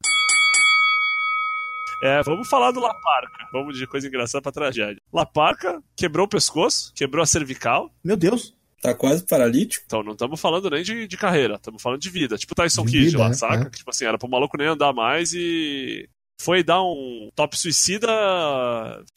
É, 2.03 2.23
vamos 2.23 2.49
falar 2.49 2.71
do 2.73 2.81
Laparca. 2.81 3.47
Vamos 3.53 3.77
de 3.77 3.87
coisa 3.87 4.07
engraçada 4.09 4.41
pra 4.43 4.53
tragédia. 4.53 5.01
Laparca 5.13 5.83
quebrou 5.97 6.27
o 6.27 6.29
pescoço, 6.29 6.93
quebrou 6.95 7.23
a 7.23 7.27
cervical. 7.27 7.91
Meu 8.03 8.17
Deus. 8.17 8.55
Tá 8.81 8.95
quase 8.95 9.27
paralítico. 9.27 9.85
Então 9.87 10.03
não 10.03 10.13
estamos 10.13 10.41
falando 10.41 10.71
nem 10.71 10.83
de, 10.83 11.07
de 11.07 11.17
carreira, 11.19 11.57
estamos 11.57 11.83
falando 11.83 12.01
de 12.01 12.09
vida. 12.09 12.39
Tipo 12.39 12.53
o 12.53 12.57
Tyson 12.57 12.85
De 12.87 12.93
Kidd 12.93 13.17
lá, 13.17 13.29
é, 13.29 13.33
saca? 13.35 13.63
é. 13.67 13.71
Que, 13.71 13.77
tipo 13.79 13.91
assim, 13.91 14.07
era 14.07 14.17
pro 14.17 14.29
maluco 14.29 14.57
nem 14.57 14.69
andar 14.69 14.93
mais 14.95 15.33
e. 15.35 16.09
Foi 16.41 16.65
dar 16.65 16.83
um 16.83 17.29
top 17.37 17.55
suicida, 17.59 18.09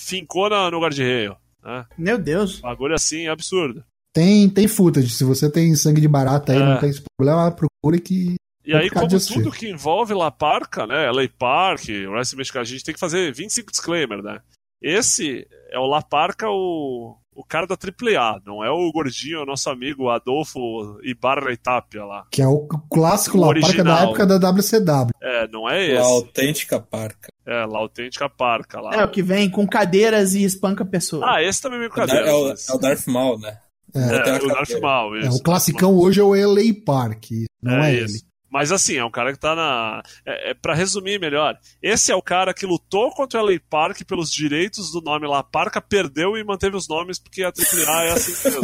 fincou 0.01 0.49
na, 0.49 0.69
no 0.69 0.81
guarda-reio. 0.81 1.37
Né? 1.63 1.85
Meu 1.97 2.17
Deus. 2.17 2.59
Bagulho 2.59 2.93
assim, 2.93 3.27
absurdo. 3.27 3.83
Tem, 4.13 4.49
tem 4.49 4.67
footage. 4.67 5.09
Se 5.09 5.23
você 5.23 5.49
tem 5.49 5.73
sangue 5.75 6.01
de 6.01 6.07
barata 6.09 6.51
aí, 6.51 6.61
É. 6.61 6.65
não 6.65 6.79
tem 6.79 6.89
esse 6.89 7.01
problema, 7.17 7.49
procure 7.51 8.01
que. 8.01 8.35
E 8.65 8.73
aí, 8.73 8.89
como 8.89 9.07
tudo 9.07 9.15
assistir. 9.17 9.51
que 9.51 9.69
envolve 9.69 10.13
La 10.13 10.31
Parca, 10.31 10.87
né? 10.87 11.09
LA 11.11 11.27
Park, 11.37 11.83
o 12.07 12.11
Wrestling 12.11 12.37
Mexicano, 12.37 12.61
a 12.63 12.65
gente 12.67 12.83
tem 12.83 12.93
que 12.93 12.99
fazer 12.99 13.33
25 13.33 13.71
disclaimer, 13.71 14.21
né? 14.23 14.39
Esse 14.81 15.47
é 15.71 15.79
o 15.79 15.85
La 15.85 16.01
Parca, 16.01 16.49
o, 16.49 17.15
o 17.33 17.43
cara 17.43 17.65
da 17.65 17.75
AAA, 17.75 18.41
não 18.45 18.63
é 18.63 18.69
o 18.69 18.91
gordinho, 18.91 19.41
o 19.41 19.45
nosso 19.45 19.69
amigo 19.69 20.09
Adolfo 20.09 20.59
Ibarra 21.03 21.55
Tapia 21.57 22.03
lá. 22.03 22.25
Que 22.31 22.41
é 22.41 22.47
o 22.47 22.67
clássico 22.91 23.37
lá, 23.37 23.47
parca 23.59 23.83
da 23.83 24.03
época 24.03 24.25
da 24.25 24.49
WCW. 24.51 25.11
É, 25.21 25.47
não 25.47 25.69
é 25.69 25.77
A 25.77 25.83
esse. 25.85 25.97
autêntica 25.97 26.79
parca. 26.79 27.29
É, 27.45 27.65
lá 27.65 27.79
autêntica 27.79 28.29
parca 28.29 28.79
lá. 28.81 28.93
É 28.93 29.03
o 29.05 29.09
que 29.11 29.21
vem 29.23 29.49
com 29.49 29.65
cadeiras 29.67 30.33
e 30.35 30.43
espanca 30.43 30.85
pessoas. 30.85 31.23
Ah, 31.25 31.41
esse 31.41 31.61
também 31.61 31.77
é 31.77 31.79
meio 31.81 31.91
É, 31.91 31.93
o 31.93 31.95
Dar- 31.95 32.07
cadeira. 32.07 32.29
é 32.29 32.33
o, 32.33 32.49
é 32.49 32.73
o 32.73 32.77
Darth 32.77 33.07
Maul, 33.07 33.39
né? 33.39 33.57
É. 33.95 33.99
É, 33.99 34.31
a 34.31 34.37
o 34.43 34.47
Darth. 34.47 34.79
Maul, 34.81 35.15
É, 35.15 35.19
isso. 35.21 35.37
o 35.37 35.43
classicão 35.43 35.95
hoje 35.97 36.19
é 36.19 36.23
o 36.23 36.33
LA 36.33 36.61
Park, 36.85 37.25
não 37.61 37.83
É 37.83 37.93
é, 37.93 37.95
ele. 37.99 38.19
Mas 38.53 38.71
assim, 38.71 38.97
é 38.97 39.03
um 39.03 39.09
cara 39.09 39.33
que 39.33 39.39
tá 39.39 39.55
na. 39.55 40.03
É, 40.23 40.51
é, 40.51 40.53
para 40.53 40.75
resumir 40.75 41.19
melhor, 41.19 41.57
esse 41.81 42.11
é 42.11 42.15
o 42.15 42.21
cara 42.21 42.53
que 42.53 42.67
lutou 42.67 43.09
contra 43.09 43.41
o 43.41 43.45
LA 43.45 43.59
Park 43.67 44.03
pelos 44.03 44.31
direitos 44.31 44.91
do 44.91 45.01
nome 45.01 45.25
La 45.27 45.41
Parca, 45.41 45.81
perdeu 45.81 46.37
e 46.37 46.43
manteve 46.43 46.77
os 46.77 46.87
nomes 46.87 47.17
porque 47.17 47.41
a 47.41 47.47
AAA 47.47 48.03
é 48.03 48.11
assim 48.11 48.31
mesmo. 48.47 48.61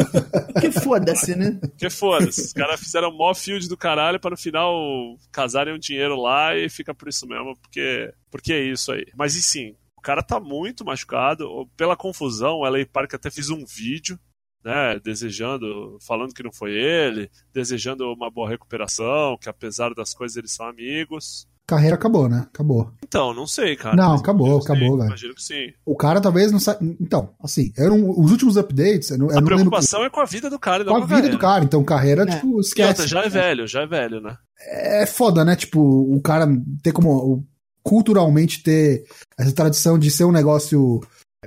Que 0.62 0.72
foda-se, 0.72 1.36
né? 1.36 1.58
Porque 1.60 1.90
foda-se, 1.90 2.42
os 2.42 2.54
caras 2.54 2.80
fizeram 2.80 3.12
mó 3.12 3.34
field 3.34 3.68
do 3.68 3.76
caralho 3.76 4.20
para 4.20 4.30
no 4.30 4.38
final 4.38 5.18
casarem 5.32 5.74
um 5.74 5.80
dinheiro 5.80 6.16
lá 6.16 6.56
e 6.56 6.70
fica 6.70 6.94
por 6.94 7.08
isso 7.08 7.26
mesmo, 7.26 7.58
porque, 7.60 8.14
porque 8.30 8.54
é 8.54 8.62
isso 8.62 8.92
aí. 8.92 9.08
Mas 9.16 9.36
e 9.36 9.42
sim, 9.42 9.76
o 9.98 10.02
cara 10.02 10.22
tá 10.22 10.40
muito 10.40 10.86
machucado, 10.86 11.68
pela 11.76 11.96
confusão, 11.96 12.58
o 12.58 12.70
LA 12.70 12.86
Park 12.86 13.16
até 13.16 13.32
fez 13.32 13.50
um 13.50 13.66
vídeo 13.66 14.20
né, 14.64 15.00
desejando, 15.04 15.98
falando 16.02 16.34
que 16.34 16.44
não 16.44 16.52
foi 16.52 16.72
ele, 16.72 17.30
desejando 17.54 18.06
uma 18.14 18.30
boa 18.30 18.50
recuperação, 18.50 19.38
que 19.40 19.50
apesar 19.50 19.94
das 19.94 20.14
coisas 20.14 20.38
eles 20.38 20.52
são 20.54 20.68
amigos. 20.68 21.48
Carreira 21.68 21.94
acabou, 21.96 22.28
né? 22.28 22.48
Acabou. 22.52 22.92
Então, 23.04 23.32
não 23.32 23.46
sei, 23.46 23.76
cara. 23.76 23.96
Não, 23.96 24.14
Mas 24.14 24.22
acabou, 24.22 24.58
acabou, 24.60 24.98
velho. 24.98 25.08
Imagino 25.10 25.36
que 25.36 25.44
sim. 25.44 25.72
O 25.86 25.96
cara 25.96 26.20
talvez 26.20 26.52
não 26.52 26.60
sabe. 26.60 26.98
Então, 27.00 27.30
assim, 27.44 27.72
eram 27.78 28.10
os 28.10 28.32
últimos 28.32 28.58
updates. 28.58 29.12
Eu 29.12 29.20
não, 29.20 29.26
eu 29.28 29.32
A 29.34 29.34
não 29.36 29.42
lembro 29.42 29.56
preocupação 29.56 30.04
é 30.04 30.10
com 30.10 30.20
a 30.20 30.26
vida 30.26 30.50
do 30.50 30.58
cara 30.58 30.82
e 30.82 30.86
com 30.88 30.96
a 30.96 31.06
vida 31.06 31.30
do 31.30 31.38
cara. 31.38 31.64
Então, 31.64 31.84
carreira, 31.84 32.24
É. 32.24 32.26
tipo, 32.26 32.48
outra, 32.48 32.62
esquece. 32.62 33.08
já 33.08 33.24
é 33.24 33.30
velho, 33.30 33.68
já 33.68 33.82
é 33.84 33.86
velho, 33.86 34.20
né? 34.20 34.36
É 34.68 35.06
foda, 35.06 35.46
né? 35.46 35.56
Tipo, 35.56 35.80
o 35.80 36.20
cara 36.22 36.48
ter 36.82 36.92
como. 36.92 37.46
culturalmente 37.84 38.64
ter 38.64 39.04
essa 39.38 39.54
tradição 39.54 39.98
de 40.00 40.10
ser 40.10 40.24
um 40.24 40.32
negócio 40.32 41.00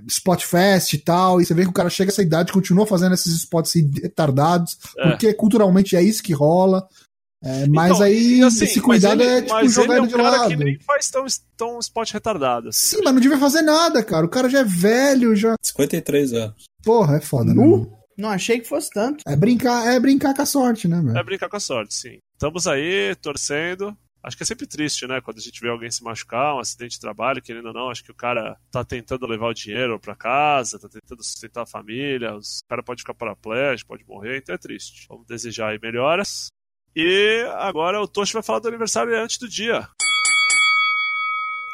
Spotfest 0.08 0.94
e 0.94 0.98
tal, 0.98 1.40
e 1.40 1.44
você 1.44 1.54
vê 1.54 1.62
que 1.64 1.68
o 1.70 1.72
cara 1.74 1.90
chega 1.90 2.10
a 2.10 2.12
essa 2.12 2.22
idade 2.22 2.50
e 2.50 2.52
continua 2.54 2.86
fazendo 2.86 3.14
esses 3.14 3.34
spots 3.34 3.72
retardados, 4.02 4.78
É. 4.98 5.10
porque 5.10 5.32
culturalmente 5.34 5.96
é 5.96 6.02
isso 6.02 6.22
que 6.22 6.32
rola. 6.32 6.86
É, 7.44 7.66
mas 7.66 7.90
Então, 7.90 8.02
aí 8.02 8.42
assim, 8.44 8.64
esse 8.64 8.80
cuidado 8.80 9.18
mas 9.18 9.26
ele, 9.26 9.36
é 9.38 9.42
tipo 9.42 9.54
mas 9.54 9.72
jogar 9.72 9.84
ele 9.84 9.92
é 9.92 9.96
ele 9.96 10.04
um 10.04 10.06
de 10.08 10.14
cara 10.14 10.30
lado. 10.38 10.48
que 10.50 10.56
nem 10.56 10.78
faz 10.78 11.10
tão, 11.10 11.26
tão 11.56 11.78
spot 11.80 12.12
retardado. 12.12 12.68
assim. 12.68 12.96
Sim, 12.96 13.02
mas 13.02 13.12
não 13.12 13.20
devia 13.20 13.38
fazer 13.38 13.62
nada, 13.62 14.02
cara. 14.04 14.24
O 14.24 14.28
cara 14.28 14.48
já 14.48 14.60
é 14.60 14.64
velho, 14.64 15.34
já. 15.34 15.54
53 15.62 16.32
anos. 16.34 16.64
Porra, 16.84 17.16
é 17.16 17.20
foda, 17.20 17.52
né? 17.52 17.86
Não 18.16 18.28
achei 18.28 18.60
que 18.60 18.68
fosse 18.68 18.90
tanto. 18.90 19.24
É 19.26 19.34
brincar, 19.34 19.86
é 19.92 19.98
brincar 19.98 20.34
com 20.34 20.42
a 20.42 20.46
sorte, 20.46 20.86
né, 20.86 21.00
velho? 21.00 21.16
É 21.18 21.24
brincar 21.24 21.48
com 21.48 21.56
a 21.56 21.60
sorte, 21.60 21.94
sim. 21.94 22.18
Estamos 22.34 22.66
aí, 22.68 23.14
torcendo. 23.20 23.96
Acho 24.22 24.36
que 24.36 24.44
é 24.44 24.46
sempre 24.46 24.66
triste, 24.66 25.06
né? 25.06 25.20
Quando 25.20 25.38
a 25.38 25.40
gente 25.40 25.60
vê 25.60 25.68
alguém 25.68 25.90
se 25.90 26.02
machucar, 26.04 26.54
um 26.54 26.60
acidente 26.60 26.92
de 26.92 27.00
trabalho, 27.00 27.42
querendo 27.42 27.66
ou 27.66 27.74
não, 27.74 27.90
acho 27.90 28.04
que 28.04 28.12
o 28.12 28.14
cara 28.14 28.56
tá 28.70 28.84
tentando 28.84 29.26
levar 29.26 29.48
o 29.48 29.54
dinheiro 29.54 29.98
pra 29.98 30.14
casa, 30.14 30.78
tá 30.78 30.88
tentando 30.88 31.24
sustentar 31.24 31.62
a 31.62 31.66
família, 31.66 32.36
o 32.36 32.40
cara 32.68 32.82
pode 32.82 33.02
ficar 33.02 33.14
paraplégico, 33.14 33.88
pode 33.88 34.06
morrer, 34.06 34.38
então 34.38 34.54
é 34.54 34.58
triste. 34.58 35.06
Vamos 35.08 35.26
desejar 35.26 35.70
aí 35.70 35.78
melhoras. 35.82 36.46
E 36.94 37.44
agora 37.56 38.00
o 38.00 38.06
Toshi 38.06 38.34
vai 38.34 38.42
falar 38.42 38.60
do 38.60 38.68
aniversário 38.68 39.16
antes 39.20 39.38
do 39.38 39.48
dia. 39.48 39.88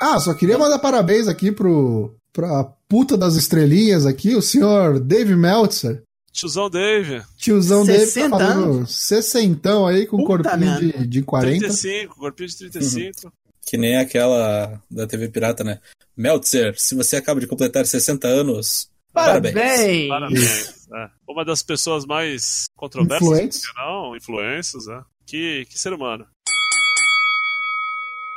Ah, 0.00 0.18
só 0.18 0.32
queria 0.32 0.56
mandar 0.56 0.78
parabéns 0.78 1.28
aqui 1.28 1.50
pro 1.50 2.14
pra 2.32 2.64
puta 2.88 3.16
das 3.16 3.34
estrelinhas 3.34 4.06
aqui, 4.06 4.36
o 4.36 4.42
senhor 4.42 5.00
Dave 5.00 5.34
Meltzer. 5.34 6.02
Tiozão 6.38 6.70
Dave, 6.70 7.22
Tiozão 7.36 7.84
Dave 7.84 7.98
tá 7.98 8.06
60 8.06 8.30
falando 8.38 8.86
sessentão 8.86 9.86
aí 9.88 10.06
com 10.06 10.18
Puta 10.18 10.50
corpinho 10.50 10.78
de, 10.78 11.06
de 11.06 11.22
40. 11.22 11.58
35, 11.58 12.14
corpinho 12.16 12.48
de 12.48 12.56
35. 12.58 13.32
Que 13.66 13.76
nem 13.76 13.96
aquela 13.98 14.80
da 14.88 15.06
TV 15.06 15.28
Pirata, 15.28 15.64
né? 15.64 15.80
Meltzer, 16.16 16.78
se 16.78 16.94
você 16.94 17.16
acaba 17.16 17.40
de 17.40 17.46
completar 17.48 17.84
60 17.84 18.26
anos, 18.28 18.88
Parabéns. 19.12 19.54
parabéns. 19.54 20.08
Parabéns. 20.08 20.88
é. 20.94 21.10
Uma 21.28 21.44
das 21.44 21.62
pessoas 21.62 22.06
mais 22.06 22.66
controversas, 22.76 23.26
Influentes. 23.26 23.66
que 23.66 23.74
não, 23.76 24.16
influências, 24.16 24.86
né? 24.86 25.02
Que, 25.26 25.66
que 25.68 25.78
ser 25.78 25.92
humano. 25.92 26.24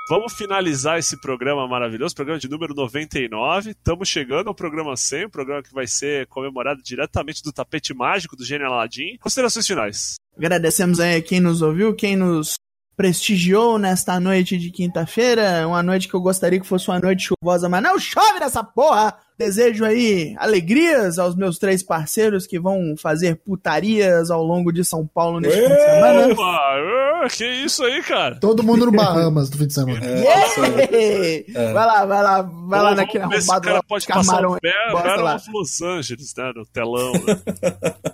Vamos 0.10 0.34
finalizar 0.34 1.00
esse 1.00 1.16
programa 1.22 1.68
maravilhoso, 1.68 2.16
programa 2.16 2.40
de 2.40 2.50
número 2.50 2.74
99. 2.74 3.72
Estamos 3.72 4.10
chegando 4.10 4.48
ao 4.48 4.56
programa 4.56 4.98
100, 4.98 5.28
um 5.28 5.30
programa 5.30 5.64
que 5.64 5.74
vai 5.74 5.88
ser 5.88 6.28
comemorado 6.28 6.82
diretamente 6.84 7.42
do 7.44 7.54
tapete 7.54 7.94
mágico 7.94 8.36
do 8.36 8.44
Gênio 8.44 8.68
Aladdin. 8.68 9.18
Considerações 9.20 9.66
finais. 9.66 10.16
Agradecemos 10.36 11.00
aí 11.00 11.16
a 11.16 11.22
quem 11.22 11.40
nos 11.40 11.62
ouviu, 11.62 11.96
quem 11.96 12.16
nos 12.16 12.56
prestigiou 12.96 13.80
nesta 13.80 14.20
noite 14.20 14.58
de 14.58 14.70
quinta-feira. 14.70 15.68
Uma 15.68 15.82
noite 15.82 16.08
que 16.08 16.14
eu 16.14 16.22
gostaria 16.22 16.60
que 16.60 16.68
fosse 16.68 16.88
uma 16.90 17.00
noite 17.00 17.30
chuvosa, 17.30 17.68
mas 17.68 17.82
não 17.82 17.98
chove 18.00 18.40
nessa 18.40 18.64
porra! 18.64 19.16
Desejo 19.38 19.84
aí 19.84 20.36
alegrias 20.38 21.18
aos 21.18 21.36
meus 21.36 21.58
três 21.58 21.82
parceiros 21.82 22.46
que 22.46 22.60
vão 22.60 22.94
fazer 22.96 23.38
putarias 23.38 24.30
ao 24.30 24.44
longo 24.44 24.72
de 24.72 24.86
São 24.86 25.08
Paulo 25.08 25.40
neste 25.40 25.60
fim 25.60 25.68
de 25.68 25.82
semana. 25.82 26.34
Opa, 26.34 27.28
que 27.32 27.46
isso 27.46 27.84
aí, 27.84 28.04
cara? 28.04 28.36
Todo 28.40 28.62
mundo 28.62 28.86
no 28.86 28.92
Bahamas 28.92 29.50
do 29.50 29.58
fim 29.58 29.66
de 29.66 29.74
semana. 29.74 30.06
É. 30.06 30.20
Yeah! 30.20 31.42
É. 31.56 31.74
Vai 31.74 31.86
lá, 31.86 32.06
vai 32.06 32.22
lá, 32.22 32.42
vai 32.44 32.80
lá 32.82 32.90
Vamos 32.90 32.98
naquele 32.98 33.24
arrombado 33.24 33.60
o 33.60 33.62
cara 33.62 33.74
lá, 33.78 33.84
pode 33.84 34.06
camarão 34.06 34.50
passar 34.52 34.58
o 34.58 34.62
pé, 34.62 35.22
lá. 35.24 35.42
Los 35.52 35.82
Angeles, 35.82 36.34
né, 36.38 36.52
no 36.56 36.66
telão. 36.68 37.12
né? 37.14 37.42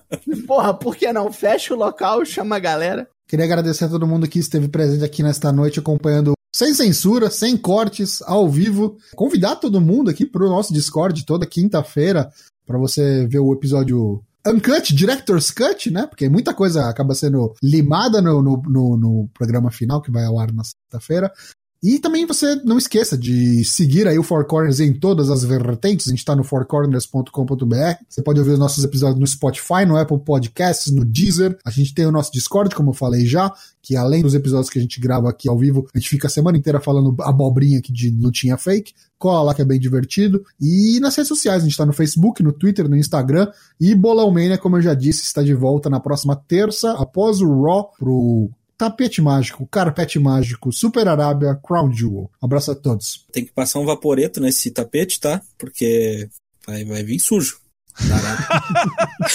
Porra, 0.46 0.74
por 0.74 0.96
que 0.96 1.12
não? 1.14 1.32
Fecha 1.32 1.74
o 1.74 1.78
local, 1.78 2.24
chama 2.26 2.56
a 2.56 2.60
galera. 2.60 3.08
Queria 3.28 3.46
agradecer 3.46 3.86
a 3.86 3.90
todo 3.90 4.08
mundo 4.08 4.28
que 4.28 4.40
esteve 4.40 4.68
presente 4.68 5.04
aqui 5.04 5.22
nesta 5.22 5.52
noite 5.52 5.80
acompanhando 5.80 6.34
sem 6.56 6.74
censura, 6.74 7.30
sem 7.30 7.56
cortes, 7.58 8.22
ao 8.24 8.50
vivo. 8.50 8.98
Convidar 9.16 9.58
todo 9.58 9.82
mundo 9.82 10.10
aqui 10.10 10.26
pro 10.26 10.50
nosso 10.50 10.74
Discord 10.74 11.26
toda 11.26 11.46
quinta-feira 11.46 12.30
para 12.66 12.78
você 12.78 13.28
ver 13.28 13.40
o 13.40 13.54
episódio 13.54 14.24
Uncut, 14.46 14.94
Director's 14.96 15.52
Cut, 15.52 15.92
né? 15.92 16.08
Porque 16.08 16.30
muita 16.30 16.54
coisa 16.54 16.88
acaba 16.90 17.14
sendo 17.14 17.54
limada 17.62 18.22
no, 18.22 18.42
no, 18.42 18.62
no- 18.66 18.98
no 18.98 19.30
programa 19.34 19.70
final 19.70 20.02
que 20.02 20.10
vai 20.12 20.24
ao 20.24 20.40
ar 20.40 20.52
na 20.54 20.64
sexta-feira. 20.64 21.32
E 21.82 22.00
também 22.00 22.26
você 22.26 22.56
não 22.64 22.78
esqueça 22.78 23.16
de 23.16 23.64
seguir 23.64 24.08
aí 24.08 24.18
o 24.18 24.24
Four 24.24 24.46
Corners 24.46 24.80
em 24.80 24.92
todas 24.94 25.30
as 25.30 25.44
vertentes. 25.44 26.08
A 26.08 26.10
gente 26.10 26.20
está 26.20 26.36
no 26.36 26.44
fourcorners.com.br. 26.44 27.96
Você 28.10 28.22
pode 28.24 28.40
ouvir 28.40 28.54
os 28.54 28.60
nossos 28.60 28.84
episódios 28.84 29.20
no 29.20 29.28
Spotify, 29.28 29.86
no 29.86 29.96
Apple 29.96 30.20
Podcasts, 30.20 30.92
no 30.92 31.06
Deezer. 31.06 31.56
A 31.64 31.70
gente 31.70 31.94
tem 31.94 32.08
o 32.08 32.12
nosso 32.12 32.32
Discord, 32.32 32.74
como 32.74 32.90
eu 32.90 32.94
falei 32.94 33.28
já, 33.28 33.54
que 33.82 33.96
além 33.96 34.24
dos 34.24 34.34
episódios 34.34 34.72
que 34.72 34.80
a 34.80 34.82
gente 34.82 35.00
grava 35.00 35.30
aqui 35.30 35.48
ao 35.48 35.58
vivo, 35.58 35.88
a 35.94 36.00
gente 36.00 36.10
fica 36.10 36.28
a 36.28 36.32
semana 36.32 36.58
inteira 36.58 36.80
falando 36.80 37.16
abobrinha 37.22 37.78
aqui 37.78 37.94
de 37.94 38.10
lutinha 38.10 38.58
fake. 38.58 38.94
Cola 39.20 39.44
lá 39.44 39.54
que 39.54 39.62
é 39.62 39.66
bem 39.66 39.80
divertido. 39.80 40.44
E 40.60 41.00
nas 41.00 41.16
redes 41.16 41.30
sociais, 41.30 41.62
a 41.62 41.66
gente 41.66 41.74
está 41.74 41.86
no 41.86 41.94
Facebook, 41.94 42.42
no 42.42 42.52
Twitter, 42.52 42.90
no 42.90 42.98
Instagram. 42.98 43.52
E 43.80 43.94
Bolão 43.94 44.32
Mania, 44.32 44.58
como 44.58 44.78
eu 44.78 44.82
já 44.82 44.96
disse, 44.96 45.24
está 45.24 45.44
de 45.44 45.54
volta 45.54 45.92
na 45.92 46.00
próxima 46.00 46.36
terça, 46.36 46.92
após 46.94 47.40
o 47.40 47.62
Raw, 47.62 47.92
pro 48.00 48.50
Tapete 48.78 49.22
Mágico, 49.22 49.66
Carpete 49.68 50.20
Mágico, 50.20 50.72
Super 50.72 51.08
Arábia, 51.08 51.56
Crown 51.56 51.92
Jewel. 51.92 52.30
Abraço 52.42 52.72
a 52.72 52.76
todos. 52.76 53.26
Tem 53.32 53.44
que 53.44 53.52
passar 53.52 53.80
um 53.80 53.86
vaporeto 53.86 54.40
nesse 54.40 54.70
tapete, 54.72 55.20
tá? 55.20 55.42
Porque 55.58 56.30
vai, 56.66 56.86
vai 56.86 57.04
vir 57.04 57.20
sujo. 57.20 57.60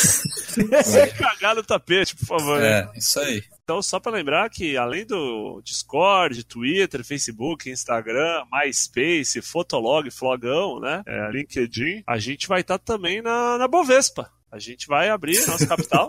Sem 0.85 1.11
cagar 1.15 1.57
no 1.57 1.63
tapete, 1.65 2.15
por 2.15 2.27
favor. 2.27 2.61
né? 2.61 2.89
É, 2.95 2.99
isso 2.99 3.19
aí. 3.19 3.43
Então, 3.65 3.83
só 3.83 3.99
para 3.99 4.13
lembrar 4.13 4.49
que 4.51 4.77
além 4.77 5.05
do 5.05 5.61
Discord, 5.65 6.45
Twitter, 6.45 7.05
Facebook, 7.05 7.69
Instagram, 7.71 8.45
MySpace, 8.53 9.41
Fotolog, 9.43 10.09
Flogão, 10.11 10.79
né? 10.81 11.03
É, 11.07 11.31
LinkedIn, 11.31 12.03
a 12.07 12.19
gente 12.19 12.47
vai 12.47 12.61
estar 12.61 12.79
também 12.79 13.21
na, 13.23 13.59
na 13.59 13.67
Bovespa. 13.69 14.31
A 14.51 14.59
gente 14.59 14.87
vai 14.87 15.09
abrir 15.09 15.45
nosso 15.47 15.67
capital. 15.67 16.09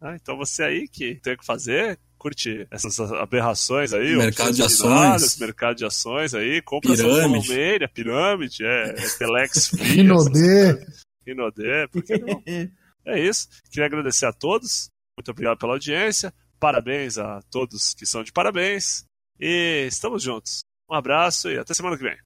né? 0.00 0.16
Então 0.22 0.36
você 0.36 0.62
aí 0.62 0.86
que 0.88 1.16
tem 1.16 1.34
o 1.34 1.38
que 1.38 1.44
fazer, 1.44 1.98
curte 2.18 2.66
essas 2.70 2.98
aberrações 3.00 3.92
aí, 3.92 4.16
Mercado 4.16 4.52
de 4.52 4.62
ações. 4.62 5.38
mercado 5.38 5.76
de 5.76 5.84
ações 5.84 6.34
aí, 6.34 6.60
compra 6.62 6.92
essa 6.92 7.04
Pirâmide. 7.04 7.46
Colmeira, 7.46 7.88
pirâmide, 7.88 8.64
é, 8.64 8.90
é 8.90 9.08
Telex 9.18 9.68
Free, 9.70 9.82
Rinodê. 9.84 10.70
essas- 10.70 11.02
Rinodê, 11.26 11.88
por 11.88 12.02
que 12.02 12.18
não? 12.18 12.42
É 13.06 13.18
isso. 13.18 13.48
Queria 13.70 13.86
agradecer 13.86 14.26
a 14.26 14.32
todos. 14.34 14.90
Muito 15.18 15.30
obrigado 15.30 15.56
pela 15.56 15.72
audiência. 15.72 16.30
Parabéns 16.60 17.16
a 17.16 17.40
todos 17.50 17.94
que 17.94 18.04
são 18.04 18.22
de 18.22 18.30
parabéns. 18.30 19.04
E 19.40 19.86
estamos 19.88 20.22
juntos. 20.22 20.60
Um 20.90 20.94
abraço 20.94 21.48
e 21.48 21.56
até 21.58 21.72
semana 21.72 21.96
que 21.96 22.02
vem. 22.02 22.16